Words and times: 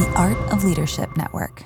the 0.00 0.08
Art 0.12 0.38
of 0.50 0.64
Leadership 0.64 1.14
Network. 1.14 1.62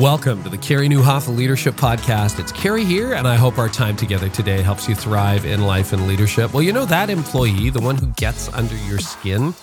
Welcome 0.00 0.42
to 0.42 0.48
the 0.48 0.58
Carey 0.60 0.88
Nieuwhof 0.88 1.32
Leadership 1.36 1.76
Podcast. 1.76 2.40
It's 2.40 2.50
Carey 2.50 2.84
here, 2.84 3.12
and 3.12 3.28
I 3.28 3.36
hope 3.36 3.58
our 3.58 3.68
time 3.68 3.94
together 3.94 4.28
today 4.28 4.60
helps 4.60 4.88
you 4.88 4.96
thrive 4.96 5.44
in 5.44 5.62
life 5.62 5.92
and 5.92 6.08
leadership. 6.08 6.52
Well, 6.52 6.64
you 6.64 6.72
know 6.72 6.84
that 6.86 7.10
employee, 7.10 7.70
the 7.70 7.80
one 7.80 7.96
who 7.96 8.06
gets 8.16 8.52
under 8.54 8.74
your 8.74 8.98
skin, 8.98 9.54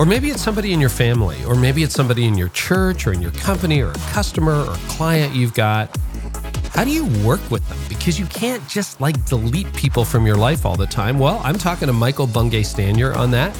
or 0.00 0.06
maybe 0.06 0.30
it's 0.30 0.42
somebody 0.42 0.72
in 0.72 0.80
your 0.80 0.90
family, 0.90 1.44
or 1.44 1.54
maybe 1.54 1.84
it's 1.84 1.94
somebody 1.94 2.24
in 2.26 2.36
your 2.36 2.48
church 2.48 3.06
or 3.06 3.12
in 3.12 3.22
your 3.22 3.30
company, 3.30 3.80
or 3.80 3.92
a 3.92 3.98
customer 4.10 4.64
or 4.64 4.72
a 4.74 4.78
client 4.88 5.36
you've 5.36 5.54
got. 5.54 5.96
How 6.74 6.82
do 6.82 6.90
you 6.90 7.06
work 7.24 7.40
with 7.52 7.66
them? 7.68 7.78
Because 7.88 8.18
you 8.18 8.26
can't 8.26 8.66
just 8.68 9.00
like 9.00 9.24
delete 9.26 9.72
people 9.74 10.04
from 10.04 10.26
your 10.26 10.34
life 10.34 10.66
all 10.66 10.74
the 10.74 10.88
time. 10.88 11.20
Well, 11.20 11.40
I'm 11.44 11.56
talking 11.56 11.86
to 11.86 11.92
Michael 11.92 12.26
Bungay 12.26 12.62
Stanier 12.62 13.14
on 13.14 13.30
that. 13.30 13.54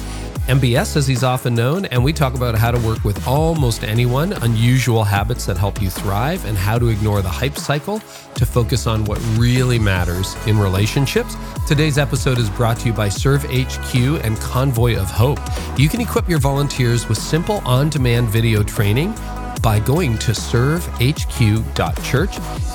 MBS, 0.47 0.97
as 0.97 1.07
he's 1.07 1.23
often 1.23 1.55
known, 1.55 1.85
and 1.85 2.03
we 2.03 2.11
talk 2.11 2.35
about 2.35 2.55
how 2.55 2.71
to 2.71 2.79
work 2.85 3.03
with 3.05 3.25
almost 3.25 3.85
anyone, 3.85 4.33
unusual 4.33 5.03
habits 5.03 5.45
that 5.45 5.55
help 5.57 5.81
you 5.81 5.89
thrive, 5.89 6.45
and 6.45 6.57
how 6.57 6.77
to 6.77 6.89
ignore 6.89 7.21
the 7.21 7.29
hype 7.29 7.57
cycle 7.57 7.99
to 8.35 8.45
focus 8.45 8.85
on 8.85 9.05
what 9.05 9.17
really 9.37 9.79
matters 9.79 10.35
in 10.45 10.59
relationships. 10.59 11.35
Today's 11.67 11.97
episode 11.97 12.37
is 12.37 12.49
brought 12.49 12.77
to 12.81 12.87
you 12.87 12.93
by 12.93 13.09
Serve 13.09 13.43
HQ 13.45 13.95
and 13.95 14.37
Convoy 14.37 14.97
of 14.97 15.09
Hope. 15.09 15.39
You 15.79 15.87
can 15.87 16.01
equip 16.01 16.29
your 16.29 16.39
volunteers 16.39 17.07
with 17.07 17.17
simple 17.17 17.61
on 17.65 17.89
demand 17.89 18.27
video 18.27 18.61
training 18.61 19.15
by 19.65 19.79
going 19.79 20.15
to 20.19 20.31
servehq.church. 20.31 20.79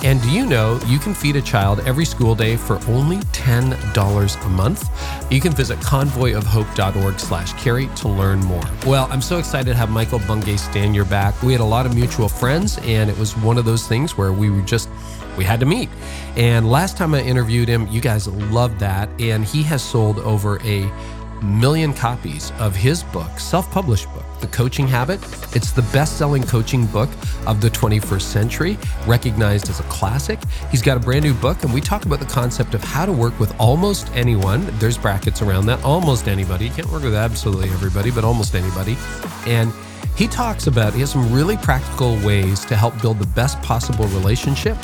And 0.05 0.21
do 0.23 0.29
you 0.29 0.45
know 0.45 0.81
you 0.87 0.99
can 0.99 1.15
feed 1.15 1.37
a 1.37 1.41
child 1.41 1.79
every 1.87 2.05
school 2.05 2.35
day 2.35 2.57
for 2.57 2.81
only 2.89 3.19
$10 3.19 4.45
a 4.45 4.49
month? 4.49 4.91
You 5.31 5.41
can 5.41 5.53
visit 5.53 5.79
convoyofhope.org 5.79 7.21
slash 7.21 7.53
carey 7.53 7.89
to 7.95 8.09
learn 8.09 8.41
more. 8.41 8.65
Well, 8.85 9.07
I'm 9.13 9.23
so 9.23 9.39
excited 9.39 9.71
to 9.71 9.77
have 9.77 9.89
Michael 9.89 10.19
Bungay 10.19 10.57
your 10.93 11.05
back. 11.05 11.41
We 11.45 11.53
had 11.53 11.61
a 11.61 11.65
lot 11.65 11.87
of 11.87 11.95
mutual 11.95 12.29
friends, 12.29 12.79
and 12.79 13.09
it 13.09 13.17
was 13.17 13.37
one 13.37 13.57
of 13.57 13.65
those 13.65 13.87
things 13.87 14.19
where 14.19 14.33
we 14.33 14.51
were 14.51 14.63
just 14.63 14.89
we 15.37 15.45
had 15.45 15.61
to 15.61 15.67
meet. 15.67 15.89
And 16.37 16.69
last 16.69 16.97
time 16.97 17.15
I 17.15 17.23
interviewed 17.23 17.69
him, 17.69 17.87
you 17.87 18.01
guys 18.01 18.27
loved 18.27 18.81
that. 18.81 19.09
And 19.21 19.45
he 19.45 19.63
has 19.63 19.81
sold 19.81 20.19
over 20.19 20.61
a 20.63 20.91
million 21.43 21.93
copies 21.93 22.53
of 22.59 22.75
his 22.75 23.03
book, 23.05 23.39
self 23.39 23.71
published 23.71 24.13
book, 24.15 24.25
The 24.41 24.47
Coaching 24.49 24.87
Habit. 24.87 25.21
It's 25.55 25.73
the 25.73 25.83
best 25.93 26.19
selling 26.19 26.43
coaching 26.43 26.87
book 26.87 27.09
of 27.47 27.61
the 27.61 27.71
21st 27.71 28.23
century, 28.23 28.79
recognized 29.07 29.69
as 29.69 29.81
a 29.81 29.85
classic. 29.85 30.39
He's 30.71 30.83
got 30.83 30.97
a 30.97 31.01
brand 31.01 31.25
new 31.25 31.35
book, 31.35 31.63
and 31.63 31.73
we 31.73 31.81
talk 31.81 32.05
about 32.05 32.21
the 32.21 32.27
concept 32.27 32.75
of 32.75 32.83
how 32.83 33.07
to 33.07 33.13
work 33.13 33.39
with 33.39 33.55
almost 33.61 34.11
anyone. 34.15 34.67
There's 34.79 34.99
brackets 34.99 35.43
around 35.43 35.67
that, 35.67 35.83
almost 35.85 36.29
anybody. 36.29 36.67
You 36.67 36.71
can't 36.71 36.91
work 36.91 37.03
with 37.03 37.15
absolutely 37.15 37.71
everybody, 37.71 38.11
but 38.11 38.25
almost 38.25 38.55
anybody. 38.55 38.97
And 39.47 39.73
he 40.17 40.29
talks 40.29 40.67
about, 40.67 40.93
he 40.93 41.01
has 41.01 41.13
some 41.13 41.33
really 41.33 41.57
practical 41.57 42.17
ways 42.17 42.65
to 42.67 42.77
help 42.77 43.01
build 43.01 43.19
the 43.19 43.27
best 43.29 43.61
possible 43.63 44.07
relationship 44.07 44.77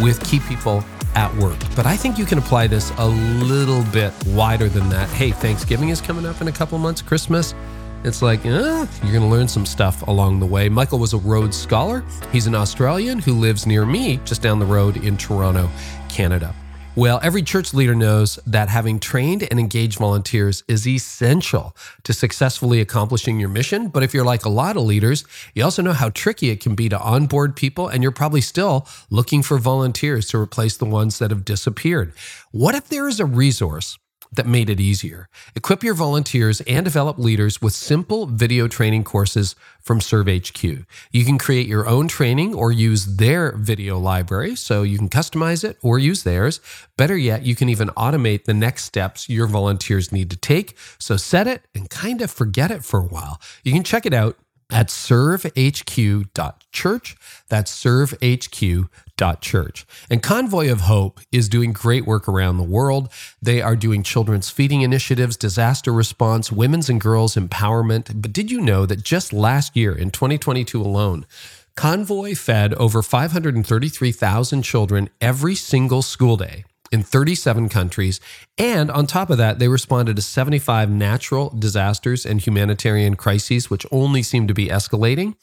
with 0.00 0.22
key 0.24 0.40
people 0.40 0.84
at 1.18 1.34
work. 1.34 1.58
But 1.74 1.84
I 1.84 1.96
think 1.96 2.16
you 2.16 2.24
can 2.24 2.38
apply 2.38 2.68
this 2.68 2.92
a 2.96 3.08
little 3.08 3.82
bit 3.92 4.14
wider 4.28 4.68
than 4.68 4.88
that. 4.90 5.08
Hey, 5.10 5.32
Thanksgiving 5.32 5.88
is 5.88 6.00
coming 6.00 6.24
up 6.24 6.40
in 6.40 6.46
a 6.46 6.52
couple 6.52 6.78
months, 6.78 7.02
Christmas. 7.02 7.56
It's 8.04 8.22
like, 8.22 8.46
eh, 8.46 8.86
you're 9.02 9.12
going 9.12 9.28
to 9.28 9.36
learn 9.36 9.48
some 9.48 9.66
stuff 9.66 10.06
along 10.06 10.38
the 10.38 10.46
way. 10.46 10.68
Michael 10.68 11.00
was 11.00 11.14
a 11.14 11.18
Rhodes 11.18 11.56
Scholar. 11.56 12.04
He's 12.30 12.46
an 12.46 12.54
Australian 12.54 13.18
who 13.18 13.32
lives 13.32 13.66
near 13.66 13.84
me, 13.84 14.20
just 14.24 14.42
down 14.42 14.60
the 14.60 14.66
road 14.66 14.96
in 14.98 15.16
Toronto, 15.16 15.68
Canada. 16.08 16.54
Well, 16.98 17.20
every 17.22 17.44
church 17.44 17.72
leader 17.72 17.94
knows 17.94 18.40
that 18.44 18.68
having 18.68 18.98
trained 18.98 19.46
and 19.48 19.60
engaged 19.60 20.00
volunteers 20.00 20.64
is 20.66 20.84
essential 20.84 21.76
to 22.02 22.12
successfully 22.12 22.80
accomplishing 22.80 23.38
your 23.38 23.50
mission. 23.50 23.86
But 23.86 24.02
if 24.02 24.12
you're 24.12 24.24
like 24.24 24.44
a 24.44 24.48
lot 24.48 24.76
of 24.76 24.82
leaders, 24.82 25.24
you 25.54 25.62
also 25.62 25.80
know 25.80 25.92
how 25.92 26.10
tricky 26.10 26.50
it 26.50 26.58
can 26.60 26.74
be 26.74 26.88
to 26.88 26.98
onboard 26.98 27.54
people, 27.54 27.86
and 27.86 28.02
you're 28.02 28.10
probably 28.10 28.40
still 28.40 28.84
looking 29.10 29.44
for 29.44 29.58
volunteers 29.58 30.26
to 30.30 30.38
replace 30.38 30.76
the 30.76 30.86
ones 30.86 31.20
that 31.20 31.30
have 31.30 31.44
disappeared. 31.44 32.14
What 32.50 32.74
if 32.74 32.88
there 32.88 33.06
is 33.06 33.20
a 33.20 33.26
resource? 33.26 33.96
That 34.32 34.46
made 34.46 34.70
it 34.70 34.80
easier. 34.80 35.28
Equip 35.54 35.82
your 35.82 35.94
volunteers 35.94 36.60
and 36.62 36.84
develop 36.84 37.18
leaders 37.18 37.62
with 37.62 37.72
simple 37.72 38.26
video 38.26 38.68
training 38.68 39.04
courses 39.04 39.54
from 39.80 40.00
ServeHQ. 40.00 40.84
You 41.12 41.24
can 41.24 41.38
create 41.38 41.66
your 41.66 41.86
own 41.86 42.08
training 42.08 42.54
or 42.54 42.70
use 42.72 43.16
their 43.16 43.52
video 43.52 43.98
library, 43.98 44.56
so 44.56 44.82
you 44.82 44.98
can 44.98 45.08
customize 45.08 45.64
it 45.64 45.78
or 45.82 45.98
use 45.98 46.22
theirs. 46.22 46.60
Better 46.96 47.16
yet, 47.16 47.42
you 47.42 47.54
can 47.54 47.68
even 47.68 47.88
automate 47.90 48.44
the 48.44 48.54
next 48.54 48.84
steps 48.84 49.28
your 49.28 49.46
volunteers 49.46 50.12
need 50.12 50.30
to 50.30 50.36
take. 50.36 50.76
So 50.98 51.16
set 51.16 51.46
it 51.46 51.62
and 51.74 51.88
kind 51.88 52.20
of 52.20 52.30
forget 52.30 52.70
it 52.70 52.84
for 52.84 53.00
a 53.00 53.06
while. 53.06 53.40
You 53.64 53.72
can 53.72 53.84
check 53.84 54.04
it 54.04 54.14
out 54.14 54.36
at 54.70 54.88
servehq.church. 54.88 57.16
That's 57.48 57.84
servehq.church. 57.84 59.86
And 60.10 60.22
Convoy 60.22 60.70
of 60.70 60.82
Hope 60.82 61.20
is 61.32 61.48
doing 61.48 61.72
great 61.72 62.06
work 62.06 62.28
around 62.28 62.58
the 62.58 62.62
world. 62.62 63.08
They 63.40 63.62
are 63.62 63.76
doing 63.76 64.02
children's 64.02 64.50
feeding 64.50 64.82
initiatives, 64.82 65.36
disaster 65.36 65.92
response, 65.92 66.52
women's 66.52 66.88
and 66.88 67.00
girls 67.00 67.34
empowerment. 67.34 68.20
But 68.20 68.32
did 68.32 68.50
you 68.50 68.60
know 68.60 68.86
that 68.86 69.02
just 69.02 69.32
last 69.32 69.76
year, 69.76 69.96
in 69.96 70.10
2022 70.10 70.80
alone, 70.80 71.26
Convoy 71.74 72.34
fed 72.34 72.74
over 72.74 73.02
533,000 73.02 74.62
children 74.62 75.08
every 75.20 75.54
single 75.54 76.02
school 76.02 76.36
day 76.36 76.64
in 76.90 77.02
37 77.02 77.68
countries. 77.68 78.20
And 78.56 78.90
on 78.90 79.06
top 79.06 79.30
of 79.30 79.38
that, 79.38 79.58
they 79.58 79.68
responded 79.68 80.16
to 80.16 80.22
75 80.22 80.90
natural 80.90 81.50
disasters 81.50 82.24
and 82.24 82.40
humanitarian 82.40 83.16
crises, 83.16 83.70
which 83.70 83.86
only 83.90 84.22
seem 84.22 84.46
to 84.48 84.54
be 84.54 84.68
escalating. 84.68 85.34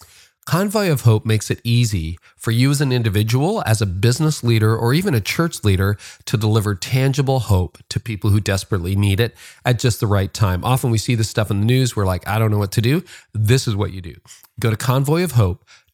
Convoy 0.46 0.92
of 0.92 1.02
Hope 1.02 1.26
makes 1.26 1.50
it 1.50 1.60
easy 1.64 2.20
for 2.38 2.52
you 2.52 2.70
as 2.70 2.80
an 2.80 2.92
individual, 2.92 3.64
as 3.66 3.82
a 3.82 3.88
business 3.88 4.44
leader, 4.44 4.78
or 4.78 4.94
even 4.94 5.16
a 5.16 5.22
church 5.22 5.64
leader 5.64 5.98
to 6.26 6.38
deliver 6.38 6.76
tangible 6.76 7.40
hope 7.40 7.80
to 7.90 8.00
people 8.00 8.30
who 8.30 8.40
desperately 8.40 8.96
need 8.96 9.20
it 9.20 9.36
at 9.66 9.80
just 9.80 10.00
the 10.00 10.06
right 10.06 10.32
time. 10.32 10.64
Often 10.64 10.92
we 10.92 11.00
see 11.00 11.16
this 11.16 11.32
stuff 11.32 11.50
in 11.50 11.62
the 11.62 11.66
news. 11.66 11.96
We're 11.96 12.06
like, 12.06 12.28
I 12.28 12.38
don't 12.38 12.52
know 12.52 12.60
what 12.60 12.74
to 12.74 12.82
do. 12.82 13.04
This 13.34 13.68
is 13.68 13.76
what 13.76 13.92
you 13.92 14.02
do. 14.02 14.14
Go 14.60 14.70
to 14.70 14.78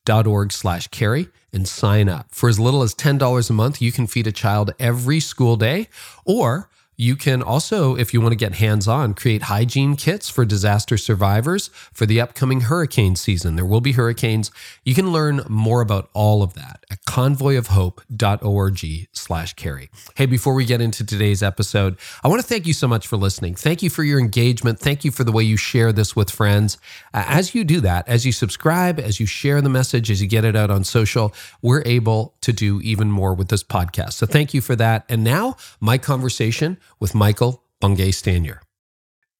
convoyofhope.org 0.05 0.51
slash 0.51 0.87
carey 0.87 1.27
and 1.53 1.67
sign 1.67 2.09
up. 2.09 2.27
For 2.31 2.49
as 2.49 2.59
little 2.59 2.81
as 2.81 2.95
$10 2.95 3.49
a 3.49 3.53
month, 3.53 3.81
you 3.81 3.91
can 3.91 4.07
feed 4.07 4.27
a 4.27 4.31
child 4.31 4.73
every 4.79 5.19
school 5.19 5.57
day 5.57 5.87
or 6.25 6.69
you 7.01 7.15
can 7.15 7.41
also, 7.41 7.95
if 7.95 8.13
you 8.13 8.21
want 8.21 8.31
to 8.31 8.35
get 8.35 8.53
hands 8.53 8.87
on, 8.87 9.15
create 9.15 9.41
hygiene 9.41 9.95
kits 9.95 10.29
for 10.29 10.45
disaster 10.45 10.99
survivors 10.99 11.71
for 11.91 12.05
the 12.05 12.21
upcoming 12.21 12.61
hurricane 12.61 13.15
season. 13.15 13.55
There 13.55 13.65
will 13.65 13.81
be 13.81 13.93
hurricanes. 13.93 14.51
You 14.85 14.93
can 14.93 15.11
learn 15.11 15.41
more 15.49 15.81
about 15.81 16.11
all 16.13 16.43
of 16.43 16.53
that 16.53 16.85
at 16.91 17.03
convoyofhope.org 17.05 19.07
slash 19.13 19.53
carey. 19.53 19.89
Hey, 20.13 20.27
before 20.27 20.53
we 20.53 20.63
get 20.63 20.79
into 20.79 21.03
today's 21.03 21.41
episode, 21.41 21.97
I 22.23 22.27
want 22.27 22.39
to 22.39 22.47
thank 22.47 22.67
you 22.67 22.73
so 22.73 22.87
much 22.87 23.07
for 23.07 23.17
listening. 23.17 23.55
Thank 23.55 23.81
you 23.81 23.89
for 23.89 24.03
your 24.03 24.19
engagement. 24.19 24.79
Thank 24.79 25.03
you 25.03 25.09
for 25.09 25.23
the 25.23 25.31
way 25.31 25.41
you 25.41 25.57
share 25.57 25.91
this 25.91 26.15
with 26.15 26.29
friends. 26.29 26.77
As 27.15 27.55
you 27.55 27.63
do 27.63 27.81
that, 27.81 28.07
as 28.07 28.27
you 28.27 28.31
subscribe, 28.31 28.99
as 28.99 29.19
you 29.19 29.25
share 29.25 29.59
the 29.61 29.69
message, 29.69 30.11
as 30.11 30.21
you 30.21 30.27
get 30.27 30.45
it 30.45 30.55
out 30.55 30.69
on 30.69 30.83
social, 30.83 31.33
we're 31.63 31.81
able 31.83 32.35
to 32.41 32.53
do 32.53 32.79
even 32.81 33.09
more 33.09 33.33
with 33.33 33.47
this 33.47 33.63
podcast. 33.63 34.13
So 34.13 34.27
thank 34.27 34.53
you 34.53 34.61
for 34.61 34.75
that. 34.75 35.03
And 35.09 35.23
now, 35.23 35.55
my 35.79 35.97
conversation 35.97 36.77
with 36.99 37.15
Michael 37.15 37.63
Bungay 37.79 38.11
Stanier. 38.11 38.59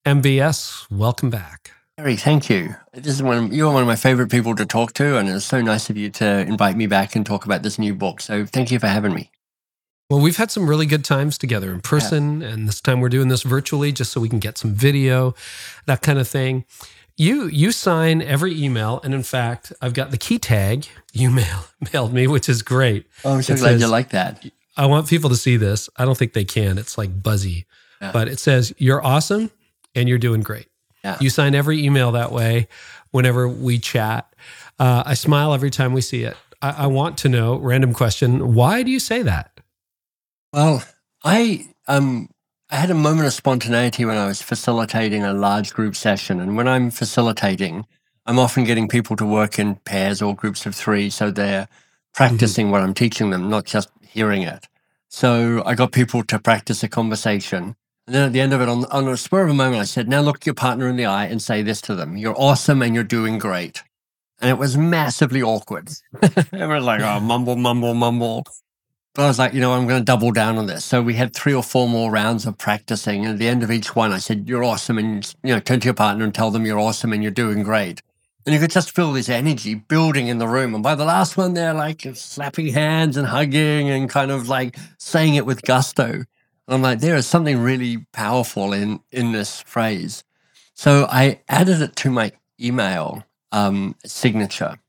MBS, 0.06 0.90
welcome 0.90 1.30
back. 1.30 1.72
Carey, 1.98 2.16
thank 2.16 2.50
you. 2.50 2.76
This 2.94 3.14
is 3.14 3.22
one 3.22 3.38
of, 3.38 3.54
you're 3.54 3.72
one 3.72 3.84
of 3.84 3.88
my 3.88 3.96
favorite 3.96 4.32
people 4.32 4.56
to 4.56 4.66
talk 4.66 4.94
to, 4.94 5.18
and 5.18 5.30
it's 5.30 5.46
so 5.46 5.62
nice 5.62 5.90
of 5.90 5.98
you 5.98 6.10
to 6.12 6.40
invite 6.42 6.76
me 6.76 6.88
back 6.88 7.16
and 7.16 7.26
talk 7.26 7.46
about 7.46 7.62
this 7.62 7.78
new 7.78 7.94
book. 7.94 8.22
So 8.22 8.46
thank 8.46 8.72
you 8.72 8.80
for 8.80 8.88
having 8.88 9.14
me. 9.14 9.30
Well, 10.10 10.20
we've 10.20 10.38
had 10.38 10.52
some 10.52 10.68
really 10.68 10.88
good 10.88 11.06
times 11.06 11.38
together 11.38 11.72
in 11.72 11.80
person, 11.80 12.42
yeah. 12.42 12.50
and 12.50 12.68
this 12.68 12.82
time 12.82 13.00
we're 13.00 13.10
doing 13.10 13.28
this 13.28 13.44
virtually 13.44 13.92
just 13.92 14.12
so 14.12 14.20
we 14.20 14.30
can 14.30 14.40
get 14.40 14.58
some 14.58 14.74
video, 14.74 15.36
that 15.86 16.02
kind 16.02 16.20
of 16.20 16.28
thing. 16.28 16.66
You 17.18 17.46
you 17.48 17.72
sign 17.72 18.22
every 18.22 18.60
email, 18.62 19.00
and 19.04 19.14
in 19.14 19.24
fact, 19.24 19.72
I've 19.82 19.94
got 19.94 20.12
the 20.12 20.18
key 20.18 20.40
tag 20.40 20.88
you 21.14 21.30
mail, 21.42 21.66
mailed 21.94 22.14
me, 22.14 22.26
which 22.28 22.50
is 22.50 22.62
great. 22.62 23.06
Oh, 23.24 23.36
I'm 23.36 23.42
so 23.42 23.54
it 23.54 23.60
glad 23.60 23.70
says, 23.70 23.82
you 23.82 23.88
like 23.88 24.10
that. 24.10 24.44
I 24.78 24.86
want 24.86 25.08
people 25.08 25.30
to 25.30 25.36
see 25.36 25.58
this. 25.58 25.90
I 25.98 26.06
don't 26.06 26.18
think 26.18 26.34
they 26.34 26.46
can. 26.46 26.78
It's 26.78 26.98
like 26.98 27.22
buzzy, 27.22 27.66
yeah. 28.02 28.12
but 28.12 28.28
it 28.28 28.40
says 28.40 28.74
you're 28.78 29.06
awesome 29.06 29.52
and 29.96 30.08
you're 30.08 30.18
doing 30.18 30.42
great. 30.42 30.68
Yeah. 31.04 31.18
You 31.20 31.30
sign 31.30 31.56
every 31.56 31.84
email 31.84 32.12
that 32.14 32.32
way 32.32 32.68
whenever 33.12 33.48
we 33.48 33.80
chat. 33.80 34.34
Uh, 34.80 35.04
I 35.06 35.14
smile 35.16 35.54
every 35.54 35.72
time 35.72 35.94
we 35.94 36.02
see 36.02 36.24
it. 36.24 36.38
I, 36.62 36.84
I 36.84 36.88
want 36.88 37.18
to 37.20 37.30
know, 37.30 37.58
random 37.58 37.94
question, 37.94 38.54
why 38.54 38.84
do 38.84 38.92
you 38.92 39.00
say 39.00 39.22
that? 39.24 39.60
Well, 40.54 40.84
I 41.24 41.68
um 41.88 42.30
I 42.70 42.76
had 42.76 42.90
a 42.90 42.96
moment 42.96 43.28
of 43.28 43.34
spontaneity 43.34 44.06
when 44.06 44.18
I 44.18 44.28
was 44.28 44.42
facilitating 44.42 45.24
a 45.24 45.34
large 45.34 45.74
group 45.74 45.96
session. 45.96 46.40
And 46.40 46.56
when 46.56 46.70
I'm 46.70 46.90
facilitating, 46.90 47.86
I'm 48.26 48.40
often 48.40 48.64
getting 48.64 48.88
people 48.88 49.18
to 49.18 49.26
work 49.26 49.60
in 49.60 49.76
pairs 49.76 50.22
or 50.22 50.34
groups 50.34 50.66
of 50.66 50.74
three. 50.74 51.10
So 51.10 51.32
they're 51.32 51.68
practicing 52.14 52.68
mm-hmm. 52.68 52.72
what 52.72 52.82
I'm 52.82 52.94
teaching 52.94 53.30
them, 53.30 53.50
not 53.50 53.66
just 53.66 53.90
hearing 54.12 54.44
it. 54.44 54.68
So 55.10 55.62
I 55.66 55.76
got 55.76 55.92
people 55.92 56.24
to 56.24 56.40
practice 56.40 56.84
a 56.84 56.88
conversation. 56.88 57.76
And 58.08 58.16
then 58.16 58.28
at 58.28 58.34
the 58.34 58.42
end 58.42 58.54
of 58.54 58.62
it, 58.62 58.70
on, 58.70 58.86
on 58.86 59.08
a 59.08 59.18
spur 59.18 59.44
of 59.44 59.50
a 59.50 59.54
moment, 59.54 59.82
I 59.82 59.86
said, 59.86 60.08
Now 60.08 60.22
look 60.22 60.46
your 60.46 60.56
partner 60.56 60.88
in 60.88 60.96
the 60.96 61.06
eye 61.06 61.26
and 61.26 61.42
say 61.42 61.62
this 61.62 61.82
to 61.82 61.96
them 61.96 62.18
You're 62.18 62.40
awesome 62.40 62.82
and 62.82 62.96
you're 62.96 63.04
doing 63.04 63.38
great. 63.38 63.84
And 64.40 64.50
it 64.50 64.58
was 64.58 64.76
massively 64.78 65.42
awkward. 65.42 65.90
Everyone's 66.22 66.86
like, 66.86 67.02
Oh, 67.02 67.20
mumble, 67.20 67.56
mumble, 67.56 67.94
mumble. 67.94 68.46
But 69.14 69.24
I 69.24 69.28
was 69.28 69.40
like, 69.40 69.54
you 69.54 69.60
know, 69.60 69.74
I'm 69.74 69.88
going 69.88 70.00
to 70.00 70.06
double 70.06 70.32
down 70.32 70.58
on 70.58 70.68
this. 70.68 70.86
So 70.86 71.02
we 71.02 71.16
had 71.16 71.36
three 71.36 71.54
or 71.54 71.64
four 71.64 71.90
more 71.90 72.10
rounds 72.10 72.46
of 72.46 72.58
practicing. 72.58 73.26
And 73.26 73.34
at 73.34 73.40
the 73.40 73.48
end 73.48 73.62
of 73.62 73.70
each 73.70 73.94
one, 73.94 74.14
I 74.14 74.20
said, 74.20 74.48
You're 74.48 74.64
awesome. 74.64 74.98
And, 74.98 75.34
you 75.44 75.54
know, 75.54 75.60
turn 75.60 75.82
to 75.82 75.86
your 75.86 75.94
partner 75.94 76.24
and 76.24 76.34
tell 76.34 76.52
them 76.52 76.66
you're 76.66 76.80
awesome 76.80 77.12
and 77.12 77.22
you're 77.22 77.32
doing 77.32 77.64
great. 77.64 78.02
And 78.46 78.54
you 78.56 78.60
could 78.60 78.72
just 78.72 78.96
feel 78.96 79.12
this 79.12 79.30
energy 79.30 79.76
building 79.76 80.28
in 80.28 80.40
the 80.40 80.48
room. 80.48 80.74
And 80.74 80.84
by 80.84 80.96
the 80.96 81.06
last 81.06 81.38
one, 81.38 81.54
they're 81.54 81.74
like 81.74 82.08
slapping 82.14 82.68
hands 82.68 83.18
and 83.18 83.28
hugging 83.28 83.90
and 83.90 84.10
kind 84.10 84.32
of 84.32 84.48
like 84.48 84.76
saying 84.98 85.36
it 85.36 85.46
with 85.46 85.62
gusto. 85.62 86.06
And 86.06 86.26
I'm 86.68 86.82
like, 86.82 87.00
there 87.00 87.16
is 87.16 87.28
something 87.28 87.60
really 87.60 88.06
powerful 88.14 88.74
in 88.74 89.02
in 89.12 89.32
this 89.32 89.62
phrase. 89.62 90.24
So 90.74 91.08
I 91.10 91.42
added 91.48 91.82
it 91.82 91.96
to 91.98 92.10
my 92.10 92.32
email 92.60 93.24
um, 93.52 93.96
signature. 94.06 94.80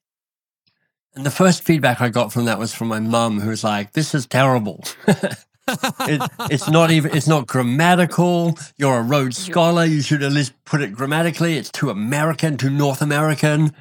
And 1.15 1.27
the 1.27 1.31
first 1.31 1.63
feedback 1.63 2.01
I 2.01 2.09
got 2.09 2.33
from 2.33 2.47
that 2.47 2.59
was 2.59 2.75
from 2.75 2.89
my 2.89 3.01
mum, 3.01 3.41
who 3.41 3.51
was 3.51 3.65
like, 3.65 3.93
"This 3.93 4.15
is 4.15 4.27
terrible. 4.27 4.83
it, 6.01 6.31
it's 6.51 6.69
not 6.69 6.91
even. 6.91 7.15
It's 7.17 7.29
not 7.29 7.47
grammatical. 7.47 8.57
You're 8.77 8.99
a 8.99 9.03
Rhodes 9.03 9.39
Scholar. 9.39 9.85
You 9.85 10.03
should 10.03 10.23
at 10.23 10.33
least 10.33 10.53
put 10.65 10.81
it 10.83 10.93
grammatically. 10.93 11.57
It's 11.57 11.71
too 11.71 11.91
American, 11.91 12.57
too 12.57 12.71
North 12.71 13.03
American." 13.03 13.73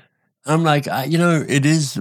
I'm 0.45 0.63
like, 0.63 0.87
I, 0.87 1.03
you 1.03 1.17
know, 1.19 1.45
it 1.47 1.65
is. 1.65 1.99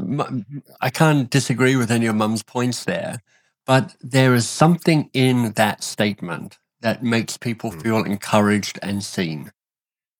I 0.80 0.88
can't 0.90 1.28
disagree 1.28 1.76
with 1.76 1.90
any 1.90 2.06
of 2.06 2.16
Mum's 2.16 2.42
points 2.42 2.84
there, 2.84 3.20
but 3.66 3.94
there 4.00 4.34
is 4.34 4.48
something 4.48 5.10
in 5.12 5.52
that 5.52 5.84
statement 5.84 6.58
that 6.80 7.02
makes 7.02 7.36
people 7.36 7.70
Mm. 7.70 7.82
feel 7.82 8.02
encouraged 8.04 8.78
and 8.82 9.04
seen. 9.04 9.52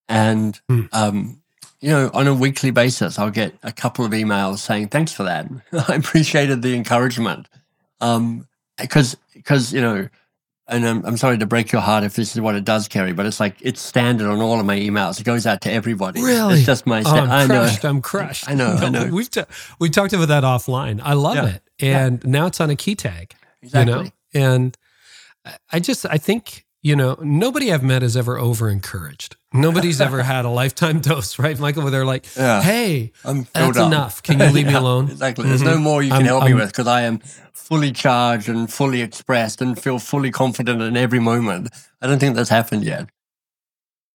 And 0.09 0.61
Mm. 0.71 0.89
um, 0.93 1.37
you 1.81 1.89
know, 1.89 2.11
on 2.13 2.27
a 2.27 2.35
weekly 2.35 2.71
basis, 2.71 3.19
I'll 3.19 3.31
get 3.31 3.55
a 3.63 3.73
couple 3.73 4.05
of 4.05 4.13
emails 4.13 4.59
saying, 4.59 4.89
"Thanks 4.89 5.13
for 5.13 5.23
that. 5.23 5.49
I 5.89 5.95
appreciated 5.95 6.61
the 6.61 6.75
encouragement." 6.75 7.49
Um, 8.03 8.47
because 9.43 9.73
you 9.73 9.81
know, 9.81 10.09
and 10.69 10.87
I'm, 10.87 11.05
I'm 11.05 11.17
sorry 11.17 11.39
to 11.39 11.47
break 11.47 11.73
your 11.73 11.81
heart 11.83 12.05
if 12.05 12.15
this 12.15 12.35
is 12.37 12.41
what 12.41 12.55
it 12.55 12.65
does, 12.65 12.87
Carey, 12.89 13.13
but 13.13 13.27
it's 13.27 13.41
like 13.41 13.57
it's 13.61 13.81
standard 13.81 14.29
on 14.29 14.41
all 14.41 14.61
of 14.61 14.67
my 14.67 14.79
emails. 14.79 15.19
It 15.21 15.25
goes 15.25 15.47
out 15.47 15.61
to 15.63 15.73
everybody. 15.73 16.23
Really? 16.23 16.55
it's 16.59 16.67
just 16.67 16.87
my. 16.87 17.03
Oh, 17.05 17.11
I'm 17.11 17.31
I 17.31 17.47
know. 17.47 17.61
crushed. 17.63 17.85
I'm 17.85 18.01
crushed. 18.03 18.49
I 18.49 18.55
know, 18.55 18.75
I 18.79 18.89
know. 18.97 19.09
We've 19.13 19.31
ta- 19.31 19.47
we 19.81 19.91
talked 19.91 20.13
about 20.13 20.29
that 20.29 20.45
offline. 20.45 21.01
I 21.03 21.15
love 21.15 21.37
Yeah. 21.37 21.47
it, 21.47 21.63
and 21.81 22.25
now 22.27 22.47
it's 22.47 22.61
on 22.61 22.71
a 22.71 22.77
key 22.77 22.95
tag. 22.95 23.35
Exactly. 23.63 24.13
You 24.33 24.41
know, 24.41 24.55
and 24.55 24.77
I 25.73 25.81
just 25.81 26.07
I 26.07 26.19
think 26.19 26.65
you 26.83 26.97
know 26.97 27.17
nobody 27.23 27.73
I've 27.73 27.83
met 27.83 28.03
is 28.03 28.17
ever 28.17 28.39
over 28.39 28.69
encouraged. 28.69 29.37
Nobody's 29.53 30.01
ever 30.01 30.23
had 30.35 30.45
a 30.45 30.49
lifetime 30.49 31.01
dose, 31.01 31.39
right, 31.39 31.59
Michael? 31.59 31.83
Where 31.83 31.91
they're 31.91 32.05
like, 32.07 32.25
Yeah. 32.37 32.63
"Hey, 32.63 33.13
I'm 33.25 33.47
that's 33.53 33.77
up. 33.79 33.87
enough. 33.87 34.23
Can 34.23 34.39
you 34.41 34.47
leave 34.47 34.67
me 34.67 34.75
alone?" 34.85 35.11
Exactly. 35.11 35.49
There's 35.49 35.63
no 35.63 35.79
more 35.79 36.03
you 36.03 36.11
can 36.11 36.19
I'm- 36.19 36.27
help 36.27 36.43
me 36.45 36.51
I'm- 36.51 36.59
with 36.59 36.69
because 36.71 36.87
I 36.87 37.03
am 37.03 37.19
fully 37.53 37.93
charged 37.93 38.49
and 38.49 38.73
fully 38.73 39.01
expressed 39.03 39.61
and 39.61 39.81
feel 39.81 39.99
fully 39.99 40.31
confident 40.31 40.81
in 40.83 40.97
every 40.97 41.21
moment. 41.21 41.69
I 42.01 42.07
don't 42.07 42.19
think 42.19 42.35
that's 42.37 42.51
happened 42.51 42.85
yet. 42.85 43.09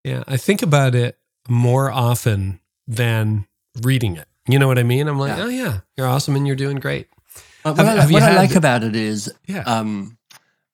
Yeah, 0.04 0.24
I 0.28 0.38
think 0.38 0.62
about 0.62 0.94
it 0.96 1.18
more 1.48 1.92
often 1.92 2.60
than 2.88 3.48
reading 3.82 4.16
it. 4.18 4.28
You 4.48 4.60
know 4.60 4.68
what 4.68 4.78
I 4.78 4.84
mean? 4.84 5.08
I'm 5.08 5.18
like, 5.20 5.38
Yeah. 5.38 5.44
"Oh 5.44 5.50
yeah, 5.50 5.80
you're 5.98 6.08
awesome 6.08 6.36
and 6.36 6.46
you're 6.48 6.56
doing 6.56 6.78
great." 6.78 7.08
Have- 7.64 7.78
what, 7.78 7.86
I, 7.88 7.96
have 8.02 8.12
what 8.12 8.24
I 8.24 8.36
like 8.36 8.56
about 8.56 8.84
it 8.84 8.96
is, 8.96 9.32
Yeah. 9.48 9.64
um, 9.66 10.18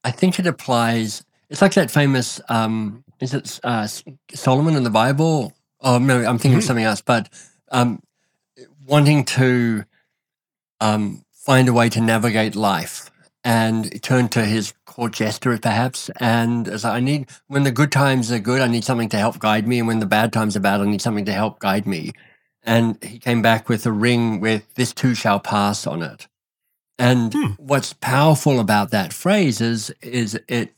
I 0.03 0.11
think 0.11 0.39
it 0.39 0.47
applies. 0.47 1.23
It's 1.51 1.61
like 1.61 1.73
that 1.73 1.91
famous, 1.91 2.39
um, 2.47 3.03
is 3.19 3.33
it 3.33 3.59
uh, 3.65 3.85
Solomon 4.33 4.75
in 4.77 4.83
the 4.83 4.89
Bible? 4.89 5.53
Oh 5.81 5.97
no, 5.97 6.23
I'm 6.23 6.37
thinking 6.39 6.57
of 6.57 6.63
Mhm. 6.63 6.67
something 6.67 6.85
else. 6.85 7.01
But 7.01 7.27
um, 7.71 8.01
wanting 8.87 9.25
to 9.25 9.83
um, 10.79 11.25
find 11.33 11.67
a 11.67 11.73
way 11.73 11.89
to 11.89 11.99
navigate 11.99 12.55
life 12.55 13.11
and 13.43 14.01
turn 14.01 14.29
to 14.29 14.45
his 14.45 14.73
court 14.85 15.11
jester, 15.13 15.57
perhaps. 15.57 16.09
And 16.21 16.69
as 16.69 16.85
I 16.85 17.01
need, 17.01 17.27
when 17.47 17.63
the 17.63 17.71
good 17.71 17.91
times 17.91 18.31
are 18.31 18.39
good, 18.39 18.61
I 18.61 18.67
need 18.67 18.85
something 18.85 19.09
to 19.09 19.17
help 19.17 19.39
guide 19.39 19.67
me, 19.67 19.79
and 19.79 19.87
when 19.89 19.99
the 19.99 20.05
bad 20.05 20.31
times 20.31 20.55
are 20.55 20.61
bad, 20.61 20.79
I 20.79 20.85
need 20.85 21.01
something 21.01 21.25
to 21.25 21.33
help 21.33 21.59
guide 21.59 21.85
me. 21.85 22.13
And 22.63 23.03
he 23.03 23.19
came 23.19 23.41
back 23.41 23.67
with 23.67 23.85
a 23.85 23.91
ring 23.91 24.39
with 24.39 24.73
"This 24.75 24.93
too 24.93 25.15
shall 25.15 25.39
pass" 25.39 25.85
on 25.85 26.01
it. 26.01 26.27
And 26.97 27.33
Hmm. 27.33 27.47
what's 27.57 27.91
powerful 27.93 28.59
about 28.59 28.91
that 28.91 29.11
phrase 29.11 29.59
is 29.59 29.89
is 30.01 30.39
it 30.47 30.73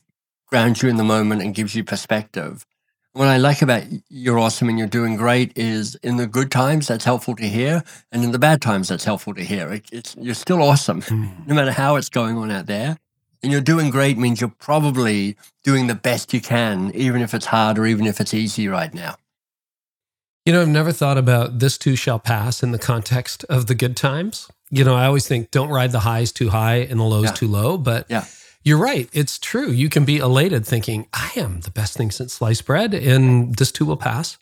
grounds 0.46 0.82
you 0.82 0.88
in 0.88 0.96
the 0.96 1.04
moment 1.04 1.42
and 1.42 1.54
gives 1.54 1.74
you 1.74 1.84
perspective. 1.84 2.64
What 3.12 3.28
I 3.28 3.36
like 3.36 3.62
about 3.62 3.84
you're 4.08 4.40
awesome 4.40 4.68
and 4.68 4.76
you're 4.78 4.88
doing 4.88 5.16
great 5.16 5.56
is 5.56 5.94
in 5.96 6.16
the 6.16 6.26
good 6.26 6.50
times 6.50 6.88
that's 6.88 7.04
helpful 7.04 7.36
to 7.36 7.44
hear, 7.48 7.84
and 8.10 8.24
in 8.24 8.32
the 8.32 8.40
bad 8.40 8.60
times 8.60 8.88
that's 8.88 9.04
helpful 9.04 9.34
to 9.34 9.44
hear. 9.44 9.72
It, 9.72 9.84
it's 9.92 10.16
you're 10.18 10.34
still 10.34 10.60
awesome, 10.62 11.00
hmm. 11.08 11.28
no 11.46 11.54
matter 11.54 11.70
how 11.70 11.94
it's 11.96 12.08
going 12.08 12.36
on 12.36 12.50
out 12.50 12.66
there. 12.66 12.98
And 13.42 13.52
you're 13.52 13.60
doing 13.60 13.90
great 13.90 14.16
means 14.18 14.40
you're 14.40 14.54
probably 14.58 15.36
doing 15.64 15.86
the 15.86 15.94
best 15.94 16.32
you 16.32 16.40
can, 16.40 16.90
even 16.94 17.20
if 17.20 17.34
it's 17.34 17.46
hard 17.46 17.78
or 17.78 17.86
even 17.86 18.06
if 18.06 18.20
it's 18.20 18.32
easy 18.34 18.68
right 18.68 18.92
now. 18.92 19.16
You 20.46 20.52
know, 20.52 20.62
I've 20.62 20.68
never 20.68 20.92
thought 20.92 21.16
about 21.18 21.58
this 21.58 21.78
too 21.78 21.94
shall 21.94 22.18
pass 22.18 22.62
in 22.62 22.72
the 22.72 22.78
context 22.78 23.44
of 23.48 23.66
the 23.66 23.74
good 23.74 23.96
times. 23.96 24.48
You 24.70 24.84
know, 24.84 24.94
I 24.94 25.06
always 25.06 25.26
think 25.28 25.50
don't 25.50 25.68
ride 25.70 25.92
the 25.92 26.00
highs 26.00 26.32
too 26.32 26.50
high 26.50 26.76
and 26.76 26.98
the 26.98 27.04
lows 27.04 27.26
Yeah. 27.26 27.32
too 27.32 27.48
low. 27.48 27.78
But 27.78 28.06
Yeah. 28.10 28.24
You're 28.64 28.78
right. 28.78 29.08
It's 29.12 29.38
true. 29.38 29.70
You 29.70 29.88
can 29.88 30.04
be 30.04 30.16
elated 30.16 30.66
thinking, 30.66 31.06
I 31.12 31.30
am 31.36 31.60
the 31.60 31.70
best 31.70 31.96
thing 31.96 32.10
since 32.10 32.34
sliced 32.34 32.64
bread 32.64 32.94
and 32.94 33.54
this 33.56 33.70
too 33.70 33.84
will 33.84 33.96
pass. 33.96 34.38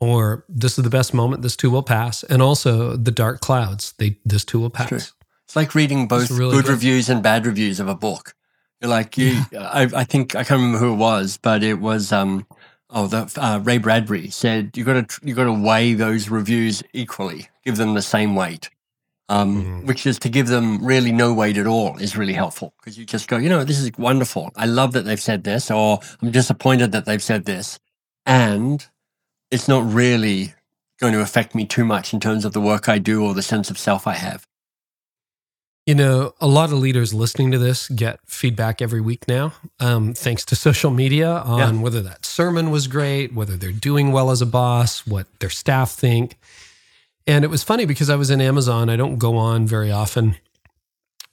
Or 0.00 0.44
this 0.48 0.76
is 0.76 0.84
the 0.84 0.90
best 0.90 1.14
moment, 1.14 1.42
this 1.42 1.56
too 1.56 1.70
will 1.70 1.84
pass. 1.84 2.24
And 2.24 2.42
also 2.42 2.96
the 2.96 3.12
dark 3.12 3.40
clouds, 3.40 3.94
they 3.98 4.18
this 4.24 4.44
too 4.44 4.60
will 4.60 4.70
pass. 4.70 4.88
true. 4.88 4.98
It's 4.98 5.56
like 5.56 5.74
reading 5.74 6.08
both 6.08 6.30
really 6.30 6.56
good 6.56 6.64
great. 6.64 6.72
reviews 6.72 7.08
and 7.08 7.22
bad 7.22 7.46
reviews 7.46 7.78
of 7.78 7.88
a 7.88 7.94
book. 7.94 8.34
You're 8.80 8.90
like 8.90 9.16
you. 9.16 9.40
I, 9.58 9.88
I 9.94 10.04
think 10.04 10.34
I 10.34 10.42
can't 10.42 10.60
remember 10.60 10.78
who 10.78 10.92
it 10.94 10.96
was, 10.96 11.38
but 11.40 11.62
it 11.62 11.80
was 11.80 12.12
um, 12.12 12.46
oh 12.90 13.06
the 13.06 13.32
uh, 13.36 13.60
Ray 13.60 13.78
Bradbury 13.78 14.30
said 14.30 14.76
you 14.76 14.84
got 14.84 15.08
to 15.08 15.26
you 15.26 15.34
got 15.34 15.44
to 15.44 15.52
weigh 15.52 15.94
those 15.94 16.28
reviews 16.28 16.82
equally, 16.92 17.48
give 17.64 17.76
them 17.76 17.94
the 17.94 18.02
same 18.02 18.34
weight. 18.34 18.68
Um, 19.30 19.64
Mhm. 19.64 19.86
Which 19.86 20.06
is 20.06 20.18
to 20.18 20.28
give 20.28 20.48
them 20.48 20.84
really 20.84 21.10
no 21.10 21.32
weight 21.32 21.56
at 21.56 21.66
all 21.66 21.96
is 21.96 22.14
really 22.14 22.34
helpful 22.34 22.74
because 22.78 22.98
you 22.98 23.06
just 23.06 23.26
go, 23.26 23.38
you 23.38 23.48
know, 23.48 23.64
this 23.64 23.78
is 23.78 23.90
wonderful. 23.96 24.50
I 24.54 24.66
love 24.66 24.92
that 24.92 25.06
they've 25.06 25.20
said 25.20 25.44
this, 25.44 25.70
or 25.70 26.00
I'm 26.20 26.30
disappointed 26.30 26.92
that 26.92 27.06
they've 27.06 27.22
said 27.22 27.46
this, 27.46 27.78
and 28.26 28.86
it's 29.50 29.66
not 29.66 29.90
really 29.90 30.52
going 31.00 31.14
to 31.14 31.20
affect 31.22 31.54
me 31.54 31.64
too 31.64 31.86
much 31.86 32.12
in 32.12 32.20
terms 32.20 32.44
of 32.44 32.52
the 32.52 32.60
work 32.60 32.86
I 32.88 32.98
do 32.98 33.24
or 33.24 33.32
the 33.32 33.42
sense 33.42 33.70
of 33.70 33.78
self 33.78 34.06
I 34.06 34.12
have. 34.14 34.46
You 35.86 35.94
know, 35.94 36.34
a 36.40 36.46
lot 36.46 36.70
of 36.72 36.78
leaders 36.78 37.12
listening 37.12 37.50
to 37.52 37.58
this 37.58 37.88
get 37.88 38.20
feedback 38.26 38.80
every 38.80 39.00
week 39.02 39.28
now, 39.28 39.52
um, 39.80 40.14
thanks 40.14 40.44
to 40.46 40.56
social 40.56 40.90
media 40.90 41.30
on 41.30 41.80
whether 41.82 42.00
that 42.02 42.24
sermon 42.26 42.70
was 42.70 42.86
great, 42.88 43.34
whether 43.34 43.56
they're 43.56 43.70
doing 43.72 44.10
well 44.12 44.30
as 44.30 44.40
a 44.40 44.46
boss, 44.46 45.06
what 45.06 45.26
their 45.40 45.50
staff 45.50 45.90
think. 45.92 46.38
And 47.26 47.44
it 47.44 47.48
was 47.48 47.62
funny 47.62 47.86
because 47.86 48.10
I 48.10 48.16
was 48.16 48.30
in 48.30 48.40
Amazon. 48.40 48.90
I 48.90 48.96
don't 48.96 49.18
go 49.18 49.36
on 49.36 49.66
very 49.66 49.90
often. 49.90 50.36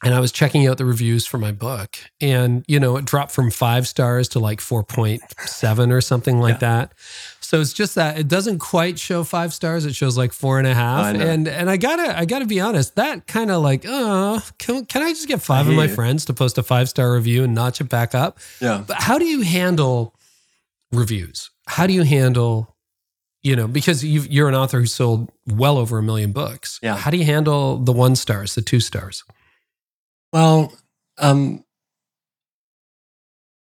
And 0.03 0.15
I 0.15 0.19
was 0.19 0.31
checking 0.31 0.65
out 0.65 0.79
the 0.79 0.85
reviews 0.85 1.27
for 1.27 1.37
my 1.37 1.51
book. 1.51 1.95
And, 2.19 2.65
you 2.67 2.79
know, 2.79 2.97
it 2.97 3.05
dropped 3.05 3.31
from 3.31 3.51
five 3.51 3.87
stars 3.87 4.27
to 4.29 4.39
like 4.39 4.59
4.7 4.59 5.91
or 5.91 6.01
something 6.01 6.39
like 6.39 6.59
that. 6.59 6.93
So 7.39 7.59
it's 7.59 7.73
just 7.73 7.95
that 7.95 8.17
it 8.17 8.27
doesn't 8.27 8.59
quite 8.59 8.97
show 8.97 9.23
five 9.23 9.53
stars. 9.53 9.85
It 9.85 9.93
shows 9.93 10.17
like 10.17 10.31
four 10.31 10.57
and 10.57 10.65
a 10.65 10.73
half. 10.73 11.13
And 11.21 11.47
and 11.47 11.69
I 11.69 11.75
gotta 11.77 12.17
I 12.17 12.23
gotta 12.23 12.45
be 12.45 12.61
honest, 12.61 12.95
that 12.95 13.27
kind 13.27 13.51
of 13.51 13.61
like, 13.61 13.83
oh, 13.85 14.41
can, 14.57 14.85
can 14.85 15.01
I 15.03 15.09
just 15.09 15.27
get 15.27 15.41
five 15.41 15.67
of 15.67 15.75
my 15.75 15.87
friends 15.87 16.23
to 16.25 16.33
post 16.33 16.57
a 16.57 16.63
five 16.63 16.87
star 16.87 17.13
review 17.13 17.43
and 17.43 17.53
notch 17.53 17.81
it 17.81 17.89
back 17.89 18.15
up? 18.15 18.39
Yeah. 18.61 18.85
But 18.87 19.01
how 19.01 19.19
do 19.19 19.25
you 19.25 19.41
handle 19.41 20.15
reviews? 20.93 21.51
How 21.67 21.85
do 21.87 21.93
you 21.93 22.03
handle, 22.03 22.73
you 23.43 23.55
know, 23.55 23.67
because 23.67 24.03
you 24.03 24.21
you're 24.21 24.49
an 24.49 24.55
author 24.55 24.79
who 24.79 24.85
sold 24.85 25.31
well 25.47 25.77
over 25.77 25.97
a 25.97 26.03
million 26.03 26.31
books. 26.31 26.79
Yeah. 26.81 26.97
How 26.97 27.11
do 27.11 27.17
you 27.17 27.25
handle 27.25 27.77
the 27.77 27.91
one 27.91 28.15
stars, 28.15 28.55
the 28.55 28.61
two 28.61 28.79
stars? 28.79 29.23
Well, 30.31 30.73
um, 31.17 31.63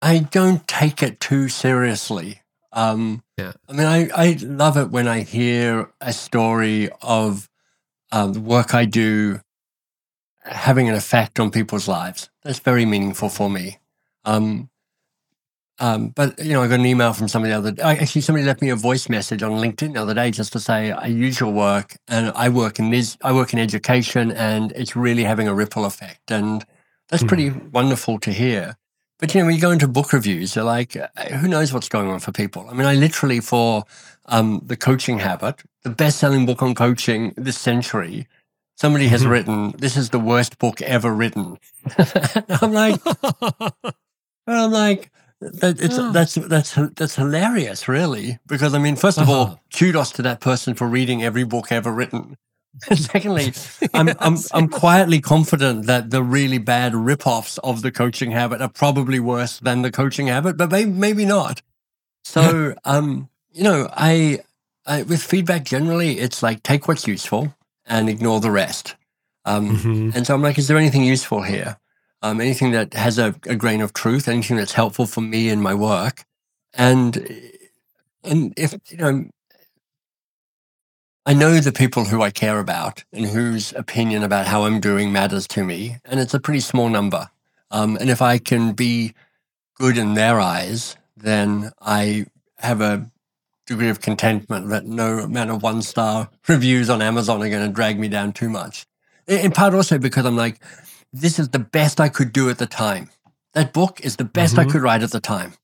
I 0.03 0.19
don't 0.21 0.67
take 0.69 1.03
it 1.03 1.21
too 1.21 1.49
seriously. 1.49 2.43
Um, 2.73 3.23
Yeah. 3.37 3.53
I 3.69 3.73
mean, 3.73 3.87
I, 3.87 4.09
I 4.15 4.39
love 4.43 4.77
it 4.77 4.91
when 4.91 5.09
I 5.09 5.21
hear 5.21 5.91
a 6.01 6.13
story 6.13 6.91
of 7.03 7.49
um, 8.13 8.33
the 8.35 8.41
work 8.41 8.75
I 8.75 8.85
do 8.85 9.41
having 10.45 10.89
an 10.89 10.95
effect 10.95 11.41
on 11.41 11.51
people's 11.51 11.89
lives. 11.89 12.31
That's 12.43 12.59
very 12.59 12.85
meaningful 12.85 13.29
for 13.29 13.51
me. 13.51 13.79
Um, 14.25 14.71
um, 15.81 16.09
but 16.11 16.39
you 16.45 16.53
know, 16.53 16.63
I 16.63 16.69
got 16.69 16.81
an 16.81 16.87
email 16.87 17.13
from 17.13 17.29
somebody 17.29 17.53
the 17.53 17.59
other 17.59 17.71
day. 17.73 17.83
Actually, 17.83 18.23
somebody 18.23 18.45
left 18.45 18.61
me 18.63 18.71
a 18.71 18.77
voice 18.77 19.09
message 19.09 19.43
on 19.43 19.53
LinkedIn 19.53 19.95
the 19.95 20.03
other 20.03 20.15
day 20.15 20.31
just 20.31 20.53
to 20.55 20.61
say, 20.61 20.91
"I 20.93 21.07
use 21.07 21.39
your 21.41 21.53
work, 21.53 21.97
and 22.09 22.33
I 22.35 22.49
work 22.49 22.79
in 22.79 22.91
this. 22.91 23.17
I 23.23 23.33
work 23.33 23.53
in 23.53 23.59
education, 23.59 24.31
and 24.33 24.73
it's 24.73 24.97
really 24.97 25.25
having 25.25 25.47
a 25.49 25.55
ripple 25.55 25.85
effect." 25.85 26.31
And 26.31 26.65
that's 27.09 27.23
Mhm. 27.23 27.29
pretty 27.29 27.51
wonderful 27.51 28.19
to 28.21 28.33
hear. 28.33 28.77
but 29.21 29.35
you 29.35 29.41
know, 29.41 29.47
when 29.47 29.55
you 29.57 29.61
go 29.61 29.73
into 29.73 29.89
book 29.89 30.13
reviews, 30.13 30.55
they're 30.55 30.63
like, 30.63 30.95
uh, 30.95 31.09
who 31.41 31.49
knows 31.49 31.73
what's 31.73 31.89
going 31.89 32.09
on 32.09 32.21
for 32.21 32.31
people? 32.31 32.69
I 32.71 32.73
mean, 32.73 32.87
I 32.87 32.95
literally 32.95 33.41
for 33.41 33.83
um, 34.27 34.61
the 34.65 34.77
coaching 34.77 35.19
habit, 35.19 35.63
the 35.83 35.91
best-selling 35.91 36.47
book 36.47 36.63
on 36.63 36.73
coaching 36.73 37.33
this 37.37 37.59
century, 37.59 38.29
somebody 38.77 39.09
has 39.09 39.25
Mhm. 39.25 39.31
written, 39.31 39.75
"This 39.77 39.97
is 39.97 40.11
the 40.11 40.21
worst 40.21 40.59
book 40.59 40.81
ever 40.83 41.13
written." 41.13 41.59
I'm 42.63 42.73
like, 42.73 43.01
I'm 44.47 44.71
like, 44.71 45.11
that, 45.41 45.81
it's 45.81 45.99
Oh. 45.99 46.13
that's 46.13 46.35
that's 46.35 46.75
that's 46.97 47.15
hilarious, 47.17 47.89
really, 47.89 48.39
because 48.47 48.75
I 48.75 48.79
mean, 48.79 48.97
first 48.97 49.19
of 49.19 49.29
Uh-huh. 49.29 49.39
all, 49.39 49.61
kudos 49.75 50.11
to 50.13 50.23
that 50.23 50.41
person 50.41 50.75
for 50.75 50.87
reading 50.89 51.23
every 51.23 51.45
book 51.45 51.71
ever 51.73 51.93
written. 51.93 52.37
Secondly, 52.95 53.53
I'm, 53.95 54.09
I'm, 54.21 54.37
I'm 54.53 54.69
quietly 54.69 55.21
confident 55.21 55.87
that 55.87 56.11
the 56.11 56.23
really 56.23 56.59
bad 56.59 56.95
rip-offs 56.95 57.59
of 57.59 57.83
the 57.83 57.91
coaching 57.91 58.31
habit 58.31 58.61
are 58.61 58.69
probably 58.69 59.19
worse 59.19 59.59
than 59.59 59.83
the 59.83 59.91
coaching 59.91 60.27
habit, 60.29 60.57
but 60.57 60.71
maybe, 60.71 60.91
maybe 60.91 61.25
not. 61.25 61.63
So, 62.25 62.75
um, 62.85 63.31
you 63.53 63.65
know, 63.65 63.89
I, 63.93 64.41
I, 64.87 65.03
with 65.03 65.23
feedback 65.23 65.65
generally, 65.65 66.19
it's 66.21 66.43
like 66.43 66.63
take 66.63 66.87
what's 66.87 67.07
useful 67.09 67.55
and 67.87 68.09
ignore 68.09 68.39
the 68.41 68.51
rest. 68.51 68.95
Um, 69.45 69.77
Mhm. 69.79 70.15
And 70.15 70.27
so 70.27 70.35
I'm 70.35 70.43
like, 70.43 70.59
is 70.59 70.69
there 70.69 70.77
anything 70.77 71.03
useful 71.05 71.43
here? 71.43 71.79
Um, 72.21 72.41
anything 72.41 72.73
that 72.73 72.95
has 72.95 73.19
a, 73.19 73.35
a 73.47 73.55
grain 73.55 73.81
of 73.81 73.93
truth, 73.93 74.29
anything 74.29 74.57
that's 74.57 74.73
helpful 74.73 75.07
for 75.07 75.21
me 75.21 75.49
in 75.49 75.61
my 75.61 75.75
work? 75.75 76.25
And, 76.75 77.17
and 78.25 78.53
if, 78.57 78.75
you 78.91 78.97
know, 78.97 79.25
I 81.25 81.35
know 81.35 81.61
the 81.61 81.73
people 81.73 82.07
who 82.07 82.23
I 82.23 82.31
care 82.31 82.59
about 82.59 83.05
and 83.13 83.27
whose 83.27 83.73
opinion 83.75 84.23
about 84.23 84.47
how 84.47 84.65
I'm 84.65 84.81
doing 84.81 85.13
matters 85.13 85.47
to 85.49 85.63
me, 85.63 85.99
and 86.05 86.19
it's 86.19 86.33
a 86.33 86.41
pretty 86.41 86.61
small 86.61 86.89
number. 86.89 87.29
Um, 87.71 87.97
and 88.01 88.09
if 88.09 88.23
I 88.23 88.39
can 88.39 88.73
be 88.73 89.13
good 89.75 89.99
in 89.99 90.15
their 90.15 90.41
eyes, 90.41 90.97
then 91.17 91.71
I 91.81 92.27
have 92.57 92.81
a 92.81 93.11
degree 93.67 93.91
of 93.91 94.01
contentment 94.01 94.71
that 94.71 94.87
no 94.87 95.19
amount 95.19 95.51
of 95.51 95.63
one 95.63 95.83
star 95.83 96.31
reviews 96.49 96.89
on 96.89 97.03
Amazon 97.03 97.43
are 97.43 97.51
going 97.51 97.67
to 97.67 97.73
drag 97.73 97.99
me 98.01 98.09
down 98.09 98.33
too 98.33 98.49
much. 98.49 98.87
In 99.27 99.39
in 99.41 99.53
part 99.53 99.75
also 99.75 99.99
because 99.99 100.25
I'm 100.25 100.37
like, 100.37 100.59
this 101.13 101.39
is 101.39 101.49
the 101.51 101.59
best 101.59 102.01
I 102.01 102.09
could 102.09 102.33
do 102.33 102.49
at 102.51 102.59
the 102.59 102.67
time. 102.67 103.11
That 103.55 103.73
book 103.73 104.01
is 104.03 104.17
the 104.17 104.25
best 104.25 104.59
I 104.59 104.65
Mhm. 104.65 104.71
could 104.71 104.83
write 104.83 105.03
at 105.03 105.11
the 105.11 105.21
time. 105.21 105.55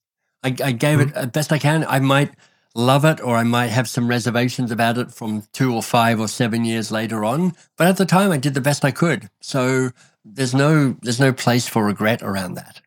I, 0.43 0.55
I 0.63 0.73
gave 0.73 1.01
it 1.01 1.15
the 1.15 1.27
best 1.27 1.53
I 1.53 1.59
can. 1.59 1.85
I 1.89 1.99
might 2.01 2.33
love 2.75 3.05
it 3.05 3.21
or 3.21 3.37
I 3.37 3.45
might 3.45 3.69
have 3.69 3.89
some 3.89 4.09
reservations 4.09 4.71
about 4.73 4.99
it 4.99 5.13
from 5.13 5.45
two 5.53 5.73
or 5.75 5.83
five 5.83 6.19
or 6.21 6.29
seven 6.29 6.65
years 6.65 6.91
later 6.91 7.25
on. 7.25 7.55
But 7.77 7.87
at 7.87 7.97
the 7.99 8.05
time 8.07 8.31
I 8.33 8.37
did 8.37 8.55
the 8.55 8.61
best 8.61 8.85
I 8.85 8.91
could. 8.91 9.31
So 9.41 9.91
there's 10.25 10.55
no 10.55 10.97
there's 11.03 11.21
no 11.21 11.33
place 11.33 11.67
for 11.69 11.85
regret 11.85 12.23
around 12.23 12.55
that. 12.55 12.81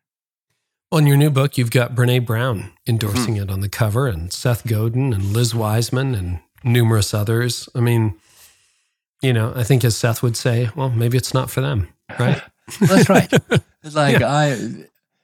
Well, 0.90 1.00
in 1.00 1.06
your 1.06 1.16
new 1.16 1.30
book, 1.30 1.58
you've 1.58 1.70
got 1.70 1.94
Brene 1.94 2.24
Brown 2.26 2.72
endorsing 2.86 3.34
Mm-hmm. 3.34 3.42
it 3.44 3.50
on 3.50 3.60
the 3.60 3.68
cover, 3.68 4.06
and 4.08 4.32
Seth 4.32 4.66
Godin 4.66 5.12
and 5.12 5.32
Liz 5.34 5.54
Wiseman 5.54 6.14
and 6.14 6.40
numerous 6.64 7.12
others. 7.12 7.68
I 7.74 7.80
mean, 7.80 8.14
you 9.20 9.32
know, 9.34 9.52
I 9.54 9.64
think 9.64 9.84
as 9.84 9.96
Seth 9.96 10.22
would 10.22 10.36
say, 10.36 10.70
well, 10.74 10.88
maybe 10.90 11.16
it's 11.18 11.34
not 11.34 11.50
for 11.50 11.60
them, 11.60 11.88
right? 12.18 12.42
That's 12.80 13.08
right. 13.08 13.32
It's 13.82 13.94
like 13.94 14.22
I, 14.22 14.50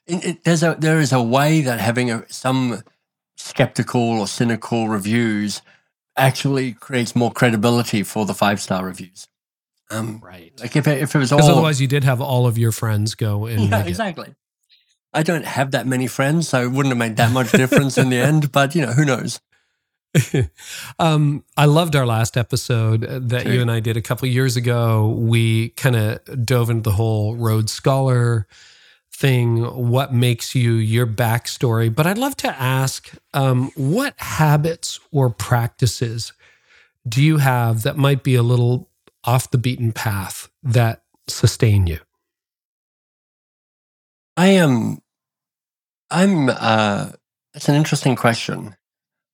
it, 0.06 0.24
it, 0.24 0.44
there's 0.44 0.62
a 0.62 0.76
there 0.78 1.00
is 1.00 1.12
a 1.12 1.22
way 1.22 1.60
that 1.62 1.80
having 1.80 2.10
a, 2.10 2.24
some 2.32 2.82
skeptical 3.36 4.00
or 4.20 4.26
cynical 4.26 4.88
reviews 4.88 5.62
actually 6.16 6.72
creates 6.72 7.14
more 7.16 7.32
credibility 7.32 8.02
for 8.02 8.24
the 8.26 8.34
five 8.34 8.60
star 8.60 8.84
reviews. 8.84 9.28
Um, 9.90 10.20
right. 10.24 10.52
like 10.60 10.76
if 10.76 10.88
it, 10.88 11.02
if 11.02 11.14
it 11.14 11.18
was 11.18 11.30
all 11.30 11.38
Because 11.38 11.50
otherwise, 11.50 11.80
you 11.80 11.86
did 11.86 12.04
have 12.04 12.20
all 12.20 12.46
of 12.46 12.56
your 12.56 12.72
friends 12.72 13.14
go 13.14 13.46
and 13.46 13.68
yeah, 13.68 13.80
it. 13.80 13.86
exactly. 13.86 14.34
I 15.12 15.22
don't 15.22 15.44
have 15.44 15.72
that 15.72 15.86
many 15.86 16.06
friends, 16.06 16.48
so 16.48 16.62
it 16.62 16.72
wouldn't 16.72 16.90
have 16.90 16.98
made 16.98 17.16
that 17.16 17.30
much 17.32 17.52
difference 17.52 17.98
in 17.98 18.08
the 18.08 18.16
end. 18.16 18.50
But 18.50 18.74
you 18.74 18.82
know, 18.84 18.92
who 18.92 19.04
knows? 19.04 19.40
um, 20.98 21.44
I 21.56 21.66
loved 21.66 21.96
our 21.96 22.06
last 22.06 22.36
episode 22.36 23.00
that 23.02 23.42
Sure. 23.42 23.52
you 23.52 23.60
and 23.60 23.70
I 23.70 23.80
did 23.80 23.96
a 23.96 24.02
couple 24.02 24.28
years 24.28 24.56
ago. 24.56 25.08
We 25.18 25.70
kind 25.70 25.96
of 25.96 26.46
dove 26.46 26.70
into 26.70 26.82
the 26.82 26.92
whole 26.92 27.36
Rhodes 27.36 27.72
Scholar 27.72 28.46
thing, 29.12 29.62
what 29.64 30.12
makes 30.12 30.54
you 30.54 30.72
your 30.72 31.06
backstory. 31.06 31.94
But 31.94 32.06
I'd 32.06 32.18
love 32.18 32.36
to 32.38 32.48
ask 32.48 33.12
um, 33.32 33.70
what 33.76 34.14
habits 34.18 34.98
or 35.12 35.30
practices 35.30 36.32
do 37.08 37.22
you 37.22 37.38
have 37.38 37.82
that 37.82 37.96
might 37.96 38.22
be 38.22 38.34
a 38.34 38.42
little 38.42 38.88
off 39.24 39.50
the 39.50 39.58
beaten 39.58 39.92
path 39.92 40.48
that 40.62 41.02
sustain 41.28 41.86
you? 41.86 41.98
I 44.36 44.48
am. 44.48 44.98
I'm. 46.10 46.48
Uh, 46.50 47.10
it's 47.54 47.68
an 47.68 47.76
interesting 47.76 48.16
question. 48.16 48.74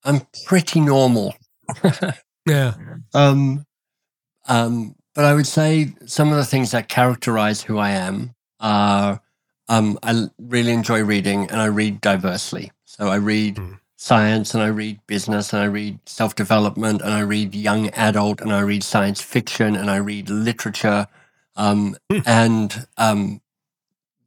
I'm 0.05 0.23
pretty 0.47 0.81
normal. 0.81 1.35
Yeah. 2.47 2.75
Um, 3.15 3.67
um, 4.49 4.97
but 5.15 5.25
I 5.27 5.35
would 5.35 5.47
say 5.47 5.93
some 6.07 6.31
of 6.31 6.37
the 6.37 6.45
things 6.45 6.71
that 6.71 6.89
characterize 6.89 7.63
who 7.63 7.79
I 7.79 7.91
am 7.91 8.35
are 8.59 9.21
um, 9.69 9.99
I 10.03 10.29
really 10.39 10.73
enjoy 10.73 11.03
reading 11.05 11.49
and 11.51 11.61
I 11.61 11.67
read 11.67 12.01
diversely. 12.01 12.73
So 12.87 13.09
I 13.09 13.17
read 13.17 13.57
Mm. 13.57 13.79
science 13.97 14.55
and 14.55 14.63
I 14.63 14.69
read 14.69 15.01
business 15.07 15.53
and 15.53 15.63
I 15.63 15.67
read 15.67 15.99
self 16.07 16.35
development 16.35 17.03
and 17.03 17.13
I 17.13 17.21
read 17.21 17.55
young 17.55 17.91
adult 17.91 18.41
and 18.41 18.53
I 18.53 18.61
read 18.61 18.83
science 18.83 19.21
fiction 19.21 19.77
and 19.77 19.91
I 19.91 19.97
read 19.99 20.31
literature. 20.31 21.07
Um, 21.57 21.95
Mm. 22.11 22.23
and 22.27 22.87
um, 22.97 23.41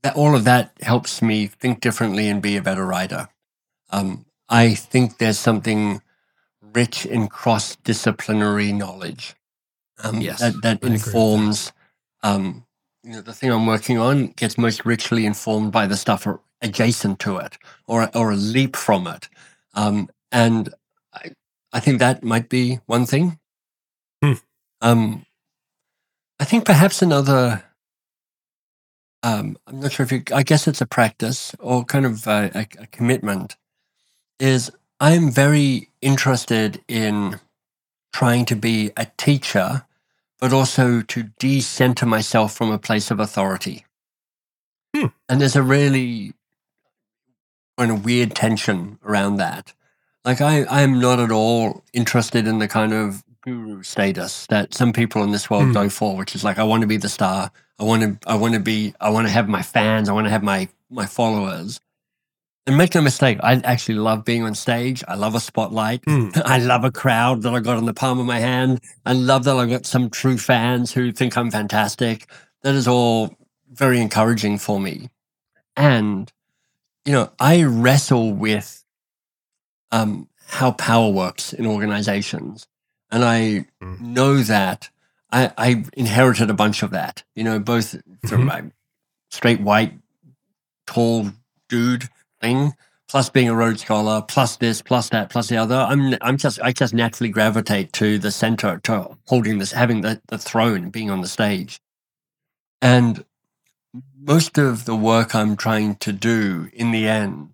that, 0.04 0.16
all 0.16 0.36
of 0.36 0.44
that 0.46 0.72
helps 0.82 1.22
me 1.22 1.48
think 1.48 1.82
differently 1.82 2.30
and 2.30 2.42
be 2.42 2.56
a 2.56 2.62
better 2.62 2.86
writer. 2.86 3.28
Um, 3.90 4.26
I 4.50 4.76
think 4.76 5.18
there's 5.18 5.40
something 5.40 6.02
rich 6.62 7.06
in 7.06 7.28
cross 7.28 7.76
disciplinary 7.78 8.72
knowledge 8.72 9.36
um, 10.04 10.22
Yes, 10.22 10.40
that, 10.40 10.62
that 10.62 10.70
I'd 10.70 10.76
agree 10.78 10.90
with 10.92 11.04
that. 11.04 11.08
informs 11.08 11.72
um, 12.24 12.66
you 13.04 13.12
know, 13.12 13.22
the 13.22 13.34
thing 13.34 13.52
I'm 13.52 13.66
working 13.66 13.98
on 13.98 14.28
gets 14.28 14.58
most 14.58 14.86
richly 14.86 15.26
informed 15.26 15.72
by 15.72 15.88
the 15.88 15.98
stuff 15.98 16.26
adjacent 16.62 17.20
to 17.20 17.38
it 17.38 17.58
or, 17.86 18.10
or 18.16 18.32
a 18.32 18.36
leap 18.36 18.76
from 18.76 19.08
it. 19.08 19.28
Um, 19.74 20.10
and 20.32 20.74
I, 21.14 21.32
I 21.74 21.80
think 21.80 22.00
that 22.00 22.24
might 22.24 22.50
be 22.50 22.80
one 22.86 23.06
thing. 23.06 23.40
Hmm. 24.24 24.34
Um, 24.80 25.26
I 26.40 26.46
think 26.46 26.66
perhaps 26.66 27.02
another, 27.02 27.64
um, 29.22 29.58
I'm 29.68 29.82
not 29.82 29.92
sure 29.92 30.06
if 30.06 30.12
you, 30.12 30.24
I 30.34 30.44
guess 30.44 30.68
it's 30.68 30.82
a 30.82 30.86
practice 30.86 31.54
or 31.60 31.84
kind 31.84 32.06
of 32.06 32.26
a, 32.26 32.52
a, 32.56 32.84
a 32.84 32.88
commitment, 32.88 33.58
is 34.44 34.70
I'm 35.00 35.32
very 35.32 35.90
interested 36.02 36.82
in 36.90 37.40
trying 38.12 38.44
to 38.46 38.56
be 38.56 38.92
a 38.98 39.08
teacher, 39.18 39.86
but 40.40 40.52
also 40.52 41.02
to 41.02 41.24
decenter 41.40 42.06
myself 42.06 42.54
from 42.54 42.70
a 42.70 42.78
place 42.78 43.10
of 43.10 43.22
authority. 43.22 43.86
Hmm. 44.94 45.08
And 45.30 45.40
there's 45.40 45.56
a 45.56 45.64
really 45.64 46.34
kind 47.78 47.90
of 47.90 48.04
weird 48.04 48.36
tension 48.36 49.00
around 49.06 49.38
that. 49.38 49.74
Like 50.26 50.42
I, 50.42 50.66
I'm 50.70 51.00
not 51.00 51.22
at 51.22 51.32
all 51.32 51.84
interested 51.94 52.46
in 52.46 52.60
the 52.60 52.68
kind 52.68 52.94
of 52.94 53.24
guru 53.42 53.82
status 53.82 54.46
that 54.48 54.74
some 54.74 54.92
people 54.92 55.24
in 55.24 55.32
this 55.32 55.50
world 55.50 55.68
Hmm. 55.68 55.74
go 55.74 55.90
for, 55.90 56.18
which 56.18 56.36
is 56.36 56.44
like 56.44 56.60
I 56.60 56.64
want 56.64 56.82
to 56.82 56.88
be 56.88 56.98
the 56.98 57.10
star. 57.10 57.50
I 57.80 57.84
want 57.84 58.02
to, 58.04 58.30
I 58.30 58.36
want 58.36 58.54
to 58.56 58.60
be, 58.60 58.94
I 59.00 59.10
want 59.10 59.26
to 59.28 59.34
have 59.34 59.48
my 59.48 59.62
fans. 59.62 60.10
I 60.10 60.14
want 60.14 60.28
to 60.28 60.32
have 60.32 60.44
my 60.44 60.68
my 60.90 61.06
followers. 61.06 61.80
And 62.66 62.78
make 62.78 62.96
no 62.96 63.02
mistake, 63.02 63.40
I 63.44 63.54
actually 63.66 63.96
love 63.96 64.24
being 64.24 64.44
on 64.44 64.56
stage. 64.56 65.04
I 65.08 65.16
love 65.16 65.36
a 65.36 65.40
spotlight. 65.40 66.04
Hmm. 66.06 66.30
I 66.46 66.60
love 66.60 66.84
a 66.86 66.92
crowd 66.92 67.42
that 67.42 67.54
I 67.54 67.60
got 67.60 67.78
in 67.78 67.86
the 67.86 67.94
palm 67.94 68.20
of 68.20 68.26
my 68.26 68.40
hand. 68.40 68.80
I 69.06 69.14
love 69.14 69.44
that 69.44 69.58
I 69.58 69.66
got 69.66 69.86
some 69.86 70.10
true 70.10 70.38
fans 70.38 70.94
who 70.94 71.12
think 71.12 71.38
I'm 71.38 71.52
fantastic. 71.52 72.30
That 72.62 72.74
is 72.76 72.88
all 72.88 73.36
very 73.72 74.00
encouraging 74.00 74.60
for 74.60 74.80
me. 74.80 75.10
And, 75.76 76.32
you 77.06 77.12
know, 77.12 77.32
I 77.40 77.64
wrestle 77.64 78.32
with 78.34 78.86
um, 79.92 80.30
how 80.48 80.72
power 80.72 81.10
works 81.12 81.54
in 81.54 81.66
organizations. 81.66 82.68
And 83.12 83.24
I 83.24 83.66
Mm. 83.82 84.00
know 84.00 84.38
that 84.44 84.90
I, 85.32 85.52
I 85.58 85.84
inherited 85.98 86.50
a 86.50 86.54
bunch 86.54 86.82
of 86.84 86.92
that, 86.92 87.24
you 87.36 87.44
know, 87.44 87.60
both 87.60 87.92
from 88.26 88.44
Mhm. 88.44 88.46
my 88.46 88.64
straight 89.30 89.60
white, 89.62 90.00
tall 90.88 91.32
dude 91.70 92.08
thing, 92.44 92.74
plus 93.08 93.30
being 93.30 93.50
a 93.50 93.56
Rhodes 93.56 93.82
Scholar, 93.82 94.22
plus 94.22 94.58
this, 94.58 94.82
plus 94.82 95.10
that, 95.10 95.30
plus 95.30 95.48
the 95.48 95.58
other. 95.58 95.76
I'm 95.76 96.16
I'm 96.22 96.38
just 96.38 96.62
I 96.62 96.72
just 96.72 96.94
naturally 96.94 97.30
gravitate 97.30 97.94
to 97.94 98.20
the 98.20 98.32
center, 98.32 98.80
to 98.84 99.18
holding 99.28 99.60
this, 99.60 99.72
having 99.72 100.02
the, 100.02 100.22
the 100.28 100.38
throne, 100.38 100.90
being 100.90 101.10
on 101.10 101.22
the 101.22 101.28
stage. 101.28 101.80
And 102.82 103.24
most 104.20 104.58
of 104.58 104.86
the 104.86 104.96
work 104.96 105.34
I'm 105.36 105.56
trying 105.56 105.96
to 105.98 106.12
do 106.12 106.70
in 106.74 106.92
the 106.92 107.08
end 107.08 107.50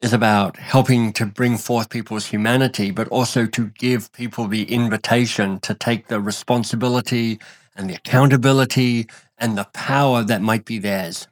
is 0.00 0.12
about 0.12 0.56
helping 0.56 1.12
to 1.12 1.26
bring 1.26 1.56
forth 1.56 1.88
people's 1.88 2.26
humanity, 2.26 2.90
but 2.90 3.08
also 3.08 3.46
to 3.46 3.68
give 3.78 4.12
people 4.12 4.48
the 4.48 4.64
invitation 4.64 5.60
to 5.60 5.74
take 5.74 6.08
the 6.08 6.20
responsibility 6.20 7.38
and 7.76 7.88
the 7.88 7.94
accountability 7.94 9.08
and 9.38 9.56
the 9.56 9.68
power 9.72 10.22
that 10.24 10.42
might 10.42 10.64
be 10.64 10.78
theirs. 10.78 11.28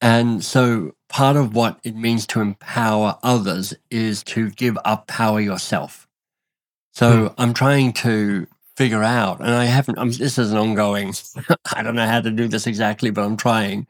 And 0.00 0.44
so 0.44 0.92
part 1.08 1.36
of 1.36 1.54
what 1.54 1.78
it 1.84 1.94
means 1.94 2.26
to 2.28 2.40
empower 2.40 3.18
others 3.22 3.74
is 3.90 4.22
to 4.24 4.50
give 4.50 4.76
up 4.84 5.06
power 5.06 5.40
yourself. 5.40 6.08
So 6.92 7.34
I'm 7.38 7.54
trying 7.54 7.92
to 7.94 8.46
figure 8.76 9.02
out, 9.02 9.40
and 9.40 9.50
I 9.50 9.64
haven't, 9.64 9.98
I'm, 9.98 10.10
this 10.10 10.38
is 10.38 10.52
an 10.52 10.58
ongoing, 10.58 11.14
I 11.74 11.82
don't 11.82 11.94
know 11.94 12.06
how 12.06 12.20
to 12.20 12.30
do 12.30 12.48
this 12.48 12.66
exactly, 12.66 13.10
but 13.10 13.24
I'm 13.24 13.36
trying, 13.36 13.86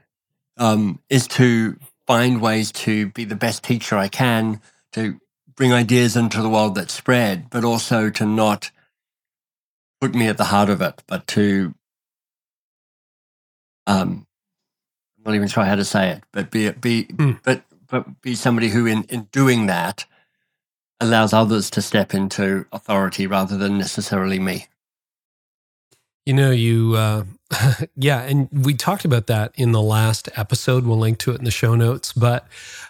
um, 0.56 1.00
is 1.08 1.26
to 1.28 1.76
find 2.06 2.40
ways 2.40 2.72
to 2.72 3.10
be 3.10 3.24
the 3.24 3.36
best 3.36 3.64
teacher 3.64 3.96
I 3.96 4.08
can, 4.08 4.60
to 4.92 5.20
bring 5.56 5.72
ideas 5.72 6.16
into 6.16 6.42
the 6.42 6.48
world 6.48 6.74
that 6.76 6.90
spread, 6.90 7.50
but 7.50 7.64
also 7.64 8.10
to 8.10 8.26
not 8.26 8.70
put 10.00 10.14
me 10.14 10.28
at 10.28 10.36
the 10.36 10.44
heart 10.44 10.68
of 10.70 10.82
it, 10.82 11.02
but 11.06 11.26
to 11.28 11.74
um 13.86 14.25
not 15.26 15.34
even 15.34 15.48
sure 15.48 15.64
how 15.64 15.74
to 15.74 15.84
say 15.84 16.10
it, 16.10 16.22
but 16.32 16.50
be 16.50 16.70
be 16.70 17.04
Hmm. 17.04 17.32
but 17.42 17.62
but 17.88 18.22
be 18.22 18.34
somebody 18.34 18.68
who 18.68 18.86
in, 18.86 19.04
in 19.04 19.24
doing 19.32 19.66
that 19.66 20.06
allows 21.00 21.32
others 21.32 21.70
to 21.70 21.82
step 21.82 22.14
into 22.14 22.66
authority 22.72 23.26
rather 23.26 23.56
than 23.56 23.78
necessarily 23.78 24.38
me. 24.38 24.66
You 26.24 26.34
know, 26.34 26.50
you, 26.50 26.94
uh, 26.96 27.24
yeah, 27.96 28.22
and 28.22 28.48
we 28.52 28.74
talked 28.74 29.04
about 29.04 29.28
that 29.28 29.52
in 29.54 29.70
the 29.72 29.80
last 29.82 30.28
episode. 30.36 30.84
We'll 30.84 30.98
link 30.98 31.18
to 31.18 31.30
it 31.32 31.38
in 31.38 31.44
the 31.44 31.50
show 31.50 31.74
notes, 31.76 32.12
but 32.12 32.46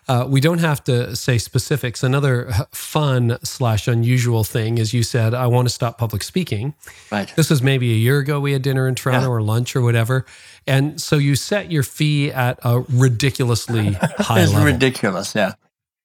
uh, 0.09 0.25
we 0.29 0.41
don't 0.41 0.59
have 0.61 0.83
to 0.85 1.15
say 1.15 1.37
specifics. 1.39 2.03
Another 2.03 2.51
fun 2.73 3.37
slash 3.43 3.87
unusual 3.87 4.45
thing 4.45 4.79
is 4.79 4.95
you 4.95 5.03
said, 5.03 5.35
I 5.35 5.47
want 5.47 5.69
to 5.69 5.75
stop 5.75 5.99
public 5.99 6.23
speaking. 6.23 6.75
Right. 7.13 7.31
This 7.37 7.51
was 7.51 7.63
maybe 7.63 7.93
a 7.93 7.97
year 7.97 8.19
ago. 8.19 8.41
We 8.41 8.53
had 8.53 8.63
dinner 8.63 8.89
in 8.89 8.95
Toronto 8.95 9.27
Yeah. 9.27 9.33
or 9.35 9.43
lunch 9.43 9.77
or 9.77 9.83
whatever. 9.83 10.25
And 10.67 10.99
so 11.01 11.17
you 11.17 11.37
set 11.37 11.71
your 11.71 11.83
fee 11.83 12.31
at 12.33 12.59
a 12.63 12.81
ridiculously 12.89 13.93
high 14.19 14.41
It's 14.41 14.53
level. 14.53 14.65
ridiculous, 14.73 15.35
yeah. 15.35 15.53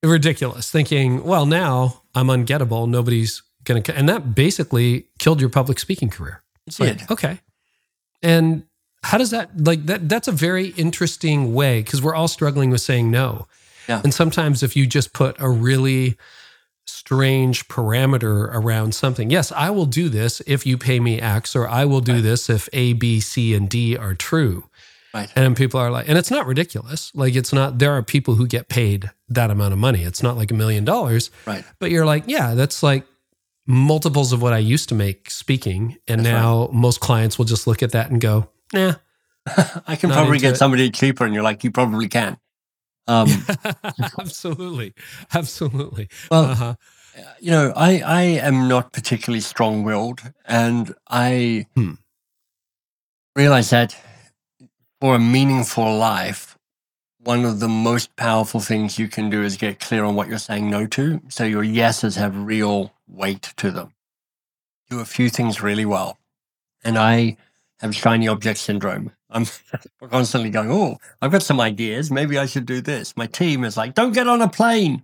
ridiculous, 0.04 0.70
thinking, 0.70 1.24
well, 1.24 1.46
now 1.46 2.02
I'm 2.16 2.28
ungettable. 2.28 2.88
Nobody's 2.90 3.44
going 3.64 3.82
to, 3.84 3.96
and 3.98 4.10
that 4.10 4.36
basically 4.36 5.06
killed 5.20 5.40
your 5.40 5.50
public 5.50 5.80
speaking 5.80 6.10
career. 6.10 6.42
It's 6.68 6.80
like, 6.80 6.98
did. 6.98 7.12
okay. 7.12 7.40
And 8.24 8.64
how 9.04 9.18
does 9.18 9.32
that, 9.32 9.50
like, 9.66 9.86
that, 9.88 10.08
that's 10.08 10.28
a 10.28 10.32
very 10.32 10.68
interesting 10.70 11.54
way 11.54 11.82
because 11.82 12.02
we're 12.02 12.16
all 12.16 12.28
struggling 12.28 12.70
with 12.70 12.82
saying 12.82 13.10
no. 13.10 13.48
Yeah. 13.90 14.02
And 14.04 14.14
sometimes 14.14 14.62
if 14.64 14.76
you 14.76 14.86
just 14.86 15.12
put 15.14 15.36
a 15.40 15.50
really 15.50 16.18
strange 16.86 17.68
parameter 17.68 18.50
around 18.54 18.94
something, 18.94 19.30
yes, 19.30 19.52
I 19.52 19.70
will 19.70 19.86
do 19.86 20.10
this 20.10 20.42
if 20.46 20.66
you 20.66 20.78
pay 20.78 21.00
me 21.00 21.20
X, 21.20 21.56
or 21.56 21.68
I 21.68 21.86
will 21.86 22.02
do 22.02 22.22
this 22.22 22.50
if 22.50 22.70
A, 22.74 22.94
B, 22.94 23.20
C, 23.20 23.54
and 23.56 23.70
D 23.70 23.98
are 23.98 24.14
true. 24.14 24.66
Right. 25.14 25.30
And 25.36 25.58
people 25.58 25.80
are 25.80 25.92
like, 25.92 26.08
and 26.08 26.18
it's 26.18 26.32
not 26.32 26.46
ridiculous. 26.46 27.12
Like, 27.14 27.36
it's 27.36 27.52
not, 27.52 27.80
there 27.80 27.92
are 27.92 28.02
people 28.04 28.36
who 28.36 28.48
get 28.48 28.70
paid 28.70 29.12
that 29.30 29.50
amount 29.52 29.74
of 29.74 29.80
money. 29.80 30.04
It's 30.04 30.24
not 30.24 30.38
like 30.38 30.52
a 30.52 30.54
million 30.54 30.86
dollars, 30.86 31.32
Right. 31.46 31.66
but 31.80 31.92
you're 31.92 32.06
like, 32.06 32.24
yeah, 32.28 32.54
that's 32.54 32.82
like 32.82 33.06
multiples 33.68 34.34
of 34.34 34.42
what 34.42 34.54
I 34.54 34.58
used 34.58 34.90
to 34.90 34.96
make 34.96 35.30
speaking. 35.30 35.98
And 36.08 36.26
That's 36.26 36.34
now 36.34 36.70
most 36.74 37.00
clients 37.00 37.38
will 37.38 37.46
just 37.46 37.68
look 37.68 37.84
at 37.84 37.92
that 37.92 38.10
and 38.12 38.20
go, 38.22 38.50
nah. 38.74 38.96
I 39.88 39.96
can 39.96 40.12
probably 40.12 40.38
get 40.40 40.54
it. 40.54 40.58
somebody 40.58 40.90
cheaper 40.92 41.26
and 41.26 41.34
you're 41.34 41.44
like, 41.44 41.64
you 41.64 41.72
probably 41.72 42.08
can. 42.08 42.38
Um 43.08 43.28
absolutely. 44.20 44.94
Absolutely. 45.34 46.08
well 46.30 46.46
Uh-huh. 46.46 46.76
you 47.40 47.52
know, 47.52 47.74
I, 47.76 48.00
I 48.06 48.22
am 48.22 48.68
not 48.68 48.94
particularly 48.94 49.42
strong 49.42 49.84
willed, 49.84 50.22
and 50.46 50.94
I 51.10 51.66
Hmm. 51.76 51.94
realize 53.36 53.70
that 53.72 53.98
for 55.00 55.16
a 55.16 55.20
meaningful 55.20 55.98
life, 55.98 56.58
one 57.20 57.44
of 57.46 57.60
the 57.60 57.68
most 57.68 58.16
powerful 58.16 58.60
things 58.60 58.98
you 59.00 59.08
can 59.08 59.30
do 59.30 59.44
is 59.44 59.58
get 59.58 59.80
clear 59.80 60.04
on 60.04 60.16
what 60.16 60.28
you're 60.28 60.38
saying 60.40 60.70
no 60.70 60.88
to. 60.88 61.22
So 61.30 61.44
your 61.44 61.64
yeses 61.64 62.16
have 62.16 62.36
real 62.36 62.94
weight 63.12 63.54
to 63.58 63.72
them. 63.72 63.94
Do 64.90 65.00
a 65.00 65.06
few 65.06 65.30
things 65.30 65.62
really 65.62 65.86
well. 65.86 66.18
And 66.84 66.98
I 66.98 67.38
have 67.80 67.96
shiny 67.96 68.28
object 68.28 68.60
syndrome. 68.60 69.12
I'm 69.30 69.46
constantly 70.10 70.50
going, 70.50 70.72
oh, 70.72 70.98
I've 71.22 71.32
got 71.32 71.44
some 71.44 71.60
ideas. 71.60 72.12
Maybe 72.12 72.38
I 72.38 72.46
should 72.46 72.66
do 72.66 72.82
this. 72.82 73.16
My 73.16 73.28
team 73.28 73.64
is 73.64 73.78
like, 73.78 73.94
don't 73.94 74.14
get 74.14 74.28
on 74.28 74.42
a 74.42 74.50
plane. 74.50 75.04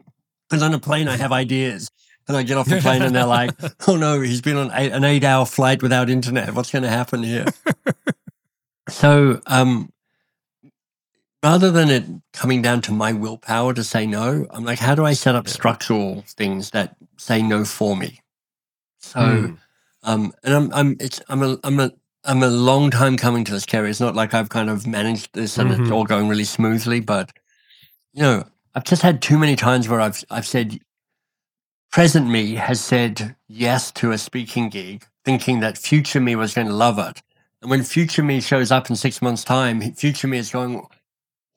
Because 0.49 0.63
on 0.63 0.73
a 0.73 0.79
plane, 0.79 1.07
I 1.07 1.17
have 1.17 1.31
ideas. 1.31 1.89
And 2.27 2.35
I 2.35 2.43
get 2.43 2.57
off 2.57 2.67
the 2.67 2.81
plane 2.81 3.01
and 3.01 3.15
they're 3.15 3.25
like, 3.25 3.51
oh 3.87 3.95
no, 3.95 4.19
he's 4.19 4.41
been 4.41 4.57
on 4.57 4.69
eight, 4.73 4.91
an 4.91 5.03
eight 5.05 5.23
hour 5.23 5.45
flight 5.45 5.81
without 5.81 6.09
internet. 6.09 6.53
What's 6.53 6.71
going 6.71 6.83
to 6.83 6.89
happen 6.89 7.23
here? 7.23 7.45
so, 8.89 9.41
um, 9.45 9.91
rather 11.41 11.71
than 11.71 11.89
it 11.89 12.03
coming 12.33 12.61
down 12.61 12.81
to 12.81 12.91
my 12.91 13.13
willpower 13.13 13.73
to 13.73 13.83
say 13.83 14.05
no, 14.05 14.45
I'm 14.49 14.65
like, 14.65 14.79
how 14.79 14.93
do 14.93 15.05
I 15.05 15.13
set 15.13 15.35
up 15.35 15.47
structural 15.47 16.23
things 16.27 16.71
that 16.71 16.97
say 17.17 17.41
no 17.41 17.65
for 17.65 17.95
me? 17.95 18.21
So, 18.99 19.19
Hmm. 19.19 19.55
um, 20.03 20.33
and 20.43 20.53
I'm, 20.53 20.73
I'm, 20.73 20.97
it's, 20.99 21.21
I'm 21.29 21.43
a, 21.43 21.59
I'm 21.63 21.79
a, 21.79 21.91
I'm 22.23 22.43
a 22.43 22.49
long 22.49 22.91
time 22.91 23.17
coming 23.17 23.43
to 23.45 23.51
this, 23.53 23.65
Carey. 23.65 23.89
It's 23.89 23.99
not 23.99 24.15
like 24.15 24.33
I've 24.33 24.49
kind 24.49 24.69
of 24.69 24.85
managed 24.87 25.29
this 25.33 25.57
and 25.57 25.71
it's 25.71 25.89
Mhm. 25.89 25.93
all 25.93 26.05
going 26.05 26.27
really 26.27 26.43
smoothly, 26.43 26.99
but 26.99 27.31
you 28.13 28.21
know, 28.23 28.45
I've 28.75 28.83
just 28.83 29.01
had 29.01 29.21
too 29.21 29.37
many 29.37 29.55
times 29.55 29.87
where 29.89 30.01
I've, 30.01 30.23
I've 30.29 30.47
said, 30.47 30.79
present 31.91 32.27
me 32.29 32.55
has 32.55 32.81
said 32.81 33.35
yes 33.47 33.91
to 33.93 34.11
a 34.11 34.17
speaking 34.17 34.69
gig, 34.69 35.05
thinking 35.25 35.59
that 35.61 35.77
future 35.77 36.19
me 36.19 36.35
was 36.35 36.53
going 36.53 36.67
to 36.67 36.73
love 36.73 36.99
it. 36.99 37.21
And 37.61 37.71
when 37.71 37.83
future 37.83 38.23
me 38.23 38.41
shows 38.41 38.71
up 38.71 38.89
in 38.89 38.95
six 38.95 39.21
months' 39.21 39.43
time, 39.43 39.81
future 39.93 40.27
me 40.27 40.37
is 40.37 40.51
going, 40.51 40.85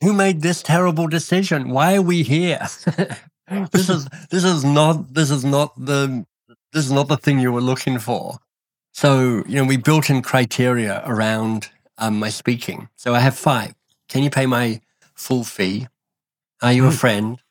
who 0.02 0.12
made 0.12 0.40
this 0.42 0.62
terrible 0.62 1.08
decision? 1.08 1.70
Why 1.70 1.96
are 1.96 2.02
we 2.02 2.22
here? 2.22 2.66
this 3.72 3.88
is 3.88 4.08
this 4.30 4.44
is 4.44 4.64
not 4.64 5.14
this 5.14 5.30
is 5.30 5.44
not 5.44 5.74
the 5.76 6.26
this 6.72 6.84
is 6.86 6.92
not 6.92 7.08
the 7.08 7.16
thing 7.16 7.38
you 7.40 7.52
were 7.52 7.60
looking 7.60 7.98
for. 7.98 8.38
So 8.92 9.44
you 9.46 9.56
know, 9.56 9.64
we 9.64 9.76
built 9.76 10.10
in 10.10 10.22
criteria 10.22 11.02
around 11.06 11.70
um, 11.98 12.18
my 12.18 12.30
speaking. 12.30 12.88
So 12.96 13.14
I 13.14 13.20
have 13.20 13.36
five. 13.36 13.74
Can 14.08 14.22
you 14.22 14.30
pay 14.30 14.46
my 14.46 14.80
full 15.14 15.44
fee? 15.44 15.88
Are 16.62 16.72
you 16.72 16.86
a 16.86 16.90
Hmm. 16.90 16.96
friend? 16.96 17.42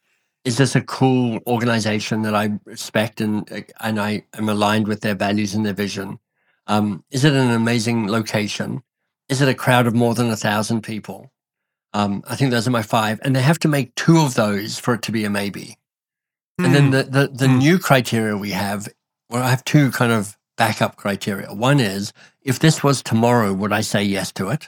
Is 0.46 0.58
this 0.58 0.76
a 0.76 0.82
cool 0.82 1.40
organization 1.48 2.24
that 2.24 2.36
I 2.36 2.60
respect 2.66 3.22
and 3.22 3.48
and 3.80 4.00
I 4.00 4.24
am 4.34 4.50
aligned 4.50 4.88
with 4.88 5.02
their 5.02 5.16
values 5.16 5.54
and 5.54 5.66
their 5.66 5.74
vision? 5.74 6.20
Um, 6.68 7.04
is 7.12 7.26
it 7.26 7.34
an 7.34 7.52
amazing 7.52 8.08
location? 8.08 8.84
Is 9.28 9.42
it 9.42 9.50
a 9.50 9.56
crowd 9.56 9.88
of 9.88 9.96
more 9.96 10.16
than 10.16 10.30
a 10.30 10.38
thousand 10.38 10.82
people? 10.82 11.32
Um, 11.94 12.24
I 12.28 12.36
think 12.36 12.52
those 12.52 12.68
are 12.68 12.72
my 12.72 12.84
five, 12.84 13.20
and 13.24 13.36
they 13.36 13.42
have 13.42 13.60
to 13.60 13.68
make 13.68 13.96
two 13.96 14.20
of 14.20 14.36
those 14.36 14.80
for 14.80 14.94
it 14.94 15.02
to 15.04 15.12
be 15.12 15.26
a 15.26 15.30
maybe. 15.30 15.78
And 16.60 16.76
then 16.76 16.86
Hmm. 16.86 16.92
the 16.92 17.04
the, 17.04 17.28
the 17.28 17.48
Hmm. 17.48 17.58
new 17.60 17.80
criteria 17.80 18.36
we 18.38 18.52
have, 18.52 18.90
well, 19.30 19.44
I 19.44 19.50
have 19.50 19.64
two 19.64 19.92
kind 19.92 20.12
of 20.12 20.38
backup 20.58 20.98
criteria. 20.98 21.54
One 21.54 21.80
is 21.80 22.12
if 22.42 22.60
this 22.60 22.84
was 22.84 23.02
tomorrow, 23.02 23.54
would 23.54 23.72
I 23.72 23.82
say 23.82 24.04
yes 24.04 24.32
to 24.34 24.50
it? 24.50 24.68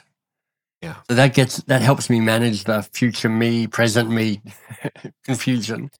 Yeah. 0.80 0.96
So 1.08 1.14
that 1.14 1.34
gets 1.34 1.58
that 1.64 1.82
helps 1.82 2.08
me 2.10 2.18
manage 2.20 2.64
the 2.64 2.82
future 2.92 3.28
me, 3.28 3.66
present 3.66 4.10
me 4.10 4.40
confusion. 5.24 5.90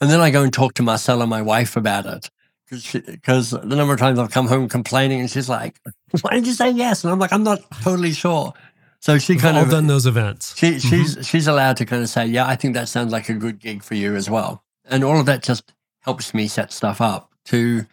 And 0.00 0.10
then 0.10 0.20
I 0.20 0.30
go 0.30 0.42
and 0.42 0.52
talk 0.52 0.74
to 0.74 0.82
Marcella, 0.82 1.26
my 1.26 1.42
wife, 1.42 1.76
about 1.76 2.06
it. 2.06 2.30
Because 2.70 3.50
the 3.50 3.76
number 3.76 3.92
of 3.92 4.00
times 4.00 4.18
I've 4.18 4.30
come 4.32 4.48
home 4.48 4.68
complaining 4.68 5.20
and 5.20 5.30
she's 5.30 5.48
like, 5.48 5.78
why 6.22 6.32
did 6.32 6.46
you 6.46 6.54
say 6.54 6.70
yes? 6.70 7.04
And 7.04 7.12
I'm 7.12 7.18
like, 7.18 7.32
I'm 7.32 7.44
not 7.44 7.60
totally 7.82 8.12
sure. 8.12 8.54
So 9.00 9.18
she 9.18 9.34
We've 9.34 9.42
kind 9.42 9.56
all 9.58 9.64
of 9.64 9.70
done 9.70 9.86
those 9.86 10.06
events. 10.06 10.56
she, 10.56 10.80
she's 10.80 11.18
she's 11.28 11.46
allowed 11.46 11.76
to 11.76 11.84
kind 11.84 12.02
of 12.02 12.08
say, 12.08 12.24
yeah, 12.26 12.46
I 12.46 12.56
think 12.56 12.74
that 12.74 12.88
sounds 12.88 13.12
like 13.12 13.28
a 13.28 13.34
good 13.34 13.58
gig 13.60 13.82
for 13.82 13.94
you 13.94 14.16
as 14.16 14.28
well. 14.30 14.63
And 14.84 15.02
all 15.04 15.18
of 15.20 15.26
that 15.26 15.42
just 15.42 15.72
helps 16.00 16.34
me 16.34 16.48
set 16.48 16.72
stuff 16.72 17.00
up 17.00 17.32
to 17.46 17.86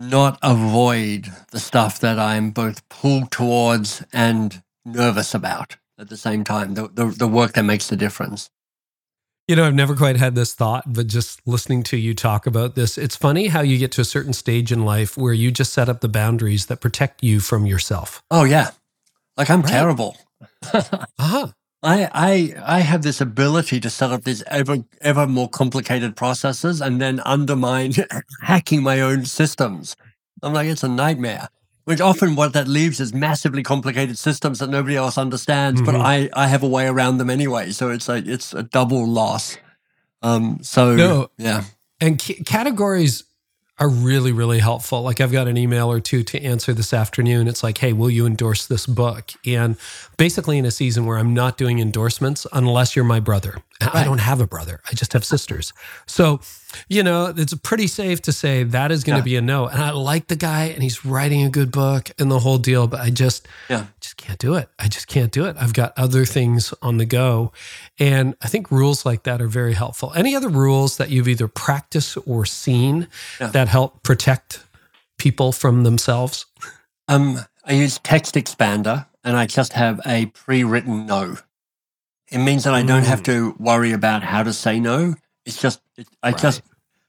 not 0.00 0.38
avoid 0.42 1.28
the 1.50 1.60
stuff 1.60 1.98
that 2.00 2.18
I'm 2.18 2.50
both 2.50 2.88
pulled 2.88 3.30
towards 3.30 4.04
and 4.12 4.62
nervous 4.84 5.34
about 5.34 5.76
at 5.98 6.08
the 6.08 6.16
same 6.16 6.44
time. 6.44 6.74
The 6.74 6.88
the, 6.88 7.06
the 7.06 7.28
work 7.28 7.52
that 7.54 7.64
makes 7.64 7.88
the 7.88 7.96
difference. 7.96 8.50
You 9.48 9.56
know, 9.56 9.64
I've 9.66 9.74
never 9.74 9.96
quite 9.96 10.16
had 10.16 10.34
this 10.34 10.54
thought, 10.54 10.92
but 10.92 11.06
just 11.06 11.40
listening 11.46 11.82
to 11.84 11.96
you 11.96 12.12
talk 12.14 12.46
about 12.46 12.74
this, 12.74 12.98
it's 12.98 13.16
funny 13.16 13.46
how 13.46 13.62
you 13.62 13.78
get 13.78 13.90
to 13.92 14.02
a 14.02 14.04
certain 14.04 14.34
stage 14.34 14.70
in 14.70 14.84
life 14.84 15.16
where 15.16 15.32
you 15.32 15.50
just 15.50 15.72
set 15.72 15.88
up 15.88 16.02
the 16.02 16.08
boundaries 16.08 16.66
that 16.66 16.82
protect 16.82 17.22
you 17.22 17.40
from 17.40 17.64
yourself. 17.64 18.22
Oh 18.30 18.44
yeah, 18.44 18.70
like 19.36 19.48
I'm 19.50 19.62
Right. 19.62 19.70
terrible. 19.70 20.16
Uh-huh. 21.20 21.48
I, 21.82 22.08
I 22.12 22.76
I 22.78 22.80
have 22.80 23.02
this 23.02 23.20
ability 23.20 23.78
to 23.80 23.90
set 23.90 24.10
up 24.10 24.24
these 24.24 24.42
ever 24.48 24.78
ever 25.00 25.26
more 25.26 25.48
complicated 25.48 26.16
processes 26.16 26.80
and 26.80 27.00
then 27.00 27.20
undermine 27.24 27.92
hacking 28.42 28.82
my 28.82 29.00
own 29.00 29.24
systems. 29.26 29.94
I'm 30.42 30.52
like 30.52 30.66
it's 30.68 30.82
a 30.82 30.88
nightmare. 30.88 31.48
Which 31.84 32.00
often 32.02 32.34
what 32.36 32.52
that 32.52 32.68
leaves 32.68 33.00
is 33.00 33.14
massively 33.14 33.62
complicated 33.62 34.18
systems 34.18 34.58
that 34.58 34.68
nobody 34.68 34.94
else 34.94 35.16
understands, 35.16 35.80
but 35.80 35.94
Mhm. 35.94 36.02
I, 36.04 36.28
I 36.34 36.46
have 36.48 36.62
a 36.62 36.68
way 36.68 36.86
around 36.86 37.16
them 37.16 37.30
anyway. 37.30 37.70
So 37.70 37.88
it's 37.88 38.08
like 38.08 38.26
it's 38.26 38.52
a 38.52 38.62
double 38.62 39.06
loss. 39.06 39.56
Um 40.20 40.58
so 40.62 40.94
No. 40.96 41.30
yeah. 41.38 41.64
And 42.00 42.20
c- 42.20 42.42
categories 42.44 43.24
are 43.78 43.88
really, 43.88 44.32
really 44.32 44.58
helpful. 44.58 45.02
Like 45.02 45.20
I've 45.20 45.32
got 45.32 45.46
an 45.46 45.56
email 45.56 45.90
or 45.90 46.00
two 46.00 46.22
to 46.24 46.42
answer 46.42 46.72
this 46.72 46.92
afternoon. 46.92 47.46
It's 47.46 47.62
like, 47.62 47.78
hey, 47.78 47.92
will 47.92 48.10
you 48.10 48.26
endorse 48.26 48.66
this 48.66 48.86
book? 48.86 49.30
And 49.46 49.76
basically, 50.16 50.58
in 50.58 50.64
a 50.64 50.70
season 50.70 51.06
where 51.06 51.18
I'm 51.18 51.32
not 51.32 51.56
doing 51.56 51.78
endorsements 51.78 52.46
unless 52.52 52.96
you're 52.96 53.04
my 53.04 53.20
brother. 53.20 53.58
Right. 53.80 53.94
I 53.94 54.04
don't 54.04 54.18
have 54.18 54.40
a 54.40 54.46
brother, 54.46 54.80
I 54.90 54.94
just 54.94 55.12
have 55.12 55.24
sisters. 55.24 55.72
So, 56.06 56.40
you 56.88 57.02
know, 57.02 57.32
it's 57.36 57.54
pretty 57.54 57.86
safe 57.86 58.22
to 58.22 58.32
say 58.32 58.62
that 58.62 58.92
is 58.92 59.04
going 59.04 59.16
to 59.16 59.20
yeah. 59.20 59.32
be 59.32 59.36
a 59.36 59.40
no. 59.40 59.66
And 59.66 59.82
I 59.82 59.90
like 59.90 60.28
the 60.28 60.36
guy 60.36 60.64
and 60.66 60.82
he's 60.82 61.04
writing 61.04 61.42
a 61.42 61.50
good 61.50 61.70
book 61.70 62.10
and 62.18 62.30
the 62.30 62.40
whole 62.40 62.58
deal, 62.58 62.86
but 62.86 63.00
I 63.00 63.10
just, 63.10 63.48
yeah. 63.68 63.86
just 64.00 64.16
can't 64.16 64.38
do 64.38 64.54
it. 64.54 64.68
I 64.78 64.88
just 64.88 65.06
can't 65.06 65.32
do 65.32 65.46
it. 65.46 65.56
I've 65.58 65.72
got 65.72 65.92
other 65.96 66.24
things 66.24 66.74
on 66.82 66.98
the 66.98 67.06
go. 67.06 67.52
And 67.98 68.36
I 68.42 68.48
think 68.48 68.70
rules 68.70 69.06
like 69.06 69.22
that 69.24 69.40
are 69.40 69.48
very 69.48 69.74
helpful. 69.74 70.12
Any 70.14 70.36
other 70.36 70.48
rules 70.48 70.96
that 70.98 71.10
you've 71.10 71.28
either 71.28 71.48
practiced 71.48 72.18
or 72.26 72.44
seen 72.44 73.08
yeah. 73.40 73.48
that 73.48 73.68
help 73.68 74.02
protect 74.02 74.64
people 75.18 75.52
from 75.52 75.84
themselves? 75.84 76.46
Um, 77.08 77.38
I 77.64 77.72
use 77.72 77.98
Text 77.98 78.34
Expander 78.34 79.06
and 79.24 79.36
I 79.36 79.46
just 79.46 79.72
have 79.72 80.00
a 80.06 80.26
pre 80.26 80.64
written 80.64 81.06
no. 81.06 81.36
It 82.30 82.38
means 82.38 82.64
that 82.64 82.74
I 82.74 82.82
don't 82.82 83.04
mm. 83.04 83.06
have 83.06 83.22
to 83.24 83.56
worry 83.58 83.92
about 83.92 84.22
how 84.22 84.42
to 84.42 84.52
say 84.52 84.80
no. 84.80 85.14
It's 85.46 85.60
just, 85.60 85.80
I 86.22 86.30
right. 86.30 86.38
just 86.38 86.62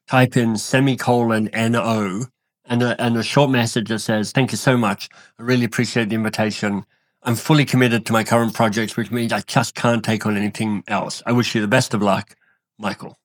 type 0.07 0.37
in 0.37 0.57
semicolon 0.57 1.49
NO 1.53 2.25
and 2.65 2.83
a, 2.83 3.01
and 3.01 3.17
a 3.17 3.23
short 3.23 3.49
message 3.49 3.89
that 3.89 3.99
says, 3.99 4.31
Thank 4.31 4.51
you 4.51 4.57
so 4.57 4.77
much. 4.77 5.09
I 5.37 5.43
really 5.43 5.65
appreciate 5.65 6.09
the 6.09 6.15
invitation. 6.15 6.85
I'm 7.23 7.35
fully 7.35 7.65
committed 7.65 8.05
to 8.05 8.13
my 8.13 8.23
current 8.23 8.53
projects, 8.53 8.95
which 8.95 9.11
means 9.11 9.33
I 9.33 9.41
just 9.41 9.75
can't 9.75 10.03
take 10.03 10.25
on 10.25 10.37
anything 10.37 10.83
else. 10.87 11.21
I 11.25 11.33
wish 11.33 11.53
you 11.53 11.61
the 11.61 11.67
best 11.67 11.93
of 11.93 12.01
luck, 12.01 12.35
Michael. 12.77 13.17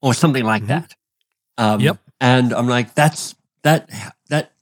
Or 0.00 0.14
something 0.14 0.44
like 0.44 0.62
mm-hmm. 0.62 0.68
that. 0.68 0.94
Um, 1.58 1.80
yep. 1.80 1.98
And 2.20 2.52
I'm 2.52 2.68
like, 2.68 2.94
that's 2.94 3.34
that 3.62 3.90
that 4.28 4.52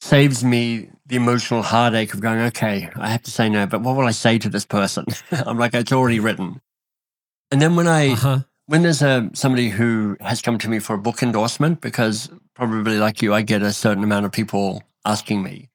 saves 0.00 0.44
me 0.44 0.90
the 1.06 1.16
emotional 1.16 1.62
heartache 1.62 2.14
of 2.14 2.20
going, 2.20 2.38
okay, 2.40 2.88
I 2.96 3.10
have 3.10 3.22
to 3.22 3.30
say 3.30 3.48
no, 3.48 3.66
but 3.66 3.82
what 3.82 3.96
will 3.96 4.06
I 4.06 4.12
say 4.12 4.38
to 4.38 4.48
this 4.48 4.64
person? 4.64 5.06
I'm 5.32 5.58
like, 5.58 5.74
it's 5.74 5.92
already 5.92 6.20
written. 6.20 6.60
And 7.50 7.60
then 7.60 7.76
when 7.76 7.86
I 7.86 8.10
uh-huh. 8.12 8.40
When 8.66 8.82
there's 8.82 9.02
a 9.02 9.30
somebody 9.34 9.68
who 9.68 10.16
has 10.20 10.42
come 10.42 10.58
to 10.58 10.68
me 10.68 10.78
for 10.78 10.94
a 10.94 10.98
book 10.98 11.22
endorsement, 11.22 11.80
because 11.80 12.30
probably 12.54 12.98
like 12.98 13.22
you, 13.22 13.34
I 13.34 13.42
get 13.42 13.62
a 13.62 13.72
certain 13.72 14.04
amount 14.04 14.26
of 14.26 14.32
people 14.32 14.82
asking 15.04 15.42
me. 15.42 15.68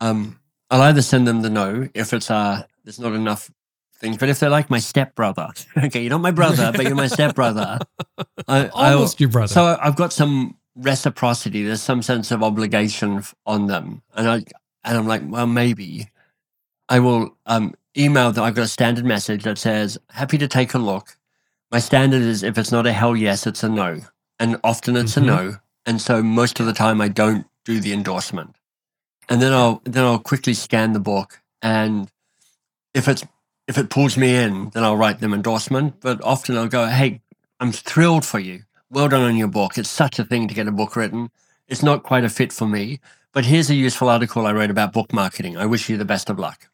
Um, 0.00 0.40
I'll 0.70 0.82
either 0.82 1.02
send 1.02 1.26
them 1.26 1.42
the 1.42 1.50
no 1.50 1.88
if 1.94 2.12
it's 2.12 2.30
uh 2.30 2.64
there's 2.84 2.98
not 2.98 3.12
enough 3.12 3.50
things, 3.94 4.16
but 4.16 4.28
if 4.28 4.40
they're 4.40 4.50
like 4.50 4.70
my 4.70 4.78
stepbrother, 4.78 5.48
okay, 5.76 6.00
you're 6.02 6.10
not 6.10 6.20
my 6.20 6.30
brother, 6.30 6.72
but 6.74 6.86
you're 6.86 6.94
my 6.94 7.06
stepbrother. 7.06 7.78
I, 8.48 8.68
Almost 8.72 9.20
I, 9.20 9.24
your 9.24 9.30
brother. 9.30 9.52
So 9.52 9.78
I've 9.80 9.96
got 9.96 10.12
some 10.12 10.56
reciprocity. 10.74 11.64
There's 11.64 11.82
some 11.82 12.02
sense 12.02 12.30
of 12.30 12.42
obligation 12.42 13.22
on 13.46 13.66
them, 13.66 14.02
and 14.14 14.28
I 14.28 14.34
and 14.84 14.98
I'm 14.98 15.06
like, 15.06 15.22
well, 15.26 15.46
maybe 15.46 16.08
I 16.88 17.00
will 17.00 17.36
um, 17.46 17.74
email 17.96 18.32
them. 18.32 18.44
I've 18.44 18.54
got 18.54 18.62
a 18.62 18.68
standard 18.68 19.04
message 19.04 19.44
that 19.44 19.58
says, 19.58 19.98
"Happy 20.10 20.38
to 20.38 20.48
take 20.48 20.74
a 20.74 20.78
look." 20.78 21.16
My 21.70 21.78
standard 21.78 22.22
is 22.22 22.42
if 22.42 22.58
it's 22.58 22.72
not 22.72 22.86
a 22.86 22.92
hell 22.92 23.16
yes, 23.16 23.46
it's 23.46 23.62
a 23.62 23.68
no, 23.68 24.00
and 24.38 24.58
often 24.64 24.96
it's 24.96 25.14
mm-hmm. 25.14 25.28
a 25.28 25.32
no. 25.32 25.56
And 25.86 26.00
so 26.00 26.22
most 26.22 26.60
of 26.60 26.66
the 26.66 26.72
time, 26.72 27.00
I 27.00 27.08
don't 27.08 27.46
do 27.64 27.80
the 27.80 27.92
endorsement, 27.92 28.56
and 29.28 29.40
then 29.40 29.52
I'll 29.52 29.80
then 29.84 30.04
I'll 30.04 30.18
quickly 30.18 30.54
scan 30.54 30.92
the 30.92 31.00
book, 31.00 31.40
and 31.62 32.10
if 32.94 33.08
it's 33.08 33.24
if 33.68 33.78
it 33.78 33.90
pulls 33.90 34.16
me 34.16 34.34
in, 34.34 34.70
then 34.70 34.82
I'll 34.82 34.96
write 34.96 35.20
them 35.20 35.32
endorsement. 35.32 36.00
But 36.00 36.22
often 36.22 36.56
I'll 36.56 36.68
go, 36.68 36.86
"Hey, 36.86 37.22
I'm 37.60 37.72
thrilled 37.72 38.24
for 38.24 38.40
you 38.40 38.64
well 38.90 39.08
done 39.08 39.22
on 39.22 39.36
your 39.36 39.48
book. 39.48 39.78
It's 39.78 39.88
such 39.88 40.18
a 40.18 40.24
thing 40.24 40.48
to 40.48 40.54
get 40.54 40.66
a 40.66 40.72
book 40.72 40.96
written. 40.96 41.30
It's 41.68 41.82
not 41.82 42.02
quite 42.02 42.24
a 42.24 42.28
fit 42.28 42.52
for 42.52 42.66
me, 42.66 43.00
but 43.32 43.44
here's 43.44 43.70
a 43.70 43.74
useful 43.74 44.08
article 44.08 44.46
I 44.46 44.52
wrote 44.52 44.70
about 44.70 44.92
book 44.92 45.12
marketing. 45.12 45.56
I 45.56 45.66
wish 45.66 45.88
you 45.88 45.96
the 45.96 46.04
best 46.04 46.28
of 46.28 46.38
luck. 46.38 46.68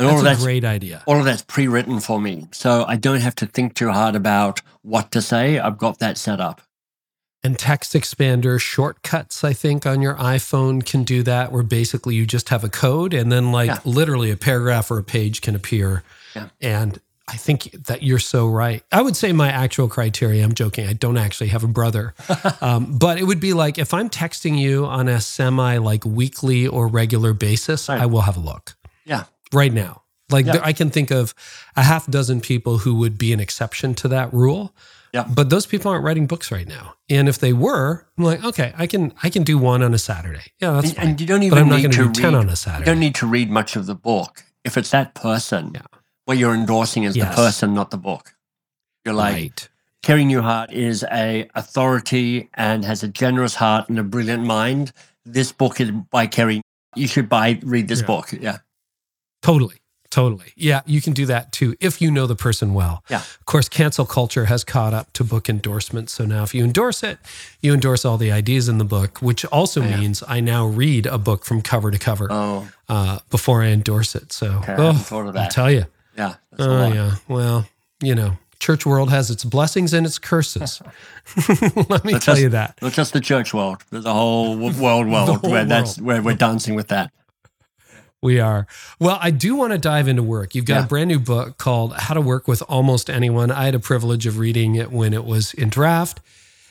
And 0.00 0.08
that's 0.08 0.14
all 0.14 0.18
of 0.20 0.24
that's 0.24 0.40
a 0.40 0.44
great 0.44 0.64
idea. 0.64 1.02
All 1.06 1.18
of 1.18 1.26
that's 1.26 1.42
pre-written 1.42 2.00
for 2.00 2.18
me, 2.18 2.48
so 2.52 2.84
I 2.88 2.96
don't 2.96 3.20
have 3.20 3.34
to 3.36 3.46
think 3.46 3.74
too 3.74 3.90
hard 3.90 4.16
about 4.16 4.62
what 4.80 5.12
to 5.12 5.20
say. 5.20 5.58
I've 5.58 5.76
got 5.76 5.98
that 5.98 6.16
set 6.16 6.40
up. 6.40 6.62
And 7.42 7.58
text 7.58 7.92
expander 7.92 8.58
shortcuts, 8.58 9.44
I 9.44 9.52
think, 9.52 9.86
on 9.86 10.00
your 10.00 10.14
iPhone 10.14 10.84
can 10.84 11.04
do 11.04 11.22
that, 11.22 11.52
where 11.52 11.62
basically 11.62 12.14
you 12.14 12.24
just 12.24 12.48
have 12.48 12.64
a 12.64 12.68
code 12.70 13.12
and 13.12 13.30
then, 13.30 13.52
like, 13.52 13.68
yeah. 13.68 13.78
literally 13.84 14.30
a 14.30 14.36
paragraph 14.36 14.90
or 14.90 14.98
a 14.98 15.02
page 15.02 15.42
can 15.42 15.54
appear. 15.54 16.02
Yeah. 16.34 16.48
And 16.62 16.98
I 17.28 17.36
think 17.36 17.70
that 17.86 18.02
you're 18.02 18.18
so 18.18 18.48
right. 18.48 18.82
I 18.90 19.02
would 19.02 19.16
say 19.16 19.32
my 19.32 19.50
actual 19.50 19.88
criteria, 19.88 20.42
I'm 20.42 20.54
joking, 20.54 20.86
I 20.86 20.94
don't 20.94 21.16
actually 21.18 21.48
have 21.48 21.62
a 21.62 21.68
brother. 21.68 22.14
um, 22.62 22.98
but 22.98 23.18
it 23.18 23.24
would 23.24 23.40
be 23.40 23.52
like 23.52 23.78
if 23.78 23.94
I'm 23.94 24.08
texting 24.10 24.58
you 24.58 24.86
on 24.86 25.08
a 25.08 25.20
semi 25.20 25.78
like 25.78 26.04
weekly 26.04 26.66
or 26.66 26.88
regular 26.88 27.32
basis, 27.32 27.88
right. 27.88 28.00
I 28.00 28.06
will 28.06 28.22
have 28.22 28.36
a 28.36 28.40
look. 28.40 28.76
Yeah. 29.04 29.24
Right 29.52 29.72
now. 29.72 30.02
Like 30.30 30.46
yeah. 30.46 30.60
I 30.62 30.72
can 30.72 30.90
think 30.90 31.10
of 31.10 31.34
a 31.76 31.82
half 31.82 32.06
dozen 32.06 32.40
people 32.40 32.78
who 32.78 32.94
would 32.96 33.18
be 33.18 33.32
an 33.32 33.40
exception 33.40 33.94
to 33.96 34.08
that 34.08 34.32
rule. 34.32 34.74
Yeah. 35.12 35.26
But 35.28 35.50
those 35.50 35.66
people 35.66 35.90
aren't 35.90 36.04
writing 36.04 36.28
books 36.28 36.52
right 36.52 36.68
now. 36.68 36.94
And 37.08 37.28
if 37.28 37.40
they 37.40 37.52
were, 37.52 38.06
I'm 38.16 38.24
like, 38.24 38.44
okay, 38.44 38.72
I 38.78 38.86
can 38.86 39.12
I 39.24 39.30
can 39.30 39.42
do 39.42 39.58
one 39.58 39.82
on 39.82 39.92
a 39.92 39.98
Saturday. 39.98 40.52
Yeah, 40.60 40.72
that's 40.72 40.90
and, 40.90 40.96
fine. 40.96 41.08
And 41.08 41.20
you 41.20 41.26
don't 41.26 41.42
even 41.42 41.56
but 41.56 41.62
I'm 41.62 41.68
not 41.68 41.78
going 41.78 41.90
to 41.90 42.12
do 42.12 42.22
10 42.22 42.34
on 42.36 42.48
a 42.48 42.54
Saturday. 42.54 42.82
You 42.82 42.86
don't 42.86 43.00
need 43.00 43.16
to 43.16 43.26
read 43.26 43.50
much 43.50 43.74
of 43.74 43.86
the 43.86 43.96
book. 43.96 44.44
If 44.62 44.76
it's 44.76 44.90
that 44.90 45.14
person, 45.14 45.72
yeah 45.74 45.82
what 46.30 46.38
you're 46.38 46.54
endorsing 46.54 47.02
is 47.02 47.16
yes. 47.16 47.28
the 47.28 47.42
person, 47.42 47.74
not 47.74 47.90
the 47.90 47.96
book. 47.96 48.36
You're 49.04 49.14
like, 49.14 49.34
right. 49.34 49.68
Carey 50.04 50.22
Nieuwhof 50.22 50.70
is 50.70 51.04
a 51.10 51.48
authority 51.56 52.48
and 52.54 52.84
has 52.84 53.02
a 53.02 53.08
generous 53.08 53.56
heart 53.56 53.88
and 53.88 53.98
a 53.98 54.04
brilliant 54.04 54.44
mind. 54.44 54.92
This 55.24 55.50
book 55.50 55.80
is 55.80 55.90
by 55.90 56.28
Carey. 56.28 56.62
You 56.94 57.08
should 57.08 57.28
buy, 57.28 57.58
read 57.64 57.88
this 57.88 58.02
yeah. 58.02 58.06
book. 58.06 58.32
Yeah. 58.32 58.58
Totally. 59.42 59.76
Totally. 60.10 60.52
Yeah, 60.56 60.80
you 60.86 61.00
can 61.00 61.12
do 61.12 61.24
that 61.26 61.52
too 61.52 61.76
if 61.78 62.02
you 62.02 62.10
know 62.10 62.26
the 62.26 62.34
person 62.34 62.74
well. 62.74 63.04
Yeah. 63.08 63.18
Of 63.18 63.46
course, 63.46 63.68
cancel 63.68 64.04
culture 64.04 64.46
has 64.46 64.64
caught 64.64 64.92
up 64.92 65.12
to 65.12 65.22
book 65.22 65.48
endorsements. 65.48 66.12
So 66.12 66.24
now 66.24 66.42
if 66.42 66.52
you 66.52 66.64
endorse 66.64 67.04
it, 67.04 67.18
you 67.60 67.72
endorse 67.72 68.04
all 68.04 68.18
the 68.18 68.32
ideas 68.32 68.68
in 68.68 68.78
the 68.78 68.84
book, 68.84 69.22
which 69.22 69.44
also 69.46 69.80
yeah. 69.82 70.00
means 70.00 70.24
I 70.26 70.40
now 70.40 70.66
read 70.66 71.06
a 71.06 71.16
book 71.16 71.44
from 71.44 71.62
cover 71.62 71.92
to 71.92 71.98
cover 71.98 72.26
oh. 72.28 72.68
uh, 72.88 73.20
before 73.30 73.62
I 73.62 73.68
endorse 73.68 74.16
it. 74.16 74.32
So 74.32 74.60
okay, 74.64 74.74
oh, 74.76 75.32
I'll 75.36 75.48
tell 75.48 75.70
you. 75.70 75.84
Yeah. 76.16 76.34
Oh, 76.58 76.92
yeah. 76.92 77.14
Well, 77.28 77.68
you 78.02 78.16
know, 78.16 78.36
church 78.58 78.84
world 78.84 79.10
has 79.10 79.30
its 79.30 79.44
blessings 79.44 79.94
and 79.94 80.04
its 80.04 80.18
curses. 80.18 80.82
Let 81.88 82.04
me 82.04 82.12
tell 82.12 82.34
just, 82.34 82.40
you 82.40 82.48
that. 82.50 82.78
Not 82.82 82.92
just 82.92 83.12
the 83.12 83.20
church 83.20 83.54
world. 83.54 83.84
There's 83.90 84.04
a 84.04 84.12
whole 84.12 84.56
world 84.56 84.76
world 84.80 85.08
whole 85.28 85.38
where 85.38 85.52
world. 85.52 85.68
that's 85.68 86.00
where 86.00 86.20
we're 86.20 86.34
dancing 86.34 86.74
with 86.74 86.88
that. 86.88 87.12
We 88.22 88.38
are. 88.38 88.66
Well, 88.98 89.18
I 89.20 89.30
do 89.30 89.54
want 89.54 89.72
to 89.72 89.78
dive 89.78 90.06
into 90.06 90.22
work. 90.22 90.54
You've 90.54 90.66
got 90.66 90.76
yeah. 90.76 90.84
a 90.84 90.86
brand 90.86 91.08
new 91.08 91.18
book 91.18 91.56
called 91.56 91.94
How 91.94 92.12
to 92.12 92.20
Work 92.20 92.46
with 92.46 92.62
Almost 92.68 93.08
Anyone. 93.08 93.50
I 93.50 93.64
had 93.64 93.74
a 93.74 93.78
privilege 93.78 94.26
of 94.26 94.38
reading 94.38 94.74
it 94.74 94.92
when 94.92 95.14
it 95.14 95.24
was 95.24 95.54
in 95.54 95.70
draft. 95.70 96.20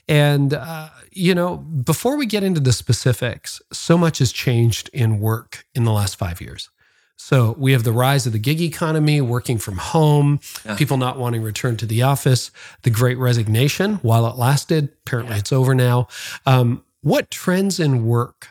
And, 0.08 0.54
uh, 0.54 0.90
you 1.12 1.34
know, 1.34 1.58
before 1.58 2.18
we 2.18 2.28
get 2.28 2.44
into 2.44 2.60
the 2.60 2.72
specifics, 2.72 3.62
so 3.74 3.98
much 3.98 4.20
has 4.20 4.32
changed 4.32 4.90
in 4.94 5.20
work 5.20 5.66
in 5.74 5.86
the 5.86 5.92
last 5.92 6.18
five 6.18 6.40
years. 6.40 6.70
So 7.16 7.56
we 7.58 7.74
have 7.74 7.84
the 7.84 7.92
rise 7.92 8.26
of 8.26 8.32
the 8.32 8.40
gig 8.40 8.62
economy, 8.62 9.20
working 9.20 9.58
from 9.58 9.78
home, 9.78 10.40
yeah. 10.66 10.76
people 10.78 10.98
not 10.98 11.18
wanting 11.18 11.42
to 11.42 11.46
return 11.46 11.78
to 11.78 11.86
the 11.86 12.04
office, 12.04 12.50
the 12.84 12.90
great 12.90 13.18
resignation 13.18 13.96
while 13.96 14.26
it 14.28 14.38
lasted. 14.38 14.90
Apparently 15.06 15.34
yeah. 15.34 15.40
it's 15.40 15.52
over 15.52 15.76
now. 15.76 16.08
Um, 16.46 16.84
what 17.02 17.30
trends 17.30 17.80
in 17.80 18.06
work 18.06 18.50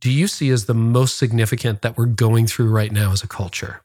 do 0.00 0.10
you 0.10 0.26
see 0.26 0.50
as 0.50 0.64
the 0.64 0.74
most 0.74 1.18
significant 1.18 1.82
that 1.82 1.96
we're 1.96 2.06
going 2.06 2.46
through 2.46 2.70
right 2.70 2.90
now 2.90 3.12
as 3.12 3.22
a 3.22 3.28
culture? 3.28 3.82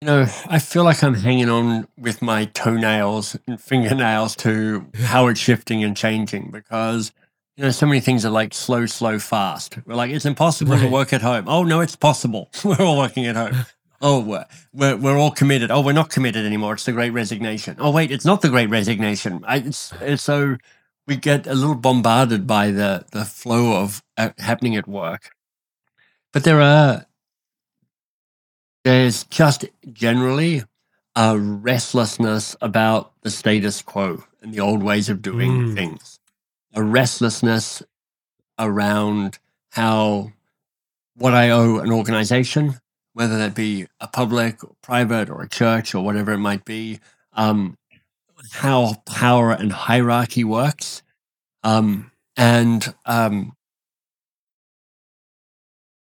You 0.00 0.06
know, 0.06 0.26
I 0.46 0.58
feel 0.58 0.84
like 0.84 1.02
I'm 1.02 1.14
hanging 1.14 1.48
on 1.48 1.88
with 1.98 2.22
my 2.22 2.44
toenails 2.46 3.36
and 3.46 3.60
fingernails 3.60 4.36
to 4.36 4.86
how 4.96 5.26
it's 5.28 5.40
shifting 5.40 5.82
and 5.82 5.96
changing 5.96 6.50
because 6.50 7.12
you 7.56 7.64
know, 7.64 7.70
so 7.70 7.86
many 7.86 8.00
things 8.00 8.24
are 8.24 8.30
like 8.30 8.52
slow, 8.52 8.86
slow, 8.86 9.18
fast. 9.18 9.78
We're 9.86 9.94
like, 9.94 10.10
it's 10.10 10.24
impossible 10.24 10.72
right. 10.72 10.82
to 10.82 10.88
work 10.88 11.12
at 11.12 11.22
home. 11.22 11.48
Oh, 11.48 11.62
no, 11.62 11.80
it's 11.80 11.96
possible. 11.96 12.50
we're 12.64 12.80
all 12.80 12.98
working 12.98 13.26
at 13.26 13.36
home. 13.36 13.66
Oh, 14.06 14.20
we're, 14.20 14.44
we're, 14.74 14.96
we're, 14.96 15.16
all 15.16 15.30
committed. 15.30 15.70
Oh, 15.70 15.80
we're 15.80 15.92
not 15.92 16.10
committed 16.10 16.44
anymore. 16.44 16.74
It's 16.74 16.84
the 16.84 16.92
great 16.92 17.14
resignation. 17.14 17.76
Oh, 17.78 17.90
wait, 17.90 18.10
it's 18.10 18.26
not 18.26 18.42
the 18.42 18.50
great 18.50 18.68
resignation. 18.68 19.42
I, 19.46 19.58
it's, 19.58 19.94
it's 20.02 20.22
so 20.22 20.58
we 21.06 21.16
get 21.16 21.46
a 21.46 21.54
little 21.54 21.74
bombarded 21.74 22.46
by 22.46 22.70
the, 22.70 23.04
the 23.12 23.24
flow 23.24 23.80
of 23.82 24.02
uh, 24.16 24.30
happening 24.38 24.76
at 24.76 24.88
work. 24.88 25.30
But 26.32 26.44
there 26.44 26.60
are, 26.60 27.06
there's 28.84 29.24
just 29.24 29.64
generally 29.92 30.64
a 31.14 31.38
restlessness 31.38 32.56
about 32.60 33.12
the 33.22 33.30
status 33.30 33.82
quo 33.82 34.24
and 34.42 34.52
the 34.52 34.60
old 34.60 34.82
ways 34.82 35.08
of 35.08 35.22
doing 35.22 35.50
mm. 35.50 35.74
things 35.74 36.18
a 36.74 36.82
restlessness 36.82 37.82
around 38.58 39.38
how 39.72 40.32
what 41.16 41.34
I 41.34 41.50
owe 41.50 41.78
an 41.78 41.92
organization, 41.92 42.80
whether 43.12 43.38
that 43.38 43.54
be 43.54 43.86
a 44.00 44.08
public, 44.08 44.64
or 44.64 44.72
private, 44.82 45.30
or 45.30 45.42
a 45.42 45.48
church, 45.48 45.94
or 45.94 46.04
whatever 46.04 46.32
it 46.32 46.38
might 46.38 46.64
be, 46.64 46.98
um, 47.32 47.78
how 48.52 48.94
power 49.06 49.50
and 49.52 49.72
hierarchy 49.72 50.44
works, 50.44 51.02
Um, 51.64 52.12
and 52.36 52.94
um, 53.06 53.54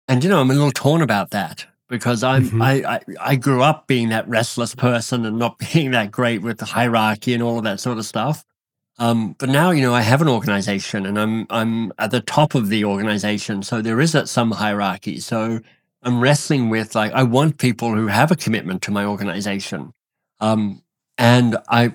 and 0.08 0.22
you 0.22 0.30
know, 0.30 0.40
I'm 0.40 0.50
a 0.50 0.54
little 0.54 0.70
torn 0.72 1.02
about 1.02 1.30
that 1.30 1.66
because 1.88 2.22
I'm 2.22 2.50
Mhm. 2.50 2.62
I, 2.62 2.94
I 2.96 3.00
I 3.32 3.36
grew 3.36 3.62
up 3.62 3.86
being 3.86 4.08
that 4.10 4.28
restless 4.28 4.74
person 4.74 5.24
and 5.24 5.38
not 5.38 5.58
being 5.72 5.90
that 5.92 6.10
great 6.10 6.42
with 6.42 6.58
the 6.58 6.64
hierarchy 6.66 7.34
and 7.34 7.42
all 7.42 7.58
of 7.58 7.64
that 7.64 7.80
sort 7.80 7.98
of 7.98 8.04
stuff. 8.06 8.44
Um, 8.98 9.34
but 9.38 9.48
now, 9.48 9.70
you 9.72 9.82
know, 9.82 9.94
I 9.94 10.02
have 10.02 10.22
an 10.22 10.28
organization 10.28 11.06
and 11.06 11.18
I'm 11.18 11.46
I'm 11.50 11.92
at 11.98 12.10
the 12.10 12.20
top 12.20 12.54
of 12.54 12.68
the 12.68 12.84
organization, 12.84 13.62
so 13.62 13.82
there 13.82 14.00
is 14.00 14.14
a, 14.14 14.26
some 14.26 14.52
hierarchy. 14.52 15.20
So 15.20 15.60
I'm 16.02 16.20
wrestling 16.20 16.70
with 16.70 16.94
like 16.94 17.12
I 17.12 17.22
want 17.24 17.58
people 17.58 17.94
who 17.94 18.06
have 18.08 18.30
a 18.30 18.36
commitment 18.36 18.82
to 18.82 18.92
my 18.92 19.04
organization, 19.04 19.92
um, 20.40 20.82
and 21.18 21.56
I 21.68 21.94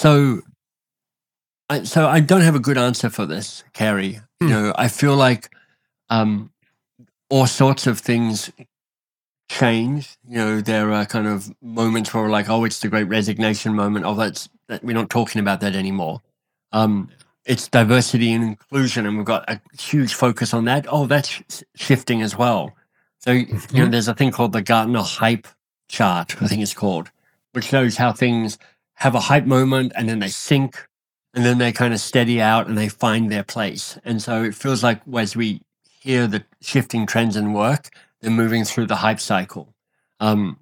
so 0.00 0.40
I 1.68 1.82
so 1.84 2.08
I 2.08 2.20
don't 2.20 2.40
have 2.40 2.54
a 2.54 2.60
good 2.60 2.78
answer 2.78 3.10
for 3.10 3.26
this, 3.26 3.62
Carey. 3.74 4.20
You 4.40 4.46
Hmm. 4.46 4.48
know, 4.48 4.74
I 4.76 4.88
feel 4.88 5.14
like 5.14 5.50
um, 6.08 6.50
all 7.28 7.46
sorts 7.46 7.86
of 7.86 8.00
things 8.00 8.50
change. 9.50 10.16
You 10.28 10.38
know, 10.38 10.60
there 10.60 10.92
are 10.92 11.04
kind 11.06 11.26
of 11.26 11.52
moments 11.62 12.12
where 12.14 12.22
we're 12.22 12.30
like, 12.30 12.48
oh, 12.48 12.64
it's 12.64 12.80
the 12.80 12.88
great 12.88 13.04
resignation 13.08 13.74
moment. 13.74 14.06
Oh, 14.06 14.14
that's 14.14 14.48
that 14.68 14.82
we're 14.82 14.94
not 14.94 15.10
talking 15.10 15.40
about 15.40 15.60
that 15.60 15.74
anymore. 15.76 16.22
Um, 16.72 17.10
it's 17.44 17.68
diversity 17.68 18.32
and 18.32 18.42
inclusion, 18.44 19.06
and 19.06 19.16
we've 19.18 19.26
got 19.26 19.48
a 19.50 19.60
huge 19.78 20.14
focus 20.14 20.54
on 20.54 20.64
that. 20.64 20.86
Oh, 20.88 21.06
that's 21.06 21.28
sh- 21.28 21.62
shifting 21.76 22.22
as 22.22 22.36
well. 22.38 22.72
So 23.18 23.32
you 23.32 23.46
know, 23.46 23.58
Mhm. 23.86 23.90
there's 23.90 24.08
a 24.08 24.14
thing 24.14 24.30
called 24.30 24.52
the 24.52 24.62
Gartner 24.62 25.02
hype 25.02 25.46
chart. 25.88 26.40
I 26.42 26.46
think 26.48 26.62
it's 26.62 26.74
called, 26.74 27.10
which 27.52 27.66
shows 27.66 27.96
how 27.98 28.12
things 28.12 28.56
have 29.00 29.14
a 29.14 29.20
hype 29.20 29.46
moment 29.46 29.92
and 29.96 30.08
then 30.08 30.18
they 30.18 30.28
sink 30.28 30.86
and 31.34 31.44
then 31.44 31.58
they 31.58 31.72
kind 31.72 31.94
of 31.94 32.00
steady 32.00 32.40
out 32.40 32.66
and 32.68 32.76
they 32.76 32.88
find 32.88 33.30
their 33.30 33.42
place. 33.42 33.98
And 34.04 34.22
so 34.22 34.42
it 34.42 34.54
feels 34.54 34.82
like 34.82 35.00
as 35.16 35.34
we 35.34 35.62
hear 36.00 36.26
the 36.26 36.44
shifting 36.60 37.06
trends 37.06 37.36
in 37.36 37.52
work, 37.52 37.88
they're 38.20 38.30
moving 38.30 38.64
through 38.64 38.86
the 38.86 38.96
hype 38.96 39.20
cycle. 39.20 39.74
Um, 40.20 40.58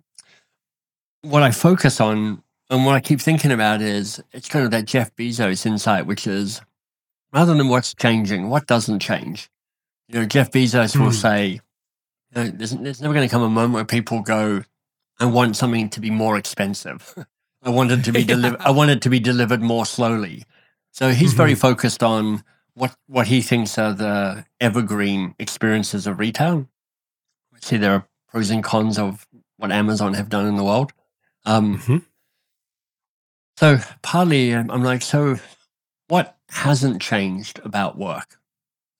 what 1.22 1.42
I 1.42 1.50
focus 1.50 2.00
on 2.00 2.42
and 2.70 2.84
what 2.86 2.94
I 2.94 3.00
keep 3.00 3.20
thinking 3.20 3.50
about 3.50 3.80
is 3.80 4.22
it's 4.32 4.48
kind 4.48 4.64
of 4.64 4.70
that 4.70 4.84
Jeff 4.84 5.14
Bezos 5.16 5.66
insight, 5.66 6.06
which 6.06 6.26
is 6.26 6.60
rather 7.32 7.54
than 7.54 7.68
what's 7.68 7.94
changing, 7.94 8.48
what 8.50 8.66
doesn't 8.66 9.00
change. 9.00 9.50
You 10.08 10.20
know, 10.20 10.26
Jeff 10.26 10.52
Bezos 10.52 10.96
will 10.96 11.06
Hmm. 11.06 11.12
say, 11.12 11.46
you 11.50 11.60
know, 12.36 12.48
there's, 12.50 12.70
there's 12.72 13.00
never 13.02 13.14
going 13.14 13.28
to 13.28 13.32
come 13.32 13.42
a 13.42 13.48
moment 13.48 13.74
where 13.74 13.84
people 13.84 14.20
go, 14.22 14.62
I 15.18 15.24
want 15.26 15.56
something 15.56 15.88
to 15.90 16.00
be 16.00 16.10
more 16.10 16.36
expensive. 16.38 17.14
I 17.68 17.70
want 17.70 17.90
it 17.92 18.04
to 18.04 18.12
be 18.12 18.20
Yeah. 18.26 18.34
delivered. 18.34 18.60
I 18.60 18.70
want 18.70 18.90
it 18.90 19.00
to 19.02 19.10
be 19.10 19.20
delivered 19.20 19.62
more 19.62 19.86
slowly. 19.86 20.44
So 20.92 21.10
he's 21.10 21.34
very 21.34 21.52
Mm-hmm. 21.52 21.60
focused 21.68 22.02
on 22.02 22.42
what 22.74 22.92
what 23.06 23.26
he 23.26 23.42
thinks 23.42 23.76
are 23.78 23.92
the 23.92 24.44
evergreen 24.60 25.34
experiences 25.38 26.06
of 26.06 26.18
retail. 26.18 26.66
See, 27.60 27.76
there 27.76 27.92
are 27.92 28.04
pros 28.30 28.50
and 28.50 28.62
cons 28.64 28.98
of 28.98 29.26
what 29.58 29.70
Amazon 29.72 30.14
have 30.14 30.28
done 30.28 30.46
in 30.46 30.56
the 30.56 30.64
world. 30.64 30.92
Um, 31.44 31.78
Mhm. 31.78 32.02
so 33.56 33.78
partly 34.02 34.54
um, 34.54 34.70
I'm 34.70 34.82
like, 34.84 35.02
so 35.02 35.36
what 36.08 36.36
hasn't 36.48 37.02
changed 37.02 37.60
about 37.64 37.98
work? 37.98 38.38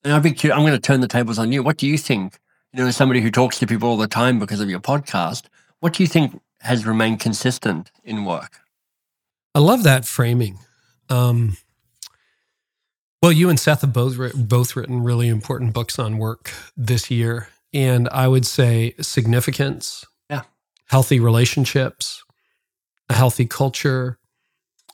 And 0.03 0.13
I'd 0.13 0.23
be 0.23 0.31
curious, 0.31 0.57
I'm 0.57 0.63
going 0.65 0.73
to 0.73 0.87
turn 0.89 1.01
the 1.01 1.07
tables 1.07 1.39
on 1.39 1.51
you. 1.51 1.63
What 1.63 1.77
do 1.77 1.87
you 1.87 1.97
think? 1.97 2.39
You 2.73 2.81
know, 2.81 2.87
as 2.87 2.95
somebody 2.95 3.21
who 3.21 3.31
talks 3.31 3.59
to 3.59 3.67
people 3.67 3.89
all 3.89 3.97
the 3.97 4.07
time 4.07 4.39
because 4.39 4.59
of 4.61 4.69
your 4.69 4.79
podcast, 4.79 5.45
what 5.79 5.93
do 5.93 6.03
you 6.03 6.07
think 6.07 6.39
has 6.61 6.85
remained 6.85 7.19
consistent 7.19 7.91
in 8.03 8.25
work? 8.25 8.59
I 9.55 9.59
love 9.59 9.83
that 9.83 10.05
framing. 10.05 10.59
Um, 11.09 11.57
well, 13.21 13.31
you 13.31 13.49
and 13.49 13.59
Seth 13.59 13.81
have 13.81 13.91
both 13.93 14.17
both 14.35 14.75
written 14.75 15.03
really 15.03 15.27
important 15.27 15.73
books 15.73 15.99
on 15.99 16.17
work 16.17 16.51
this 16.77 17.11
year, 17.11 17.49
and 17.73 18.07
I 18.09 18.27
would 18.27 18.45
say 18.45 18.93
significance, 19.01 20.05
Yeah. 20.29 20.43
healthy 20.85 21.19
relationships, 21.19 22.23
a 23.09 23.13
healthy 23.13 23.45
culture. 23.45 24.17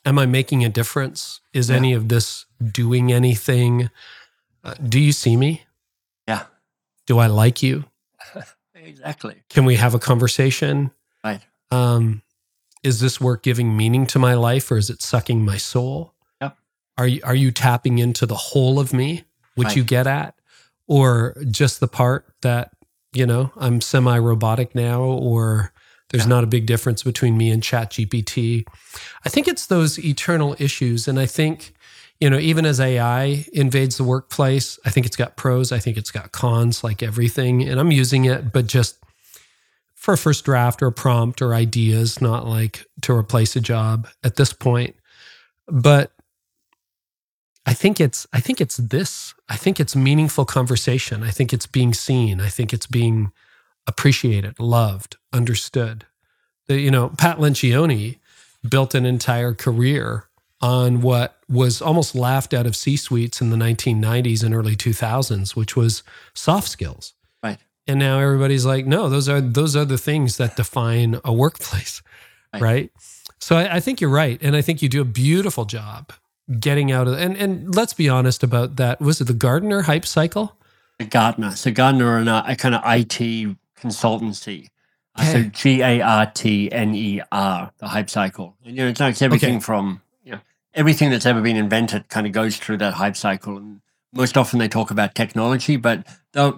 Am 0.06 0.17
I 0.19 0.25
making 0.25 0.63
a 0.63 0.69
difference? 0.69 1.41
Is 1.54 1.69
Yeah. 1.69 1.75
any 1.78 1.93
of 1.93 2.10
this 2.10 2.45
doing 2.71 3.12
anything? 3.12 3.89
Uh, 4.63 4.73
do 4.75 4.99
you 4.99 5.12
see 5.12 5.36
me? 5.38 5.65
Yeah, 6.28 6.45
Do 7.06 7.19
I 7.19 7.28
like 7.28 7.62
you? 7.62 7.86
exactly. 8.73 9.43
Can 9.49 9.65
we 9.65 9.75
have 9.75 9.93
a 9.93 9.99
conversation? 9.99 10.89
Right. 11.23 11.41
Um, 11.71 12.21
is 12.84 12.99
this 12.99 13.19
work 13.19 13.41
giving 13.43 13.75
meaning 13.75 14.06
to 14.08 14.19
my 14.19 14.36
life 14.36 14.69
or 14.71 14.78
is 14.78 14.89
it 14.89 15.01
sucking 15.01 15.43
my 15.43 15.58
soul? 15.58 16.13
Yep. 16.41 16.58
Are 16.97 17.08
you 17.08 17.21
are 17.23 17.36
you 17.36 17.51
tapping 17.51 17.97
into 17.97 18.25
the 18.25 18.36
whole 18.36 18.80
of 18.80 18.93
me, 18.93 19.23
which 19.56 19.69
Right. 19.69 19.78
you 19.78 19.84
get 19.84 20.06
at, 20.08 20.36
or 20.88 21.36
just 21.49 21.80
the 21.80 21.88
part 21.88 22.25
that 22.41 22.71
you 23.13 23.25
know 23.25 23.51
I'm 23.58 23.82
semi 23.82 24.17
robotic 24.19 24.75
now, 24.75 25.01
or 25.01 25.73
there's 26.12 26.25
Yeah. 26.25 26.30
not 26.30 26.43
a 26.43 26.47
big 26.47 26.67
difference 26.67 27.01
between 27.01 27.38
me 27.38 27.49
and 27.49 27.63
Chat 27.63 27.91
GPT? 27.91 28.65
I 29.25 29.30
think 29.30 29.47
it's 29.47 29.65
those 29.65 29.97
eternal 29.97 30.56
issues, 30.60 31.08
and 31.08 31.19
I 31.19 31.25
think 31.25 31.73
you 32.21 32.30
know 32.30 32.38
even 32.38 32.65
as 32.67 32.80
AI 32.80 33.45
invades 33.51 33.97
the 33.97 34.04
workplace, 34.04 34.78
I 34.86 34.91
think 34.91 35.08
it's 35.08 35.15
got 35.17 35.36
pros, 35.38 35.71
I 35.71 35.80
think 35.80 35.97
it's 35.97 36.12
got 36.12 36.32
cons, 36.32 36.84
like 36.84 37.01
everything, 37.01 37.63
and 37.67 37.80
I'm 37.80 37.91
using 37.91 38.25
it, 38.25 38.54
but 38.54 38.67
just 38.67 38.97
for 40.05 40.13
a 40.13 40.17
first 40.19 40.45
draft 40.45 40.83
or 40.83 40.87
a 40.87 40.91
prompt 40.91 41.41
or 41.41 41.55
ideas, 41.55 42.21
not 42.21 42.45
like 42.47 42.85
to 43.01 43.11
replace 43.11 43.55
a 43.55 43.59
job 43.59 44.07
at 44.23 44.35
this 44.35 44.53
point. 44.53 44.95
But 45.67 46.11
I 47.65 47.73
think 47.73 47.99
it's 47.99 48.27
I 48.31 48.39
think 48.39 48.61
it's 48.61 48.77
this. 48.77 49.33
I 49.49 49.55
think 49.55 49.79
it's 49.79 49.95
meaningful 49.95 50.45
conversation. 50.45 51.23
I 51.23 51.31
think 51.31 51.51
it's 51.51 51.65
being 51.65 51.91
seen. 51.91 52.39
I 52.39 52.49
think 52.49 52.71
it's 52.71 52.85
being 52.85 53.31
appreciated, 53.87 54.59
loved, 54.59 55.17
understood. 55.33 56.05
The, 56.67 56.79
you 56.79 56.91
know, 56.91 57.09
Pat 57.09 57.39
Lencioni 57.39 58.19
built 58.69 58.93
an 58.93 59.07
entire 59.07 59.55
career 59.55 60.25
on 60.61 61.01
what 61.01 61.39
was 61.49 61.81
almost 61.81 62.13
laughed 62.13 62.53
out 62.53 62.67
of 62.67 62.75
C 62.75 62.95
suites 62.95 63.41
in 63.41 63.49
the 63.49 63.57
1990s 63.57 64.43
and 64.43 64.53
early 64.53 64.75
2000s, 64.75 65.55
which 65.55 65.75
was 65.75 66.03
soft 66.35 66.67
skills. 66.67 67.15
And 67.88 68.00
now 68.00 68.19
everybody's 68.19 68.65
like, 68.65 68.86
no, 68.88 69.10
those 69.10 69.30
are 69.30 69.39
those 69.41 69.76
are 69.76 69.86
the 69.86 69.98
things 69.98 70.38
that 70.38 70.56
define 70.56 71.19
a 71.24 71.32
workplace, 71.34 72.02
Right. 72.54 72.62
right? 72.62 72.91
So 73.39 73.58
I, 73.58 73.76
I 73.76 73.80
think 73.80 74.02
you're 74.02 74.10
right, 74.10 74.39
and 74.41 74.56
I 74.56 74.62
think 74.62 74.82
you 74.82 74.89
do 74.89 75.02
a 75.02 75.06
beautiful 75.06 75.65
job 75.65 76.12
getting 76.60 76.91
out 76.91 77.08
of 77.08 77.13
and 77.19 77.36
and 77.38 77.76
let's 77.76 77.93
be 77.93 78.10
honest 78.10 78.43
about 78.43 78.76
that. 78.78 79.00
Was 79.02 79.21
it 79.21 79.26
the 79.26 79.34
Gardner 79.34 79.84
hype 79.84 80.06
cycle? 80.06 80.58
Gartner. 81.10 81.52
So 81.56 81.71
Gartner 81.71 82.08
are 82.08 82.17
an, 82.19 82.28
uh, 82.28 82.43
a 82.48 82.56
kind 82.56 82.74
of 82.74 82.82
IT 82.86 83.56
consultancy. 83.80 84.69
Uh, 85.15 85.24
So 85.26 85.43
G 85.43 85.82
A 85.82 86.02
R 86.02 86.26
T 86.26 86.71
N 86.71 86.95
E 86.95 87.21
R, 87.32 87.71
the 87.78 87.88
hype 87.89 88.10
cycle. 88.10 88.56
And, 88.65 88.76
you 88.76 88.84
know, 88.84 88.89
it's, 88.89 89.00
like 89.00 89.21
everything 89.21 89.56
Okay. 89.58 89.63
from 89.63 90.02
you 90.24 90.32
know 90.34 90.39
everything 90.74 91.10
that's 91.12 91.26
ever 91.26 91.41
been 91.41 91.56
invented 91.58 92.10
kind 92.10 92.26
of 92.26 92.34
goes 92.34 92.58
through 92.58 92.78
that 92.78 92.93
hype 92.95 93.15
cycle. 93.15 93.58
And 93.58 93.82
most 94.15 94.38
often 94.38 94.60
they 94.60 94.67
talk 94.67 94.91
about 94.91 95.13
technology, 95.15 95.78
but 95.78 96.06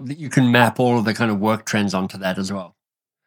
you 0.05 0.29
can 0.29 0.51
map 0.51 0.79
all 0.79 0.97
of 0.97 1.05
the 1.05 1.13
kind 1.13 1.31
of 1.31 1.39
work 1.39 1.65
trends 1.65 1.93
onto 1.93 2.17
that 2.19 2.37
as 2.37 2.51
well. 2.51 2.75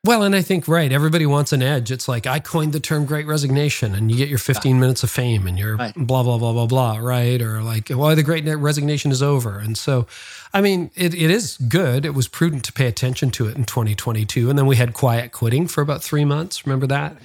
Well, 0.06 0.22
and 0.22 0.34
I 0.34 0.40
think 0.40 0.66
right, 0.66 0.90
everybody 0.90 1.26
wants 1.26 1.52
an 1.52 1.62
edge. 1.62 1.90
It's 1.90 2.08
like 2.08 2.26
I 2.26 2.38
coined 2.40 2.72
the 2.72 2.80
term 2.80 3.04
"great 3.04 3.26
resignation," 3.26 3.94
and 3.94 4.10
you 4.10 4.16
get 4.16 4.30
your 4.30 4.38
15 4.38 4.80
minutes 4.80 5.02
of 5.02 5.10
fame, 5.10 5.46
and 5.46 5.58
you're 5.58 5.76
Right. 5.76 5.92
blah 5.94 6.22
blah 6.22 6.38
blah 6.38 6.54
blah 6.54 6.66
blah, 6.66 6.96
right? 6.96 7.40
Or 7.42 7.62
like, 7.62 7.90
well, 7.90 8.16
the 8.16 8.22
great 8.22 8.46
resignation 8.46 9.10
is 9.10 9.22
over, 9.22 9.58
and 9.58 9.76
so, 9.76 10.06
I 10.54 10.62
mean, 10.62 10.90
it, 10.94 11.12
it 11.12 11.30
is 11.30 11.58
good. 11.58 12.06
It 12.06 12.14
was 12.14 12.28
prudent 12.28 12.64
to 12.64 12.72
pay 12.72 12.86
attention 12.86 13.30
to 13.32 13.46
it 13.48 13.58
in 13.58 13.64
2022, 13.66 14.48
and 14.48 14.58
then 14.58 14.64
we 14.64 14.76
had 14.76 14.94
quiet 14.94 15.32
quitting 15.32 15.66
for 15.66 15.82
about 15.82 16.02
three 16.02 16.24
months. 16.24 16.64
Remember 16.66 16.86
that? 16.86 17.18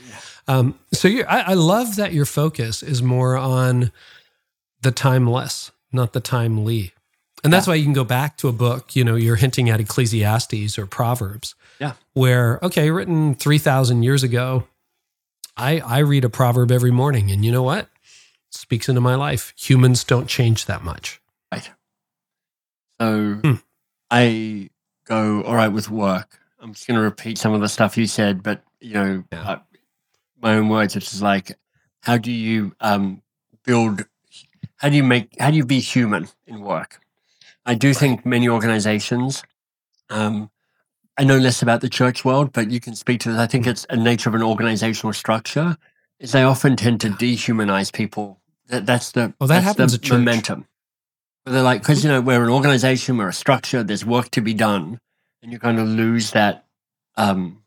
Um, 0.50 0.78
so 0.92 1.08
you, 1.08 1.24
I, 1.30 1.52
I 1.52 1.54
love 1.54 1.96
that 1.96 2.12
your 2.12 2.26
focus 2.26 2.84
is 2.84 3.02
more 3.02 3.38
on 3.38 3.94
the 4.82 4.92
timeless, 4.92 5.72
not 5.94 6.12
the 6.12 6.20
timely. 6.20 6.92
And 7.46 7.54
that's 7.54 7.68
why 7.68 7.76
you 7.76 7.84
can 7.84 7.94
go 7.94 8.04
back 8.04 8.38
to 8.38 8.48
a 8.48 8.52
book, 8.52 8.96
you 8.96 9.04
know, 9.04 9.16
you're 9.16 9.36
hinting 9.36 9.70
at 9.70 9.80
Ecclesiastes 9.80 10.78
or 10.80 10.86
Proverbs 10.88 11.56
Yeah. 11.80 11.94
where 12.14 12.60
okay 12.64 12.90
written 12.92 13.36
3000 13.36 14.04
years 14.04 14.24
ago 14.24 14.64
i 15.58 15.80
i 15.80 16.00
read 16.00 16.26
a 16.26 16.30
proverb 16.30 16.72
every 16.72 16.92
morning 16.92 17.30
and 17.32 17.46
you 17.46 17.52
know 17.52 17.64
what 17.64 17.86
It 17.86 18.54
speaks 18.58 18.90
into 18.90 19.02
my 19.02 19.16
life 19.16 19.54
humans 19.58 20.04
don't 20.04 20.28
change 20.28 20.66
that 20.66 20.84
much 20.84 21.22
Right. 21.52 21.70
So 23.00 23.36
Hmm. 23.44 23.54
I 24.12 24.70
go, 25.06 25.44
all 25.44 25.56
right, 25.56 25.68
with 25.70 25.90
work. 25.90 26.40
I'm 26.60 26.74
just 26.74 26.88
going 26.88 26.98
to 26.98 27.04
repeat 27.04 27.38
some 27.38 27.54
of 27.54 27.62
the 27.62 27.70
stuff 27.70 27.98
you 27.98 28.08
said, 28.08 28.42
but, 28.44 28.64
you 28.80 28.94
know, 28.94 29.24
Yeah. 29.32 29.42
uh, 29.50 29.60
my 30.42 30.56
own 30.56 30.70
words, 30.70 30.96
which 30.96 31.12
is 31.14 31.22
like, 31.22 31.52
how 32.02 32.18
do 32.18 32.32
you 32.32 32.76
um, 32.80 33.22
build, 33.64 34.06
how 34.78 34.90
do 34.90 34.96
you 34.96 35.04
make, 35.04 35.36
how 35.40 35.52
do 35.52 35.58
you 35.58 35.66
be 35.66 35.80
human 35.80 36.28
in 36.48 36.62
work? 36.62 37.00
I 37.66 37.76
do 37.76 37.94
think 37.94 38.26
many 38.26 38.50
organizations, 38.50 39.44
um, 40.10 40.52
I 41.18 41.24
know 41.24 41.38
less 41.38 41.62
about 41.62 41.82
the 41.82 41.90
church 41.90 42.26
world, 42.26 42.54
but 42.54 42.72
you 42.72 42.80
can 42.80 42.96
speak 42.96 43.22
to 43.22 43.30
this. 43.32 43.40
I 43.40 43.48
think 43.48 43.68
it's 43.68 43.86
a 43.90 43.98
nature 43.98 44.30
of 44.30 44.36
an 44.36 44.44
organizational 44.44 45.14
structure 45.14 45.78
is 46.20 46.32
they 46.34 46.44
often 46.44 46.76
tend 46.78 47.02
to 47.02 47.10
dehumanize 47.10 47.94
people 47.94 48.42
That, 48.70 48.86
that's 48.86 49.12
the 49.14 49.34
Oh, 49.42 49.48
that 49.48 49.64
that's 49.64 49.66
happens 49.66 49.92
the 49.94 49.98
at 49.98 50.02
church. 50.04 50.12
momentum. 50.20 50.68
But 51.46 51.54
they're 51.54 51.64
like, 51.64 51.82
because 51.82 52.04
you 52.04 52.10
know 52.12 52.22
we're 52.22 52.44
an 52.44 52.50
organization, 52.50 53.18
we're 53.18 53.30
a 53.30 53.34
structure. 53.34 53.84
There's 53.84 54.06
work 54.06 54.32
to 54.32 54.42
be 54.42 54.54
done, 54.54 55.00
and 55.42 55.52
you're 55.52 55.60
going 55.60 55.78
to 55.78 55.84
lose 55.84 56.32
that. 56.32 56.66
Um, 57.18 57.64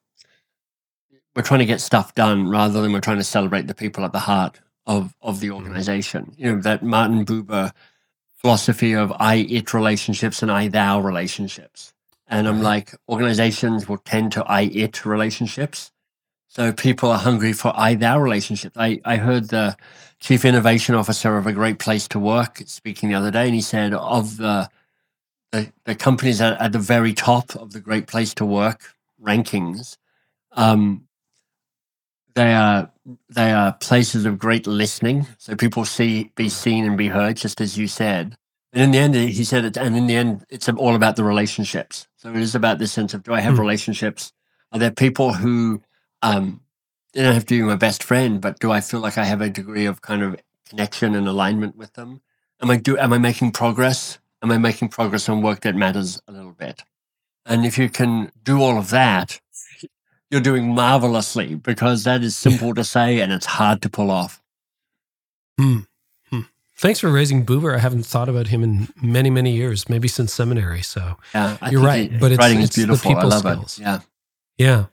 we're 1.36 1.42
trying 1.42 1.60
to 1.60 1.66
get 1.66 1.80
stuff 1.80 2.14
done 2.14 2.48
rather 2.50 2.82
than 2.82 2.92
we're 2.92 3.00
trying 3.00 3.18
to 3.18 3.24
celebrate 3.24 3.66
the 3.68 3.74
people 3.74 4.04
at 4.04 4.12
the 4.12 4.20
heart 4.20 4.60
of 4.86 5.14
of 5.22 5.40
the 5.40 5.50
organization. 5.52 6.34
You 6.36 6.54
know 6.56 6.62
that 6.62 6.82
Martin 6.82 7.24
Buber 7.26 7.72
philosophy 8.38 8.94
of 8.94 9.12
I 9.18 9.36
it 9.36 9.74
relationships 9.74 10.42
and 10.42 10.50
I 10.50 10.68
thou 10.68 11.00
relationships. 11.00 11.92
And 12.26 12.46
I'm 12.46 12.62
like, 12.62 12.94
organizations 13.08 13.88
will 13.88 13.98
tend 13.98 14.32
to 14.32 14.44
I 14.44 14.62
it 14.62 15.04
relationships. 15.04 15.92
So 16.48 16.72
people 16.72 17.10
are 17.10 17.18
hungry 17.18 17.52
for 17.52 17.72
I 17.76 17.94
thou 17.94 18.18
relationships. 18.18 18.76
I, 18.76 19.00
I 19.04 19.16
heard 19.16 19.48
the 19.48 19.76
chief 20.20 20.44
innovation 20.44 20.94
officer 20.94 21.36
of 21.36 21.46
a 21.46 21.52
great 21.52 21.78
place 21.78 22.08
to 22.08 22.18
work 22.18 22.62
speaking 22.66 23.08
the 23.08 23.14
other 23.14 23.30
day, 23.30 23.46
and 23.46 23.54
he 23.54 23.60
said 23.60 23.92
of 23.94 24.36
the 24.38 24.68
the, 25.52 25.72
the 25.84 25.94
companies 25.94 26.40
at, 26.40 26.60
at 26.60 26.72
the 26.72 26.78
very 26.78 27.14
top 27.14 27.56
of 27.56 27.72
the 27.72 27.80
great 27.80 28.06
place 28.06 28.34
to 28.34 28.44
work 28.44 28.94
rankings, 29.22 29.96
um, 30.52 31.06
they 32.34 32.52
are 32.52 32.90
they 33.30 33.52
are 33.52 33.74
places 33.74 34.26
of 34.26 34.38
great 34.38 34.66
listening. 34.66 35.26
So 35.38 35.56
people 35.56 35.84
see 35.84 36.32
be 36.36 36.48
seen 36.48 36.86
and 36.86 36.98
be 36.98 37.08
heard, 37.08 37.36
just 37.38 37.60
as 37.60 37.78
you 37.78 37.88
said. 37.88 38.36
And 38.72 38.82
in 38.84 38.90
the 38.92 38.98
end, 38.98 39.14
he 39.30 39.44
said 39.44 39.64
it. 39.64 39.76
And 39.78 39.96
in 39.96 40.06
the 40.08 40.16
end, 40.16 40.44
it's 40.50 40.68
all 40.68 40.94
about 40.96 41.16
the 41.16 41.24
relationships. 41.24 42.08
So 42.16 42.30
it 42.30 42.36
is 42.38 42.54
about 42.54 42.78
this 42.78 42.92
sense 42.92 43.14
of 43.14 43.24
do 43.24 43.34
I 43.34 43.40
have 43.40 43.56
Hmm. 43.56 43.60
relationships? 43.60 44.32
Are 44.72 44.78
there 44.80 44.92
people 44.92 45.34
who 45.34 45.82
um, 46.22 46.62
they 47.14 47.22
don't 47.22 47.34
have 47.34 47.46
to 47.46 47.58
be 47.58 47.62
my 47.62 47.76
best 47.76 48.02
friend, 48.04 48.40
but 48.40 48.60
do 48.60 48.72
I 48.72 48.80
feel 48.80 49.00
like 49.00 49.18
I 49.18 49.24
have 49.24 49.40
a 49.42 49.50
degree 49.50 49.86
of 49.86 50.02
kind 50.02 50.22
of 50.22 50.36
connection 50.68 51.14
and 51.14 51.28
alignment 51.28 51.76
with 51.76 51.94
them? 51.94 52.22
Am 52.62 52.70
I 52.70 52.76
do 52.78 52.98
am 52.98 53.12
I 53.12 53.18
making 53.18 53.52
progress? 53.52 54.18
Am 54.42 54.52
I 54.52 54.58
making 54.58 54.88
progress 54.90 55.28
on 55.28 55.42
work 55.42 55.62
that 55.62 55.76
matters 55.76 56.20
a 56.28 56.32
little 56.32 56.52
bit? 56.52 56.84
And 57.46 57.66
if 57.66 57.78
you 57.78 57.88
can 57.88 58.32
do 58.42 58.60
all 58.62 58.78
of 58.78 58.90
that, 58.90 59.40
you're 60.30 60.40
doing 60.40 60.74
marvelously 60.74 61.54
because 61.54 62.04
that 62.04 62.22
is 62.22 62.36
simple 62.36 62.74
to 62.74 62.84
say 62.84 63.20
and 63.20 63.32
it's 63.32 63.46
hard 63.46 63.82
to 63.82 63.88
pull 63.88 64.10
off. 64.10 64.42
Hmm. 65.58 65.80
Thanks 66.80 67.00
for 67.00 67.10
raising 67.10 67.44
Buber. 67.44 67.74
I 67.74 67.78
haven't 67.80 68.04
thought 68.06 68.28
about 68.28 68.46
him 68.46 68.62
in 68.62 68.86
many, 69.02 69.30
many 69.30 69.52
years, 69.56 69.88
maybe 69.88 70.06
since 70.06 70.32
seminary. 70.32 70.80
So 70.82 71.16
Yeah, 71.34 71.56
I 71.60 71.70
You're 71.70 71.82
right, 71.82 72.12
it- 72.12 72.20
but 72.20 72.30
it's- 72.30 72.38
writing 72.38 72.60
it's 72.62 72.78
is 72.78 72.84
the 72.84 72.86
beautiful. 72.86 73.10
I 73.10 73.14
people 73.16 73.30
love 73.30 73.40
skills. 73.40 73.78
it. 73.78 73.82
Yeah. 73.82 74.00
Yeah. 74.58 74.84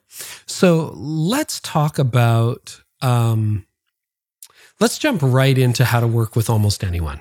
So 0.48 0.94
let's 0.96 1.60
talk 1.60 2.00
about, 2.00 2.82
um, 3.02 3.68
let's 4.80 4.98
jump 4.98 5.22
right 5.22 5.56
into 5.56 5.86
how 5.86 6.00
to 6.00 6.08
work 6.08 6.36
with 6.36 6.50
almost 6.50 6.84
anyone. 6.84 7.20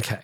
Okay. 0.00 0.18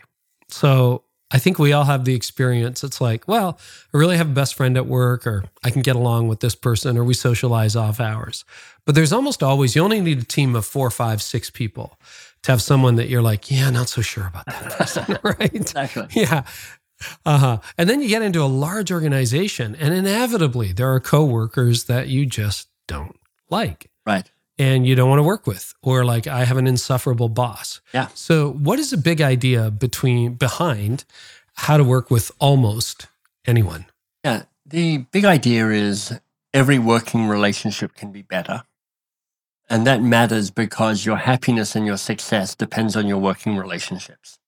So 0.48 1.04
I 1.32 1.38
think 1.38 1.58
we 1.58 1.72
all 1.72 1.84
have 1.84 2.04
the 2.04 2.14
experience. 2.14 2.84
It's 2.84 3.00
like, 3.00 3.26
well, 3.26 3.58
I 3.92 3.96
really 3.96 4.16
have 4.16 4.30
a 4.30 4.34
best 4.34 4.54
friend 4.54 4.76
at 4.76 4.86
work, 4.86 5.26
or 5.26 5.44
I 5.64 5.70
can 5.70 5.82
get 5.82 5.96
along 5.96 6.28
with 6.28 6.40
this 6.40 6.54
person, 6.54 6.98
or 6.98 7.04
we 7.04 7.14
socialize 7.14 7.74
off 7.74 8.00
hours. 8.00 8.44
But 8.84 8.94
there's 8.94 9.12
almost 9.12 9.42
always, 9.42 9.74
you 9.74 9.82
only 9.82 10.00
need 10.00 10.18
a 10.20 10.24
team 10.24 10.54
of 10.54 10.66
four, 10.66 10.90
five, 10.90 11.22
six 11.22 11.50
people 11.50 11.98
to 12.42 12.52
have 12.52 12.60
someone 12.60 12.96
that 12.96 13.08
you're 13.08 13.22
like, 13.22 13.50
yeah, 13.50 13.70
not 13.70 13.88
so 13.88 14.02
sure 14.02 14.26
about 14.26 14.46
that 14.46 14.72
person, 14.78 15.18
right? 15.22 15.54
Exactly. 15.54 16.06
Yeah. 16.10 16.44
Uh-huh. 17.24 17.58
And 17.78 17.88
then 17.88 18.00
you 18.02 18.08
get 18.08 18.22
into 18.22 18.42
a 18.42 18.46
large 18.46 18.92
organization 18.92 19.74
and 19.74 19.92
inevitably 19.92 20.72
there 20.72 20.92
are 20.92 21.00
coworkers 21.00 21.84
that 21.84 22.08
you 22.08 22.26
just 22.26 22.68
don't 22.86 23.18
like 23.50 23.90
Right. 24.06 24.30
And 24.58 24.86
you 24.86 24.94
don't 24.94 25.08
want 25.08 25.18
to 25.18 25.24
work 25.24 25.46
with 25.46 25.74
or 25.82 26.04
like 26.04 26.26
I 26.26 26.44
have 26.44 26.56
an 26.56 26.66
insufferable 26.66 27.28
boss. 27.28 27.80
Yeah. 27.94 28.08
So 28.14 28.52
what 28.52 28.78
is 28.78 28.92
a 28.92 28.98
big 28.98 29.20
idea 29.20 29.70
between 29.70 30.34
behind 30.34 31.04
how 31.54 31.76
to 31.76 31.84
work 31.84 32.10
with 32.10 32.30
almost 32.38 33.08
anyone? 33.46 33.86
Yeah. 34.24 34.44
The 34.66 34.98
big 34.98 35.24
idea 35.24 35.68
is 35.70 36.18
every 36.54 36.78
working 36.78 37.26
relationship 37.26 37.94
can 37.94 38.12
be 38.12 38.22
better. 38.22 38.64
And 39.68 39.86
that 39.86 40.02
matters 40.02 40.50
because 40.50 41.06
your 41.06 41.16
happiness 41.16 41.74
and 41.74 41.86
your 41.86 41.96
success 41.96 42.54
depends 42.54 42.94
on 42.94 43.06
your 43.06 43.18
working 43.18 43.56
relationships. 43.56 44.38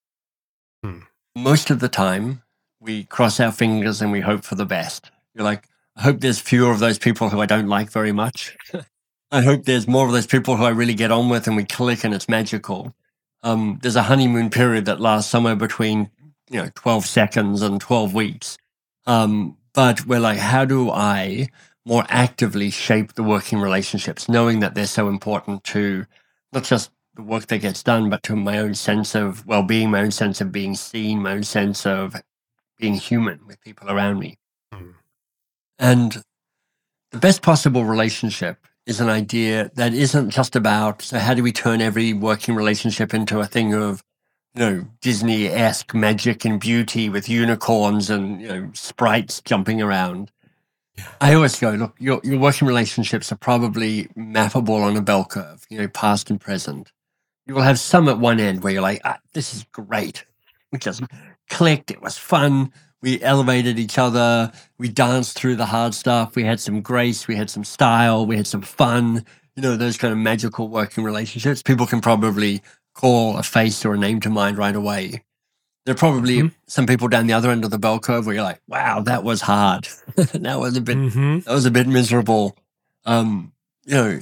Hmm. 0.83 1.01
Most 1.35 1.71
of 1.71 1.81
the 1.81 1.89
time, 1.89 2.43
we 2.81 3.05
cross 3.05 3.41
our 3.41 3.53
fingers 3.53 4.03
and 4.03 4.13
we 4.13 4.21
hope 4.21 4.45
for 4.45 4.55
the 4.55 4.67
best. 4.67 5.11
You're 5.35 5.45
like, 5.45 5.69
I 5.97 6.03
hope 6.03 6.21
there's 6.21 6.41
fewer 6.41 6.71
of 6.71 6.79
those 6.79 6.99
people 6.99 7.31
who 7.31 7.41
I 7.41 7.47
don't 7.47 7.69
like 7.69 7.91
very 7.91 8.13
much. 8.13 8.57
I 9.35 9.43
hope 9.43 9.65
there's 9.65 9.89
more 9.89 10.07
of 10.07 10.13
those 10.13 10.29
people 10.29 10.57
who 10.57 10.63
I 10.63 10.69
really 10.69 10.95
get 10.95 11.11
on 11.11 11.29
with 11.29 11.49
and 11.49 11.57
we 11.57 11.65
click 11.65 12.05
and 12.05 12.15
it's 12.15 12.29
magical. 12.29 12.95
Um, 13.43 13.81
there's 13.83 13.97
a 13.97 14.05
honeymoon 14.05 14.49
period 14.49 14.85
that 14.85 15.01
lasts 15.01 15.29
somewhere 15.29 15.57
between 15.57 16.09
you 16.49 16.63
know 16.63 16.71
12 16.77 17.05
seconds 17.05 17.61
and 17.61 17.81
12 17.81 18.15
weeks. 18.15 18.57
Um, 19.07 19.57
but 19.73 20.07
we're 20.07 20.21
like, 20.21 20.39
how 20.39 20.65
do 20.65 20.89
I 20.89 21.49
more 21.85 22.05
actively 22.09 22.71
shape 22.71 23.15
the 23.15 23.25
working 23.25 23.59
relationships, 23.59 24.29
knowing 24.29 24.61
that 24.61 24.77
they're 24.77 24.87
so 24.87 25.09
important 25.09 25.65
to 25.65 26.07
not 26.53 26.63
just 26.63 26.93
the 27.17 27.23
work 27.23 27.49
that 27.49 27.59
gets 27.59 27.83
done, 27.83 28.09
but 28.09 28.23
to 28.23 28.37
my 28.37 28.59
own 28.59 28.75
sense 28.75 29.17
of 29.17 29.45
well 29.49 29.65
being, 29.65 29.91
my 29.91 30.03
own 30.03 30.13
sense 30.13 30.41
of 30.41 30.53
being 30.53 30.77
seen, 30.77 31.21
my 31.21 31.33
own 31.33 31.43
sense 31.43 31.85
of 31.85 32.15
being 32.79 32.95
human 32.95 33.41
with 33.49 33.61
people 33.63 33.91
around 33.91 34.21
me. 34.21 34.39
Mm. 34.73 34.95
And 35.81 36.23
the 37.11 37.19
best 37.19 37.43
possible 37.43 37.85
relationship 37.85 38.65
is 38.87 39.01
an 39.01 39.09
idea 39.09 39.71
that 39.75 39.95
isn't 39.95 40.31
just 40.31 40.55
about 40.55 41.03
so 41.03 41.19
how 41.19 41.35
do 41.35 41.43
we 41.43 41.53
turn 41.53 41.81
every 41.81 42.13
working 42.13 42.55
relationship 42.55 43.15
into 43.15 43.41
a 43.41 43.47
thing 43.47 43.75
of 43.75 44.03
you 44.55 44.61
know 44.61 44.87
Disney-esque 45.01 45.95
magic 45.95 46.45
and 46.45 46.61
beauty 46.61 47.09
with 47.09 47.29
unicorns 47.29 48.11
and 48.11 48.41
you 48.41 48.49
know 48.49 48.71
sprites 48.73 49.41
jumping 49.43 49.83
around. 49.83 50.31
I 51.21 51.35
always 51.35 51.59
go, 51.59 51.71
look, 51.71 51.95
your 51.99 52.21
your 52.23 52.39
working 52.39 52.69
relationships 52.69 53.33
are 53.33 53.37
probably 53.37 54.05
mappable 54.17 54.83
on 54.83 54.97
a 54.97 55.03
bell 55.03 55.25
curve, 55.25 55.67
you 55.69 55.79
know, 55.79 55.89
past 55.89 56.31
and 56.31 56.41
present. 56.41 56.93
You 57.47 57.55
will 57.55 57.63
have 57.63 57.79
some 57.79 58.09
at 58.09 58.19
one 58.19 58.41
end 58.41 58.63
where 58.63 58.73
you're 58.73 58.83
like, 58.83 59.01
ah, 59.05 59.19
this 59.33 59.55
is 59.55 59.65
great. 59.73 60.25
We 60.71 60.79
just 60.79 61.03
clicked, 61.51 61.91
it 61.91 62.01
was 62.01 62.17
fun. 62.17 62.73
We 63.05 63.21
elevated 63.21 63.79
each 63.79 63.99
other. 63.99 64.51
We 64.79 64.89
danced 64.89 65.37
through 65.39 65.57
the 65.57 65.67
hard 65.67 65.93
stuff. 65.93 66.35
We 66.37 66.45
had 66.45 66.59
some 66.59 66.81
grace. 66.81 67.29
We 67.29 67.37
had 67.37 67.51
some 67.51 67.63
style. 67.63 68.25
We 68.25 68.39
had 68.39 68.47
some 68.47 68.63
fun. 68.63 69.27
You 69.57 69.63
know, 69.63 69.77
those 69.77 69.99
kind 69.99 70.11
of 70.11 70.17
magical 70.19 70.69
working 70.69 71.05
relationships. 71.05 71.63
People 71.63 71.87
can 71.87 72.01
probably 72.01 72.63
call 72.95 73.37
a 73.37 73.43
face 73.43 73.85
or 73.85 73.93
a 73.93 73.99
name 73.99 74.21
to 74.21 74.31
mind 74.31 74.57
right 74.57 74.75
away. 74.75 75.23
There 75.85 75.93
are 75.95 75.99
probably 75.99 76.39
Mhm. 76.45 76.55
some 76.67 76.87
people 76.87 77.09
down 77.09 77.27
the 77.27 77.35
other 77.35 77.51
end 77.51 77.63
of 77.63 77.71
the 77.71 77.79
bell 77.79 77.99
curve 77.99 78.25
where 78.25 78.35
you're 78.37 78.43
like, 78.43 78.63
wow, 78.69 79.01
that 79.01 79.23
was 79.23 79.43
hard. 79.43 79.87
that 80.17 80.59
was 80.59 80.79
a 80.79 80.81
bit 80.81 80.97
Mm-hmm. 80.97 81.41
that 81.41 81.53
was 81.53 81.67
a 81.67 81.71
bit 81.71 81.87
miserable. 81.87 82.57
Um, 83.05 83.53
you 83.85 83.95
know, 83.95 84.21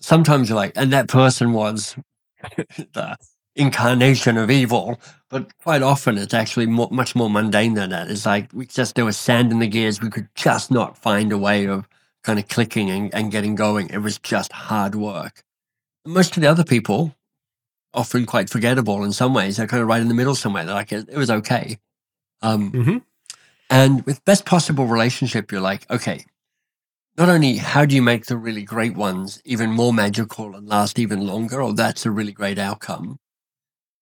sometimes 0.00 0.48
you're 0.48 0.56
like, 0.56 0.72
and 0.74 0.92
that 0.92 1.06
person 1.06 1.52
was 1.52 1.94
the 2.92 3.16
incarnation 3.60 4.36
of 4.36 4.50
evil. 4.50 4.98
But 5.28 5.56
quite 5.58 5.82
often, 5.82 6.18
it's 6.18 6.34
actually 6.34 6.66
mo 6.66 6.88
much 6.90 7.14
more 7.14 7.30
mundane 7.30 7.74
than 7.74 7.90
that. 7.90 8.10
It's 8.10 8.26
like 8.26 8.50
we 8.52 8.66
just 8.66 8.94
there 8.96 9.04
was 9.04 9.16
sand 9.16 9.52
in 9.52 9.60
the 9.60 9.68
gears. 9.68 10.00
We 10.00 10.10
could 10.10 10.28
just 10.34 10.70
not 10.70 10.98
find 10.98 11.30
a 11.32 11.38
way 11.38 11.66
of 11.66 11.88
kind 12.24 12.38
of 12.38 12.48
clicking 12.48 12.90
and, 12.90 13.14
and 13.14 13.30
getting 13.30 13.54
going. 13.54 13.88
It 13.90 13.98
was 13.98 14.18
just 14.18 14.52
hard 14.52 14.94
work. 14.94 15.42
Most 16.04 16.36
of 16.36 16.40
the 16.42 16.48
other 16.48 16.64
people, 16.64 17.14
often 17.94 18.26
quite 18.26 18.50
forgettable 18.50 19.04
in 19.04 19.12
some 19.12 19.34
ways, 19.34 19.56
they're 19.56 19.66
kind 19.66 19.82
of 19.82 19.88
right 19.88 20.00
in 20.02 20.08
the 20.08 20.14
middle 20.14 20.34
somewhere. 20.34 20.64
They're 20.64 20.74
like, 20.74 20.92
it, 20.92 21.08
it 21.08 21.16
was 21.16 21.30
okay. 21.30 21.78
Um, 22.42 22.72
Mm-hmm. 22.72 22.98
and 23.68 24.04
with 24.06 24.24
best 24.24 24.44
possible 24.44 24.86
relationship, 24.86 25.52
you're 25.52 25.60
like, 25.60 25.88
okay, 25.90 26.24
not 27.16 27.28
only 27.28 27.56
how 27.56 27.84
do 27.84 27.94
you 27.94 28.02
make 28.02 28.26
the 28.26 28.36
really 28.36 28.62
great 28.62 28.94
ones 28.96 29.40
even 29.44 29.70
more 29.70 29.92
magical 29.92 30.56
and 30.56 30.66
last 30.68 30.98
even 30.98 31.26
longer, 31.26 31.62
or 31.62 31.72
that's 31.74 32.06
a 32.06 32.10
really 32.10 32.32
great 32.32 32.58
outcome. 32.58 33.18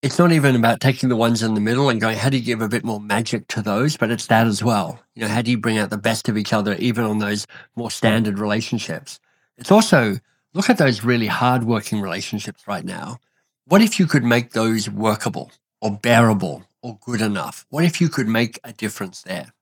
It's 0.00 0.18
not 0.18 0.30
even 0.30 0.54
about 0.54 0.80
taking 0.80 1.08
the 1.08 1.16
ones 1.16 1.42
in 1.42 1.54
the 1.54 1.61
middle 1.61 1.88
and 1.88 2.00
going, 2.00 2.16
how 2.16 2.28
do 2.28 2.37
you 2.37 2.44
give 2.44 2.62
a 2.62 2.68
bit 2.68 2.84
more 2.84 3.00
magic 3.00 3.48
to 3.48 3.62
those? 3.62 3.96
But 3.96 4.12
it's 4.12 4.26
that 4.28 4.46
as 4.46 4.62
well. 4.62 5.00
You 5.16 5.22
know, 5.22 5.28
how 5.28 5.42
do 5.42 5.50
you 5.50 5.58
bring 5.58 5.76
out 5.76 5.90
the 5.90 5.98
best 5.98 6.28
of 6.28 6.37
each 6.37 6.52
other, 6.52 6.74
even 6.74 7.04
on 7.04 7.18
those 7.18 7.48
more 7.75 7.90
standard 7.90 8.38
relationships? 8.38 9.18
It's 9.56 9.73
also 9.73 10.20
look 10.54 10.70
at 10.70 10.79
those 10.79 11.02
really 11.02 11.27
hard-working 11.27 12.00
relationships 12.00 12.68
right 12.68 12.85
now. 12.85 13.18
What 13.66 13.83
if 13.83 13.98
you 13.98 14.06
could 14.06 14.23
make 14.23 14.52
those 14.52 14.88
workable 14.88 15.50
or 15.81 15.90
bearable 15.90 16.62
or 16.81 16.98
good 17.04 17.20
enough? 17.20 17.66
What 17.68 17.85
if 17.85 18.00
you 18.00 18.08
could 18.08 18.29
make 18.29 18.60
a 18.62 18.73
difference 18.73 19.23
there? 19.23 19.52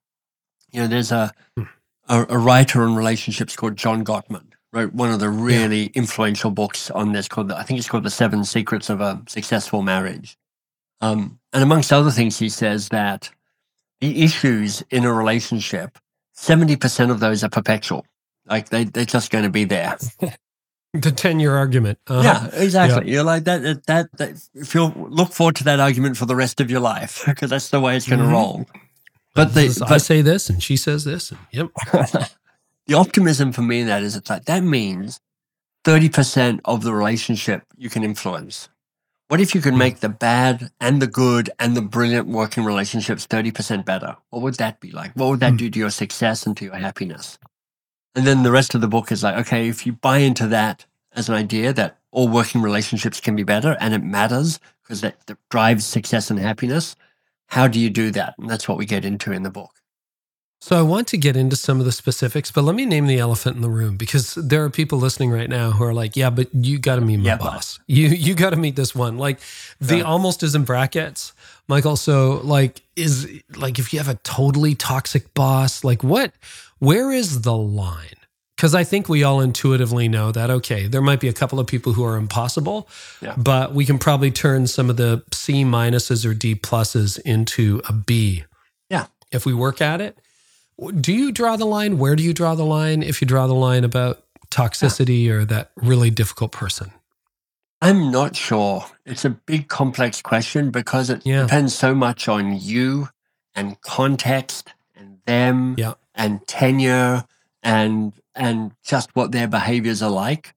You 0.70 0.82
know, 0.82 0.86
there's 0.86 1.12
a 1.12 1.32
hmm. 1.56 1.64
a, 2.10 2.26
a 2.28 2.38
writer 2.38 2.82
on 2.82 2.94
relationships 2.94 3.56
called 3.56 3.76
John 3.76 4.04
Gottman 4.04 4.45
wrote 4.76 4.92
one 4.94 5.10
of 5.10 5.20
the 5.20 5.30
really 5.30 5.86
influential 5.94 6.50
books 6.50 6.90
on 6.90 7.12
this 7.12 7.28
called 7.28 7.50
I 7.50 7.62
think 7.62 7.78
it's 7.78 7.88
called 7.88 8.04
The 8.04 8.10
Seven 8.10 8.44
Secrets 8.44 8.90
of 8.90 9.00
a 9.00 9.22
Successful 9.26 9.82
Marriage. 9.82 10.36
Um, 11.00 11.38
and 11.52 11.62
amongst 11.62 11.92
other 11.92 12.10
things, 12.10 12.38
he 12.38 12.48
says 12.48 12.88
that 12.90 13.30
the 14.00 14.22
issues 14.22 14.82
in 14.90 15.04
a 15.04 15.12
relationship, 15.12 15.98
70% 16.36 17.10
of 17.10 17.20
those 17.20 17.42
are 17.42 17.48
perpetual. 17.48 18.04
Like 18.46 18.68
they, 18.68 18.84
they're 18.84 19.04
just 19.04 19.30
going 19.30 19.44
to 19.44 19.50
be 19.50 19.64
there. 19.64 19.96
The 20.92 21.10
10 21.12 21.40
year 21.40 21.54
argument. 21.54 21.98
Uh-huh. 22.06 22.22
Yeah, 22.22 22.58
exactly. 22.62 23.12
You're 23.12 23.22
like 23.24 23.44
that, 23.44 23.84
that, 23.86 24.16
that. 24.16 24.48
If 24.54 24.74
you 24.74 24.86
look 24.96 25.30
forward 25.32 25.56
to 25.56 25.64
that 25.64 25.78
argument 25.78 26.16
for 26.16 26.24
the 26.24 26.36
rest 26.36 26.58
of 26.58 26.70
your 26.70 26.80
life, 26.80 27.22
because 27.26 27.50
that's 27.50 27.68
the 27.68 27.80
way 27.80 27.98
it's 27.98 28.08
going 28.08 28.20
to 28.20 28.24
Mhm. 28.24 28.32
roll. 28.32 28.66
But 29.34 29.54
is- 29.58 29.82
I 29.82 29.98
say 29.98 30.22
this 30.22 30.48
and 30.48 30.62
she 30.62 30.78
says 30.78 31.04
this. 31.04 31.32
And, 31.32 31.40
yep. 31.50 31.68
the 32.86 32.94
optimism 32.94 33.52
for 33.52 33.62
me 33.62 33.80
in 33.80 33.86
that 33.88 34.02
is 34.02 34.16
it's 34.16 34.30
like 34.30 34.44
that 34.46 34.62
means 34.62 35.20
30% 35.84 36.60
of 36.64 36.82
the 36.82 36.92
relationship 36.94 37.62
you 37.76 37.88
can 37.90 38.02
influence. 38.02 38.68
What 39.28 39.40
if 39.40 39.54
you 39.54 39.60
could 39.60 39.72
Hmm. 39.72 39.78
make 39.80 40.00
the 40.00 40.08
bad 40.08 40.70
and 40.80 41.02
the 41.02 41.06
good 41.06 41.50
and 41.58 41.76
the 41.76 41.82
brilliant 41.82 42.28
working 42.28 42.64
relationships 42.64 43.26
30% 43.26 43.84
better? 43.84 44.16
What 44.30 44.42
would 44.42 44.54
that 44.56 44.80
be 44.80 44.90
like? 44.92 45.12
What 45.14 45.28
would 45.30 45.40
that 45.40 45.50
Hmm. 45.52 45.56
do 45.56 45.70
to 45.70 45.78
your 45.78 45.90
success 45.90 46.46
and 46.46 46.56
to 46.56 46.64
your 46.64 46.76
happiness? 46.76 47.38
And 48.14 48.26
then 48.26 48.42
the 48.42 48.52
rest 48.52 48.74
of 48.74 48.80
the 48.80 48.88
book 48.88 49.12
is 49.12 49.22
like, 49.22 49.36
okay, 49.36 49.68
if 49.68 49.86
you 49.86 49.92
buy 49.92 50.18
into 50.18 50.46
that 50.48 50.86
as 51.12 51.28
an 51.28 51.34
idea 51.34 51.72
that 51.72 51.98
all 52.12 52.28
working 52.28 52.62
relationships 52.62 53.20
can 53.20 53.36
be 53.36 53.42
better 53.42 53.76
and 53.80 53.92
it 53.94 54.02
matters 54.02 54.58
because 54.82 55.00
that, 55.02 55.16
that 55.26 55.38
drives 55.50 55.84
success 55.84 56.30
and 56.30 56.38
happiness, 56.38 56.96
how 57.48 57.68
do 57.68 57.78
you 57.78 57.90
do 57.90 58.10
that? 58.12 58.34
And 58.38 58.48
that's 58.48 58.68
what 58.68 58.78
we 58.78 58.86
get 58.86 59.04
into 59.04 59.32
in 59.32 59.42
the 59.42 59.50
book. 59.50 59.72
So 60.60 60.76
I 60.76 60.82
want 60.82 61.06
to 61.08 61.18
get 61.18 61.36
into 61.36 61.54
some 61.54 61.78
of 61.80 61.84
the 61.86 61.92
specifics, 61.92 62.50
but 62.50 62.62
let 62.64 62.74
me 62.74 62.86
name 62.86 63.06
the 63.06 63.18
elephant 63.18 63.56
in 63.56 63.62
the 63.62 63.68
room 63.68 63.96
because 63.96 64.34
there 64.34 64.64
are 64.64 64.70
people 64.70 64.98
listening 64.98 65.30
right 65.30 65.48
now 65.50 65.70
who 65.70 65.84
are 65.84 65.92
like, 65.94 66.16
"Yeah, 66.16 66.30
but 66.30 66.48
you 66.54 66.78
got 66.78 66.96
to 66.96 67.02
meet 67.02 67.18
my 67.18 67.24
Yeah, 67.24 67.36
but- 67.36 67.44
boss. 67.52 67.78
You 67.86 68.08
you 68.08 68.34
got 68.34 68.50
to 68.50 68.56
meet 68.56 68.74
this 68.74 68.94
one." 68.94 69.18
Like 69.18 69.38
the 69.80 69.98
Yeah. 69.98 70.02
almost 70.04 70.42
is 70.42 70.54
in 70.54 70.64
brackets, 70.64 71.32
Michael. 71.68 71.96
So 71.96 72.40
like 72.42 72.82
is 72.96 73.28
like 73.54 73.78
if 73.78 73.92
you 73.92 73.98
have 74.00 74.08
a 74.08 74.18
totally 74.24 74.74
toxic 74.74 75.34
boss, 75.34 75.84
like 75.84 76.02
what? 76.02 76.32
Where 76.78 77.12
is 77.12 77.42
the 77.42 77.56
line? 77.56 78.16
Because 78.56 78.74
I 78.74 78.82
think 78.84 79.08
we 79.10 79.22
all 79.22 79.42
intuitively 79.42 80.08
know 80.08 80.32
that 80.32 80.48
okay, 80.50 80.88
there 80.88 81.02
might 81.02 81.20
be 81.20 81.28
a 81.28 81.32
couple 81.34 81.60
of 81.60 81.66
people 81.66 81.92
who 81.92 82.02
are 82.02 82.16
impossible, 82.16 82.88
Yeah. 83.20 83.34
but 83.36 83.74
we 83.74 83.84
can 83.84 83.98
probably 83.98 84.30
turn 84.30 84.66
some 84.66 84.88
of 84.88 84.96
the 84.96 85.22
C 85.32 85.64
minuses 85.64 86.24
or 86.24 86.32
D 86.32 86.54
pluses 86.54 87.18
into 87.20 87.82
a 87.86 87.92
B. 87.92 88.44
Yeah. 88.88 89.06
If 89.30 89.44
we 89.44 89.52
work 89.52 89.82
at 89.82 90.00
it. 90.00 90.18
Do 91.00 91.12
you 91.12 91.32
draw 91.32 91.56
the 91.56 91.64
line? 91.64 91.98
Where 91.98 92.16
do 92.16 92.22
you 92.22 92.34
draw 92.34 92.54
the 92.54 92.64
line 92.64 93.02
if 93.02 93.20
you 93.22 93.26
draw 93.26 93.46
the 93.46 93.54
line 93.54 93.84
about 93.84 94.22
toxicity 94.50 95.28
or 95.30 95.44
that 95.46 95.70
really 95.76 96.10
difficult 96.10 96.52
person? 96.52 96.90
I'm 97.80 98.10
not 98.10 98.36
sure. 98.36 98.86
It's 99.04 99.24
a 99.24 99.30
big, 99.30 99.68
complex 99.68 100.20
question 100.22 100.70
because 100.70 101.10
it 101.10 101.22
Yeah. 101.24 101.42
depends 101.42 101.74
so 101.74 101.94
much 101.94 102.28
on 102.28 102.58
you 102.58 103.08
and 103.54 103.80
context 103.80 104.72
and 104.94 105.18
them 105.26 105.74
Yeah. 105.78 105.94
and 106.14 106.46
tenure 106.46 107.24
and 107.62 108.12
and 108.34 108.72
just 108.84 109.16
what 109.16 109.32
their 109.32 109.48
behaviors 109.48 110.02
are 110.02 110.10
like. 110.10 110.54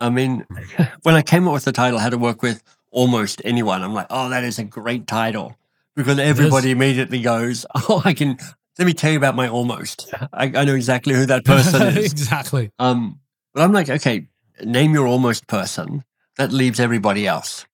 I 0.00 0.10
mean, 0.10 0.44
when 1.02 1.14
I 1.14 1.22
came 1.22 1.46
up 1.46 1.54
with 1.54 1.64
the 1.64 1.70
title, 1.72 2.00
How 2.00 2.10
to 2.10 2.18
Work 2.18 2.42
with 2.42 2.64
Almost 2.90 3.40
Anyone, 3.44 3.82
I'm 3.82 3.94
like, 3.94 4.08
oh, 4.10 4.28
that 4.30 4.42
is 4.42 4.58
a 4.58 4.64
great 4.64 5.06
title 5.06 5.56
because 5.94 6.18
everybody 6.18 6.72
immediately 6.72 7.22
goes, 7.22 7.64
oh, 7.76 8.02
I 8.04 8.12
can. 8.12 8.38
Let 8.78 8.86
me 8.86 8.94
tell 8.94 9.10
you 9.10 9.18
about 9.18 9.36
my 9.36 9.48
almost. 9.48 10.12
I, 10.32 10.44
I 10.54 10.64
know 10.64 10.74
exactly 10.74 11.14
who 11.14 11.26
that 11.26 11.44
person 11.44 11.82
is. 11.96 12.12
exactly. 12.12 12.70
Um, 12.78 13.20
but 13.54 13.62
I'm 13.62 13.72
like, 13.72 13.90
okay, 13.90 14.28
name 14.64 14.94
your 14.94 15.06
almost 15.06 15.46
person. 15.46 16.04
That 16.38 16.52
leaves 16.52 16.80
everybody 16.80 17.26
else. 17.26 17.66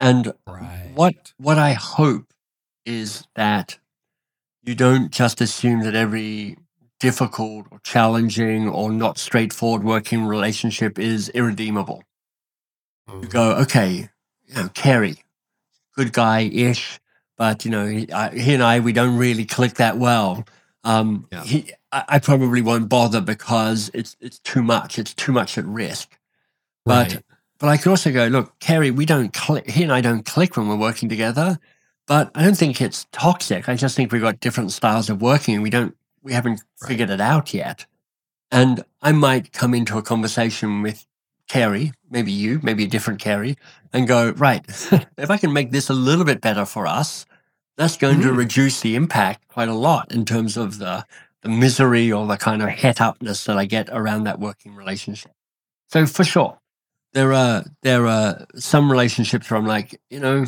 And 0.00 0.32
Right. 0.46 0.92
what 0.94 1.32
what 1.38 1.58
I 1.58 1.72
hope 1.72 2.32
is 2.86 3.24
that 3.34 3.78
you 4.62 4.74
don't 4.74 5.10
just 5.10 5.40
assume 5.40 5.80
that 5.80 5.94
every 5.94 6.56
difficult 7.00 7.66
or 7.70 7.80
challenging 7.80 8.68
or 8.68 8.90
not 8.90 9.18
straightforward 9.18 9.82
working 9.84 10.24
relationship 10.24 10.98
is 10.98 11.28
irredeemable. 11.30 12.02
You 13.20 13.28
go, 13.28 13.56
okay, 13.56 14.08
you 14.46 14.54
know, 14.54 14.68
Carey, 14.70 15.16
good 15.96 16.12
guy 16.12 16.42
ish, 16.52 16.98
but 17.36 17.64
you 17.64 17.70
know, 17.70 17.86
he, 17.86 18.10
I, 18.12 18.30
he 18.36 18.54
and 18.54 18.62
I 18.62 18.80
we 18.80 18.92
don't 18.92 19.16
really 19.16 19.44
click 19.44 19.74
that 19.74 19.98
well. 19.98 20.44
Um, 20.84 21.26
Yeah. 21.32 21.44
he, 21.44 21.72
I, 21.92 22.04
I 22.08 22.18
probably 22.18 22.62
won't 22.62 22.88
bother 22.88 23.20
because 23.20 23.90
it's 23.94 24.16
it's 24.20 24.38
too 24.40 24.62
much. 24.62 24.98
It's 24.98 25.14
too 25.14 25.32
much 25.32 25.56
at 25.58 25.64
risk. 25.64 26.18
But 26.84 27.14
Right. 27.14 27.22
but 27.58 27.68
I 27.68 27.76
could 27.76 27.90
also 27.90 28.12
go, 28.12 28.26
look, 28.26 28.58
Carey, 28.60 28.90
we 28.90 29.06
don't 29.06 29.32
click. 29.32 29.70
He 29.70 29.82
and 29.82 29.92
I 29.92 30.00
don't 30.00 30.24
click 30.24 30.56
when 30.56 30.68
we're 30.68 30.76
working 30.76 31.08
together. 31.08 31.58
But 32.06 32.30
I 32.34 32.42
don't 32.44 32.56
think 32.56 32.82
it's 32.82 33.06
toxic. 33.12 33.66
I 33.68 33.76
just 33.76 33.96
think 33.96 34.12
we've 34.12 34.20
got 34.20 34.40
different 34.40 34.72
styles 34.72 35.08
of 35.08 35.22
working, 35.22 35.54
and 35.54 35.62
we 35.62 35.70
don't 35.70 35.96
we 36.22 36.32
haven't 36.32 36.62
Right. 36.82 36.88
figured 36.88 37.10
it 37.10 37.20
out 37.20 37.54
yet. 37.54 37.86
And 38.50 38.84
I 39.00 39.12
might 39.12 39.52
come 39.52 39.74
into 39.74 39.96
a 39.98 40.02
conversation 40.02 40.82
with 40.82 41.06
Carey, 41.48 41.92
maybe 42.10 42.32
you, 42.32 42.60
maybe 42.62 42.84
a 42.84 42.88
different 42.88 43.20
Carey, 43.20 43.56
and 43.92 44.08
go, 44.08 44.30
right, 44.30 44.64
if 45.18 45.30
I 45.30 45.36
can 45.36 45.52
make 45.52 45.70
this 45.70 45.88
a 45.90 45.94
little 45.94 46.24
bit 46.24 46.40
better 46.40 46.64
for 46.64 46.86
us, 46.86 47.26
that's 47.76 47.96
going 47.96 48.20
to 48.22 48.28
Mm. 48.28 48.36
reduce 48.36 48.80
the 48.80 48.94
impact 48.96 49.48
quite 49.48 49.68
a 49.68 49.74
lot 49.74 50.12
in 50.12 50.24
terms 50.24 50.56
of 50.56 50.78
the 50.78 51.04
the 51.42 51.48
misery 51.50 52.10
or 52.10 52.26
the 52.26 52.38
kind 52.38 52.62
of 52.62 52.70
het 52.70 52.96
upness 53.02 53.44
that 53.44 53.58
I 53.58 53.66
get 53.66 53.90
around 53.90 54.24
that 54.24 54.40
working 54.40 54.74
relationship. 54.74 55.32
So 55.90 56.06
for 56.06 56.24
sure, 56.24 56.58
there 57.12 57.34
are 57.34 57.64
there 57.82 58.06
are 58.06 58.46
some 58.56 58.90
relationships 58.90 59.50
where 59.50 59.58
I'm 59.58 59.66
like, 59.66 60.00
you 60.08 60.20
know, 60.20 60.46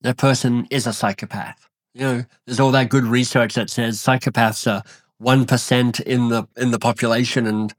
that 0.00 0.16
person 0.16 0.66
is 0.70 0.86
a 0.88 0.92
psychopath. 0.92 1.68
You 1.94 2.00
know, 2.00 2.24
there's 2.46 2.58
all 2.58 2.72
that 2.72 2.88
good 2.88 3.04
research 3.04 3.54
that 3.54 3.70
says 3.70 3.98
psychopaths 3.98 4.66
are 4.70 4.82
one 5.18 5.44
percent 5.46 6.00
in 6.00 6.30
the 6.30 6.48
in 6.56 6.72
the 6.72 6.78
population 6.80 7.46
and 7.46 7.72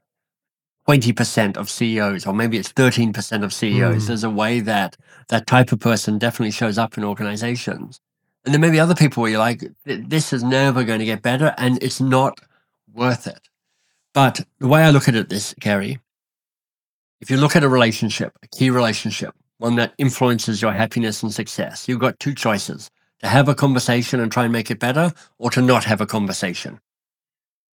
twenty 0.84 1.12
percent 1.12 1.56
of 1.56 1.70
CEOs, 1.70 2.26
or 2.26 2.34
maybe 2.34 2.58
it's 2.58 2.70
thirteen 2.70 3.12
percent 3.12 3.44
of 3.44 3.52
CEOs. 3.52 4.04
Mm. 4.04 4.06
There's 4.06 4.24
a 4.24 4.30
way 4.30 4.60
that 4.60 4.96
that 5.28 5.46
type 5.46 5.72
of 5.72 5.80
person 5.80 6.18
definitely 6.18 6.50
shows 6.50 6.78
up 6.78 6.96
in 6.98 7.04
organizations. 7.04 8.00
And 8.44 8.52
then 8.52 8.60
maybe 8.60 8.78
other 8.78 8.94
people 8.94 9.22
where 9.22 9.30
you're 9.30 9.40
like, 9.40 9.64
this 9.84 10.32
is 10.32 10.42
never 10.44 10.84
going 10.84 10.98
to 10.98 11.06
get 11.06 11.22
better 11.22 11.54
and 11.56 11.82
it's 11.82 12.00
not 12.00 12.40
worth 12.92 13.26
it. 13.26 13.48
But 14.12 14.44
the 14.58 14.68
way 14.68 14.82
I 14.82 14.90
look 14.90 15.08
at 15.08 15.14
it, 15.14 15.30
this, 15.30 15.54
Carey, 15.60 15.98
if 17.20 17.30
you 17.30 17.38
look 17.38 17.56
at 17.56 17.64
a 17.64 17.68
relationship, 17.68 18.36
a 18.42 18.48
key 18.48 18.68
relationship, 18.68 19.34
one 19.58 19.76
that 19.76 19.94
influences 19.96 20.60
your 20.60 20.72
happiness 20.72 21.22
and 21.22 21.32
success, 21.32 21.88
you've 21.88 22.00
got 22.00 22.20
two 22.20 22.34
choices 22.34 22.90
to 23.20 23.28
have 23.28 23.48
a 23.48 23.54
conversation 23.54 24.20
and 24.20 24.30
try 24.30 24.44
and 24.44 24.52
make 24.52 24.70
it 24.70 24.78
better 24.78 25.12
or 25.38 25.50
to 25.50 25.62
not 25.62 25.84
have 25.84 26.02
a 26.02 26.06
conversation. 26.06 26.80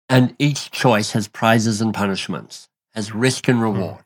And 0.09 0.35
each 0.39 0.71
choice 0.71 1.11
has 1.11 1.27
prizes 1.27 1.79
and 1.79 1.93
punishments, 1.93 2.69
has 2.95 3.13
risk 3.13 3.47
and 3.47 3.61
reward. 3.61 4.03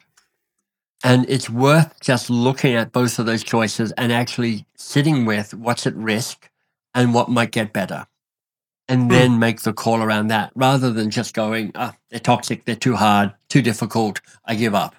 And 1.03 1.25
it's 1.29 1.49
worth 1.49 1.99
just 2.01 2.29
looking 2.29 2.75
at 2.75 2.91
both 2.91 3.19
of 3.19 3.25
those 3.25 3.43
choices 3.43 3.93
and 3.93 4.11
actually 4.11 4.65
sitting 4.75 5.25
with 5.25 5.53
what's 5.53 5.87
at 5.87 5.95
risk 5.95 6.49
and 6.93 7.13
what 7.13 7.29
might 7.29 7.51
get 7.51 7.71
better. 7.71 8.07
And 8.89 9.09
then 9.11 9.37
make 9.37 9.61
the 9.61 9.71
call 9.71 10.01
around 10.01 10.27
that 10.29 10.51
rather 10.55 10.91
than 10.91 11.11
just 11.11 11.35
going, 11.35 11.71
ah, 11.75 11.95
they're 12.09 12.19
toxic, 12.19 12.65
they're 12.65 12.75
too 12.75 12.95
hard, 12.95 13.33
too 13.47 13.61
difficult, 13.61 14.19
I 14.45 14.55
give 14.55 14.73
up. 14.73 14.95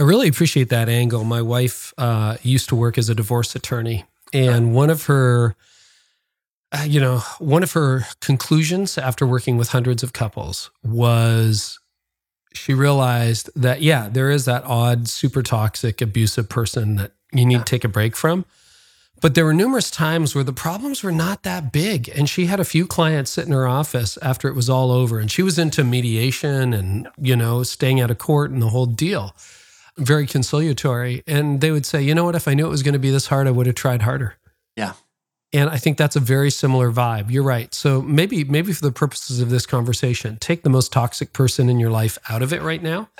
I 0.00 0.02
really 0.02 0.26
appreciate 0.26 0.68
that 0.70 0.88
angle. 0.88 1.22
My 1.22 1.40
wife 1.40 1.94
uh, 1.96 2.36
used 2.42 2.68
to 2.70 2.74
work 2.74 2.98
as 2.98 3.08
a 3.08 3.14
divorce 3.14 3.54
attorney, 3.54 4.06
and 4.32 4.74
one 4.74 4.90
of 4.90 5.04
her, 5.04 5.54
uh, 6.72 6.82
you 6.84 6.98
know, 6.98 7.18
one 7.38 7.62
of 7.62 7.72
her 7.72 8.06
conclusions 8.20 8.98
after 8.98 9.24
working 9.24 9.56
with 9.56 9.68
hundreds 9.68 10.02
of 10.02 10.12
couples 10.12 10.72
was 10.82 11.78
she 12.54 12.74
realized 12.74 13.50
that 13.56 13.82
yeah, 13.82 14.08
there 14.08 14.30
is 14.30 14.44
that 14.44 14.64
odd, 14.64 15.08
super 15.08 15.42
toxic, 15.42 16.00
abusive 16.00 16.48
person 16.48 16.96
that 16.96 17.12
you 17.32 17.44
need 17.44 17.58
to 17.58 17.64
take 17.64 17.84
a 17.84 17.88
break 17.88 18.16
from. 18.16 18.44
But 19.20 19.36
there 19.36 19.44
were 19.44 19.54
numerous 19.54 19.88
times 19.90 20.34
where 20.34 20.42
the 20.42 20.52
problems 20.52 21.04
were 21.04 21.12
not 21.12 21.44
that 21.44 21.72
big. 21.72 22.08
And 22.08 22.28
she 22.28 22.46
had 22.46 22.58
a 22.58 22.64
few 22.64 22.88
clients 22.88 23.30
sit 23.30 23.46
in 23.46 23.52
her 23.52 23.68
office 23.68 24.18
after 24.20 24.48
it 24.48 24.56
was 24.56 24.68
all 24.68 24.90
over. 24.90 25.20
And 25.20 25.30
she 25.30 25.44
was 25.44 25.60
into 25.60 25.84
mediation 25.84 26.72
and, 26.72 27.08
you 27.16 27.36
know, 27.36 27.62
staying 27.62 28.00
out 28.00 28.10
of 28.10 28.18
court 28.18 28.50
and 28.50 28.60
the 28.60 28.70
whole 28.70 28.86
deal 28.86 29.36
very 29.96 30.26
conciliatory. 30.26 31.22
And 31.26 31.60
they 31.60 31.70
would 31.70 31.86
say, 31.86 32.02
you 32.02 32.14
know 32.14 32.24
what, 32.24 32.34
if 32.34 32.48
I 32.48 32.54
knew 32.54 32.66
it 32.66 32.70
was 32.70 32.82
going 32.82 32.94
to 32.94 32.98
be 32.98 33.10
this 33.10 33.26
hard, 33.26 33.46
I 33.46 33.50
would 33.50 33.66
have 33.66 33.74
tried 33.74 34.02
harder. 34.02 34.36
Yeah. 34.76 34.94
And 35.52 35.68
I 35.68 35.76
think 35.76 35.98
that's 35.98 36.16
a 36.16 36.20
very 36.20 36.50
similar 36.50 36.90
vibe. 36.90 37.30
You're 37.30 37.42
right. 37.42 37.74
So 37.74 38.00
maybe, 38.00 38.44
maybe 38.44 38.72
for 38.72 38.82
the 38.82 38.92
purposes 38.92 39.40
of 39.40 39.50
this 39.50 39.66
conversation, 39.66 40.38
take 40.38 40.62
the 40.62 40.70
most 40.70 40.92
toxic 40.92 41.32
person 41.32 41.68
in 41.68 41.78
your 41.78 41.90
life 41.90 42.16
out 42.30 42.42
of 42.42 42.52
it 42.52 42.62
right 42.62 42.82
now. 42.82 43.10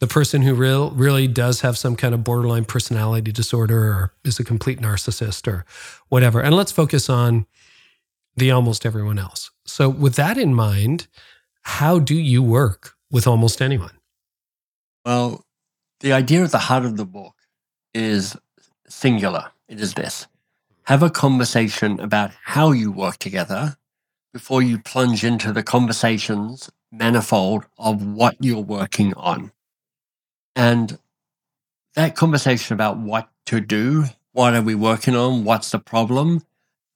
The 0.00 0.08
person 0.08 0.42
who 0.42 0.54
real, 0.54 0.90
really 0.90 1.28
does 1.28 1.60
have 1.60 1.78
some 1.78 1.96
kind 1.96 2.14
of 2.14 2.24
borderline 2.24 2.64
personality 2.64 3.32
disorder 3.32 3.92
or 3.92 4.12
is 4.24 4.38
a 4.38 4.44
complete 4.44 4.80
narcissist 4.80 5.46
or 5.48 5.64
whatever. 6.08 6.40
And 6.40 6.54
let's 6.54 6.72
focus 6.72 7.08
on 7.08 7.46
the 8.36 8.50
almost 8.50 8.86
everyone 8.86 9.18
else. 9.18 9.50
So, 9.64 9.88
with 9.88 10.14
that 10.14 10.38
in 10.38 10.54
mind, 10.54 11.08
how 11.62 11.98
do 11.98 12.14
you 12.14 12.42
work 12.42 12.94
with 13.10 13.26
almost 13.26 13.60
anyone? 13.60 13.98
Well, 15.04 15.44
the 16.00 16.12
idea 16.12 16.44
at 16.44 16.52
the 16.52 16.58
heart 16.58 16.84
of 16.84 16.96
the 16.96 17.04
book 17.04 17.34
is 17.92 18.36
singular. 18.88 19.50
It 19.68 19.80
is 19.80 19.94
this 19.94 20.26
have 20.88 21.02
a 21.02 21.10
conversation 21.10 22.00
about 22.00 22.30
how 22.44 22.70
you 22.72 22.90
work 22.90 23.18
together 23.18 23.76
before 24.32 24.62
you 24.62 24.78
plunge 24.78 25.22
into 25.22 25.52
the 25.52 25.62
conversations 25.62 26.70
manifold 26.90 27.66
of 27.76 28.02
what 28.02 28.36
you're 28.40 28.62
working 28.62 29.12
on. 29.12 29.52
And 30.56 30.98
that 31.94 32.16
conversation 32.16 32.72
about 32.72 32.96
what 32.96 33.28
to 33.44 33.60
do, 33.60 34.04
what 34.32 34.54
are 34.54 34.62
we 34.62 34.74
working 34.74 35.14
on, 35.14 35.44
what's 35.44 35.72
the 35.72 35.78
problem, 35.78 36.42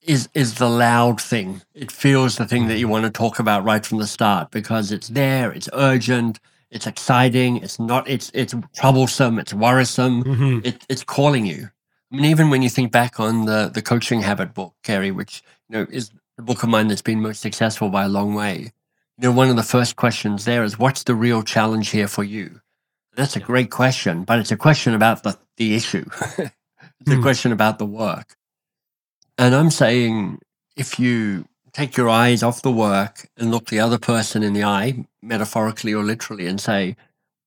is 0.01 0.27
is 0.33 0.55
the 0.55 0.71
loud 0.71 1.21
thing. 1.21 1.61
It 1.75 1.93
feels 1.93 2.37
the 2.37 2.47
thing 2.47 2.69
that 2.69 2.79
you 2.79 2.89
want 2.89 3.05
to 3.05 3.11
talk 3.11 3.39
about 3.39 3.63
right 3.63 3.85
from 3.85 3.99
the 3.99 4.07
start 4.07 4.51
because 4.51 4.91
it's 4.91 5.09
there, 5.09 5.53
it's 5.53 5.69
urgent, 5.75 6.41
it's 6.71 6.87
exciting, 6.87 7.59
it's 7.59 7.79
not, 7.79 8.09
it's 8.09 8.31
it's 8.33 8.55
troublesome, 8.75 9.39
it's 9.39 9.53
worrisome, 9.53 10.25
Mhm. 10.25 10.65
it, 10.65 10.87
it's 10.89 11.05
calling 11.05 11.45
you. 11.45 11.69
I 12.13 12.17
mean, 12.17 12.27
even 12.27 12.51
when 12.51 12.63
you 12.63 12.69
think 12.71 12.93
back 12.93 13.21
on 13.21 13.47
the 13.47 13.71
the 13.73 13.83
coaching 13.83 14.23
habit 14.23 14.55
book, 14.55 14.75
Carey, 14.85 15.11
which 15.11 15.43
you 15.69 15.79
know 15.79 15.87
is 15.91 16.11
the 16.37 16.43
book 16.43 16.63
of 16.63 16.69
mine 16.69 16.89
that's 16.89 17.03
been 17.03 17.23
most 17.23 17.41
successful 17.41 17.89
by 17.89 18.05
a 18.05 18.09
long 18.09 18.35
way. 18.35 18.73
You 19.19 19.29
know, 19.29 19.33
one 19.33 19.51
of 19.51 19.57
the 19.57 19.63
first 19.63 19.97
questions 19.97 20.45
there 20.45 20.65
is, 20.65 20.79
"What's 20.79 21.05
the 21.05 21.15
real 21.15 21.43
challenge 21.43 21.91
here 21.91 22.09
for 22.09 22.25
you?" 22.25 22.61
That's 23.17 23.37
a 23.37 23.41
great 23.41 23.71
question, 23.71 24.25
but 24.25 24.39
it's 24.39 24.53
a 24.53 24.57
question 24.57 24.95
about 24.95 25.23
the 25.23 25.39
the 25.57 25.75
issue. 25.75 26.07
it's 26.39 27.11
a 27.11 27.17
Hmm. 27.17 27.23
question 27.23 27.53
about 27.53 27.79
the 27.79 27.87
work. 27.87 28.37
And 29.39 29.55
I'm 29.55 29.71
saying, 29.71 30.41
if 30.77 30.99
you 31.01 31.47
take 31.73 31.97
your 31.97 32.09
eyes 32.09 32.43
off 32.43 32.63
the 32.63 32.73
work 32.73 33.29
and 33.37 33.51
look 33.51 33.67
the 33.69 33.81
other 33.81 33.99
person 33.99 34.43
in 34.43 34.53
the 34.53 34.65
eye, 34.65 35.07
metaphorically 35.23 35.95
or 35.95 36.05
literally, 36.05 36.47
and 36.47 36.61
say, 36.61 36.97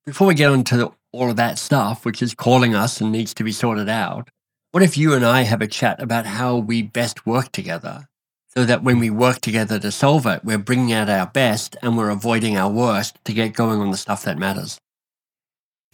before 0.06 0.28
we 0.28 0.34
get 0.36 0.52
onto 0.52 0.78
the, 0.78 0.90
all 1.12 1.30
of 1.30 1.36
that 1.38 1.58
stuff, 1.60 2.06
which 2.06 2.22
is 2.22 2.34
calling 2.34 2.76
us 2.76 3.02
and 3.02 3.12
needs 3.12 3.34
to 3.36 3.44
be 3.44 3.52
sorted 3.52 3.90
out, 3.90 4.30
what 4.76 4.84
if 4.84 4.98
you 4.98 5.14
and 5.14 5.26
I 5.26 5.44
have 5.44 5.62
a 5.62 5.68
chat 5.68 6.02
about 6.02 6.26
how 6.26 6.58
we 6.58 6.82
best 6.82 7.26
work 7.26 7.54
together? 7.54 8.10
So 8.50 8.66
that 8.66 8.84
when 8.84 9.00
we 9.00 9.10
work 9.10 9.40
together 9.40 9.80
to 9.80 9.90
solve 9.90 10.26
it, 10.26 10.44
we're 10.44 10.58
bringing 10.58 10.92
out 10.92 11.08
our 11.10 11.28
best 11.28 11.78
and 11.82 11.98
we're 11.98 12.10
avoiding 12.10 12.58
our 12.58 12.70
worst 12.70 13.18
to 13.24 13.32
get 13.32 13.54
going 13.54 13.80
on 13.80 13.92
the 13.92 13.96
stuff 13.98 14.24
that 14.24 14.38
matters. 14.38 14.82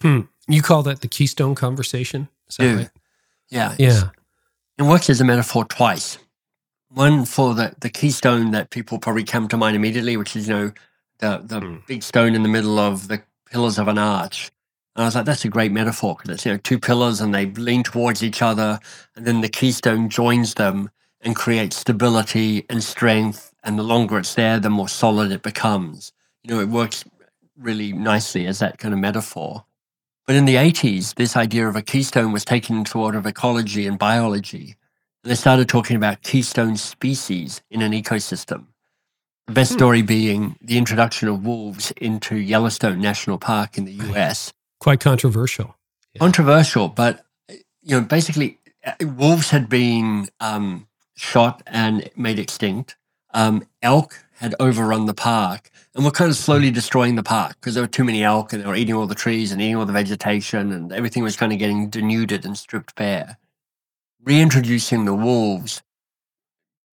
You 0.02 0.62
call 0.62 0.82
that 0.82 1.00
the 1.00 1.06
keystone 1.06 1.54
conversation? 1.54 2.28
Yeah. 2.58 2.74
right? 2.74 2.90
Yeah. 3.50 3.76
Yeah. 3.78 4.02
It 4.78 4.82
works 4.82 5.08
as 5.08 5.20
a 5.20 5.24
metaphor 5.24 5.64
twice. 5.64 6.18
One 6.88 7.24
for 7.24 7.54
the, 7.54 7.76
the 7.78 7.88
keystone 7.88 8.50
that 8.50 8.70
people 8.70 8.98
probably 8.98 9.22
come 9.22 9.46
to 9.46 9.56
mind 9.56 9.76
immediately, 9.76 10.16
which 10.16 10.34
is, 10.34 10.48
you 10.48 10.54
know, 10.54 10.72
the, 11.18 11.40
the 11.44 11.60
Mm. 11.60 11.86
big 11.86 12.02
stone 12.02 12.34
in 12.34 12.42
the 12.42 12.48
middle 12.48 12.80
of 12.80 13.06
the 13.06 13.22
pillars 13.48 13.78
of 13.78 13.86
an 13.86 13.98
arch. 13.98 14.50
And 14.94 15.02
I 15.02 15.06
was 15.06 15.14
like, 15.14 15.24
that's 15.24 15.44
a 15.44 15.48
great 15.48 15.72
metaphor 15.72 16.16
because 16.16 16.34
it's, 16.34 16.44
you 16.46 16.52
know, 16.52 16.58
two 16.58 16.78
pillars 16.78 17.20
and 17.20 17.34
they 17.34 17.46
lean 17.46 17.82
towards 17.82 18.22
each 18.22 18.42
other. 18.42 18.78
And 19.16 19.26
then 19.26 19.40
the 19.40 19.48
keystone 19.48 20.08
joins 20.10 20.54
them 20.54 20.90
and 21.22 21.34
creates 21.34 21.76
stability 21.76 22.66
and 22.68 22.84
strength. 22.84 23.54
And 23.64 23.78
the 23.78 23.82
longer 23.84 24.18
it's 24.18 24.34
there, 24.34 24.60
the 24.60 24.68
more 24.70 24.88
solid 24.88 25.32
it 25.32 25.42
becomes. 25.42 26.12
You 26.42 26.54
know, 26.54 26.60
it 26.60 26.68
works 26.68 27.04
really 27.58 27.92
nicely 27.92 28.46
as 28.46 28.58
that 28.58 28.78
kind 28.78 28.92
of 28.92 29.00
metaphor. 29.00 29.64
But 30.26 30.36
in 30.36 30.44
the 30.44 30.56
80s, 30.56 31.14
this 31.14 31.36
idea 31.36 31.66
of 31.68 31.74
a 31.76 31.82
keystone 31.82 32.32
was 32.32 32.44
taken 32.44 32.76
into 32.76 32.92
the 32.92 32.98
world 32.98 33.14
of 33.14 33.26
ecology 33.26 33.86
and 33.86 33.98
biology. 33.98 34.76
And 35.24 35.30
they 35.30 35.34
started 35.36 35.68
talking 35.68 35.96
about 35.96 36.22
keystone 36.22 36.76
species 36.76 37.62
in 37.70 37.80
an 37.82 37.92
ecosystem. 37.92 38.66
The 39.46 39.54
best 39.54 39.72
Hmm. 39.72 39.78
story 39.78 40.02
being 40.02 40.56
the 40.60 40.76
introduction 40.76 41.28
of 41.28 41.44
wolves 41.46 41.92
into 41.92 42.36
Yellowstone 42.36 43.00
National 43.00 43.38
Park 43.38 43.78
in 43.78 43.84
the 43.84 43.92
US. 43.92 44.52
Quite 44.82 44.98
controversial. 44.98 45.76
Yeah. 46.12 46.18
Controversial, 46.18 46.88
but 46.88 47.24
you 47.48 47.60
know, 48.00 48.00
basically, 48.00 48.58
uh, 48.84 48.94
wolves 49.16 49.50
had 49.50 49.68
been 49.68 50.28
um, 50.40 50.88
shot 51.14 51.62
and 51.68 52.10
made 52.16 52.40
extinct. 52.40 52.96
Um, 53.32 53.64
elk 53.80 54.24
had 54.38 54.56
overrun 54.58 55.06
the 55.06 55.14
park 55.14 55.70
and 55.94 56.04
were 56.04 56.10
kind 56.10 56.32
of 56.32 56.36
slowly 56.36 56.72
destroying 56.72 57.14
the 57.14 57.22
park 57.22 57.54
because 57.60 57.74
there 57.74 57.82
were 57.84 57.88
too 57.88 58.02
many 58.02 58.24
elk 58.24 58.52
and 58.52 58.60
they 58.60 58.66
were 58.66 58.74
eating 58.74 58.96
all 58.96 59.06
the 59.06 59.14
trees 59.14 59.52
and 59.52 59.62
eating 59.62 59.76
all 59.76 59.86
the 59.86 59.92
vegetation 59.92 60.72
and 60.72 60.92
everything 60.92 61.22
was 61.22 61.36
kind 61.36 61.52
of 61.52 61.60
getting 61.60 61.88
denuded 61.88 62.44
and 62.44 62.58
stripped 62.58 62.96
bare. 62.96 63.38
Reintroducing 64.24 65.04
the 65.04 65.14
wolves 65.14 65.80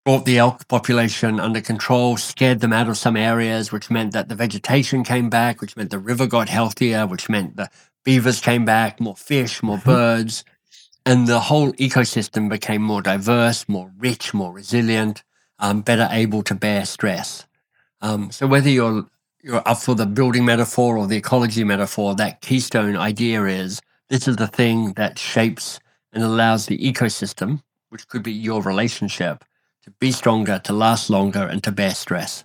brought 0.10 0.26
the 0.26 0.40
elk 0.40 0.68
population 0.68 1.40
under 1.40 1.62
control, 1.62 2.18
scared 2.18 2.62
them 2.62 2.74
out 2.74 2.90
of 2.90 2.98
some 2.98 3.16
areas, 3.16 3.72
which 3.72 3.92
meant 3.92 4.12
that 4.12 4.28
the 4.28 4.34
vegetation 4.34 5.04
came 5.04 5.30
back, 5.30 5.62
which 5.62 5.78
meant 5.78 5.92
the 5.92 6.00
river 6.00 6.26
got 6.26 6.50
healthier, 6.50 7.06
which 7.06 7.30
meant 7.30 7.58
the 7.58 7.70
beavers 8.04 8.42
came 8.42 8.66
back, 8.66 9.00
more 9.00 9.16
fish, 9.16 9.62
more 9.62 9.78
Mhm. 9.78 9.84
birds, 9.84 10.44
and 11.06 11.28
the 11.28 11.42
whole 11.42 11.74
ecosystem 11.74 12.50
became 12.50 12.82
more 12.82 13.04
diverse, 13.04 13.66
more 13.70 13.92
rich, 14.00 14.34
more 14.34 14.52
resilient, 14.52 15.22
um, 15.60 15.82
better 15.82 16.08
able 16.10 16.42
to 16.42 16.56
bear 16.56 16.88
stress. 16.88 17.46
Um, 18.02 18.32
so 18.32 18.48
whether 18.48 18.70
you're 18.70 19.06
you're 19.44 19.62
up 19.68 19.78
for 19.78 19.94
the 19.94 20.08
building 20.08 20.44
metaphor 20.44 20.98
or 20.98 21.06
the 21.06 21.18
ecology 21.18 21.64
metaphor, 21.64 22.16
that 22.16 22.42
keystone 22.42 22.98
idea 22.98 23.44
is 23.46 23.80
this 24.10 24.28
is 24.28 24.38
the 24.38 24.48
thing 24.48 24.94
that 24.94 25.20
shapes 25.20 25.80
and 26.12 26.24
allows 26.24 26.66
the 26.66 26.80
ecosystem, 26.80 27.62
which 27.90 28.08
could 28.08 28.24
be 28.24 28.34
your 28.34 28.64
relationship, 28.64 29.46
be 30.00 30.12
stronger, 30.12 30.60
to 30.66 30.74
last 30.74 31.10
longer, 31.10 31.44
and 31.44 31.64
to 31.64 31.72
bear 31.72 31.96
stress. 31.96 32.44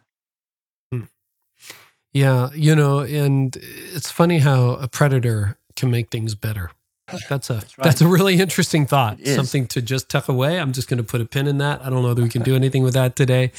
Yeah, 2.13 2.51
you 2.55 2.77
know, 2.77 3.01
and 3.01 3.57
it's 3.93 4.09
funny 4.09 4.39
how 4.39 4.77
a 4.77 4.87
predator 4.87 5.59
can 5.75 5.91
make 5.91 6.11
things 6.11 6.37
better. 6.37 6.71
That's 7.29 7.51
a 7.51 7.55
That's 7.55 7.77
right. 7.77 7.85
that's 7.85 8.01
a 8.01 8.07
really 8.09 8.37
interesting 8.41 8.87
thought. 8.87 9.19
Something 9.27 9.67
to 9.69 9.83
just 9.83 10.09
tuck 10.09 10.29
away. 10.29 10.59
I'm 10.61 10.73
just 10.73 10.89
going 10.89 10.99
to 10.99 11.05
put 11.05 11.21
a 11.21 11.25
pin 11.27 11.47
in 11.49 11.59
that. 11.59 11.85
I 11.85 11.91
don't 11.91 12.03
know 12.03 12.15
that 12.15 12.23
we 12.23 12.29
can 12.29 12.43
do 12.43 12.55
anything 12.63 12.83
with 12.85 12.95
that 12.95 13.17
today. 13.17 13.51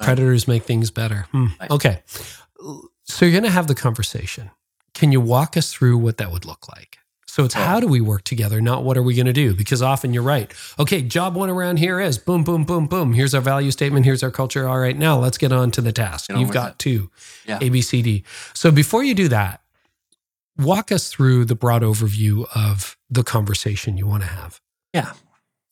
Predators 0.00 0.48
make 0.48 0.64
things 0.64 0.90
better. 0.90 1.26
Hmm. 1.32 1.46
Right. 1.60 1.70
Okay, 1.70 2.02
so 3.04 3.24
you're 3.24 3.30
going 3.32 3.44
to 3.44 3.50
have 3.50 3.66
the 3.68 3.74
conversation. 3.74 4.50
Can 4.94 5.12
you 5.12 5.20
walk 5.20 5.56
us 5.56 5.72
through 5.72 5.98
what 5.98 6.16
that 6.16 6.32
would 6.32 6.44
look 6.44 6.66
like? 6.68 6.98
So 7.38 7.44
it's 7.44 7.54
how 7.54 7.76
oh. 7.76 7.80
do 7.80 7.86
we 7.86 8.00
work 8.00 8.24
together, 8.24 8.60
not 8.60 8.82
what 8.82 8.96
are 8.96 9.02
we 9.02 9.14
going 9.14 9.26
to 9.26 9.32
do? 9.32 9.54
Because 9.54 9.80
often 9.80 10.12
you're 10.12 10.24
right. 10.24 10.52
Okay, 10.76 11.02
job 11.02 11.36
one 11.36 11.48
around 11.48 11.76
here 11.76 12.00
is 12.00 12.18
boom, 12.18 12.42
boom, 12.42 12.64
boom, 12.64 12.88
boom. 12.88 13.12
Here's 13.12 13.32
our 13.32 13.40
value 13.40 13.70
statement. 13.70 14.04
Here's 14.04 14.24
our 14.24 14.32
culture. 14.32 14.66
All 14.66 14.80
right, 14.80 14.98
now 14.98 15.20
let's 15.20 15.38
get 15.38 15.52
on 15.52 15.70
to 15.70 15.80
the 15.80 15.92
task. 15.92 16.32
You've 16.34 16.50
got 16.50 16.72
it. 16.72 16.78
two. 16.80 17.12
Yeah. 17.46 17.60
A, 17.62 17.68
B, 17.68 17.80
C, 17.80 18.02
D. 18.02 18.24
So 18.54 18.72
before 18.72 19.04
you 19.04 19.14
do 19.14 19.28
that, 19.28 19.62
walk 20.58 20.90
us 20.90 21.12
through 21.12 21.44
the 21.44 21.54
broad 21.54 21.82
overview 21.82 22.44
of 22.56 22.96
the 23.08 23.22
conversation 23.22 23.96
you 23.96 24.08
want 24.08 24.24
to 24.24 24.28
have. 24.30 24.60
Yeah. 24.92 25.12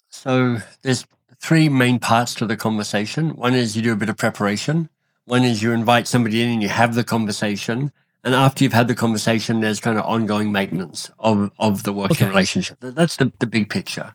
So 0.09 0.59
there's 0.83 1.05
three 1.41 1.69
main 1.69 1.99
parts 1.99 2.33
to 2.37 2.47
the 2.47 2.57
conversation. 2.57 3.31
One 3.31 3.55
is 3.55 3.75
you 3.75 3.83
do 3.83 3.93
a 3.93 3.97
bit 3.97 4.09
of 4.09 4.17
preparation. 4.17 4.89
One 5.25 5.43
is 5.43 5.65
you 5.65 5.73
invite 5.73 6.07
somebody 6.07 6.43
in 6.43 6.49
and 6.49 6.63
you 6.63 6.69
have 6.69 6.95
the 6.95 7.03
conversation. 7.03 7.91
And 8.27 8.35
after 8.35 8.65
you've 8.65 8.73
had 8.73 8.89
the 8.89 8.95
conversation, 8.97 9.61
there's 9.61 9.79
kind 9.79 9.97
of 9.99 10.05
ongoing 10.05 10.51
maintenance 10.51 11.13
of, 11.21 11.53
of 11.61 11.85
the 11.85 11.93
working 11.93 12.17
Okay. 12.17 12.29
relationship. 12.29 12.79
That's 12.81 13.17
the, 13.17 13.33
the 13.39 13.47
big 13.47 13.71
picture. 13.71 14.15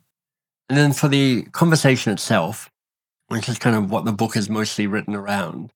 And 0.68 0.78
then 0.78 0.92
for 0.92 1.08
the 1.08 1.44
conversation 1.54 2.12
itself, 2.12 2.70
which 3.30 3.48
is 3.48 3.58
kind 3.58 3.74
of 3.76 3.90
what 3.90 4.04
the 4.04 4.12
book 4.12 4.36
is 4.36 4.50
mostly 4.50 4.86
written 4.86 5.16
around, 5.16 5.72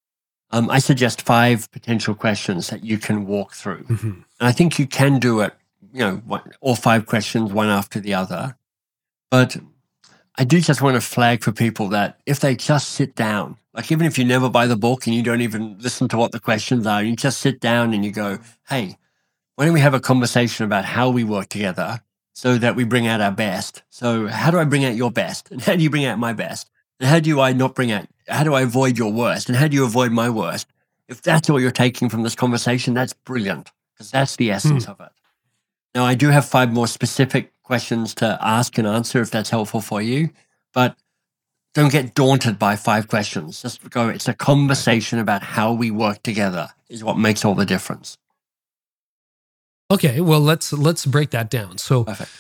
um, 0.51 0.69
I 0.69 0.79
suggest 0.79 1.21
five 1.21 1.71
potential 1.71 2.13
questions 2.13 2.67
that 2.71 2.83
you 2.83 2.97
can 2.97 3.25
walk 3.25 3.53
through. 3.53 3.85
Mhm. 3.85 4.03
And 4.39 4.47
I 4.49 4.51
think 4.51 4.77
you 4.79 4.85
can 4.85 5.17
do 5.17 5.39
it, 5.39 5.53
you 5.93 5.99
know, 6.01 6.15
one, 6.25 6.41
all 6.59 6.75
five 6.75 7.05
questions, 7.05 7.53
one 7.53 7.69
after 7.69 8.01
the 8.01 8.13
other. 8.13 8.57
But 9.31 9.55
I 10.37 10.43
do 10.43 10.59
just 10.59 10.81
want 10.81 10.95
to 10.95 11.01
flag 11.01 11.43
for 11.43 11.51
people 11.51 11.89
that 11.89 12.19
if 12.25 12.39
they 12.39 12.55
just 12.55 12.89
sit 12.89 13.15
down, 13.15 13.57
like 13.73 13.91
even 13.91 14.05
if 14.05 14.17
you 14.17 14.25
never 14.25 14.49
buy 14.49 14.67
the 14.67 14.75
book 14.75 15.05
and 15.05 15.15
you 15.15 15.23
don't 15.23 15.41
even 15.41 15.77
listen 15.79 16.07
to 16.09 16.17
what 16.17 16.31
the 16.31 16.39
questions 16.39 16.85
are, 16.85 17.01
you 17.01 17.15
just 17.15 17.39
sit 17.39 17.61
down 17.61 17.93
and 17.93 18.03
you 18.03 18.11
go, 18.11 18.39
hey, 18.67 18.97
why 19.55 19.65
don't 19.65 19.73
we 19.73 19.79
have 19.79 19.93
a 19.93 19.99
conversation 19.99 20.65
about 20.65 20.83
how 20.83 21.09
we 21.09 21.23
work 21.23 21.47
together 21.47 22.01
so 22.33 22.57
that 22.57 22.75
we 22.75 22.83
bring 22.83 23.07
out 23.07 23.21
our 23.21 23.31
best? 23.31 23.83
So, 23.89 24.27
how 24.27 24.51
do 24.51 24.59
I 24.59 24.65
bring 24.65 24.83
out 24.83 24.95
your 24.95 25.11
best? 25.11 25.51
And 25.51 25.61
how 25.61 25.75
do 25.75 25.83
you 25.83 25.89
bring 25.89 26.05
out 26.05 26.19
my 26.19 26.33
best? 26.33 26.69
And 26.99 27.09
how 27.09 27.19
do 27.19 27.39
I 27.39 27.53
not 27.53 27.73
bring 27.73 27.91
out, 27.91 28.07
how 28.27 28.43
do 28.43 28.53
I 28.53 28.61
avoid 28.61 28.97
your 28.97 29.13
worst? 29.13 29.47
And 29.47 29.57
how 29.57 29.69
do 29.69 29.75
you 29.75 29.85
avoid 29.85 30.11
my 30.11 30.29
worst? 30.29 30.67
If 31.07 31.21
that's 31.21 31.49
all 31.49 31.61
you're 31.61 31.71
taking 31.71 32.09
from 32.09 32.23
this 32.23 32.35
conversation, 32.35 32.93
that's 32.93 33.13
brilliant 33.13 33.71
because 33.93 34.11
that's 34.11 34.35
the 34.35 34.51
essence 34.51 34.85
hmm. 34.85 34.91
of 34.91 34.99
it. 34.99 35.11
Now, 35.93 36.03
I 36.03 36.15
do 36.15 36.29
have 36.29 36.45
five 36.45 36.73
more 36.73 36.87
specific 36.87 37.53
questions 37.65 38.15
to 38.15 38.37
ask 38.41 38.77
and 38.77 38.87
answer 38.87 39.21
if 39.21 39.31
that's 39.31 39.49
helpful 39.49 39.81
for 39.81 40.01
you, 40.01 40.29
but 40.73 40.95
don't 41.73 41.91
get 41.91 42.15
daunted 42.15 42.57
by 42.57 42.77
five 42.77 43.07
questions. 43.09 43.61
Just 43.61 43.89
go, 43.89 44.07
it's 44.07 44.29
a 44.29 44.33
conversation 44.33 45.19
about 45.19 45.43
how 45.43 45.73
we 45.73 45.91
work 45.91 46.23
together 46.23 46.69
is 46.87 47.03
what 47.03 47.17
makes 47.17 47.43
all 47.43 47.55
the 47.55 47.65
difference. 47.65 48.17
Okay, 49.91 50.21
well 50.21 50.39
let's 50.39 50.73
let's 50.73 51.05
break 51.05 51.29
that 51.31 51.49
down. 51.49 51.77
So 51.77 52.05
Perfect. 52.05 52.31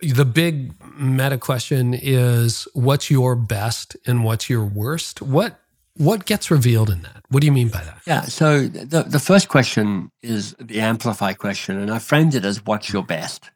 the 0.00 0.24
big 0.24 0.72
meta 0.96 1.36
question 1.36 1.92
is 1.92 2.66
what's 2.72 3.10
your 3.10 3.34
best 3.36 3.96
and 4.06 4.24
what's 4.24 4.48
your 4.48 4.64
worst? 4.64 5.20
What 5.20 5.60
what 5.96 6.24
gets 6.24 6.50
revealed 6.50 6.88
in 6.88 7.02
that? 7.02 7.24
What 7.28 7.40
do 7.40 7.46
you 7.46 7.52
mean 7.52 7.68
by 7.68 7.82
that? 7.82 8.00
Yeah. 8.06 8.22
So 8.22 8.68
the, 8.68 9.02
the 9.02 9.18
first 9.18 9.48
question 9.48 10.10
is 10.22 10.54
the 10.60 10.80
amplify 10.80 11.34
question, 11.34 11.76
and 11.78 11.90
I 11.90 11.98
framed 11.98 12.34
it 12.34 12.44
as 12.44 12.64
what's 12.64 12.92
your 12.92 13.02
best? 13.02 13.50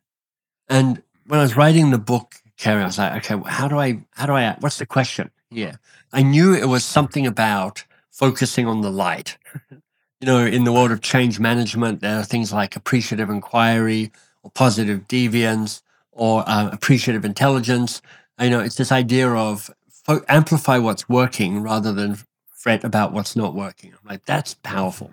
And 0.73 1.03
when 1.27 1.39
I 1.39 1.43
was 1.43 1.55
writing 1.55 1.91
the 1.91 1.99
book, 1.99 2.37
Carey, 2.57 2.81
I 2.81 2.87
was 2.87 2.97
like, 2.97 3.31
okay, 3.31 3.39
how 3.47 3.69
do 3.69 3.79
I, 3.79 4.03
how 4.13 4.25
do 4.25 4.33
I, 4.33 4.57
what's 4.61 4.79
the 4.79 4.87
question? 4.87 5.31
Yeah. 5.51 5.75
I 6.15 6.23
knew 6.23 6.55
it 6.55 6.65
was 6.65 6.83
something 6.83 7.27
about 7.27 7.85
focusing 8.11 8.67
on 8.67 8.81
the 8.81 8.91
light. 8.91 9.37
you 9.71 9.81
know, 10.23 10.47
in 10.47 10.65
the 10.65 10.73
world 10.73 10.91
of 10.91 11.03
change 11.03 11.39
management, 11.39 12.01
there 12.01 12.21
are 12.21 12.25
things 12.25 12.55
like 12.55 12.75
appreciative 12.75 13.29
inquiry 13.29 14.13
or 14.43 14.51
positive 14.51 15.07
deviance 15.09 15.83
or 16.11 16.43
uh, 16.49 16.71
appreciative 16.73 17.27
intelligence. 17.27 18.01
You 18.41 18.49
know, 18.49 18.61
it's 18.61 18.77
this 18.77 18.91
idea 18.93 19.29
of 19.29 19.71
fo- 19.91 20.25
amplify 20.27 20.79
what's 20.79 21.07
working 21.07 21.61
rather 21.61 21.93
than 21.93 22.17
fret 22.49 22.83
about 22.83 23.13
what's 23.13 23.37
not 23.37 23.55
working. 23.55 23.93
I'm 23.93 24.09
like, 24.09 24.25
that's 24.25 24.55
powerful. 24.55 25.11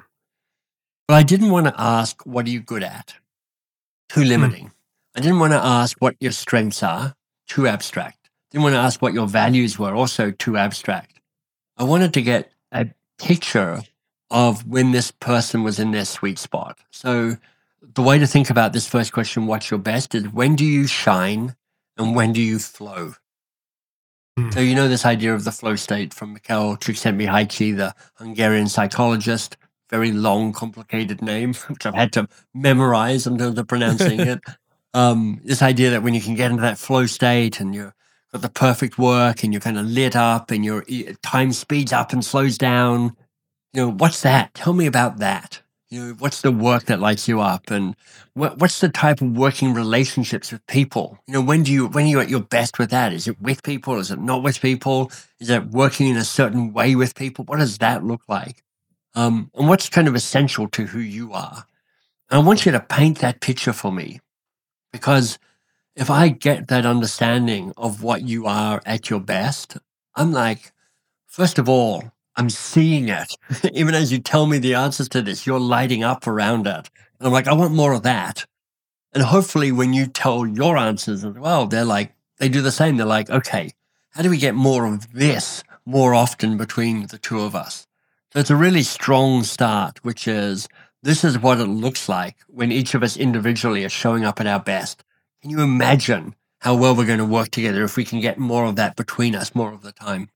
But 1.06 1.16
I 1.16 1.24
didn't 1.24 1.50
want 1.50 1.66
to 1.68 1.76
ask, 1.78 2.26
what 2.26 2.46
are 2.46 2.50
you 2.50 2.62
good 2.62 2.84
at? 2.84 3.16
Too 4.08 4.24
limiting. 4.24 4.72
I 5.20 5.22
didn't 5.22 5.40
want 5.40 5.52
to 5.52 5.62
ask 5.62 5.98
what 6.00 6.16
your 6.22 6.32
strengths 6.32 6.82
are, 6.82 7.14
too 7.46 7.68
abstract. 7.68 8.30
Didn't 8.52 8.64
want 8.64 8.76
to 8.76 8.80
ask 8.80 9.02
what 9.02 9.14
your 9.14 9.28
values 9.28 9.78
were, 9.78 9.94
also 9.94 10.32
too 10.32 10.56
abstract. 10.56 11.20
I 11.76 11.84
wanted 11.84 12.14
to 12.14 12.22
get 12.22 12.54
a 12.72 12.88
picture 13.18 13.82
of 14.32 14.66
when 14.66 14.94
this 14.94 15.12
person 15.12 15.62
was 15.62 15.78
in 15.78 15.92
their 15.92 16.06
sweet 16.06 16.40
spot. 16.40 16.80
So 16.92 17.36
the 17.82 18.02
way 18.02 18.18
to 18.18 18.26
think 18.26 18.50
about 18.50 18.72
this 18.72 18.88
first 18.88 19.12
question, 19.12 19.46
what's 19.46 19.70
your 19.70 19.82
best, 19.82 20.16
is 20.16 20.30
when 20.30 20.56
do 20.56 20.64
you 20.64 20.88
shine 20.88 21.54
and 21.98 22.16
when 22.16 22.32
do 22.32 22.42
you 22.42 22.58
flow? 22.58 23.16
Hmm. 24.38 24.52
So 24.52 24.62
you 24.62 24.74
know 24.74 24.88
this 24.88 25.06
idea 25.06 25.34
of 25.34 25.44
the 25.44 25.52
flow 25.52 25.76
state 25.76 26.14
from 26.14 26.38
Mihaly 26.38 26.80
Csikszentmihalyi, 26.80 27.76
the 27.76 27.94
Hungarian 28.16 28.70
psychologist, 28.70 29.58
very 29.90 30.14
long, 30.14 30.54
complicated 30.54 31.22
name, 31.22 31.54
which 31.68 31.86
I've 31.86 31.94
had 31.94 32.14
to 32.14 32.30
memorize 32.54 33.28
in 33.28 33.38
terms 33.38 33.60
of 33.60 33.68
pronouncing 33.68 34.20
it. 34.22 34.40
Um, 34.94 35.42
this 35.44 35.62
idea 35.62 35.92
that 35.92 36.04
when 36.04 36.14
you 36.14 36.22
can 36.22 36.36
get 36.36 36.50
into 36.50 36.64
that 36.64 36.78
flow 36.78 37.06
state 37.06 37.60
and 37.60 37.76
you've 37.76 37.94
got 38.32 38.42
the 38.42 38.50
perfect 38.50 38.98
work 38.98 39.44
and 39.44 39.54
you're 39.54 39.62
kind 39.62 39.78
of 39.78 39.86
lit 39.86 40.16
up 40.16 40.52
and 40.52 40.66
your 40.66 40.84
time 41.22 41.52
speeds 41.54 41.94
up 41.94 42.12
and 42.12 42.26
slows 42.26 42.58
down, 42.58 43.16
you 43.74 43.82
know, 43.82 43.92
what's 43.92 44.22
that? 44.24 44.54
Tell 44.54 44.74
me 44.74 44.88
about 44.88 45.18
that. 45.20 45.62
You 45.90 46.00
know, 46.00 46.14
what's 46.20 46.42
the 46.42 46.52
work 46.52 46.86
that 46.86 47.00
lights 47.00 47.28
you 47.28 47.42
up, 47.42 47.72
and 47.72 47.96
what, 48.36 48.60
what's 48.60 48.80
the 48.80 48.90
type 48.90 49.22
of 49.22 49.36
working 49.36 49.74
relationships 49.74 50.52
with 50.52 50.66
people? 50.68 51.18
You 51.26 51.34
know, 51.34 51.42
when 51.42 51.64
do 51.64 51.72
you 51.72 51.88
when 51.88 52.06
are 52.06 52.10
you 52.10 52.20
at 52.20 52.30
your 52.30 52.42
best 52.42 52.78
with 52.78 52.92
that? 52.92 53.12
Is 53.12 53.28
it 53.28 53.42
with 53.42 53.64
people? 53.64 53.98
Is 53.98 54.12
it 54.12 54.20
not 54.20 54.44
with 54.44 54.62
people? 54.62 55.12
Is 55.40 55.50
it 55.50 55.66
working 55.72 56.08
in 56.08 56.16
a 56.16 56.24
certain 56.24 56.74
way 56.74 56.94
with 56.94 57.16
people? 57.16 57.44
What 57.46 57.58
does 57.58 57.80
that 57.80 58.04
look 58.04 58.22
like? 58.28 58.64
Um, 59.16 59.50
and 59.56 59.68
what's 59.68 59.90
kind 59.90 60.08
of 60.08 60.14
essential 60.14 60.68
to 60.70 60.86
who 60.86 61.00
you 61.00 61.34
are? 61.34 61.66
And 62.30 62.42
I 62.42 62.44
want 62.46 62.68
you 62.68 62.72
to 62.72 62.80
paint 62.80 63.18
that 63.20 63.42
picture 63.42 63.74
for 63.74 63.92
me, 63.92 64.20
because 64.92 65.40
if 65.96 66.10
I 66.10 66.30
get 66.30 66.68
that 66.68 66.86
understanding 66.86 67.74
of 67.78 68.04
what 68.04 68.22
you 68.22 68.46
are 68.46 68.82
at 68.86 69.10
your 69.10 69.20
best, 69.20 69.78
I'm 70.16 70.32
like, 70.32 70.72
first 71.26 71.60
of 71.60 71.68
all, 71.68 72.12
I'm 72.36 72.50
seeing 72.50 73.10
it. 73.10 73.36
Even 73.74 73.96
as 73.96 74.12
you 74.12 74.20
tell 74.20 74.46
me 74.46 74.60
the 74.60 74.76
answers 74.76 75.10
to 75.10 75.22
this, 75.22 75.46
you're 75.46 75.60
lighting 75.60 76.04
up 76.04 76.26
around 76.26 76.68
it. 76.68 76.90
And 77.20 77.28
I'm 77.28 77.34
like, 77.34 77.48
I 77.48 77.54
want 77.54 77.74
more 77.74 77.94
of 77.94 78.04
that. 78.04 78.46
And 79.14 79.24
hopefully, 79.24 79.72
when 79.72 79.92
you 79.92 80.06
tell 80.06 80.46
your 80.46 80.78
answers 80.78 81.26
as 81.26 81.34
well, 81.34 81.66
they're 81.66 81.84
like, 81.84 82.14
they 82.38 82.48
do 82.48 82.62
the 82.62 82.72
same. 82.72 82.96
They're 82.96 83.06
like, 83.06 83.30
okay, 83.30 83.72
how 84.12 84.22
do 84.22 84.30
we 84.30 84.38
get 84.38 84.56
more 84.56 84.86
of 84.86 85.12
this 85.12 85.64
more 85.86 86.14
often 86.14 86.58
between 86.58 87.08
the 87.08 87.18
two 87.18 87.42
of 87.42 87.56
us? 87.56 87.88
So 88.32 88.40
it's 88.40 88.52
a 88.52 88.56
really 88.56 88.84
strong 88.84 89.44
start, 89.44 90.04
which 90.04 90.28
is 90.28 90.70
this 91.02 91.24
is 91.24 91.40
what 91.40 91.60
it 91.60 91.66
looks 91.66 92.10
like 92.10 92.36
when 92.48 92.72
each 92.72 92.94
of 92.94 93.04
us 93.04 93.16
individually 93.18 93.86
are 93.86 93.90
showing 93.90 94.26
up 94.26 94.40
at 94.40 94.48
our 94.48 94.60
best. 94.60 95.04
Can 95.42 95.50
you 95.52 95.62
imagine 95.62 96.36
how 96.60 96.76
well 96.76 96.96
we're 96.96 97.06
going 97.06 97.20
to 97.20 97.26
work 97.26 97.52
together 97.52 97.84
if 97.84 97.96
we 97.96 98.04
can 98.04 98.20
get 98.20 98.38
more 98.38 98.66
of 98.66 98.76
that 98.76 98.96
between 98.96 99.36
us 99.36 99.56
more 99.56 99.72
of 99.72 99.82
the 99.82 99.92
time? 99.94 100.30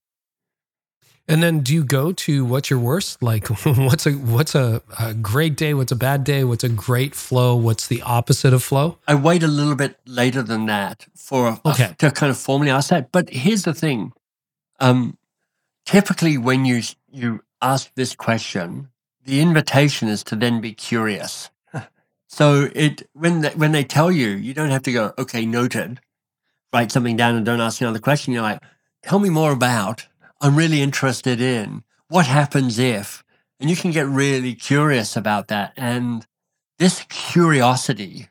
And 1.28 1.42
then 1.42 1.62
do 1.62 1.74
you 1.74 1.84
go 1.86 2.12
to 2.12 2.44
what's 2.44 2.70
your 2.70 2.80
worst? 2.80 3.22
Like 3.24 3.48
what's 3.66 4.06
a 4.06 4.12
what's 4.12 4.56
a, 4.56 4.82
a 5.00 5.14
great 5.14 5.56
day? 5.56 5.74
What's 5.74 5.92
a 5.92 5.96
bad 5.98 6.24
day? 6.26 6.44
What's 6.44 6.66
a 6.66 6.70
great 6.70 7.16
flow? 7.16 7.56
What's 7.56 7.88
the 7.88 8.02
opposite 8.02 8.54
of 8.54 8.62
flow? 8.64 8.98
I 9.08 9.16
wait 9.16 9.42
a 9.42 9.48
little 9.48 9.76
bit 9.76 9.98
later 10.06 10.44
than 10.44 10.66
that 10.66 11.08
for 11.16 11.48
a, 11.48 11.62
Okay. 11.66 11.96
to 12.00 12.12
kind 12.12 12.30
of 12.30 12.38
formally 12.38 12.72
ask 12.72 12.90
that. 12.90 13.12
But 13.14 13.30
here's 13.30 13.64
the 13.64 13.74
thing: 13.74 14.12
um, 14.82 15.18
typically, 15.86 16.38
when 16.38 16.66
you 16.66 16.82
you 17.10 17.42
ask 17.62 17.90
this 17.96 18.16
question, 18.16 18.90
the 19.26 19.42
invitation 19.42 20.08
is 20.08 20.24
to 20.26 20.36
then 20.36 20.62
be 20.62 20.74
curious. 20.74 21.50
so 22.28 22.70
it 22.76 23.08
when 23.14 23.42
they, 23.42 23.50
when 23.50 23.72
they 23.72 23.84
tell 23.84 24.12
you, 24.12 24.30
you 24.30 24.54
don't 24.54 24.70
have 24.70 24.84
to 24.84 24.92
go, 24.92 25.14
okay, 25.18 25.46
noted, 25.46 26.00
write 26.74 26.92
something 26.92 27.18
down, 27.18 27.36
and 27.36 27.46
don't 27.46 27.62
ask 27.62 27.82
another 27.82 28.00
question. 28.00 28.34
You're 28.34 28.44
like, 28.44 28.62
tell 29.04 29.20
me 29.20 29.30
more 29.30 29.52
about. 29.52 30.08
I'm 30.42 30.56
really 30.56 30.82
interested 30.82 31.40
in 31.40 31.84
what 32.10 32.28
happens 32.28 32.78
if, 32.78 33.24
and 33.60 33.70
you 33.70 33.76
can 33.76 33.92
get 33.92 34.08
really 34.08 34.56
curious 34.56 35.16
about 35.16 35.48
that. 35.48 35.74
And 35.78 36.28
this 36.80 37.06
curiosity 37.10 38.28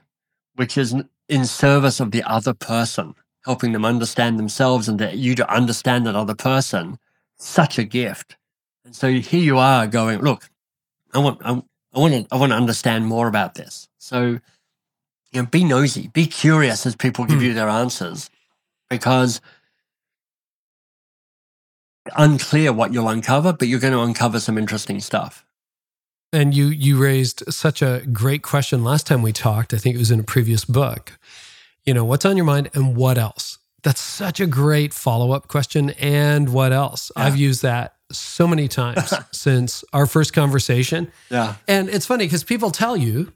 which 0.54 0.76
is 0.76 0.94
in 1.28 1.46
service 1.46 2.00
of 2.00 2.10
the 2.10 2.22
other 2.24 2.54
person, 2.54 3.14
helping 3.44 3.72
them 3.72 3.84
understand 3.84 4.38
themselves 4.38 4.88
and 4.88 4.98
that 4.98 5.16
you 5.16 5.34
to 5.34 5.52
understand 5.52 6.06
that 6.06 6.16
other 6.16 6.34
person, 6.34 6.98
such 7.38 7.78
a 7.78 7.84
gift. 7.84 8.36
And 8.84 8.94
so 8.94 9.10
here 9.10 9.42
you 9.42 9.58
are 9.58 9.86
going, 9.86 10.20
look, 10.20 10.50
I 11.12 11.18
want, 11.18 11.40
I, 11.44 11.62
I 11.94 11.98
want 11.98 12.14
to, 12.14 12.26
I 12.30 12.36
want 12.36 12.52
to 12.52 12.56
understand 12.56 13.06
more 13.06 13.28
about 13.28 13.54
this. 13.54 13.88
So, 13.98 14.40
you 15.32 15.42
know, 15.42 15.46
be 15.46 15.64
nosy, 15.64 16.08
be 16.08 16.26
curious 16.26 16.86
as 16.86 16.96
people 16.96 17.24
give 17.24 17.38
Hmm. 17.38 17.44
you 17.46 17.54
their 17.54 17.68
answers, 17.68 18.30
because 18.90 19.40
unclear 22.16 22.72
what 22.72 22.92
you'll 22.92 23.08
uncover, 23.08 23.52
but 23.52 23.68
you're 23.68 23.80
going 23.80 23.92
to 23.92 24.00
uncover 24.00 24.40
some 24.40 24.58
interesting 24.58 25.00
stuff. 25.00 25.44
And 26.32 26.54
you 26.54 26.66
you 26.68 26.96
raised 26.96 27.42
such 27.52 27.82
a 27.82 28.02
great 28.10 28.42
question 28.42 28.82
last 28.82 29.06
time 29.06 29.20
we 29.20 29.32
talked. 29.32 29.74
I 29.74 29.76
think 29.76 29.94
it 29.94 29.98
was 29.98 30.10
in 30.10 30.18
a 30.18 30.24
previous 30.24 30.64
book. 30.64 31.18
You 31.84 31.92
know, 31.92 32.04
what's 32.04 32.24
on 32.24 32.36
your 32.38 32.46
mind 32.46 32.70
and 32.74 32.96
what 32.96 33.18
else? 33.18 33.58
That's 33.82 34.00
such 34.00 34.40
a 34.40 34.46
great 34.46 34.94
follow-up 34.94 35.48
question. 35.48 35.90
And 35.90 36.48
what 36.52 36.72
else? 36.72 37.12
Yeah. 37.16 37.24
I've 37.24 37.36
used 37.36 37.62
that 37.62 37.96
so 38.12 38.46
many 38.46 38.68
times 38.68 39.12
since 39.32 39.84
our 39.92 40.06
first 40.06 40.32
conversation. 40.32 41.10
Yeah. 41.30 41.56
And 41.68 41.88
it's 41.88 42.06
funny 42.06 42.26
because 42.26 42.44
people 42.44 42.70
tell 42.70 42.96
you, 42.96 43.32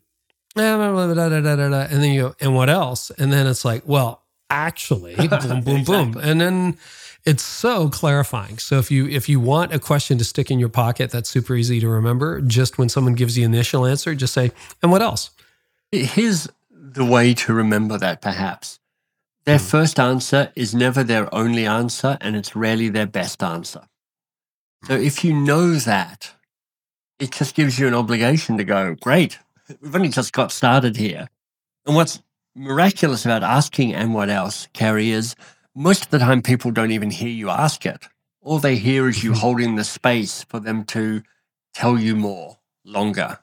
"Ah, 0.57 0.77
blah, 0.77 0.93
blah, 0.93 1.13
blah, 1.13 1.29
da, 1.29 1.41
da, 1.41 1.57
da, 1.57 1.69
da," 1.69 1.81
and 1.91 2.03
then 2.03 2.13
you 2.13 2.23
go, 2.23 2.35
and 2.41 2.55
what 2.55 2.71
else? 2.71 3.11
And 3.11 3.33
then 3.33 3.47
it's 3.47 3.65
like, 3.65 3.83
well, 3.87 4.23
actually, 4.51 5.15
boom, 5.29 5.63
boom, 5.63 5.85
boom. 5.85 6.17
And 6.23 6.41
then 6.41 6.79
it's 7.25 7.43
so 7.43 7.89
clarifying. 7.89 8.59
So 8.59 8.79
if 8.79 8.91
you 8.91 9.09
if 9.09 9.29
you 9.29 9.41
want 9.41 9.75
a 9.75 9.79
question 9.79 10.17
to 10.19 10.25
stick 10.25 10.51
in 10.51 10.59
your 10.59 10.69
pocket, 10.69 11.11
that's 11.11 11.29
super 11.29 11.55
easy 11.57 11.81
to 11.81 11.89
remember. 11.89 12.41
Just 12.41 12.79
when 12.79 12.89
someone 12.89 13.15
gives 13.15 13.37
you 13.37 13.45
initial 13.45 13.85
answer, 13.85 14.15
just 14.15 14.33
say, 14.33 14.53
and 14.83 14.93
what 14.93 15.03
else? 15.03 15.31
Here's 15.91 16.49
the 16.71 17.05
way 17.05 17.35
to 17.35 17.53
remember 17.53 17.99
that 17.99 18.23
perhaps. 18.23 18.79
Their 19.45 19.59
first 19.61 20.01
answer 20.01 20.51
is 20.57 20.75
never 20.75 21.05
their 21.05 21.33
only 21.33 21.67
answer, 21.67 22.19
and 22.21 22.35
it's 22.35 22.57
rarely 22.57 22.89
their 22.89 23.07
best 23.07 23.43
answer. 23.45 23.83
So 24.85 24.95
if 24.95 25.25
you 25.25 25.33
know 25.35 25.75
that, 25.75 26.33
it 27.19 27.33
just 27.33 27.55
gives 27.55 27.79
you 27.79 27.89
an 27.89 27.95
obligation 27.95 28.57
to 28.59 28.65
go, 28.65 28.95
great, 29.01 29.39
we've 29.81 29.95
only 29.95 30.09
just 30.09 30.33
got 30.33 30.53
started 30.53 30.97
here. 30.97 31.29
And 31.87 31.97
what's 31.97 32.23
miraculous 32.55 33.25
about 33.25 33.43
asking 33.43 33.95
and 33.95 34.15
what 34.15 34.29
else, 34.31 34.69
Carey, 34.73 35.11
is 35.11 35.35
most 35.75 36.05
of 36.05 36.11
the 36.11 36.19
time 36.19 36.43
people 36.43 36.71
don't 36.71 36.91
even 36.93 37.11
hear 37.11 37.29
you 37.29 37.51
ask 37.51 37.85
it. 37.87 38.07
All 38.41 38.59
they 38.59 38.77
hear 38.77 39.09
is 39.09 39.25
you 39.25 39.33
Mhm. 39.33 39.39
holding 39.39 39.75
the 39.77 39.85
space 39.85 40.45
for 40.45 40.61
them 40.61 40.85
to 40.87 41.23
tell 41.75 41.99
you 41.99 42.15
more 42.17 42.59
longer. 42.85 43.39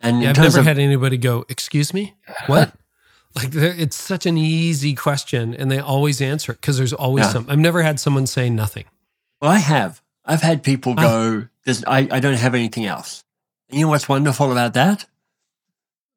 And 0.00 0.22
Yeah, 0.22 0.30
I've 0.30 0.38
never 0.38 0.60
of 0.60 0.64
had 0.64 0.78
anybody 0.78 1.18
go, 1.18 1.44
"Excuse 1.50 1.92
me, 1.92 2.14
what?" 2.46 2.72
like 3.34 3.54
it's 3.54 3.96
such 3.96 4.24
an 4.24 4.38
easy 4.38 4.94
question, 4.94 5.54
and 5.54 5.70
they 5.70 5.78
always 5.78 6.22
answer 6.22 6.52
it 6.52 6.60
because 6.62 6.78
there's 6.78 6.94
always 6.94 7.26
Yeah. 7.26 7.32
some. 7.32 7.46
I've 7.50 7.58
never 7.58 7.82
had 7.82 8.00
someone 8.00 8.26
say 8.26 8.48
nothing. 8.48 8.86
Well, 9.42 9.50
I 9.50 9.58
have. 9.58 10.00
I've 10.30 10.42
had 10.42 10.62
people 10.62 10.94
Ah. 10.96 11.02
go, 11.02 11.48
There's, 11.64 11.84
I, 11.84 12.08
I 12.10 12.20
don't 12.20 12.38
have 12.38 12.54
anything 12.54 12.86
else. 12.86 13.24
And 13.68 13.78
you 13.78 13.84
know 13.86 13.90
what's 13.90 14.08
wonderful 14.08 14.50
about 14.52 14.74
that? 14.74 15.06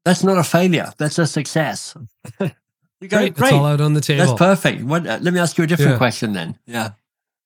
That's 0.05 0.24
not 0.24 0.38
a 0.38 0.43
failure. 0.43 0.91
That's 0.97 1.18
a 1.20 1.26
success. 1.26 1.95
you 2.39 2.49
go, 3.07 3.18
Great, 3.18 3.34
great. 3.36 3.38
it's 3.38 3.51
all 3.53 3.66
out 3.66 3.82
on 3.82 3.93
the 3.93 4.01
table. 4.01 4.26
That's 4.26 4.38
perfect. 4.38 4.84
What, 4.84 5.07
uh, 5.07 5.20
let 5.22 5.34
me 5.34 5.39
ask 5.39 5.57
you 5.57 5.64
a 5.64 5.68
different 5.68 5.91
Yeah. 5.93 5.97
question 5.97 6.34
then. 6.34 6.57
Yeah. 6.66 6.91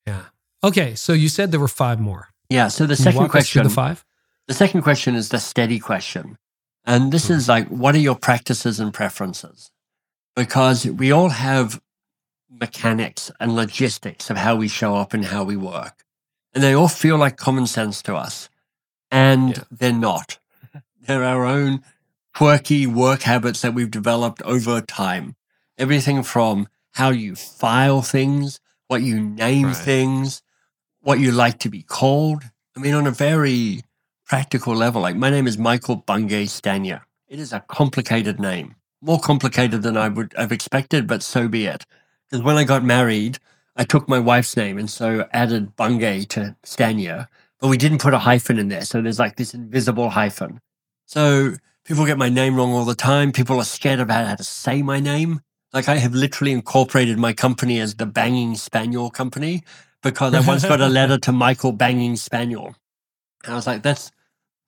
yeah. 0.05 0.23
Okay, 0.63 0.95
so 0.95 1.13
you 1.13 1.29
said 1.29 1.51
there 1.51 1.59
were 1.59 1.67
five 1.67 1.99
more. 1.99 2.29
Yeah. 2.49 2.67
So 2.69 2.85
the 2.85 2.95
Can 2.95 3.03
second 3.03 3.19
walk 3.21 3.35
us 3.35 3.49
through 3.49 3.61
question, 3.61 3.63
the 3.63 3.69
five. 3.69 4.05
the 4.47 4.53
second 4.53 4.81
question 4.81 5.15
is 5.15 5.29
the 5.29 5.39
steady 5.39 5.79
question. 5.79 6.37
And 6.85 7.11
this 7.11 7.27
Hmm. 7.27 7.33
is 7.33 7.47
like, 7.49 7.67
what 7.69 7.95
are 7.95 7.99
your 8.09 8.15
practices 8.15 8.79
and 8.79 8.93
preferences? 8.93 9.71
Because 10.35 10.85
we 10.85 11.11
all 11.11 11.29
have 11.29 11.79
mechanics 12.49 13.29
and 13.39 13.55
logistics 13.55 14.29
of 14.29 14.37
how 14.37 14.55
we 14.55 14.67
show 14.67 14.95
up 14.95 15.13
and 15.13 15.25
how 15.25 15.43
we 15.43 15.57
work. 15.57 16.03
And 16.53 16.63
they 16.63 16.73
all 16.73 16.87
feel 16.87 17.17
like 17.17 17.37
common 17.37 17.67
sense 17.67 18.01
to 18.03 18.15
us. 18.15 18.49
And 19.11 19.57
Yeah. 19.57 19.63
they're 19.71 19.93
not. 19.93 20.39
They're 21.07 21.23
our 21.23 21.45
own 21.45 21.83
quirky 22.35 22.85
work 22.87 23.21
habits 23.23 23.61
that 23.61 23.73
we've 23.73 23.89
developed 23.91 24.41
over 24.43 24.81
time. 24.81 25.35
Everything 25.77 26.23
from 26.23 26.67
how 26.93 27.09
you 27.09 27.35
file 27.35 28.01
things, 28.01 28.59
what 28.87 29.01
you 29.01 29.19
name 29.19 29.67
Right. 29.67 29.75
things, 29.77 30.41
what 31.01 31.19
you 31.19 31.31
like 31.31 31.59
to 31.59 31.69
be 31.69 31.83
called. 31.83 32.43
I 32.75 32.79
mean, 32.79 32.93
on 32.93 33.07
a 33.07 33.11
very 33.11 33.83
practical 34.25 34.75
level, 34.75 35.01
like 35.01 35.15
my 35.15 35.29
name 35.29 35.47
is 35.47 35.57
Michael 35.57 35.95
Bungay 35.95 36.45
Stanier. 36.47 37.01
It 37.29 37.39
is 37.39 37.53
a 37.53 37.59
complicated 37.61 38.39
name. 38.39 38.75
more 38.99 39.19
complicated 39.19 39.83
than 39.83 39.95
I 39.95 40.09
would 40.09 40.33
have 40.35 40.51
expected, 40.51 41.05
but 41.05 41.21
so 41.21 41.47
be 41.47 41.67
it. 41.67 41.85
Because 42.29 42.43
when 42.43 42.57
I 42.57 42.63
got 42.63 42.83
married, 42.83 43.37
I 43.77 43.83
took 43.83 44.09
my 44.09 44.19
wife's 44.19 44.57
name 44.57 44.77
and 44.77 44.89
so 44.89 45.27
added 45.31 45.75
Bungay 45.75 46.25
to 46.29 46.55
Stanier, 46.63 47.27
but 47.59 47.67
we 47.67 47.77
didn't 47.77 47.99
put 48.01 48.13
a 48.13 48.19
hyphen 48.19 48.57
in 48.57 48.69
there. 48.69 48.81
So 48.81 49.01
there's 49.01 49.19
like 49.19 49.35
this 49.35 49.53
invisible 49.53 50.09
hyphen. 50.09 50.59
So 51.05 51.53
people 51.85 52.05
get 52.05 52.17
my 52.17 52.29
name 52.29 52.55
wrong 52.55 52.71
all 52.73 52.85
the 52.85 52.95
time. 52.95 53.31
People 53.31 53.59
are 53.59 53.65
scared 53.65 53.99
about 53.99 54.27
how 54.27 54.35
to 54.35 54.43
say 54.43 54.81
my 54.81 54.99
name. 54.99 55.41
Like 55.73 55.87
I 55.87 55.97
have 55.97 56.13
literally 56.13 56.53
incorporated 56.53 57.17
my 57.19 57.33
company 57.33 57.79
as 57.79 57.95
the 57.95 58.05
Banging 58.05 58.55
Spaniel 58.55 59.09
Company 59.09 59.63
because 60.01 60.33
I 60.33 60.39
once 60.41 60.63
got 60.65 60.81
a 60.81 60.87
letter 60.99 61.17
to 61.19 61.31
Michael 61.31 61.71
Banging 61.71 62.15
Spaniel. 62.15 62.75
And 63.43 63.53
I 63.53 63.55
was 63.55 63.67
like, 63.67 63.83
that's 63.83 64.11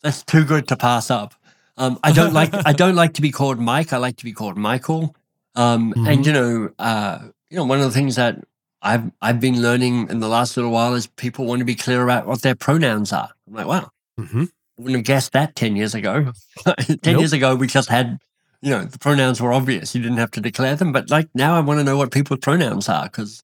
that's 0.04 0.24
too 0.24 0.46
good 0.46 0.68
to 0.68 0.78
pass 0.78 1.10
up. 1.10 1.34
Um, 1.78 1.98
I 2.04 2.12
don't 2.12 2.34
like 2.34 2.54
I 2.54 2.74
don't 2.74 2.96
like 2.96 3.14
to 3.16 3.22
be 3.22 3.32
called 3.32 3.60
Mike. 3.60 3.92
I 3.92 3.98
like 3.98 4.18
to 4.18 4.26
be 4.26 4.34
called 4.34 4.58
Michael. 4.58 5.16
Um, 5.56 5.94
Mhm. 5.94 6.08
And 6.08 6.26
you 6.26 6.34
know, 6.34 6.70
uh, 6.78 7.20
you 7.50 7.58
know, 7.58 7.64
one 7.66 7.80
of 7.80 7.86
the 7.86 7.92
things 7.92 8.16
that 8.18 8.44
I've 8.82 9.12
I've 9.22 9.40
been 9.40 9.62
learning 9.62 10.10
in 10.10 10.20
the 10.20 10.28
last 10.28 10.56
little 10.56 10.72
while 10.72 10.94
is 10.94 11.08
people 11.08 11.46
want 11.46 11.60
to 11.60 11.66
be 11.66 11.76
clear 11.76 12.04
about 12.04 12.26
what 12.28 12.42
their 12.42 12.56
pronouns 12.56 13.12
are. 13.12 13.30
I'm 13.48 13.54
like, 13.54 13.68
wow, 13.68 13.92
hmm 14.18 14.44
I 14.44 14.82
wouldn't 14.82 14.98
have 14.98 15.06
guessed 15.06 15.34
that 15.34 15.56
ten 15.56 15.76
years 15.76 15.94
ago. 15.96 16.32
ten 16.66 16.98
Nope. 17.04 17.20
years 17.20 17.34
ago, 17.34 17.56
we 17.56 17.68
just 17.68 17.90
had, 17.90 18.20
you 18.62 18.70
know, 18.70 18.86
the 18.86 19.00
pronouns 19.00 19.42
were 19.42 19.52
obvious. 19.52 19.94
You 19.94 20.02
didn't 20.02 20.18
have 20.18 20.32
to 20.32 20.42
declare 20.42 20.76
them. 20.76 20.92
But 20.92 21.10
like 21.10 21.28
now, 21.34 21.56
I 21.56 21.60
want 21.60 21.80
to 21.80 21.84
know 21.84 21.98
what 21.98 22.12
people's 22.12 22.40
pronouns 22.40 22.88
are 22.88 23.04
because 23.06 23.44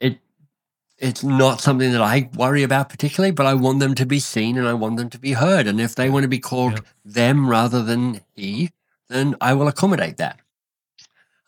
it 0.00 0.18
it's 0.98 1.22
not 1.22 1.60
something 1.60 1.92
that 1.92 2.02
I 2.02 2.28
worry 2.34 2.64
about 2.64 2.88
particularly. 2.88 3.30
But 3.32 3.46
I 3.46 3.54
want 3.54 3.78
them 3.78 3.94
to 3.94 4.06
be 4.06 4.18
seen 4.18 4.58
and 4.58 4.66
I 4.66 4.74
want 4.74 4.96
them 4.96 5.10
to 5.10 5.18
be 5.18 5.32
heard. 5.32 5.68
And 5.68 5.80
if 5.80 5.94
they 5.94 6.10
want 6.10 6.24
to 6.24 6.28
be 6.28 6.40
called 6.40 6.80
them 7.04 7.48
rather 7.48 7.82
than 7.82 8.22
he, 8.34 8.72
then 9.08 9.36
I 9.40 9.54
will 9.54 9.68
accommodate 9.68 10.16
that. 10.16 10.40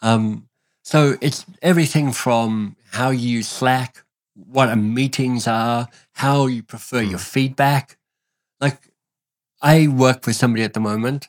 Um, 0.00 0.47
so 0.88 1.18
it's 1.20 1.44
everything 1.60 2.12
from 2.12 2.74
how 2.92 3.10
you 3.10 3.28
use 3.28 3.46
Slack, 3.48 4.02
what 4.34 4.70
a 4.70 4.76
meetings 4.76 5.46
are, 5.46 5.88
how 6.12 6.46
you 6.46 6.62
prefer 6.62 7.02
your 7.02 7.18
feedback. 7.18 7.98
Like 8.58 8.78
I 9.60 9.88
work 9.88 10.26
with 10.26 10.36
somebody 10.36 10.62
at 10.64 10.72
the 10.72 10.80
moment 10.80 11.28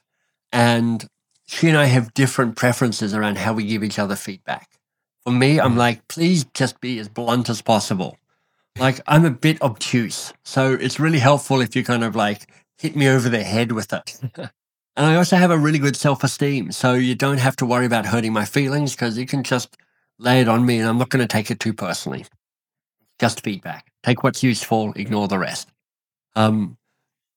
and 0.54 1.06
she 1.46 1.68
and 1.68 1.78
I 1.78 1.86
have 1.88 2.14
different 2.14 2.56
preferences 2.56 3.14
around 3.14 3.38
how 3.38 3.52
we 3.52 3.66
give 3.66 3.84
each 3.84 4.00
other 4.00 4.16
feedback. 4.16 4.80
For 5.26 5.34
me, 5.34 5.60
I'm 5.60 5.74
Mhm. 5.74 5.78
like, 5.78 6.08
please 6.08 6.46
just 6.54 6.80
be 6.80 6.98
as 6.98 7.10
blunt 7.10 7.50
as 7.50 7.62
possible. 7.62 8.18
Like 8.78 9.02
I'm 9.08 9.26
a 9.26 9.30
bit 9.32 9.62
obtuse. 9.62 10.32
So 10.46 10.72
it's 10.74 11.02
really 11.02 11.20
helpful 11.20 11.60
if 11.60 11.76
you 11.76 11.84
kind 11.84 12.06
of 12.06 12.16
like 12.16 12.50
hit 12.78 12.96
me 12.96 13.10
over 13.10 13.28
the 13.28 13.44
head 13.44 13.74
with 13.74 13.92
it. 13.92 14.20
and 15.00 15.08
I 15.08 15.16
also 15.16 15.38
have 15.38 15.50
a 15.50 15.58
really 15.58 15.80
good 15.80 15.96
self 15.96 16.26
esteem. 16.26 16.74
So 16.74 16.94
you 16.94 17.16
don't 17.16 17.38
have 17.38 17.56
to 17.56 17.66
worry 17.66 17.86
about 17.86 18.06
hurting 18.06 18.34
my 18.34 18.44
feelings 18.44 18.92
because 18.92 19.18
you 19.18 19.26
can 19.26 19.44
just 19.44 19.78
lay 20.18 20.42
it 20.42 20.50
on 20.50 20.66
me 20.66 20.78
and 20.78 20.90
I'm 20.90 20.98
not 20.98 21.08
going 21.08 21.26
to 21.26 21.28
take 21.28 21.50
it 21.50 21.62
too 21.62 21.74
personally. 21.74 22.26
Just 23.18 23.42
feedback. 23.42 23.94
Take 24.04 24.24
what's 24.24 24.44
useful, 24.44 24.92
ignore 24.98 25.30
the 25.30 25.40
rest. 25.40 25.70
Um, 26.36 26.78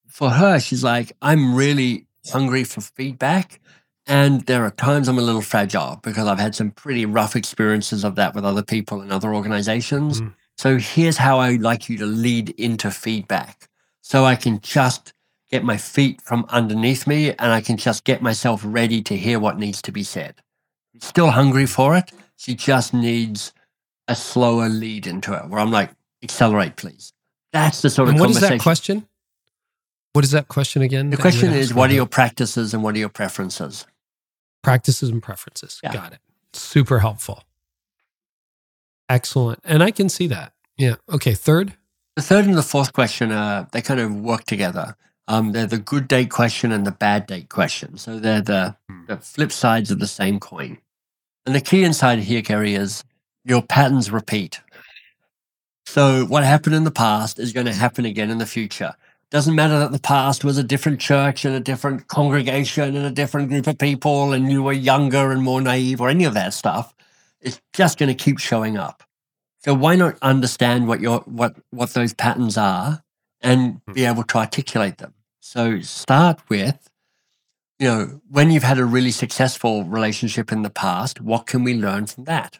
for 0.07 0.29
her, 0.29 0.59
she's 0.59 0.83
like, 0.83 1.13
I'm 1.21 1.55
really 1.55 2.05
hungry 2.29 2.65
for 2.65 2.81
feedback. 2.81 3.61
And 4.07 4.41
there 4.41 4.65
are 4.65 4.71
times 4.71 5.07
I'm 5.07 5.17
a 5.17 5.21
little 5.21 5.41
fragile 5.41 6.01
because 6.03 6.27
I've 6.27 6.39
had 6.39 6.55
some 6.55 6.71
pretty 6.71 7.05
rough 7.05 7.33
experiences 7.33 8.03
of 8.03 8.15
that 8.15 8.35
with 8.35 8.43
other 8.43 8.63
people 8.63 8.99
and 8.99 9.09
other 9.09 9.33
organizations. 9.33 10.19
Mm. 10.19 10.33
So 10.57 10.77
here's 10.79 11.15
how 11.15 11.39
I 11.39 11.51
like 11.55 11.87
you 11.87 11.97
to 11.99 12.05
lead 12.05 12.49
into 12.49 12.91
feedback. 12.91 13.69
So 14.01 14.25
I 14.25 14.35
can 14.35 14.59
just 14.59 15.13
get 15.53 15.63
my 15.63 15.77
feet 15.77 16.19
from 16.19 16.47
underneath 16.49 17.05
me 17.05 17.29
and 17.29 17.51
I 17.51 17.61
can 17.61 17.77
just 17.77 18.05
get 18.05 18.23
myself 18.23 18.61
ready 18.65 19.03
to 19.03 19.15
hear 19.15 19.39
what 19.39 19.59
needs 19.59 19.83
to 19.83 19.91
be 19.91 20.01
said. 20.01 20.33
Still 20.99 21.29
hungry 21.29 21.67
for 21.67 21.95
it. 21.95 22.11
She 22.37 22.55
just 22.55 22.91
needs 22.91 23.53
a 24.07 24.15
slower 24.15 24.67
lead 24.67 25.05
into 25.05 25.31
it 25.33 25.47
where 25.49 25.59
I'm 25.59 25.69
like, 25.69 25.91
accelerate, 26.23 26.75
please. 26.75 27.13
That's 27.51 27.83
the 27.83 27.91
sort 27.91 28.07
of 28.07 28.13
And 28.13 28.19
what 28.19 28.31
is 28.31 28.37
conversation. 28.37 28.57
that 28.57 28.63
question? 28.63 29.07
What 30.13 30.25
is 30.25 30.31
that 30.31 30.47
question 30.47 30.81
again? 30.81 31.11
The 31.11 31.17
question 31.17 31.53
is, 31.53 31.71
what 31.71 31.91
are 31.91 31.93
your 31.93 32.07
practices 32.07 32.73
and 32.73 32.81
what 32.81 32.95
are 32.95 32.99
your 32.99 33.09
preferences? 33.09 33.85
practices 34.63 35.09
and 35.09 35.21
preferences? 35.21 35.79
Yeah. 35.83 35.93
Got 35.93 36.13
it. 36.13 36.19
Super 36.53 36.99
helpful. 36.99 37.43
Excellent. 39.07 39.59
And 39.63 39.83
I 39.83 39.91
can 39.91 40.09
see 40.09 40.25
that. 40.27 40.53
Yeah. 40.77 40.95
Okay. 41.11 41.33
Third. 41.35 41.73
The 42.15 42.23
third 42.23 42.45
and 42.45 42.57
the 42.57 42.63
fourth 42.63 42.93
question, 42.93 43.31
uh, 43.31 43.67
they 43.71 43.81
kind 43.81 43.99
of 43.99 44.15
work 44.15 44.45
together. 44.45 44.95
Um, 45.27 45.51
they're 45.51 45.67
the 45.67 45.77
good 45.77 46.07
date 46.07 46.29
question 46.29 46.71
and 46.71 46.85
the 46.85 46.91
bad 46.91 47.27
date 47.27 47.49
question. 47.49 47.97
So 47.97 48.19
they're 48.19 48.41
the, 48.41 48.75
Hmm. 48.89 49.05
the 49.07 49.17
flip 49.17 49.51
sides 49.51 49.91
of 49.91 49.99
the 49.99 50.07
same 50.07 50.39
coin. 50.39 50.79
And 51.45 51.55
the 51.55 51.61
key 51.61 51.83
inside 51.83 52.19
here, 52.19 52.41
Carey, 52.41 52.75
is 52.75 53.03
your 53.45 53.61
patterns 53.61 54.11
repeat. 54.11 54.61
So 55.85 56.25
what 56.25 56.43
happened 56.43 56.75
in 56.75 56.83
the 56.85 56.91
past 56.91 57.39
is 57.39 57.53
going 57.53 57.65
to 57.65 57.73
happen 57.73 58.05
again 58.05 58.29
in 58.29 58.37
the 58.37 58.45
future. 58.45 58.95
Doesn't 59.31 59.55
matter 59.55 59.79
that 59.79 59.91
the 59.91 59.99
past 59.99 60.43
was 60.43 60.57
a 60.57 60.63
different 60.63 60.99
church 60.99 61.43
and 61.43 61.55
a 61.55 61.59
different 61.59 62.07
congregation 62.07 62.95
and 62.95 63.05
a 63.05 63.11
different 63.11 63.49
group 63.49 63.67
of 63.67 63.77
people 63.77 64.31
and 64.31 64.51
you 64.51 64.63
were 64.63 64.73
younger 64.73 65.31
and 65.31 65.41
more 65.43 65.59
naive 65.61 65.99
or 66.01 66.09
any 66.09 66.23
of 66.23 66.33
that 66.35 66.53
stuff. 66.53 66.93
It's 67.41 67.59
just 67.73 67.97
going 67.97 68.15
to 68.15 68.23
keep 68.23 68.39
showing 68.39 68.77
up. 68.77 69.03
So 69.59 69.73
why 69.73 69.95
not 69.95 70.17
understand 70.21 70.87
what 70.87 70.99
your 71.01 71.19
what 71.21 71.55
what 71.71 71.93
those 71.93 72.13
patterns 72.13 72.57
are 72.57 73.02
and 73.43 73.81
be 73.93 74.05
able 74.05 74.23
to 74.23 74.37
articulate 74.37 74.97
them? 74.97 75.13
So 75.39 75.81
start 75.81 76.39
with, 76.49 76.89
you 77.77 77.87
know, 77.87 78.21
when 78.29 78.49
you've 78.49 78.63
had 78.63 78.79
a 78.79 78.85
really 78.85 79.11
successful 79.11 79.83
relationship 79.83 80.51
in 80.51 80.61
the 80.61 80.69
past, 80.69 81.21
what 81.21 81.45
can 81.45 81.63
we 81.63 81.73
learn 81.73 82.07
from 82.07 82.23
that? 82.23 82.59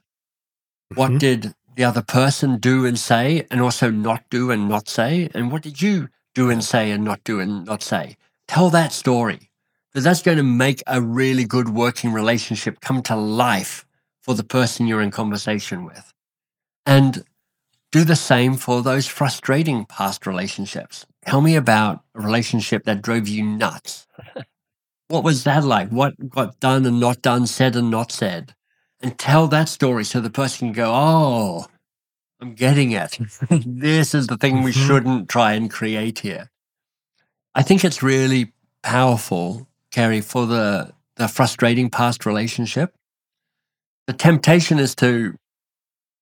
What 0.95 1.11
Mhm. 1.11 1.19
did 1.19 1.55
the 1.75 1.85
other 1.85 2.03
person 2.03 2.57
do 2.57 2.85
and 2.85 2.99
say, 2.99 3.47
and 3.49 3.61
also 3.61 3.89
not 3.89 4.29
do 4.29 4.51
and 4.51 4.67
not 4.69 4.87
say? 4.89 5.29
And 5.33 5.51
what 5.51 5.63
did 5.63 5.81
you 5.81 6.09
do 6.35 6.49
and 6.49 6.63
say 6.63 6.91
and 6.91 7.03
not 7.03 7.23
do 7.23 7.39
and 7.39 7.65
not 7.65 7.81
say? 7.81 8.17
Tell 8.47 8.69
that 8.69 8.91
story. 8.93 9.49
Because 9.89 10.03
that's 10.03 10.21
going 10.23 10.37
to 10.37 10.43
make 10.43 10.81
a 10.87 11.01
really 11.01 11.45
good 11.45 11.69
working 11.69 12.11
relationship 12.11 12.81
come 12.81 13.01
to 13.03 13.15
life 13.15 13.85
for 14.21 14.33
the 14.33 14.43
person 14.43 14.87
you're 14.87 15.01
in 15.01 15.11
conversation 15.11 15.85
with. 15.85 16.13
And 16.85 17.23
do 17.93 18.03
the 18.03 18.15
same 18.15 18.55
for 18.57 18.81
those 18.81 19.05
frustrating 19.07 19.85
past 19.85 20.25
relationships. 20.25 21.05
Tell 21.27 21.41
me 21.41 21.55
about 21.55 22.01
a 22.15 22.21
relationship 22.21 22.85
that 22.85 23.03
drove 23.03 23.27
you 23.27 23.43
nuts. 23.43 24.07
what 25.09 25.23
was 25.23 25.43
that 25.43 25.63
like? 25.63 25.89
What 25.89 26.15
got 26.27 26.59
done 26.59 26.87
and 26.87 26.99
not 26.99 27.21
done, 27.21 27.45
said 27.45 27.75
and 27.75 27.91
not 27.91 28.11
said? 28.11 28.55
And 28.99 29.17
tell 29.19 29.47
that 29.49 29.69
story 29.69 30.03
so 30.05 30.19
the 30.19 30.31
person 30.31 30.69
can 30.69 30.73
go, 30.73 30.91
oh, 30.91 31.67
I'm 32.41 32.55
getting 32.55 32.91
it. 32.93 33.19
this 33.51 34.15
is 34.15 34.25
the 34.25 34.37
thing 34.37 34.63
we 34.63 34.71
Mhm. 34.71 34.87
shouldn't 34.87 35.29
try 35.29 35.53
and 35.53 35.69
create 35.69 36.19
here. 36.19 36.49
I 37.53 37.61
think 37.61 37.85
it's 37.85 38.01
really 38.01 38.53
powerful, 38.81 39.67
Carey, 39.91 40.21
for 40.21 40.47
the, 40.47 40.93
the 41.17 41.27
frustrating 41.27 41.91
past 41.91 42.25
relationship. 42.25 42.95
The 44.07 44.13
temptation 44.13 44.79
is 44.79 44.95
to 44.95 45.35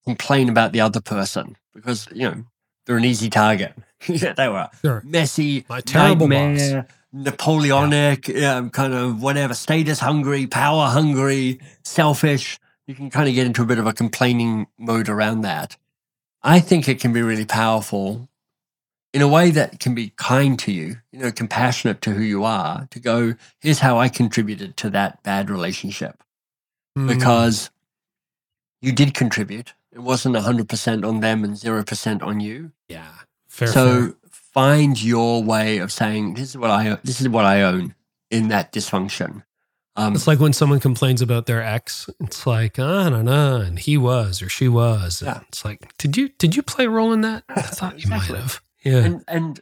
complain 0.05 0.49
about 0.49 0.71
the 0.71 0.81
other 0.81 1.01
person 1.01 1.57
because, 1.73 2.07
you 2.11 2.23
know, 2.29 2.43
they're 2.85 2.97
an 2.97 3.05
easy 3.05 3.29
target. 3.29 3.73
yeah, 4.07 4.33
they 4.33 4.47
were 4.49 4.69
Sure. 4.81 5.01
messy, 5.05 5.65
My 5.69 5.81
terrible 5.81 6.27
boss. 6.27 6.37
nightmare, 6.59 6.87
Napoleonic, 7.13 8.29
um, 8.43 8.69
kind 8.69 8.93
of 8.93 9.21
whatever, 9.21 9.53
status 9.53 9.99
hungry, 9.99 10.47
power 10.47 10.87
hungry, 10.87 11.59
selfish. 11.83 12.57
You 12.87 12.95
can 12.95 13.09
kind 13.09 13.27
of 13.27 13.35
get 13.35 13.45
into 13.45 13.61
a 13.61 13.65
bit 13.65 13.79
of 13.79 13.85
a 13.85 13.93
complaining 13.93 14.67
mode 14.77 15.09
around 15.09 15.41
that. 15.41 15.77
I 16.41 16.59
think 16.59 16.87
it 16.87 16.99
can 16.99 17.13
be 17.13 17.21
really 17.21 17.45
powerful 17.45 18.29
in 19.13 19.21
a 19.21 19.27
way 19.27 19.51
that 19.51 19.79
can 19.79 19.93
be 19.93 20.13
kind 20.15 20.57
to 20.59 20.71
you, 20.71 20.97
you 21.11 21.19
know, 21.19 21.31
compassionate 21.31 22.01
to 22.03 22.11
who 22.11 22.23
you 22.23 22.45
are, 22.45 22.87
to 22.91 22.99
go, 22.99 23.35
here's 23.59 23.79
how 23.79 23.97
I 23.99 24.07
contributed 24.07 24.77
to 24.77 24.89
that 24.91 25.21
bad 25.23 25.49
relationship 25.49 26.23
Mm. 26.97 27.07
because 27.07 27.69
you 28.81 28.91
did 28.91 29.13
contribute. 29.13 29.73
It 29.91 29.99
wasn't 29.99 30.35
100% 30.35 31.05
on 31.07 31.19
them 31.19 31.43
and 31.43 31.53
0% 31.55 32.23
on 32.23 32.39
you. 32.39 32.71
yeah. 32.87 33.11
Fair. 33.49 33.67
so 33.67 34.01
fair. 34.01 34.13
find 34.31 35.01
your 35.03 35.43
way 35.43 35.79
of 35.79 35.91
saying, 35.91 36.35
this 36.35 36.49
is 36.51 36.57
what 36.57 36.69
I, 36.71 36.97
this 37.03 37.19
is 37.19 37.27
what 37.27 37.43
I 37.45 37.61
own 37.63 37.95
in 38.29 38.47
that 38.47 38.71
dysfunction. 38.71 39.43
Um, 39.97 40.15
It's 40.15 40.25
like 40.25 40.39
when 40.39 40.53
someone 40.53 40.79
complains 40.79 41.21
about 41.21 41.47
their 41.47 41.61
ex. 41.61 42.09
It's 42.21 42.47
like 42.47 42.79
I 42.79 43.09
don't 43.09 43.25
know, 43.25 43.57
and 43.57 43.77
he 43.77 43.97
was 43.97 44.41
or 44.41 44.47
she 44.47 44.69
was. 44.69 45.21
And 45.21 45.27
Yeah. 45.35 45.41
It's 45.49 45.65
like, 45.65 45.97
did 45.97 46.15
you 46.15 46.29
did 46.37 46.55
you 46.55 46.63
play 46.63 46.85
a 46.85 46.89
role 46.89 47.11
in 47.11 47.19
that? 47.21 47.43
I 47.49 47.61
thought 47.61 48.01
you 48.01 48.09
might 48.09 48.21
have. 48.37 48.61
Yeah. 48.85 48.99
and, 48.99 49.23
and 49.27 49.59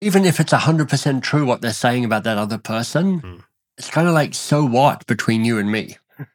even 0.00 0.24
if 0.24 0.40
it's 0.40 0.52
100% 0.52 1.22
true 1.22 1.46
what 1.46 1.60
they're 1.60 1.72
saying 1.72 2.04
about 2.04 2.24
that 2.24 2.38
other 2.38 2.58
person, 2.58 3.20
Mm. 3.20 3.44
it's 3.78 3.90
kind 3.90 4.08
of 4.08 4.14
like, 4.14 4.34
so 4.34 4.64
what 4.64 5.06
between 5.06 5.44
you 5.44 5.58
and 5.58 5.70
me? 5.70 5.96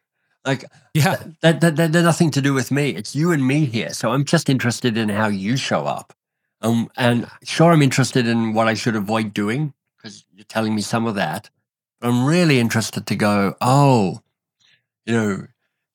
like, 0.46 0.64
yeah. 0.98 1.18
that, 1.42 1.62
that, 1.62 1.76
that, 1.76 1.92
they're 1.92 2.04
nothing 2.04 2.32
to 2.32 2.42
do 2.42 2.54
with 2.54 2.72
me. 2.72 2.90
It's 2.90 3.16
you 3.16 3.32
and 3.32 3.46
me 3.46 3.66
here. 3.66 3.90
So 3.94 4.12
I'm 4.12 4.26
just 4.26 4.50
interested 4.50 4.98
in 4.98 5.10
how 5.10 5.28
you 5.28 5.58
show 5.58 5.86
up. 5.86 6.14
Um, 6.62 6.90
and 6.98 7.28
sure, 7.44 7.72
I'm 7.72 7.82
interested 7.82 8.28
in 8.28 8.54
what 8.54 8.68
I 8.68 8.74
should 8.74 8.96
avoid 8.96 9.34
doing 9.34 9.74
because 9.96 10.26
you're 10.34 10.46
telling 10.46 10.74
me 10.76 10.82
some 10.82 11.06
of 11.06 11.16
that. 11.16 11.50
I'm 12.02 12.26
really 12.26 12.60
interested 12.60 13.06
to 13.08 13.16
go, 13.16 13.56
oh, 13.62 14.22
you 15.06 15.14
know, 15.14 15.48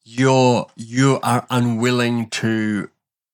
you're 0.04 0.66
you 0.76 1.20
are 1.22 1.46
unwilling 1.50 2.28
to 2.30 2.90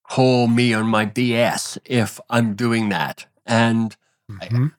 call 0.08 0.46
me 0.48 0.74
on 0.74 0.86
my 0.86 1.06
BS 1.06 1.78
if 1.84 2.20
I'm 2.30 2.54
doing 2.54 2.88
that. 2.90 3.26
And 3.46 3.96
Mhm. 4.30 4.72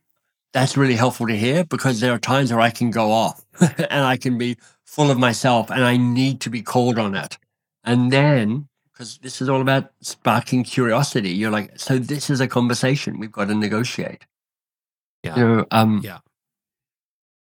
that's 0.53 0.77
really 0.77 0.95
helpful 0.95 1.27
to 1.27 1.37
hear 1.37 1.63
because 1.63 1.99
there 1.99 2.13
are 2.13 2.19
times 2.19 2.51
where 2.51 2.61
I 2.61 2.71
can 2.71 2.91
go 2.91 3.11
off 3.11 3.43
and 3.89 4.03
I 4.05 4.17
can 4.17 4.37
be 4.37 4.57
full 4.89 5.11
of 5.11 5.19
myself 5.19 5.69
and 5.69 5.83
I 5.83 5.97
need 5.97 6.41
to 6.41 6.49
be 6.49 6.61
called 6.63 6.97
on 6.97 7.13
it. 7.15 7.37
And 7.83 8.11
then, 8.11 8.67
because 8.91 9.19
this 9.19 9.39
is 9.39 9.47
all 9.47 9.61
about 9.61 9.91
sparking 10.01 10.63
curiosity, 10.63 11.29
you're 11.29 11.51
like, 11.51 11.79
so 11.79 11.99
this 11.99 12.29
is 12.29 12.39
a 12.41 12.47
conversation 12.47 13.19
we've 13.19 13.31
got 13.31 13.49
to 13.49 13.55
negotiate. 13.55 14.25
Yeah. 15.23 15.35
You 15.37 15.47
know, 15.47 15.65
um, 15.69 16.01
Yeah. 16.03 16.19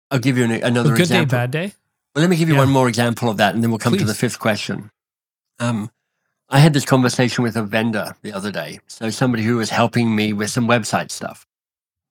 I'll 0.10 0.20
give 0.20 0.38
you 0.40 0.46
an, 0.46 0.52
another 0.52 0.94
A 0.94 0.98
good 0.98 1.08
day, 1.10 1.22
example. 1.22 1.38
bad 1.38 1.52
day. 1.52 1.74
Well, 2.16 2.22
let 2.24 2.30
me 2.30 2.36
give 2.36 2.50
you 2.50 2.56
Yeah. 2.56 2.62
one 2.62 2.72
more 2.72 2.88
example 2.90 3.30
of 3.30 3.38
that, 3.38 3.54
and 3.54 3.62
then 3.64 3.70
we'll 3.70 3.80
come 3.80 3.98
to 3.98 4.06
the 4.06 4.14
fifth 4.14 4.40
question. 4.40 4.90
Um, 5.60 5.92
I 6.50 6.60
had 6.60 6.74
this 6.74 6.86
conversation 6.86 7.44
with 7.44 7.56
a 7.56 7.64
vendor 7.64 8.16
the 8.24 8.34
other 8.34 8.52
day. 8.52 8.80
So 8.88 9.10
somebody 9.10 9.44
who 9.44 9.58
was 9.58 9.70
helping 9.70 10.16
me 10.16 10.34
with 10.34 10.50
some 10.50 10.68
website 10.68 11.12
stuff, 11.12 11.46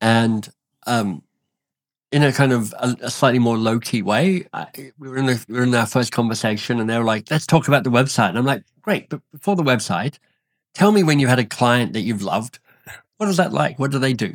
and 0.01 0.49
um, 0.87 1.23
in 2.15 2.23
a 2.23 2.33
kind 2.33 2.53
of 2.53 2.73
a, 2.79 2.97
a 3.03 3.11
slightly 3.11 3.39
more 3.41 3.59
low 3.59 3.79
key 3.81 4.03
way, 4.03 4.47
I, 4.53 4.67
we 4.99 5.09
were 5.09 5.17
in 5.17 5.27
the, 5.27 5.45
we 5.49 5.57
were 5.57 5.65
in 5.65 5.75
our 5.75 5.87
first 5.87 6.13
conversation, 6.13 6.79
and 6.81 6.89
they 6.89 6.97
were 6.99 7.05
like, 7.15 7.31
"Let's 7.31 7.47
talk 7.47 7.69
about 7.69 7.85
the 7.85 7.91
website." 7.91 8.29
And 8.31 8.39
I'm 8.39 8.47
like, 8.47 8.63
"Great, 8.83 9.09
but 9.09 9.21
before 9.33 9.57
the 9.57 9.63
website, 9.65 10.19
tell 10.75 10.93
me 10.93 11.03
when 11.03 11.19
you 11.19 11.27
had 11.27 11.39
a 11.39 11.45
client 11.45 11.93
that 11.95 12.03
you've 12.03 12.23
loved. 12.23 12.59
What 13.19 13.29
is 13.29 13.37
that 13.37 13.53
like? 13.53 13.79
What 13.79 13.91
do 13.91 13.99
they 13.99 14.13
do?" 14.13 14.35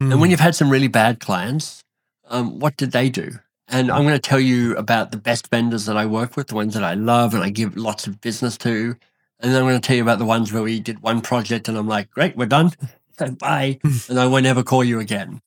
And 0.00 0.20
when 0.20 0.28
Mm. 0.28 0.30
you've 0.32 0.40
had 0.48 0.56
some 0.56 0.68
really 0.68 0.88
bad 0.88 1.20
clients, 1.20 1.84
um, 2.28 2.58
what 2.58 2.76
did 2.76 2.90
they 2.92 3.08
do? 3.08 3.38
And 3.68 3.90
I'm 3.90 4.02
going 4.02 4.14
to 4.20 4.28
tell 4.30 4.40
you 4.40 4.76
about 4.76 5.12
the 5.12 5.16
best 5.16 5.48
vendors 5.48 5.86
that 5.86 5.96
I 5.96 6.06
work 6.06 6.36
with, 6.36 6.48
the 6.48 6.56
ones 6.56 6.74
that 6.74 6.82
I 6.82 6.94
love 6.94 7.34
and 7.34 7.42
I 7.44 7.50
give 7.50 7.76
lots 7.76 8.06
of 8.08 8.20
business 8.20 8.58
to. 8.58 8.96
And 9.40 9.52
then 9.52 9.56
I'm 9.62 9.68
going 9.68 9.80
to 9.80 9.86
tell 9.86 9.96
you 9.96 10.02
about 10.02 10.18
the 10.18 10.24
ones 10.24 10.52
where 10.52 10.62
we 10.62 10.80
did 10.80 11.02
one 11.02 11.20
project 11.20 11.68
and 11.68 11.78
I'm 11.78 11.86
like, 11.86 12.10
great, 12.10 12.36
we're 12.36 12.46
done. 12.46 12.72
Bye. 13.38 13.78
and 14.08 14.18
I 14.18 14.26
won't 14.26 14.46
ever 14.46 14.62
call 14.64 14.82
you 14.82 14.98
again. 14.98 15.40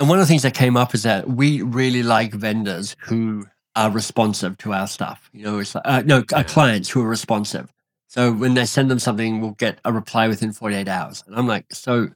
And 0.00 0.08
one 0.08 0.18
of 0.18 0.22
the 0.22 0.28
things 0.28 0.42
that 0.42 0.54
came 0.54 0.78
up 0.78 0.94
is 0.94 1.02
that 1.02 1.28
we 1.28 1.60
really 1.60 2.02
like 2.02 2.32
vendors 2.32 2.96
who 3.00 3.46
are 3.76 3.90
responsive 3.90 4.56
to 4.58 4.72
our 4.72 4.86
stuff. 4.86 5.28
You 5.34 5.44
know, 5.44 5.58
it's 5.58 5.74
like, 5.74 5.84
uh, 5.86 6.02
no, 6.06 6.24
our 6.34 6.42
clients 6.42 6.88
who 6.88 7.02
are 7.02 7.08
responsive. 7.08 7.70
So 8.08 8.32
when 8.32 8.54
they 8.54 8.64
send 8.64 8.90
them 8.90 8.98
something, 8.98 9.40
we'll 9.40 9.52
get 9.52 9.78
a 9.84 9.92
reply 9.92 10.26
within 10.26 10.52
48 10.52 10.88
hours. 10.88 11.22
And 11.26 11.36
I'm 11.36 11.46
like, 11.46 11.66
so 11.70 12.08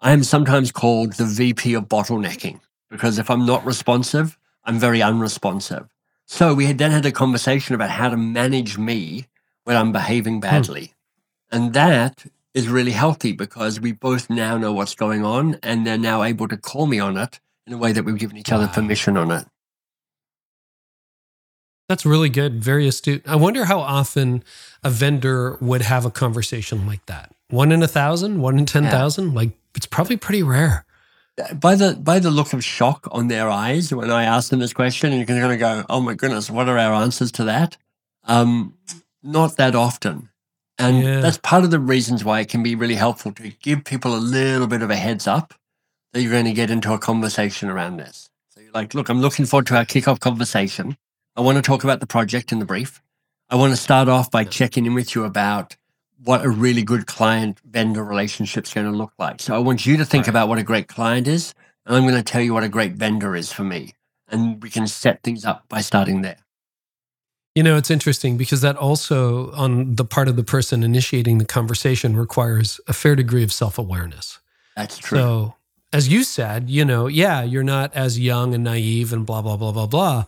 I 0.00 0.12
am 0.12 0.24
sometimes 0.24 0.72
called 0.72 1.12
the 1.12 1.26
VP 1.26 1.74
of 1.74 1.88
bottlenecking 1.88 2.60
because 2.90 3.18
if 3.18 3.30
I'm 3.30 3.44
not 3.44 3.66
responsive, 3.66 4.38
I'm 4.64 4.78
very 4.78 5.02
unresponsive. 5.02 5.88
So 6.24 6.54
we 6.54 6.66
had 6.66 6.78
then 6.78 6.90
had 6.90 7.06
a 7.06 7.12
conversation 7.12 7.74
about 7.74 7.90
how 7.90 8.08
to 8.08 8.16
manage 8.16 8.78
me 8.78 9.26
when 9.64 9.76
I'm 9.76 9.92
behaving 9.92 10.40
badly. 10.40 10.94
And 11.52 11.74
that 11.74 12.24
is 12.54 12.68
really 12.68 12.92
healthy 12.92 13.32
because 13.32 13.80
we 13.80 13.92
both 13.92 14.28
now 14.30 14.56
know 14.56 14.72
what's 14.72 14.94
going 14.94 15.24
on 15.24 15.58
and 15.62 15.86
they're 15.86 15.98
now 15.98 16.22
able 16.22 16.48
to 16.48 16.56
call 16.56 16.86
me 16.86 16.98
on 16.98 17.16
it 17.16 17.40
in 17.66 17.72
a 17.72 17.78
way 17.78 17.92
that 17.92 18.04
we've 18.04 18.18
given 18.18 18.36
each 18.36 18.50
other 18.50 18.66
permission 18.66 19.16
on 19.16 19.30
it. 19.30 19.46
That's 21.88 22.04
really 22.04 22.28
good. 22.28 22.62
Very 22.62 22.86
astute. 22.86 23.22
I 23.26 23.36
wonder 23.36 23.64
how 23.64 23.80
often 23.80 24.44
a 24.84 24.90
vendor 24.90 25.56
would 25.60 25.82
have 25.82 26.04
a 26.04 26.10
conversation 26.10 26.86
like 26.86 27.04
that. 27.06 27.32
One 27.48 27.72
in 27.72 27.82
a 27.82 27.88
thousand, 27.88 28.42
one 28.42 28.58
in 28.58 28.66
10,000? 28.66 29.32
Like, 29.32 29.52
it's 29.74 29.86
probably 29.86 30.18
pretty 30.18 30.42
rare. 30.42 30.84
By 31.54 31.76
the 31.76 31.94
by 31.94 32.18
the 32.18 32.32
look 32.32 32.52
of 32.52 32.64
shock 32.64 33.06
on 33.12 33.28
their 33.28 33.48
eyes 33.48 33.94
when 33.94 34.10
I 34.10 34.24
ask 34.24 34.50
them 34.50 34.58
this 34.58 34.72
question, 34.72 35.12
and 35.12 35.18
you're 35.18 35.38
going 35.38 35.48
to 35.50 35.56
go, 35.56 35.84
"Oh 35.88 36.00
my 36.00 36.14
goodness, 36.14 36.50
what 36.50 36.68
are 36.68 36.76
our 36.76 36.92
answers 36.92 37.30
to 37.32 37.44
that?" 37.44 37.76
Um, 38.24 38.74
not 39.22 39.56
that 39.56 39.76
often, 39.76 40.30
and 40.78 41.02
Yeah. 41.02 41.20
that's 41.20 41.38
part 41.38 41.64
of 41.64 41.70
the 41.70 41.78
reasons 41.80 42.24
why 42.24 42.40
it 42.40 42.48
can 42.48 42.62
be 42.62 42.74
really 42.74 42.94
helpful 42.94 43.32
to 43.32 43.50
give 43.62 43.84
people 43.84 44.14
a 44.14 44.18
little 44.18 44.66
bit 44.66 44.82
of 44.82 44.90
a 44.90 44.96
heads 44.96 45.26
up 45.26 45.54
that 46.12 46.22
you're 46.22 46.32
going 46.32 46.44
to 46.44 46.52
get 46.52 46.70
into 46.70 46.92
a 46.92 46.98
conversation 46.98 47.68
around 47.68 47.96
this. 47.98 48.30
So 48.48 48.60
you're 48.60 48.72
like, 48.72 48.94
"Look, 48.94 49.08
I'm 49.08 49.20
looking 49.20 49.44
forward 49.46 49.66
to 49.68 49.76
our 49.76 49.84
kickoff 49.84 50.20
conversation. 50.20 50.96
I 51.36 51.40
want 51.42 51.56
to 51.56 51.62
talk 51.62 51.84
about 51.84 52.00
the 52.00 52.06
project 52.06 52.52
in 52.52 52.58
the 52.58 52.64
brief. 52.64 53.02
I 53.50 53.56
want 53.56 53.72
to 53.72 53.76
start 53.76 54.08
off 54.08 54.30
by 54.30 54.44
checking 54.44 54.86
in 54.86 54.94
with 54.94 55.14
you 55.14 55.24
about." 55.24 55.76
What 56.24 56.44
a 56.44 56.48
really 56.50 56.82
good 56.82 57.06
client 57.06 57.60
vendor 57.64 58.02
relationship 58.02 58.64
is 58.66 58.74
going 58.74 58.90
to 58.90 58.96
look 58.96 59.12
like. 59.20 59.40
So, 59.40 59.54
I 59.54 59.58
want 59.58 59.86
you 59.86 59.96
to 59.98 60.04
think 60.04 60.22
Right. 60.22 60.30
about 60.30 60.48
what 60.48 60.58
a 60.58 60.64
great 60.64 60.88
client 60.88 61.28
is, 61.28 61.54
and 61.86 61.94
I'm 61.94 62.02
going 62.02 62.16
to 62.16 62.24
tell 62.24 62.40
you 62.42 62.52
what 62.52 62.64
a 62.64 62.68
great 62.68 62.94
vendor 62.94 63.36
is 63.36 63.52
for 63.52 63.62
me. 63.62 63.94
And 64.26 64.60
we 64.60 64.68
can 64.68 64.88
set 64.88 65.22
things 65.22 65.44
up 65.44 65.66
by 65.68 65.80
starting 65.80 66.22
there. 66.22 66.38
You 67.54 67.62
know, 67.62 67.76
it's 67.76 67.90
interesting 67.90 68.36
because 68.36 68.60
that 68.60 68.76
also, 68.76 69.50
on 69.52 69.96
the 69.96 70.04
part 70.04 70.28
of 70.28 70.36
the 70.36 70.44
person 70.44 70.84
initiating 70.84 71.38
the 71.38 71.44
conversation, 71.44 72.16
requires 72.16 72.80
a 72.86 72.92
fair 72.92 73.16
degree 73.16 73.42
of 73.42 73.52
self 73.52 73.78
awareness. 73.78 74.38
That's 74.76 74.98
true. 74.98 75.18
So, 75.18 75.54
as 75.92 76.08
you 76.08 76.22
said, 76.22 76.70
you 76.70 76.84
know, 76.84 77.06
yeah, 77.06 77.42
you're 77.42 77.64
not 77.64 77.92
as 77.94 78.18
young 78.18 78.54
and 78.54 78.62
naive 78.62 79.12
and 79.12 79.26
blah, 79.26 79.42
blah, 79.42 79.56
blah, 79.56 79.72
blah, 79.72 79.86
blah. 79.86 80.24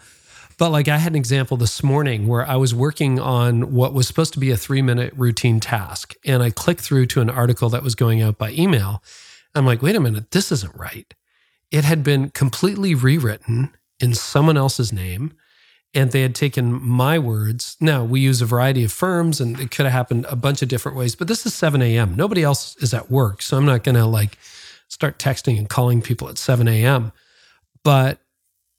But 0.60 0.72
like 0.72 0.88
I 0.88 0.98
had 0.98 1.12
an 1.12 1.16
example 1.16 1.56
this 1.56 1.82
morning 1.82 2.26
where 2.26 2.46
I 2.46 2.56
was 2.56 2.74
working 2.74 3.18
on 3.18 3.72
what 3.72 3.94
was 3.94 4.06
supposed 4.06 4.34
to 4.34 4.38
be 4.38 4.50
a 4.50 4.58
three 4.58 4.82
minute 4.82 5.14
routine 5.16 5.58
task. 5.58 6.14
And 6.22 6.42
I 6.42 6.50
clicked 6.50 6.82
through 6.82 7.06
to 7.06 7.22
an 7.22 7.30
article 7.30 7.70
that 7.70 7.82
was 7.82 7.94
going 7.94 8.20
out 8.20 8.36
by 8.36 8.50
email. 8.50 9.02
I'm 9.54 9.64
like, 9.64 9.80
wait 9.80 9.96
a 9.96 10.00
minute, 10.00 10.32
this 10.32 10.52
isn't 10.52 10.76
right. 10.76 11.14
It 11.70 11.84
had 11.84 12.04
been 12.04 12.28
completely 12.28 12.94
rewritten 12.94 13.72
in 14.00 14.12
someone 14.12 14.58
else's 14.58 14.92
name. 14.92 15.32
And 15.92 16.12
they 16.12 16.22
had 16.22 16.36
taken 16.36 16.72
my 16.72 17.18
words. 17.18 17.76
Now, 17.80 18.04
we 18.04 18.20
use 18.20 18.40
a 18.40 18.46
variety 18.46 18.84
of 18.84 18.92
firms 18.92 19.40
and 19.40 19.58
it 19.58 19.72
could 19.72 19.86
have 19.86 19.92
happened 19.92 20.24
a 20.28 20.36
bunch 20.36 20.62
of 20.62 20.68
different 20.68 20.96
ways, 20.96 21.16
but 21.16 21.26
this 21.26 21.44
is 21.44 21.52
7 21.54 21.82
a.m. 21.82 22.14
Nobody 22.14 22.44
else 22.44 22.76
is 22.76 22.94
at 22.94 23.10
work. 23.10 23.42
So 23.42 23.56
I'm 23.56 23.66
not 23.66 23.82
going 23.82 23.96
to 23.96 24.06
like 24.06 24.38
start 24.86 25.18
texting 25.18 25.58
and 25.58 25.68
calling 25.68 26.00
people 26.00 26.28
at 26.28 26.38
7 26.38 26.68
a.m. 26.68 27.10
But, 27.82 28.20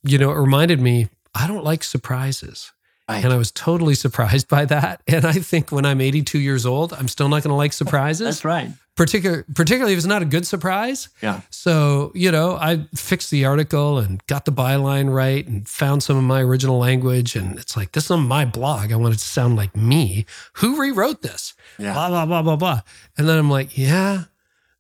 you 0.04 0.18
know, 0.18 0.32
it 0.32 0.38
reminded 0.38 0.80
me, 0.80 1.10
I 1.36 1.48
don't 1.48 1.66
like 1.66 1.84
surprises. 1.84 2.72
Right. 3.12 3.24
And 3.24 3.34
I 3.34 3.38
was 3.38 3.52
totally 3.52 3.96
surprised 3.96 4.48
by 4.48 4.66
that. 4.66 5.02
And 5.08 5.26
I 5.26 5.34
think 5.34 5.72
when 5.72 5.86
I'm 5.86 6.00
82 6.02 6.40
years 6.40 6.66
old, 6.66 6.94
I'm 6.94 7.08
still 7.08 7.28
not 7.30 7.44
going 7.44 7.52
to 7.52 7.56
like 7.56 7.74
surprises, 7.74 8.28
That's 8.28 8.46
right. 8.46 8.70
particular, 8.96 9.46
particularly 9.54 9.94
if 9.94 9.98
it's 9.98 10.08
not 10.08 10.22
a 10.22 10.26
good 10.26 10.48
surprise. 10.48 11.10
Yeah. 11.22 11.42
So, 11.50 12.12
you 12.16 12.32
know, 12.32 12.56
I 12.56 12.88
fixed 12.96 13.30
the 13.30 13.46
article 13.46 13.98
and 14.00 14.26
got 14.28 14.46
the 14.46 14.52
byline 14.52 15.14
right 15.14 15.46
and 15.46 15.68
found 15.68 16.02
some 16.04 16.18
of 16.18 16.24
my 16.24 16.42
original 16.42 16.78
language. 16.80 17.36
And 17.36 17.60
it's 17.60 17.76
like, 17.76 17.92
this 17.92 18.06
is 18.06 18.12
on 18.12 18.28
my 18.28 18.46
blog. 18.46 18.92
I 18.92 18.96
want 18.96 19.14
it 19.14 19.20
to 19.20 19.26
sound 19.26 19.56
like 19.58 19.76
me. 19.76 20.26
Who 20.54 20.80
rewrote 20.80 21.22
this? 21.22 21.54
Yeah. 21.78 21.94
Blah, 21.94 22.10
blah, 22.10 22.26
blah, 22.26 22.42
blah, 22.42 22.56
blah. 22.56 22.82
And 23.18 23.28
then 23.28 23.38
I'm 23.38 23.50
like, 23.50 23.78
yeah, 23.78 24.24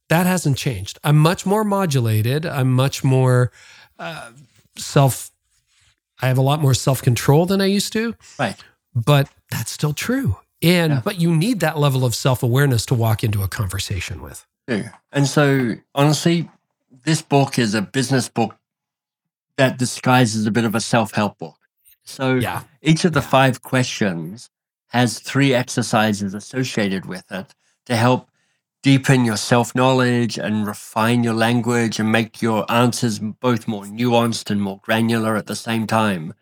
that 0.09 0.25
hasn't 0.25 0.57
changed. 0.57 0.99
I'm 1.03 1.17
much 1.17 1.45
more 1.45 1.63
modulated. 1.63 2.45
I'm 2.45 2.71
much 2.71 3.03
more 3.03 3.51
uh, 3.99 4.31
self, 4.77 5.31
I 6.21 6.27
have 6.27 6.37
a 6.37 6.41
lot 6.41 6.61
more 6.61 6.73
self 6.73 7.01
control 7.01 7.45
than 7.45 7.61
I 7.61 7.65
used 7.65 7.93
to, 7.93 8.15
Right. 8.39 8.55
but 8.93 9.29
that's 9.49 9.71
still 9.71 9.93
true. 9.93 10.37
And, 10.61 10.93
Yeah. 10.93 11.01
but 11.03 11.19
you 11.19 11.35
need 11.35 11.59
that 11.61 11.77
level 11.79 12.05
of 12.05 12.13
self 12.15 12.43
awareness 12.43 12.85
to 12.87 12.95
walk 12.95 13.23
into 13.23 13.41
a 13.43 13.47
conversation 13.47 14.21
with. 14.21 14.45
do. 14.67 14.85
And 15.11 15.27
so, 15.27 15.75
honestly, 15.95 16.49
this 17.03 17.21
book 17.21 17.57
is 17.59 17.73
a 17.73 17.81
business 17.81 18.29
book 18.29 18.55
that 19.57 19.77
disguises 19.77 20.45
a 20.45 20.51
bit 20.51 20.63
of 20.65 20.75
a 20.75 20.79
self 20.81 21.11
help 21.13 21.37
book. 21.39 21.57
So, 22.03 22.35
Yeah. 22.35 22.63
each 22.81 23.03
of 23.05 23.13
the 23.13 23.21
five 23.21 23.61
questions 23.63 24.49
has 24.89 25.19
three 25.19 25.53
exercises 25.53 26.33
associated 26.33 27.05
with 27.05 27.29
it 27.31 27.53
to 27.85 27.95
help 27.95 28.29
deepen 28.81 29.25
your 29.25 29.37
self 29.37 29.75
knowledge 29.75 30.37
and 30.37 30.65
refine 30.65 31.23
your 31.23 31.33
language 31.33 31.99
and 31.99 32.11
make 32.11 32.41
your 32.41 32.69
answers 32.71 33.19
both 33.19 33.67
more 33.67 33.83
nuanced 33.83 34.49
and 34.49 34.61
more 34.61 34.79
granular 34.83 35.35
at 35.35 35.47
the 35.47 35.55
same 35.55 35.87
time. 35.87 36.33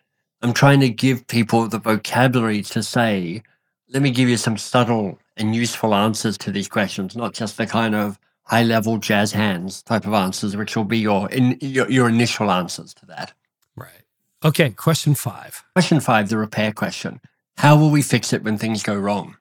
I'm 0.42 0.54
trying 0.54 0.80
to 0.80 0.90
give 0.90 1.28
people 1.28 1.68
the 1.68 1.80
vocabulary 1.80 2.62
to 2.64 2.82
say, 2.82 3.44
let 3.90 4.02
me 4.02 4.12
give 4.12 4.30
you 4.30 4.38
some 4.38 4.58
subtle 4.58 5.20
and 5.36 5.56
useful 5.56 5.94
answers 5.94 6.38
to 6.40 6.52
these 6.52 6.70
questions, 6.70 7.16
not 7.16 7.34
just 7.34 7.58
the 7.58 7.68
kind 7.68 7.96
of 7.96 8.20
high 8.44 8.64
level 8.64 8.98
jazz 8.98 9.32
hands 9.32 9.82
type 9.84 10.06
of 10.06 10.14
answers, 10.14 10.56
which 10.56 10.76
will 10.76 10.86
be 10.86 11.00
your, 11.00 11.30
in, 11.30 11.58
your, 11.62 11.90
your 11.90 12.08
initial 12.08 12.52
answers 12.52 12.94
to 12.94 13.06
that. 13.08 13.34
Right. 13.76 14.04
Okay. 14.44 14.70
Question 14.72 15.14
five. 15.14 15.64
Question 15.74 16.00
five, 16.00 16.30
the 16.30 16.38
repair 16.38 16.72
question. 16.72 17.20
How 17.58 17.78
will 17.78 17.90
we 17.90 18.02
fix 18.02 18.32
it 18.32 18.44
when 18.44 18.58
things 18.58 18.82
go 18.82 18.96
wrong? 18.96 19.36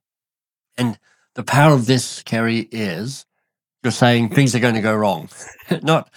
And 0.77 0.99
the 1.39 1.45
power 1.45 1.72
of 1.72 1.86
this, 1.86 2.20
Carey, 2.24 2.66
is 2.72 3.24
you're 3.84 3.93
saying 3.93 4.30
things 4.30 4.57
are 4.57 4.59
going 4.59 4.74
to 4.74 4.80
go 4.80 4.93
wrong. 4.93 5.28
Not, 5.82 6.11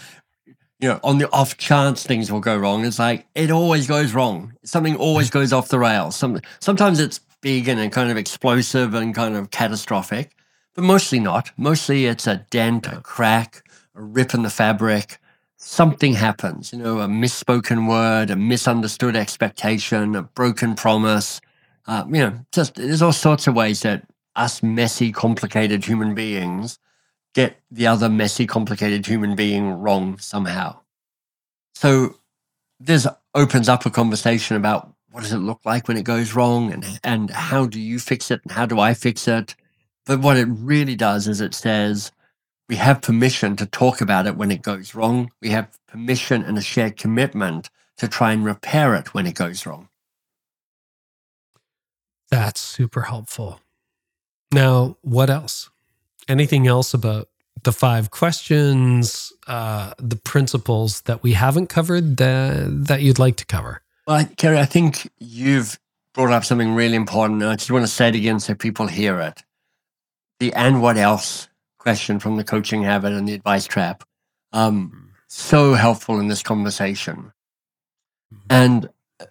you 0.80 0.90
know, 0.90 1.00
on 1.04 1.20
the 1.20 1.30
off 1.32 1.58
chance 1.58 2.04
things 2.04 2.32
will 2.32 2.40
go 2.40 2.58
wrong. 2.58 2.84
It's 2.86 2.98
like 2.98 3.28
it 3.36 3.52
always 3.52 3.86
goes 3.86 4.16
wrong. 4.16 4.54
Something 4.64 4.96
always 4.96 5.30
goes 5.30 5.54
off 5.54 5.68
the 5.68 5.78
rails. 5.78 6.16
Some, 6.16 6.42
sometimes 6.60 7.00
it's 7.00 7.20
big 7.42 7.68
and 7.68 7.92
kind 7.92 8.10
of 8.10 8.18
explosive 8.18 8.96
and 8.96 9.14
kind 9.14 9.36
of 9.36 9.52
catastrophic, 9.52 10.32
but 10.74 10.84
mostly 10.84 11.20
not. 11.20 11.52
Mostly 11.56 12.08
it's 12.08 12.26
a 12.26 12.38
dent, 12.50 12.88
a 12.88 13.00
crack, 13.02 13.64
a 13.94 14.02
rip 14.02 14.34
in 14.34 14.42
the 14.42 14.50
fabric, 14.50 15.20
something 15.56 16.16
happens, 16.16 16.74
you 16.74 16.80
know, 16.80 17.00
a 17.00 17.08
misspoken 17.08 17.88
word, 17.88 18.32
a 18.32 18.36
misunderstood 18.36 19.16
expectation, 19.16 20.16
a 20.16 20.24
broken 20.24 20.74
promise. 20.74 21.42
Uh, 21.86 22.06
you 22.08 22.22
know, 22.22 22.40
just 22.52 22.74
there's 22.74 23.04
all 23.04 23.14
sorts 23.14 23.46
of 23.46 23.54
ways 23.54 23.82
that 23.82 24.04
us 24.36 24.64
messy, 24.64 25.12
complicated 25.12 25.86
human 25.86 26.16
beings 26.16 26.80
get 27.34 27.58
the 27.70 27.88
other 27.88 28.10
messy, 28.10 28.46
complicated 28.46 29.06
human 29.06 29.36
being 29.36 29.72
wrong 29.72 30.18
somehow. 30.18 30.80
So 31.76 32.16
this 32.80 33.08
opens 33.34 33.70
up 33.70 33.86
a 33.86 33.90
conversation 33.90 34.56
about 34.56 34.94
what 35.12 35.24
does 35.24 35.34
it 35.34 35.38
look 35.38 35.62
like 35.66 35.88
when 35.88 35.98
it 35.98 36.04
goes 36.04 36.34
wrong 36.34 36.72
and 36.72 37.00
and 37.04 37.30
how 37.30 37.66
do 37.66 37.80
you 37.80 38.00
fix 38.00 38.32
it 38.32 38.42
and 38.44 38.52
how 38.52 38.66
do 38.66 38.80
I 38.80 38.94
fix 38.94 39.28
it? 39.28 39.56
But 40.06 40.20
what 40.20 40.38
it 40.38 40.48
really 40.50 40.96
does 40.96 41.28
is 41.28 41.42
it 41.42 41.54
says 41.54 42.12
we 42.70 42.78
have 42.78 43.02
permission 43.02 43.56
to 43.58 43.66
talk 43.66 44.02
about 44.02 44.28
it 44.28 44.38
when 44.38 44.52
it 44.52 44.62
goes 44.62 44.96
wrong. 44.96 45.32
We 45.42 45.50
have 45.50 45.78
permission 45.88 46.44
and 46.44 46.58
a 46.58 46.62
shared 46.62 46.98
commitment 46.98 47.70
to 47.98 48.08
try 48.08 48.32
and 48.32 48.46
repair 48.46 48.96
it 48.96 49.14
when 49.14 49.28
it 49.28 49.36
goes 49.36 49.66
wrong. 49.66 49.90
That's 52.30 52.62
super 52.62 53.02
helpful. 53.02 53.60
Now, 54.52 54.98
what 55.02 55.30
else? 55.30 55.70
Anything 56.28 56.68
else 56.68 56.94
about 56.94 57.30
the 57.64 57.72
five 57.72 58.12
questions, 58.12 59.32
uh, 59.48 59.94
the 59.98 60.16
principles 60.16 61.02
that 61.02 61.24
we 61.24 61.34
haven't 61.34 61.68
covered 61.68 62.18
that, 62.18 62.88
that 62.88 63.02
you'd 63.02 63.20
like 63.20 63.38
to 63.38 63.46
cover? 63.46 63.82
Well, 64.08 64.26
Carey, 64.38 64.60
I 64.60 64.66
think 64.66 65.10
you've 65.20 65.80
brought 66.14 66.32
up 66.32 66.44
something 66.44 66.74
really 66.74 66.96
important. 66.96 67.44
I 67.44 67.56
just 67.56 67.72
want 67.72 67.84
to 67.84 67.92
say 67.92 68.10
it 68.10 68.16
again 68.16 68.40
so 68.40 68.56
people 68.56 68.88
hear 68.88 69.20
it. 69.20 69.44
The 70.40 70.54
and 70.54 70.82
what 70.82 70.98
else 70.98 71.48
question 71.78 72.20
from 72.20 72.38
the 72.38 72.44
coaching 72.44 72.84
habit 72.84 73.12
and 73.12 73.28
the 73.28 73.34
advice 73.34 73.66
trap. 73.66 74.04
Um, 74.54 75.14
so 75.28 75.74
helpful 75.74 76.20
in 76.20 76.28
this 76.28 76.44
conversation. 76.44 77.32
Mm-hmm. 78.34 78.48
And 78.50 78.90
uh, 79.20 79.26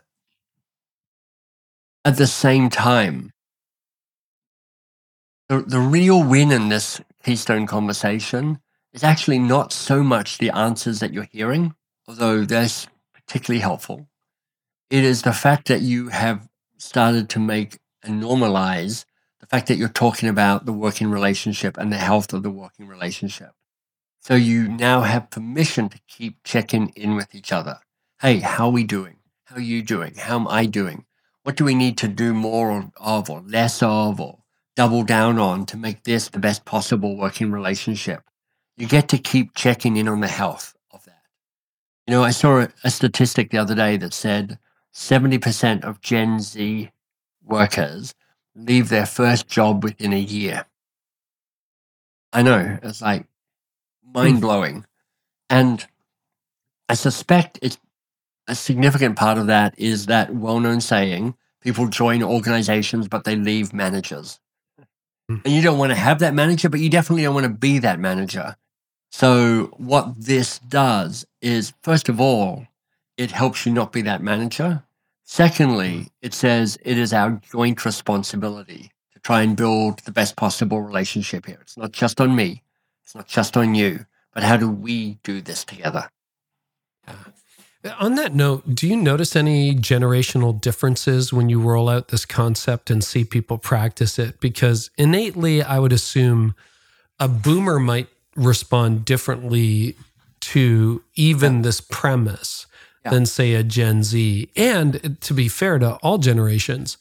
at 2.04 2.16
the 2.16 2.26
same 2.26 2.70
time, 2.70 3.32
the, 5.50 5.62
the 5.62 5.80
real 5.80 6.22
win 6.22 6.52
in 6.52 6.68
this 6.68 7.00
Keystone 7.24 7.66
conversation 7.66 8.60
is 8.92 9.02
actually 9.02 9.40
not 9.40 9.72
so 9.72 10.04
much 10.04 10.38
the 10.38 10.50
answers 10.50 11.00
that 11.00 11.12
you're 11.12 11.28
hearing, 11.32 11.74
although 12.06 12.44
that's 12.44 12.86
particularly 13.12 13.60
helpful. 13.60 14.06
It 14.90 15.02
is 15.02 15.22
the 15.22 15.32
fact 15.32 15.66
that 15.66 15.80
you 15.80 16.08
have 16.10 16.48
started 16.76 17.28
to 17.30 17.40
make 17.40 17.80
and 18.00 18.22
normalize 18.22 19.04
the 19.40 19.46
fact 19.46 19.66
that 19.66 19.76
you're 19.76 19.88
talking 19.88 20.28
about 20.28 20.66
the 20.66 20.72
working 20.72 21.10
relationship 21.10 21.76
and 21.76 21.92
the 21.92 21.98
health 21.98 22.32
of 22.32 22.44
the 22.44 22.50
working 22.50 22.86
relationship. 22.86 23.50
So 24.20 24.36
you 24.36 24.68
now 24.68 25.00
have 25.00 25.30
permission 25.30 25.88
to 25.88 25.98
keep 26.06 26.44
checking 26.44 26.90
in 26.90 27.16
with 27.16 27.34
each 27.34 27.50
other. 27.50 27.80
Hey, 28.20 28.38
how 28.38 28.66
are 28.66 28.72
we 28.72 28.84
doing? 28.84 29.16
How 29.46 29.56
are 29.56 29.60
you 29.60 29.82
doing? 29.82 30.14
How 30.14 30.36
am 30.36 30.46
I 30.46 30.66
doing? 30.66 31.06
What 31.42 31.56
do 31.56 31.64
we 31.64 31.74
need 31.74 31.98
to 31.98 32.08
do 32.08 32.34
more 32.34 32.92
of 32.98 33.28
or 33.28 33.40
less 33.40 33.82
of 33.82 34.20
or 34.20 34.39
double 34.76 35.02
down 35.02 35.38
on 35.38 35.66
to 35.66 35.76
make 35.76 36.04
this 36.04 36.28
the 36.28 36.38
best 36.38 36.64
possible 36.64 37.16
working 37.16 37.50
relationship. 37.50 38.22
You 38.76 38.86
get 38.86 39.08
to 39.08 39.18
keep 39.18 39.54
checking 39.54 39.96
in 39.96 40.08
on 40.08 40.20
the 40.20 40.28
health 40.28 40.74
of 40.90 41.04
that. 41.04 41.22
You 42.06 42.12
know, 42.12 42.22
I 42.22 42.30
saw 42.30 42.66
a, 42.84 42.90
statistic 42.90 43.50
the 43.50 43.58
other 43.58 43.74
day 43.74 43.96
that 43.98 44.14
said 44.14 44.58
70% 44.94 45.84
of 45.84 46.00
Gen 46.00 46.40
Z 46.40 46.90
workers 47.44 48.14
leave 48.54 48.88
their 48.88 49.06
first 49.06 49.48
job 49.48 49.84
within 49.84 50.12
a 50.12 50.18
year. 50.18 50.66
I 52.32 52.42
know, 52.42 52.78
it's 52.82 53.02
like 53.02 53.26
hmm. 54.04 54.12
mind 54.12 54.40
blowing. 54.40 54.86
And 55.48 55.84
I 56.88 56.94
suspect 56.94 57.58
it's 57.60 57.78
a 58.48 58.54
significant 58.54 59.16
part 59.16 59.38
of 59.38 59.46
that 59.46 59.74
is 59.78 60.06
that 60.06 60.34
well 60.34 60.60
known 60.60 60.80
saying 60.80 61.34
people 61.60 61.86
join 61.86 62.22
organizations, 62.22 63.08
but 63.08 63.24
they 63.24 63.36
leave 63.36 63.72
managers. 63.72 64.40
Mm. 65.30 65.44
And 65.44 65.54
you 65.54 65.62
don't 65.62 65.78
want 65.78 65.90
to 65.90 65.96
have 65.96 66.18
that 66.18 66.34
manager, 66.34 66.68
but 66.68 66.80
you 66.80 66.90
definitely 66.90 67.22
don't 67.22 67.34
want 67.34 67.44
to 67.44 67.52
be 67.52 67.78
that 67.78 68.00
manager. 68.00 68.56
So, 69.12 69.74
what 69.76 70.14
this 70.16 70.58
does 70.58 71.24
is, 71.40 71.72
first 71.82 72.08
of 72.08 72.20
all, 72.20 72.66
it 73.16 73.30
helps 73.30 73.64
you 73.64 73.72
not 73.72 73.92
be 73.92 74.02
that 74.02 74.22
manager. 74.22 74.82
Secondly, 75.24 75.90
mm. 75.90 76.08
it 76.20 76.34
says 76.34 76.78
it 76.82 76.98
is 76.98 77.12
our 77.12 77.40
joint 77.52 77.84
responsibility 77.84 78.90
to 79.12 79.20
try 79.20 79.42
and 79.42 79.56
build 79.56 80.00
the 80.00 80.12
best 80.12 80.34
possible 80.34 80.82
relationship 80.82 81.46
here. 81.46 81.58
It's 81.60 81.76
not 81.76 81.92
just 81.92 82.20
on 82.20 82.34
me, 82.34 82.62
it's 83.04 83.14
not 83.14 83.28
just 83.28 83.56
on 83.56 83.74
you, 83.76 84.06
but 84.34 84.42
how 84.42 84.56
do 84.56 84.68
we 84.68 85.18
do 85.22 85.40
this 85.40 85.64
together? 85.64 86.10
Yeah. 87.82 87.94
On 87.98 88.14
that 88.16 88.34
note, 88.34 88.74
do 88.74 88.86
you 88.86 88.96
notice 88.96 89.34
any 89.34 89.74
generational 89.74 90.58
differences 90.60 91.32
when 91.32 91.48
you 91.48 91.60
roll 91.60 91.88
out 91.88 92.08
this 92.08 92.26
concept 92.26 92.90
and 92.90 93.02
see 93.02 93.24
people 93.24 93.56
practice 93.56 94.18
it? 94.18 94.38
Because 94.38 94.90
innately, 94.98 95.62
I 95.62 95.78
would 95.78 95.92
assume 95.92 96.54
a 97.18 97.26
boomer 97.26 97.78
might 97.78 98.08
respond 98.36 99.04
differently 99.04 99.96
to 100.40 101.02
even 101.14 101.62
this 101.62 101.80
premise 101.80 102.66
yeah. 103.04 103.12
than, 103.12 103.26
say, 103.26 103.54
a 103.54 103.62
Gen 103.62 104.02
Z. 104.02 104.50
And 104.56 105.18
to 105.22 105.34
be 105.34 105.48
fair 105.48 105.78
to 105.78 105.94
all 105.96 106.18
generations, 106.18 106.98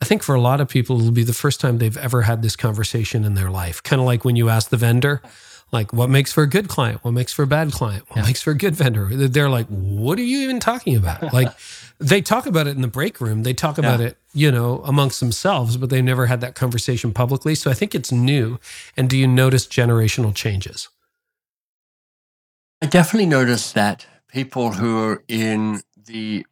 I 0.00 0.04
think 0.04 0.22
for 0.22 0.34
a 0.34 0.40
lot 0.40 0.60
of 0.60 0.68
people, 0.68 0.98
it'll 0.98 1.12
be 1.12 1.24
the 1.24 1.32
first 1.32 1.60
time 1.60 1.78
they've 1.78 1.96
ever 1.96 2.22
had 2.22 2.42
this 2.42 2.56
conversation 2.56 3.24
in 3.24 3.34
their 3.34 3.50
life. 3.50 3.82
Kind 3.82 4.00
of 4.00 4.06
like 4.06 4.24
when 4.24 4.36
you 4.36 4.48
ask 4.48 4.70
the 4.70 4.76
vendor, 4.76 5.22
like 5.70 5.92
what 5.92 6.08
makes 6.08 6.32
for 6.32 6.42
a 6.42 6.48
good 6.48 6.68
client? 6.68 7.04
What 7.04 7.12
makes 7.12 7.32
for 7.32 7.42
a 7.42 7.46
bad 7.46 7.72
client? 7.72 8.08
What 8.08 8.18
yeah. 8.18 8.26
makes 8.26 8.42
for 8.42 8.50
a 8.50 8.56
good 8.56 8.74
vendor? 8.74 9.06
They're 9.06 9.50
like 9.50 9.66
what 9.66 10.18
are 10.18 10.22
you 10.22 10.40
even 10.40 10.60
talking 10.60 10.96
about? 10.96 11.32
Like 11.38 11.52
they 11.98 12.22
talk 12.22 12.46
about 12.46 12.66
it 12.66 12.76
in 12.76 12.82
the 12.82 12.88
break 12.88 13.20
room. 13.20 13.42
They 13.42 13.52
talk 13.52 13.76
about 13.78 14.00
yeah. 14.00 14.06
it 14.06 14.18
you 14.32 14.50
know 14.50 14.82
amongst 14.84 15.20
themselves 15.20 15.76
but 15.76 15.90
they 15.90 16.02
never 16.02 16.26
had 16.26 16.40
that 16.40 16.54
conversation 16.54 17.12
publicly. 17.12 17.54
So 17.54 17.70
i 17.70 17.74
think 17.74 17.94
it's 17.94 18.12
new. 18.12 18.58
And 18.96 19.10
do 19.10 19.16
you 19.16 19.26
notice 19.26 19.66
generational 19.66 20.34
changes? 20.34 20.88
I 22.80 22.86
definitely 22.86 23.26
notice 23.26 23.72
that 23.72 24.06
people 24.28 24.72
who 24.72 25.02
are 25.02 25.24
in 25.26 25.80
the 26.06 26.46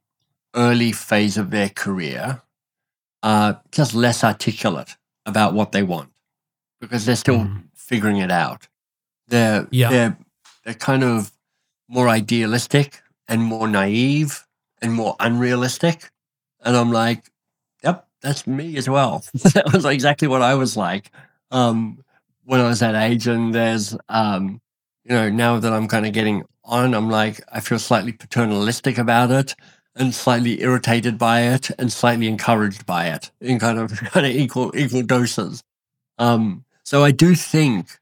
early 0.55 0.93
phase 0.93 1.37
of 1.37 1.51
their 1.51 1.69
career 1.69 2.43
are 3.23 3.61
just 3.71 3.95
less 3.95 4.25
articulate 4.25 4.97
about 5.25 5.55
what 5.55 5.73
they 5.73 5.83
want 5.83 6.11
because 6.81 7.07
they're 7.07 7.17
still 7.17 7.39
mm. 7.39 7.65
figuring 7.75 8.17
it 8.17 8.31
out 8.31 8.69
they're 9.29 9.67
yeah. 9.71 9.91
they're 9.91 10.19
they're 10.65 10.75
kind 10.75 11.05
of 11.05 11.31
more 11.89 12.09
idealistic 12.09 13.03
and 13.29 13.43
more 13.43 13.69
naive 13.69 14.47
and 14.83 14.93
more 14.93 15.17
unrealistic. 15.21 16.11
And 16.65 16.77
I'm 16.77 16.91
like, 16.91 17.31
yep, 17.83 18.07
that's 18.21 18.47
me 18.47 18.77
as 18.77 18.89
well. 18.89 19.25
that 19.35 19.73
was 19.73 19.85
exactly 19.85 20.29
what 20.29 20.43
I 20.43 20.55
was 20.55 20.77
like 20.77 21.11
um, 21.51 22.03
when 22.45 22.61
I 22.61 22.69
was 22.69 22.81
that 22.81 22.95
age. 22.95 23.27
And 23.27 23.55
there's, 23.55 23.97
um, 24.09 24.61
you 25.05 25.15
know, 25.15 25.29
now 25.29 25.59
that 25.59 25.73
I'm 25.73 25.89
kind 25.89 26.07
of 26.07 26.13
getting 26.13 26.45
on, 26.65 26.95
I'm 26.95 27.11
like, 27.11 27.41
I 27.53 27.61
feel 27.61 27.79
slightly 27.79 28.13
paternalistic 28.13 28.99
about 28.99 29.31
it 29.31 29.55
and 29.95 30.15
slightly 30.15 30.61
irritated 30.61 31.19
by 31.19 31.43
it 31.43 31.71
and 31.79 31.93
slightly 31.93 32.29
encouraged 32.29 32.85
by 32.85 33.07
it 33.07 33.31
in 33.41 33.59
kind 33.59 33.79
of 33.79 33.91
kind 34.13 34.27
of 34.27 34.33
equal 34.33 34.73
equal 34.77 35.03
doses. 35.03 35.63
Um, 36.19 36.65
so 36.83 37.05
I 37.05 37.11
do 37.11 37.35
think 37.35 37.99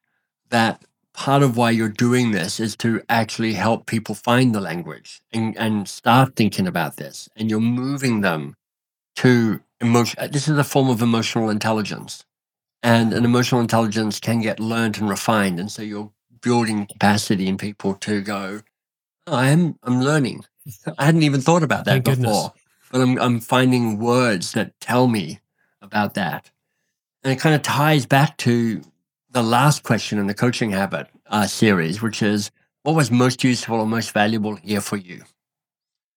that 0.51 0.83
part 1.15 1.43
of 1.43 1.57
why 1.57 1.71
you're 1.71 1.89
doing 1.89 2.33
this 2.33 2.61
is 2.61 2.77
to 2.77 3.01
actually 3.09 3.55
help 3.55 3.87
people 3.87 4.15
find 4.15 4.55
the 4.55 4.61
language 4.61 5.23
and, 5.33 5.57
and 5.57 5.89
start 5.89 6.37
thinking 6.37 6.67
about 6.67 6.97
this. 6.97 7.29
And 7.37 7.49
you're 7.49 7.61
moving 7.61 8.21
them 8.21 8.57
to 9.17 9.61
emotion. 9.81 10.19
Uh, 10.19 10.27
this 10.27 10.49
is 10.49 10.59
a 10.59 10.65
form 10.65 10.91
of 10.91 11.01
emotional 11.01 11.49
intelligence. 11.49 12.25
And 12.83 13.15
an 13.15 13.25
emotional 13.25 13.61
intelligence 13.61 14.21
can 14.21 14.41
get 14.41 14.61
learned 14.61 14.99
and 14.99 15.09
refined. 15.09 15.59
And 15.59 15.71
so 15.71 15.83
you're 15.83 16.11
building 16.43 16.87
capacity 16.87 17.47
in 17.47 17.57
people 17.57 17.95
to 17.95 18.21
go, 18.21 18.61
oh, 19.27 19.35
I 19.35 19.49
am, 19.49 19.79
I'm 19.85 20.03
learning. 20.03 20.45
I 20.99 21.07
hadn't 21.07 21.23
even 21.23 21.41
thought 21.41 21.63
about 21.63 21.87
that 21.87 22.05
Thank 22.05 22.05
before, 22.05 22.23
goodness. 22.23 22.51
but 22.91 23.01
I'm, 23.01 23.19
I'm 23.19 23.41
finding 23.41 23.99
words 23.99 24.53
that 24.53 24.79
tell 24.81 25.07
me 25.07 25.41
about 25.81 26.15
that. 26.15 26.51
And 27.23 27.33
it 27.33 27.41
kind 27.41 27.55
of 27.55 27.63
ties 27.63 28.05
back 28.05 28.37
to 28.39 28.83
the 29.35 29.43
last 29.43 29.83
question 29.83 30.19
in 30.19 30.29
the 30.29 30.35
coaching 30.35 30.71
habit 30.71 31.09
uh, 31.27 31.47
series, 31.47 32.01
which 32.01 32.23
is 32.23 32.53
what 32.85 32.95
was 32.95 33.11
most 33.11 33.43
useful 33.43 33.81
or 33.81 33.87
most 33.87 34.13
valuable 34.13 34.55
here 34.55 34.81
for 34.81 34.97
you? 34.97 35.25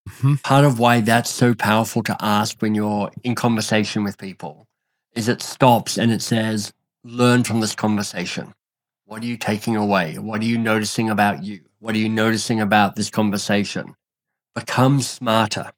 Mm-hmm. 0.08 0.36
Part 0.36 0.64
of 0.64 0.78
why 0.78 1.02
that's 1.02 1.30
so 1.30 1.56
powerful 1.56 2.04
to 2.04 2.16
ask 2.22 2.62
when 2.62 2.76
you're 2.76 3.12
in 3.24 3.34
conversation 3.34 4.04
with 4.04 4.20
people 4.20 4.68
is 5.16 5.28
it 5.28 5.42
stops 5.42 5.98
and 5.98 6.12
it 6.12 6.22
says, 6.22 6.72
learn 7.04 7.44
from 7.44 7.60
this 7.60 7.74
conversation. 7.74 8.54
What 9.06 9.24
are 9.24 9.26
you 9.26 9.38
taking 9.38 9.76
away? 9.76 10.20
What 10.20 10.42
are 10.42 10.46
you 10.46 10.60
noticing 10.60 11.10
about 11.10 11.44
you? 11.44 11.62
What 11.80 11.96
are 11.96 12.00
you 12.00 12.10
noticing 12.10 12.62
about 12.62 12.96
this 12.96 13.10
conversation? 13.10 13.96
Become 14.54 15.02
smarter. 15.02 15.72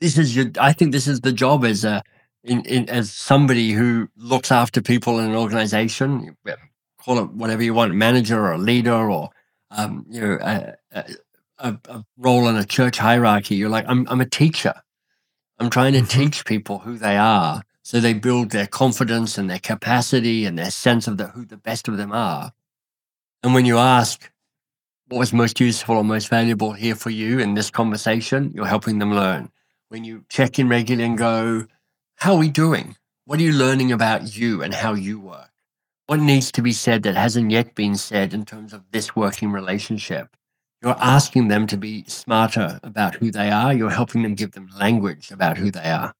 This 0.00 0.16
is 0.18 0.36
your, 0.36 0.46
I 0.60 0.72
think 0.72 0.92
this 0.92 1.08
is 1.08 1.20
the 1.20 1.32
job 1.32 1.64
as 1.64 1.84
a, 1.84 2.02
in, 2.44 2.64
in, 2.66 2.88
as 2.90 3.12
somebody 3.12 3.72
who 3.72 4.08
looks 4.16 4.52
after 4.52 4.82
people 4.82 5.18
in 5.18 5.30
an 5.30 5.36
organization, 5.36 6.36
call 6.98 7.18
it 7.18 7.30
whatever 7.32 7.62
you 7.62 7.74
want, 7.74 7.94
manager 7.94 8.46
or 8.52 8.58
leader 8.58 9.10
or 9.10 9.30
um, 9.70 10.06
you 10.08 10.20
know 10.20 10.38
a, 10.42 10.74
a, 11.58 11.78
a 11.88 12.04
role 12.18 12.48
in 12.48 12.56
a 12.56 12.64
church 12.64 12.98
hierarchy. 12.98 13.56
You're 13.56 13.70
like, 13.70 13.86
I'm, 13.88 14.06
I'm 14.08 14.20
a 14.20 14.28
teacher. 14.28 14.74
I'm 15.58 15.70
trying 15.70 15.94
to 15.94 16.00
Mhm. 16.00 16.08
teach 16.10 16.44
people 16.44 16.80
who 16.80 16.98
they 16.98 17.16
are 17.16 17.62
so 17.82 18.00
they 18.00 18.14
build 18.14 18.50
their 18.50 18.66
confidence 18.66 19.36
and 19.38 19.48
their 19.50 19.58
capacity 19.58 20.46
and 20.46 20.58
their 20.58 20.70
sense 20.70 21.06
of 21.06 21.18
the, 21.18 21.28
who 21.28 21.44
the 21.44 21.58
best 21.58 21.86
of 21.86 21.98
them 21.98 22.12
are. 22.12 22.52
And 23.42 23.52
when 23.54 23.66
you 23.66 23.78
ask, 23.78 24.30
what 25.08 25.18
was 25.18 25.32
most 25.34 25.60
useful 25.60 25.96
or 25.96 26.04
most 26.04 26.28
valuable 26.28 26.72
here 26.72 26.94
for 26.94 27.10
you 27.10 27.38
in 27.40 27.54
this 27.54 27.70
conversation, 27.70 28.52
you're 28.54 28.66
helping 28.66 28.98
them 29.00 29.14
learn. 29.14 29.50
When 29.90 30.02
you 30.02 30.24
check 30.30 30.58
in 30.58 30.68
regularly 30.68 31.04
and 31.04 31.18
go, 31.18 31.66
how 32.16 32.34
are 32.34 32.38
we 32.38 32.48
doing? 32.48 32.96
What 33.24 33.38
are 33.38 33.42
you 33.42 33.52
learning 33.52 33.92
about 33.92 34.36
you 34.36 34.62
and 34.62 34.74
how 34.74 34.94
you 34.94 35.18
work? 35.18 35.50
What 36.06 36.20
needs 36.20 36.52
to 36.52 36.62
be 36.62 36.72
said 36.72 37.02
that 37.02 37.16
hasn't 37.16 37.50
yet 37.50 37.74
been 37.74 37.96
said 37.96 38.34
in 38.34 38.44
terms 38.44 38.72
of 38.72 38.82
this 38.90 39.16
working 39.16 39.52
relationship? 39.52 40.36
You're 40.82 40.96
asking 40.98 41.48
them 41.48 41.66
to 41.68 41.78
be 41.78 42.04
smarter 42.04 42.78
about 42.82 43.14
who 43.14 43.30
they 43.30 43.50
are. 43.50 43.72
You're 43.72 43.90
helping 43.90 44.22
them 44.22 44.34
give 44.34 44.52
them 44.52 44.68
language 44.78 45.30
about 45.30 45.56
who 45.56 45.70
they 45.70 45.90
are. 45.90 46.14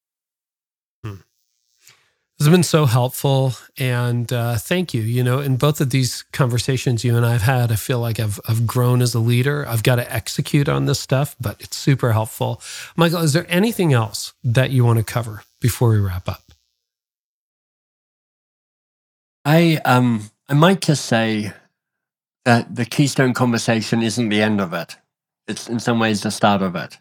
This 2.38 2.48
has 2.48 2.52
been 2.52 2.64
so 2.64 2.86
helpful. 2.86 3.52
And 3.78 4.32
uh, 4.32 4.56
thank 4.56 4.92
you. 4.92 5.02
You 5.02 5.22
know, 5.22 5.38
in 5.38 5.56
both 5.56 5.80
of 5.80 5.90
these 5.90 6.24
conversations 6.32 7.04
you 7.04 7.16
and 7.16 7.24
I 7.24 7.32
have 7.32 7.42
had, 7.42 7.70
I 7.70 7.76
feel 7.76 8.00
like 8.00 8.18
I've, 8.18 8.40
I've 8.48 8.66
grown 8.66 9.02
as 9.02 9.14
a 9.14 9.20
leader. 9.20 9.64
I've 9.68 9.84
got 9.84 9.96
to 9.96 10.12
execute 10.12 10.68
on 10.68 10.86
this 10.86 10.98
stuff, 10.98 11.36
but 11.40 11.60
it's 11.60 11.76
super 11.76 12.12
helpful. 12.12 12.60
Michael, 12.96 13.20
is 13.20 13.34
there 13.34 13.46
anything 13.48 13.92
else 13.92 14.32
that 14.42 14.72
you 14.72 14.84
want 14.84 14.98
to 14.98 15.04
cover 15.04 15.42
before 15.64 15.88
we 15.88 15.98
wrap 15.98 16.28
up? 16.28 16.42
I 19.46 19.80
um 19.86 20.30
I 20.46 20.52
might 20.52 20.82
just 20.82 21.06
say 21.06 21.52
that 22.44 22.76
the 22.76 22.84
Keystone 22.84 23.32
conversation 23.32 24.02
isn't 24.02 24.28
the 24.28 24.42
end 24.42 24.60
of 24.60 24.74
it. 24.74 24.96
It's 25.48 25.66
in 25.70 25.80
some 25.80 25.98
ways 25.98 26.20
the 26.22 26.30
start 26.30 26.60
of 26.60 26.76
it. 26.76 26.98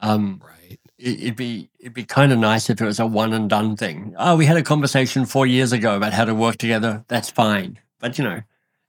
Um, 0.00 0.40
Right. 0.42 0.78
it, 0.98 1.20
it'd 1.20 1.36
be 1.36 1.68
it'd 1.78 1.92
be 1.92 2.04
kind 2.06 2.32
of 2.32 2.38
nice 2.38 2.70
if 2.70 2.80
it 2.80 2.84
was 2.86 2.98
a 2.98 3.04
one 3.06 3.34
and 3.34 3.50
done 3.50 3.76
thing. 3.76 4.14
Oh, 4.18 4.36
we 4.36 4.46
had 4.46 4.56
a 4.56 4.62
conversation 4.62 5.26
four 5.26 5.46
years 5.46 5.72
ago 5.72 5.94
about 5.94 6.14
how 6.14 6.24
to 6.24 6.34
work 6.34 6.56
together. 6.56 7.04
That's 7.08 7.28
fine, 7.30 7.78
but 8.00 8.16
you 8.16 8.24
know, 8.24 8.40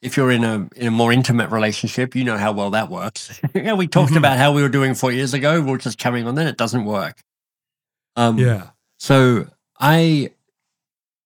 if 0.01 0.15
you're 0.15 0.31
in 0.31 0.45
a 0.45 0.69
in 0.77 0.87
a 0.87 0.91
more 0.91 1.11
intimate 1.11 1.49
relationship, 1.51 2.15
you 2.15 2.23
know 2.23 2.37
how 2.37 2.53
well 2.53 2.69
that 2.71 2.89
works. 2.89 3.37
yeah, 3.53 3.73
we 3.73 3.85
talked 3.87 4.13
Mhm. 4.13 4.17
about 4.23 4.37
how 4.37 4.53
we 4.53 4.61
were 4.61 4.69
doing 4.69 4.93
four 4.95 5.11
years 5.11 5.33
ago. 5.33 5.61
We're 5.61 5.77
just 5.77 5.97
carrying 5.97 6.25
on. 6.25 6.35
Then 6.35 6.47
it 6.47 6.55
doesn't 6.57 6.85
work. 6.85 7.21
Um, 8.15 8.37
Yeah. 8.37 8.67
So 8.99 9.47
I 9.79 10.31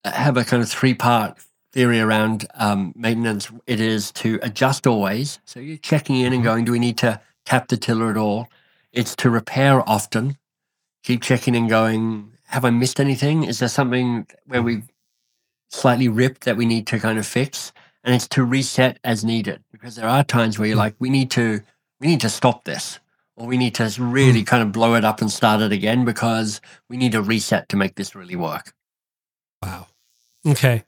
have 0.06 0.38
a 0.38 0.46
kind 0.46 0.62
of 0.62 0.70
three 0.70 0.94
part 0.94 1.38
theory 1.74 2.00
around 2.00 2.46
um, 2.54 2.94
maintenance. 2.96 3.52
It 3.66 3.80
is 3.80 4.12
to 4.14 4.40
adjust 4.44 4.86
always. 4.86 5.40
So 5.44 5.60
you're 5.60 5.78
checking 5.78 6.18
in 6.18 6.28
and 6.28 6.36
mm-hmm. 6.36 6.44
going, 6.44 6.66
do 6.66 6.72
we 6.72 6.80
need 6.80 6.98
to 7.00 7.20
tap 7.46 7.68
the 7.68 7.78
tiller 7.78 8.12
at 8.12 8.18
all? 8.18 8.48
It's 8.92 9.16
to 9.18 9.30
repair 9.30 9.88
often. 9.90 10.38
Keep 11.04 11.24
checking 11.24 11.56
and 11.56 11.68
going, 11.68 12.34
have 12.46 12.64
I 12.64 12.70
missed 12.70 13.00
anything? 13.00 13.44
Is 13.44 13.60
there 13.60 13.68
something 13.68 14.28
where 14.46 14.60
mm-hmm. 14.60 14.66
we've 14.66 14.90
slightly 15.70 16.08
ripped 16.08 16.46
that 16.46 16.56
we 16.56 16.68
need 16.68 16.86
to 16.88 17.00
kind 17.00 17.18
of 17.18 17.26
fix? 17.26 17.74
And 18.04 18.14
it's 18.14 18.28
to 18.30 18.44
reset 18.44 19.00
as 19.04 19.26
needed 19.26 19.64
because 19.72 19.96
there 19.96 20.08
are 20.08 20.24
times 20.24 20.60
where 20.60 20.68
you're 20.68 20.76
mm. 20.76 20.82
like, 20.82 20.96
we 21.00 21.10
need 21.10 21.32
to, 21.32 21.62
we 22.00 22.08
need 22.08 22.22
to 22.22 22.30
stop 22.30 22.66
this 22.66 23.00
or 23.36 23.48
we 23.48 23.58
need 23.58 23.76
to 23.76 23.92
really 24.00 24.44
kind 24.44 24.64
of 24.64 24.72
blow 24.72 24.96
it 24.96 25.04
up 25.04 25.22
and 25.22 25.32
start 25.32 25.62
it 25.62 25.72
again 25.72 26.06
because 26.06 26.62
we 26.90 26.98
need 26.98 27.16
a 27.16 27.22
reset 27.22 27.70
to 27.70 27.78
make 27.78 27.96
this 27.96 28.16
really 28.16 28.36
work. 28.36 28.74
Wow. 29.62 29.88
Okay. 30.46 30.84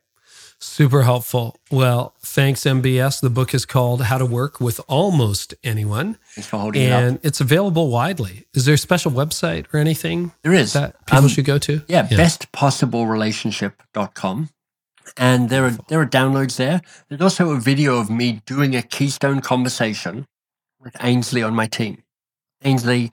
Super 0.58 1.04
helpful. 1.04 1.58
Well, 1.70 2.16
thanks, 2.22 2.62
MBS. 2.62 3.20
The 3.22 3.30
book 3.30 3.54
is 3.54 3.66
called 3.66 4.04
How 4.04 4.18
to 4.18 4.26
Work 4.26 4.60
with 4.62 4.80
Almost 4.88 5.54
Anyone, 5.64 6.18
Thanks 6.34 6.48
for 6.48 6.58
holding 6.58 6.84
it 6.84 6.92
up. 6.92 7.02
and 7.04 7.20
it's 7.24 7.42
available 7.42 7.90
widely. 7.90 8.46
Is 8.54 8.66
there 8.66 8.76
a 8.76 8.78
special 8.78 9.12
website 9.12 9.66
or 9.74 9.80
anything 9.80 10.32
There 10.44 10.54
is. 10.54 10.74
that 10.74 11.06
people 11.06 11.24
Um, 11.26 11.30
should 11.30 11.46
go 11.46 11.58
to? 11.60 11.82
Yeah, 11.88 12.08
bestpossiblerelationship.com. 12.08 14.50
And 15.18 15.50
there 15.50 15.66
are 15.66 15.78
there 15.88 16.02
are 16.02 16.06
downloads 16.08 16.56
there. 16.58 16.82
There's 17.10 17.22
also 17.22 17.52
a 17.52 17.60
video 17.60 18.00
of 18.00 18.10
me 18.10 18.42
doing 18.48 18.76
a 18.76 18.82
keystone 18.82 19.40
conversation 19.40 20.26
with 20.80 20.96
Ainsley 21.00 21.44
on 21.44 21.54
my 21.54 21.68
team. 21.68 22.02
Ainsley 22.64 23.12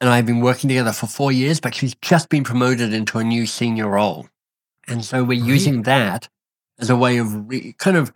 and 0.00 0.10
I 0.10 0.16
have 0.16 0.26
been 0.26 0.40
working 0.40 0.68
together 0.68 0.92
for 0.92 1.06
four 1.06 1.32
years, 1.32 1.60
but 1.60 1.74
she's 1.74 1.94
just 2.02 2.28
been 2.28 2.44
promoted 2.44 2.92
into 2.92 3.18
a 3.18 3.24
new 3.24 3.46
senior 3.46 3.88
role. 3.88 4.28
And 4.88 5.04
so 5.04 5.24
we're 5.24 5.40
Right. 5.40 5.48
using 5.48 5.82
that 5.82 6.28
as 6.78 6.90
a 6.90 6.96
way 6.96 7.16
of 7.18 7.48
re, 7.48 7.74
kind 7.78 7.96
of 7.96 8.12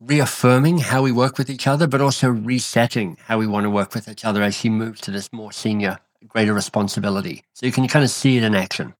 reaffirming 0.00 0.78
how 0.78 1.02
we 1.02 1.12
work 1.12 1.38
with 1.38 1.48
each 1.50 1.66
other, 1.66 1.86
but 1.86 2.00
also 2.00 2.28
resetting 2.28 3.16
how 3.24 3.38
we 3.38 3.46
want 3.46 3.64
to 3.64 3.70
work 3.70 3.94
with 3.94 4.08
each 4.08 4.24
other 4.24 4.42
as 4.42 4.56
she 4.56 4.68
moves 4.68 5.00
to 5.02 5.10
this 5.10 5.32
more 5.32 5.52
senior, 5.52 5.98
greater 6.26 6.52
responsibility. 6.54 7.44
So 7.54 7.66
you 7.66 7.72
can 7.72 7.86
kind 7.86 8.04
of 8.04 8.10
see 8.10 8.36
it 8.36 8.42
in 8.42 8.54
action. 8.54 8.94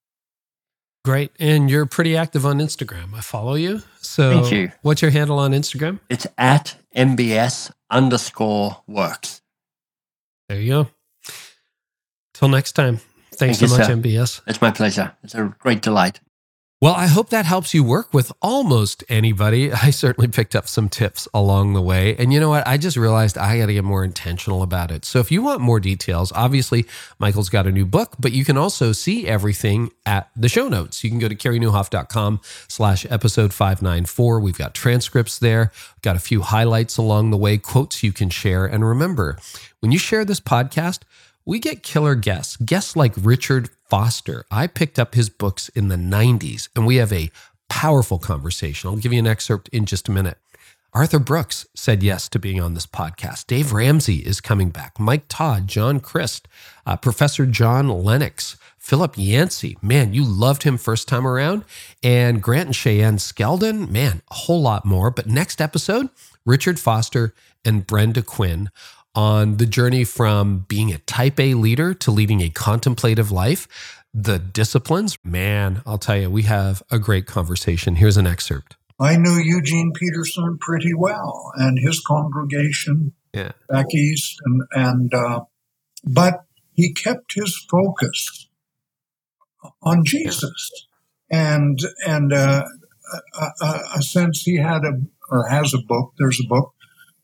Great. 1.05 1.33
And 1.41 1.71
you're 1.71 1.87
pretty 1.87 2.17
active 2.17 2.45
on 2.45 2.59
Instagram. 2.59 3.15
I 3.15 3.23
follow 3.23 3.55
you. 3.55 3.83
So 4.03 4.41
Thank 4.43 4.53
you. 4.53 4.73
what's 4.83 5.01
your 5.01 5.11
handle 5.11 5.39
on 5.39 5.53
Instagram? 5.53 5.99
It's 6.11 6.27
at 6.37 6.77
MBS 6.95 7.71
underscore 7.91 8.83
works. 8.87 9.41
There 10.49 10.61
you 10.61 10.71
go. 10.71 10.89
Till 12.41 12.49
next 12.49 12.73
time. 12.73 12.97
Thanks 13.33 13.59
Thank 13.59 13.71
so 13.71 13.77
much, 13.77 13.87
sir. 13.87 13.97
MBS. 13.97 14.41
It's 14.47 14.63
my 14.63 14.71
pleasure. 14.71 15.13
It's 15.23 15.35
a 15.35 15.55
great 15.59 15.83
delight. 15.83 16.21
Well, 16.81 16.95
I 16.95 17.07
hope 17.07 17.29
that 17.29 17.45
helps 17.45 17.75
you 17.75 17.85
work 17.85 18.15
with 18.15 18.33
almost 18.41 19.05
anybody. 19.11 19.71
I 19.87 19.91
certainly 19.91 20.27
picked 20.27 20.57
up 20.57 20.67
some 20.67 20.89
tips 20.89 21.29
along 21.35 21.75
the 21.75 21.83
way. 21.83 22.17
And 22.17 22.33
you 22.33 22.41
know 22.41 22.49
what? 22.49 22.67
I 22.67 22.79
just 22.79 22.97
realized 22.97 23.37
I 23.37 23.59
got 23.59 23.67
to 23.67 23.75
get 23.75 23.85
more 23.85 24.03
intentional 24.03 24.63
about 24.63 24.91
it. 24.91 25.05
So 25.05 25.19
if 25.19 25.31
you 25.31 25.43
want 25.43 25.61
more 25.61 25.81
details, 25.81 26.33
obviously 26.33 26.87
Michael's 27.19 27.51
got 27.51 27.67
a 27.67 27.71
new 27.71 27.85
book, 27.85 28.15
but 28.19 28.33
you 28.33 28.47
can 28.47 28.57
also 28.57 28.93
see 28.93 29.27
everything 29.27 29.91
at 30.07 30.31
the 30.35 30.49
show 30.49 30.67
notes. 30.67 31.05
You 31.05 31.11
can 31.11 31.19
go 31.19 31.29
to 31.29 31.37
careynieuwhof.com 31.37 32.41
slash 32.69 33.05
episode 33.11 33.53
594. 33.53 34.41
We've 34.41 34.57
got 34.57 34.73
transcripts 34.73 35.39
there, 35.39 35.73
got 36.01 36.17
a 36.17 36.21
few 36.21 36.41
highlights 36.41 36.97
along 36.97 37.33
the 37.33 37.37
way, 37.37 37.59
quotes 37.59 38.03
you 38.03 38.13
can 38.13 38.31
share. 38.31 38.65
And 38.65 38.83
remember, 38.83 39.37
when 39.81 39.93
you 39.93 39.99
share 39.99 40.25
this 40.25 40.41
podcast, 40.41 41.01
we 41.45 41.59
get 41.59 41.83
killer 41.83 42.15
guests, 42.15 42.57
guests 42.57 42.97
like 42.97 43.13
Richard 43.17 43.71
Foster. 43.89 44.45
I 44.51 44.67
picked 44.67 44.99
up 44.99 45.15
his 45.15 45.31
books 45.31 45.69
in 45.71 45.89
the 45.89 45.97
90s, 45.97 46.69
and 46.77 46.87
we 46.87 46.97
have 46.97 47.13
a 47.13 47.31
powerful 47.69 48.19
conversation. 48.19 48.91
I'll 48.91 48.97
give 48.97 49.13
you 49.13 49.19
an 49.19 49.27
excerpt 49.27 49.69
in 49.69 49.87
just 49.87 50.09
a 50.09 50.13
minute. 50.13 50.39
Arthur 50.93 51.21
Brooks 51.21 51.67
said 51.75 52.03
yes 52.03 52.29
to 52.31 52.41
being 52.41 52.61
on 52.61 52.75
this 52.75 52.87
podcast. 52.87 53.47
Dave 53.47 53.73
Ramsey 53.73 54.17
is 54.17 54.41
coming 54.41 54.71
back. 54.71 54.99
Mike 54.99 55.25
Todd, 55.29 55.69
John 55.69 56.01
Christ, 56.01 56.49
uh, 56.85 56.97
Professor 56.97 57.47
John 57.47 57.89
Lennox, 57.89 58.57
Philip 58.77 59.15
Yancey. 59.17 59.79
Man, 59.81 60.13
you 60.13 60.25
loved 60.25 60.65
him 60.65 60.77
first 60.77 61.07
time 61.07 61.29
around. 61.29 61.65
And 62.03 62.43
Grant 62.43 62.67
and 62.67 62.77
Cheyenne 62.77 63.19
Skeldon. 63.19 63.89
Man, 63.89 64.23
a 64.31 64.35
whole 64.35 64.61
lot 64.61 64.85
more. 64.85 65.13
But 65.13 65.29
next 65.29 65.61
episode, 65.61 66.09
Richard 66.45 66.81
Foster 66.81 67.35
and 67.65 67.87
Brenda 67.87 68.23
Quinn 68.23 68.69
on 69.15 69.57
the 69.57 69.67
journey 69.67 70.05
from 70.05 70.65
being 70.69 70.93
a 70.93 70.99
type 70.99 71.39
A 71.41 71.55
leader 71.55 71.95
to 71.95 72.11
leading 72.11 72.41
a 72.41 72.49
contemplative 72.51 73.31
life, 73.33 73.67
the 74.15 74.39
disciplines. 74.39 75.17
Man, 75.25 75.83
I'll 75.87 75.99
tell 75.99 76.17
you, 76.17 76.31
we 76.31 76.43
have 76.43 76.83
a 76.91 76.99
great 76.99 77.27
conversation. 77.27 77.97
Here's 77.97 78.17
an 78.17 78.27
excerpt. 78.27 78.77
I 78.99 79.17
knew 79.17 79.39
Eugene 79.43 79.93
Peterson 79.95 80.59
pretty 80.61 80.93
well 80.95 81.53
and 81.57 81.79
his 81.79 82.03
congregation 82.07 83.13
Yeah. 83.33 83.53
back 83.69 83.87
east, 83.95 84.37
and 84.45 84.63
and 84.73 85.15
uh, 85.15 85.41
but 86.05 86.45
he 86.75 86.93
kept 86.93 87.35
his 87.35 87.57
focus 87.71 88.49
on 89.83 90.05
Jesus, 90.05 90.71
and 91.31 91.79
and 92.07 92.33
uh, 92.33 92.65
a, 93.41 93.65
a, 93.65 93.81
a 93.97 94.03
sense 94.03 94.43
he 94.43 94.57
had 94.57 94.85
a 94.85 95.01
or 95.31 95.49
has 95.49 95.73
a 95.73 95.79
book. 95.79 96.13
There's 96.19 96.41
a 96.45 96.49
book, 96.49 96.75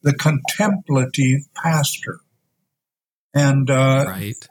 The 0.03 0.15
Contemplative 0.15 1.41
Pastor, 1.55 2.21
and 3.35 3.69
uh, 3.71 4.05
Right. 4.07 4.49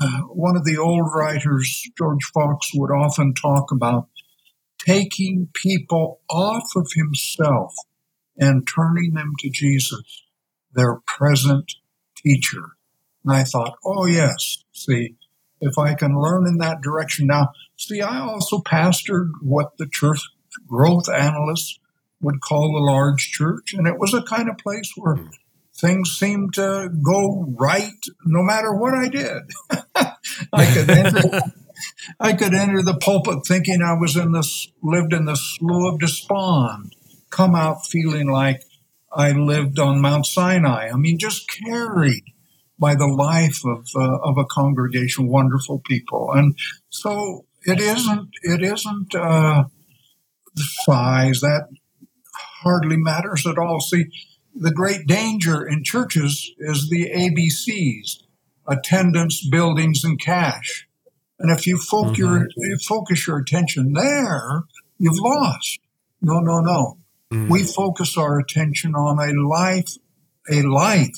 uh, 0.00 0.20
one 0.22 0.56
of 0.56 0.64
the 0.64 0.76
old 0.76 1.08
writers, 1.14 1.88
George 1.96 2.24
Fox, 2.32 2.70
would 2.74 2.90
often 2.90 3.34
talk 3.34 3.70
about 3.72 4.08
taking 4.78 5.48
people 5.54 6.20
off 6.30 6.68
of 6.76 6.88
himself 6.94 7.74
and 8.36 8.66
turning 8.66 9.14
them 9.14 9.32
to 9.40 9.50
Jesus, 9.50 10.24
their 10.72 11.00
present 11.06 11.74
teacher. 12.16 12.76
And 13.24 13.34
I 13.34 13.44
thought, 13.44 13.76
oh, 13.84 14.06
yes, 14.06 14.64
see, 14.72 15.16
if 15.60 15.76
I 15.78 15.94
can 15.94 16.20
learn 16.20 16.46
in 16.46 16.58
that 16.58 16.80
direction. 16.80 17.26
Now, 17.26 17.48
see, 17.76 18.00
I 18.00 18.20
also 18.20 18.58
pastored 18.58 19.30
what 19.42 19.76
the 19.78 19.88
church 19.90 20.20
growth 20.66 21.08
analysts 21.08 21.80
would 22.20 22.40
call 22.40 22.72
the 22.72 22.92
large 22.92 23.30
church, 23.30 23.74
and 23.74 23.86
it 23.86 23.98
was 23.98 24.14
a 24.14 24.22
kind 24.22 24.48
of 24.48 24.58
place 24.58 24.92
where 24.96 25.16
things 25.76 26.10
seemed 26.10 26.54
to 26.54 26.90
go 27.02 27.46
right 27.58 28.04
no 28.24 28.42
matter 28.42 28.74
what 28.74 28.94
I 28.94 29.08
did. 29.08 29.42
I 30.52 30.66
could 30.74 30.90
enter, 30.90 31.40
I 32.18 32.32
could 32.32 32.54
enter 32.54 32.82
the 32.82 32.98
pulpit 33.00 33.46
thinking 33.46 33.82
I 33.82 33.94
was 33.94 34.16
in 34.16 34.32
this 34.32 34.68
lived 34.82 35.12
in 35.12 35.26
the 35.26 35.36
slough 35.36 35.94
of 35.94 36.00
despond, 36.00 36.94
come 37.30 37.54
out 37.54 37.86
feeling 37.86 38.28
like 38.28 38.62
I 39.12 39.32
lived 39.32 39.78
on 39.78 40.00
Mount 40.00 40.26
Sinai. 40.26 40.90
I 40.92 40.96
mean, 40.96 41.18
just 41.18 41.48
carried 41.48 42.24
by 42.78 42.94
the 42.94 43.06
life 43.06 43.60
of 43.64 43.86
uh, 43.96 44.18
of 44.22 44.38
a 44.38 44.44
congregation, 44.44 45.28
wonderful 45.28 45.80
people, 45.80 46.32
and 46.32 46.56
so 46.90 47.44
it 47.62 47.80
isn't 47.80 48.30
it 48.42 48.62
isn't 48.62 49.14
uh, 49.14 49.64
the 50.54 50.68
size 50.84 51.40
that 51.40 51.68
hardly 52.62 52.96
matters 52.96 53.46
at 53.46 53.58
all. 53.58 53.80
See, 53.80 54.06
the 54.54 54.72
great 54.72 55.06
danger 55.06 55.66
in 55.66 55.84
churches 55.84 56.50
is 56.58 56.88
the 56.88 57.10
ABCs: 57.10 58.22
attendance, 58.66 59.46
buildings, 59.48 60.04
and 60.04 60.20
cash. 60.20 60.88
And 61.38 61.50
if 61.50 61.66
you 61.66 61.78
focus, 61.78 62.18
mm-hmm. 62.18 62.22
your, 62.22 62.48
you 62.56 62.78
focus 62.86 63.26
your 63.26 63.38
attention 63.38 63.92
there, 63.92 64.64
you've 64.98 65.20
lost. 65.20 65.78
No, 66.20 66.40
no, 66.40 66.60
no. 66.60 66.98
Mm-hmm. 67.32 67.48
We 67.48 67.62
focus 67.62 68.16
our 68.16 68.38
attention 68.38 68.94
on 68.94 69.18
a 69.18 69.32
life, 69.48 69.96
a 70.50 70.62
life 70.62 71.16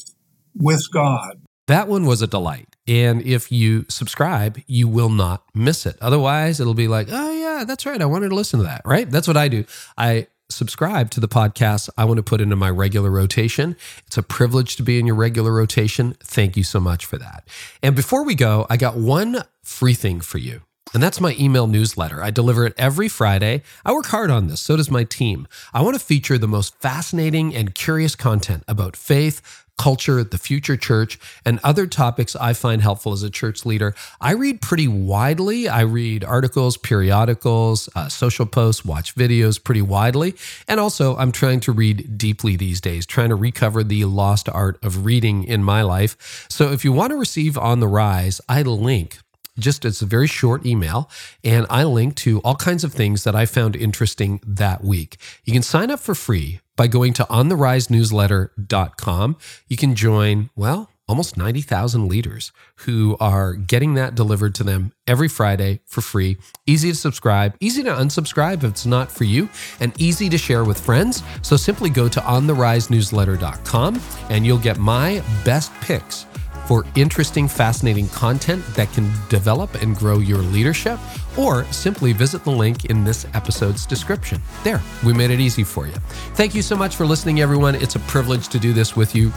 with 0.55 0.91
God. 0.93 1.41
That 1.69 1.89
one 1.89 2.05
was 2.05 2.21
a 2.21 2.27
delight. 2.27 2.77
And 2.89 3.23
if 3.23 3.53
you 3.53 3.87
subscribe, 3.89 4.61
you 4.67 4.89
will 4.89 5.09
not 5.09 5.45
miss 5.55 5.87
it. 5.87 5.97
Otherwise, 6.01 6.59
it'll 6.59 6.75
be 6.75 6.89
like, 6.89 7.07
oh, 7.11 7.33
yeah, 7.33 7.65
that's 7.65 7.87
right. 7.87 8.03
I 8.03 8.07
wanted 8.07 8.31
to 8.31 8.35
listen 8.35 8.59
to 8.59 8.65
that, 8.65 8.83
right? 8.85 9.09
That's 9.09 9.29
what 9.29 9.37
I 9.37 9.47
do. 9.47 9.65
I 9.97 10.27
subscribe 10.51 11.11
to 11.11 11.21
the 11.21 11.29
podcast 11.29 11.89
I 11.97 12.05
want 12.05 12.19
to 12.19 12.23
put 12.23 12.41
into 12.41 12.57
my 12.57 12.71
regular 12.71 13.11
rotation. 13.11 13.77
It's 14.07 14.19
a 14.19 14.23
privilege 14.23 14.77
to 14.77 14.83
be 14.83 14.99
in 14.99 15.07
your 15.07 15.17
regular 15.17 15.53
rotation. 15.53 16.17
Thank 16.23 16.57
you 16.57 16.65
so 16.65 16.81
much 16.81 17.07
for 17.07 17.19
that. 17.19 17.47
And 17.83 17.97
before 17.97 18.25
we 18.25 18.35
go, 18.35 18.67
I 18.69 18.77
got 18.77 18.97
one 18.97 19.43
free 19.63 19.95
thing 19.95 20.21
for 20.21 20.39
you. 20.39 20.63
And 20.93 21.03
that's 21.03 21.21
my 21.21 21.37
email 21.39 21.69
newsletter. 21.69 22.23
I 22.23 22.31
deliver 22.31 22.67
it 22.67 22.75
every 22.77 23.09
Friday. 23.09 23.63
I 23.85 23.93
work 23.93 24.07
hard 24.07 24.31
on 24.31 24.49
this, 24.49 24.61
so 24.61 24.77
does 24.77 24.91
my 24.91 25.05
team. 25.05 25.47
I 25.73 25.83
want 25.83 25.95
to 25.95 26.05
feature 26.05 26.37
the 26.37 26.49
most 26.49 26.75
fascinating 26.81 27.55
and 27.55 27.75
curious 27.75 28.17
content 28.17 28.65
about 28.67 28.97
faith, 28.97 29.67
culture, 29.81 30.19
at 30.19 30.31
the 30.31 30.37
future 30.37 30.77
church, 30.77 31.19
and 31.47 31.59
other 31.65 31.87
topics 31.87 32.37
I 32.37 32.53
find 32.53 32.83
helpful 32.83 33.13
as 33.13 33.23
a 33.23 33.31
church 33.31 33.65
leader. 33.65 33.95
I 34.21 34.33
read 34.33 34.61
pretty 34.61 34.87
widely. 34.87 35.71
I 35.71 35.81
read 35.81 36.23
articles, 36.23 36.77
periodicals, 36.77 37.89
uh, 37.97 38.09
social 38.11 38.45
posts, 38.45 38.85
watch 38.85 39.15
videos 39.15 39.63
pretty 39.63 39.81
widely. 39.81 40.35
And 40.69 40.79
also, 40.79 41.17
I'm 41.17 41.33
trying 41.33 41.61
to 41.61 41.73
read 41.73 42.19
deeply 42.19 42.57
these 42.57 42.83
days, 42.83 43.07
trying 43.07 43.31
to 43.31 43.35
recover 43.35 43.83
the 43.83 44.05
lost 44.05 44.51
art 44.51 44.79
of 44.85 45.07
reading 45.07 45.45
in 45.45 45.65
my 45.65 45.81
life. 45.81 46.47
So 46.51 46.73
if 46.73 46.85
you 46.85 46.93
want 46.93 47.11
to 47.13 47.17
receive 47.17 47.57
On 47.57 47.81
the 47.81 47.89
Rise, 47.89 48.43
I 48.49 48.61
link 48.63 49.19
just 49.59 49.85
it's 49.85 50.03
a 50.03 50.07
very 50.07 50.27
short 50.27 50.65
email 50.65 51.11
and 51.45 51.67
I 51.69 51.85
link 51.85 52.15
to 52.17 52.41
all 52.41 52.57
kinds 52.57 52.85
of 52.85 52.93
things 52.93 53.25
that 53.25 53.35
I 53.35 53.47
found 53.47 53.77
interesting 53.77 54.41
that 54.47 54.85
week. 54.85 55.17
You 55.45 55.53
can 55.53 55.63
sign 55.63 55.91
up 55.91 56.01
for 56.01 56.15
free 56.15 56.61
by 56.77 56.87
going 56.87 57.13
to 57.15 57.25
ontherisenewsletter.com. 57.25 59.37
You 59.69 59.77
can 59.77 59.95
join, 59.95 60.51
well, 60.57 60.89
almost 61.11 61.37
90,000 61.37 62.09
leaders 62.09 62.53
who 62.77 63.17
are 63.19 63.55
getting 63.55 63.95
that 63.95 64.15
delivered 64.15 64.55
to 64.55 64.63
them 64.63 64.93
every 65.09 65.29
Friday 65.29 65.81
for 65.85 66.01
free. 66.01 66.37
Easy 66.67 66.91
to 66.91 66.97
subscribe, 66.97 67.57
easy 67.59 67.83
to 67.83 67.91
unsubscribe 67.91 68.59
if 68.59 68.71
it's 68.71 68.87
not 68.87 69.11
for 69.11 69.25
you, 69.25 69.49
and 69.81 69.93
easy 70.01 70.29
to 70.29 70.39
share 70.39 70.65
with 70.65 70.79
friends. 70.79 71.25
So 71.43 71.57
simply 71.57 71.91
go 71.91 72.09
to 72.09 72.21
ontherisenewsletter.com 72.21 74.01
and 74.31 74.47
you'll 74.47 74.59
get 74.59 74.79
my 74.79 75.21
best 75.45 75.73
picks 75.81 76.27
for 76.71 76.87
interesting, 76.95 77.49
fascinating 77.49 78.09
content 78.11 78.65
that 78.77 78.89
can 78.93 79.11
develop 79.29 79.75
and 79.83 79.97
grow 79.97 80.21
your 80.21 80.39
leadership, 80.39 81.01
or 81.37 81.65
simply 81.73 82.13
visit 82.13 82.45
the 82.45 82.51
link 82.51 82.85
in 82.85 83.03
this 83.03 83.27
episode's 83.35 83.85
description. 83.85 84.41
There, 84.63 84.81
we 85.05 85.13
made 85.13 85.33
it 85.33 85.41
easy 85.41 85.65
for 85.65 85.89
you. 85.89 85.95
Thank 86.35 86.55
you 86.55 86.63
so 86.63 86.77
much 86.77 86.95
for 86.95 87.05
listening, 87.05 87.41
everyone. 87.41 87.75
It's 87.75 87.97
a 87.97 87.99
privilege 87.99 88.47
to 88.51 88.61
do 88.61 88.73
this 88.73 88.95
with 88.95 89.17
you. 89.17 89.33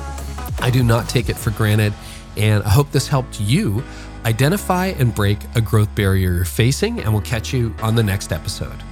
I 0.60 0.70
do 0.70 0.84
not 0.84 1.10
take 1.10 1.28
it 1.28 1.36
for 1.36 1.50
granted, 1.50 1.92
and 2.38 2.64
I 2.66 2.70
hope 2.70 2.92
this 2.92 3.08
helped 3.08 3.42
you 3.42 3.84
identify 4.26 4.90
and 5.00 5.16
break 5.16 5.40
a 5.56 5.62
growth 5.62 5.96
barrier 5.96 6.34
you're 6.34 6.46
facing, 6.46 7.00
and 7.00 7.12
we'll 7.12 7.24
catch 7.24 7.52
you 7.52 7.74
on 7.82 7.96
the 7.96 8.04
next 8.04 8.32
episode. 8.32 8.84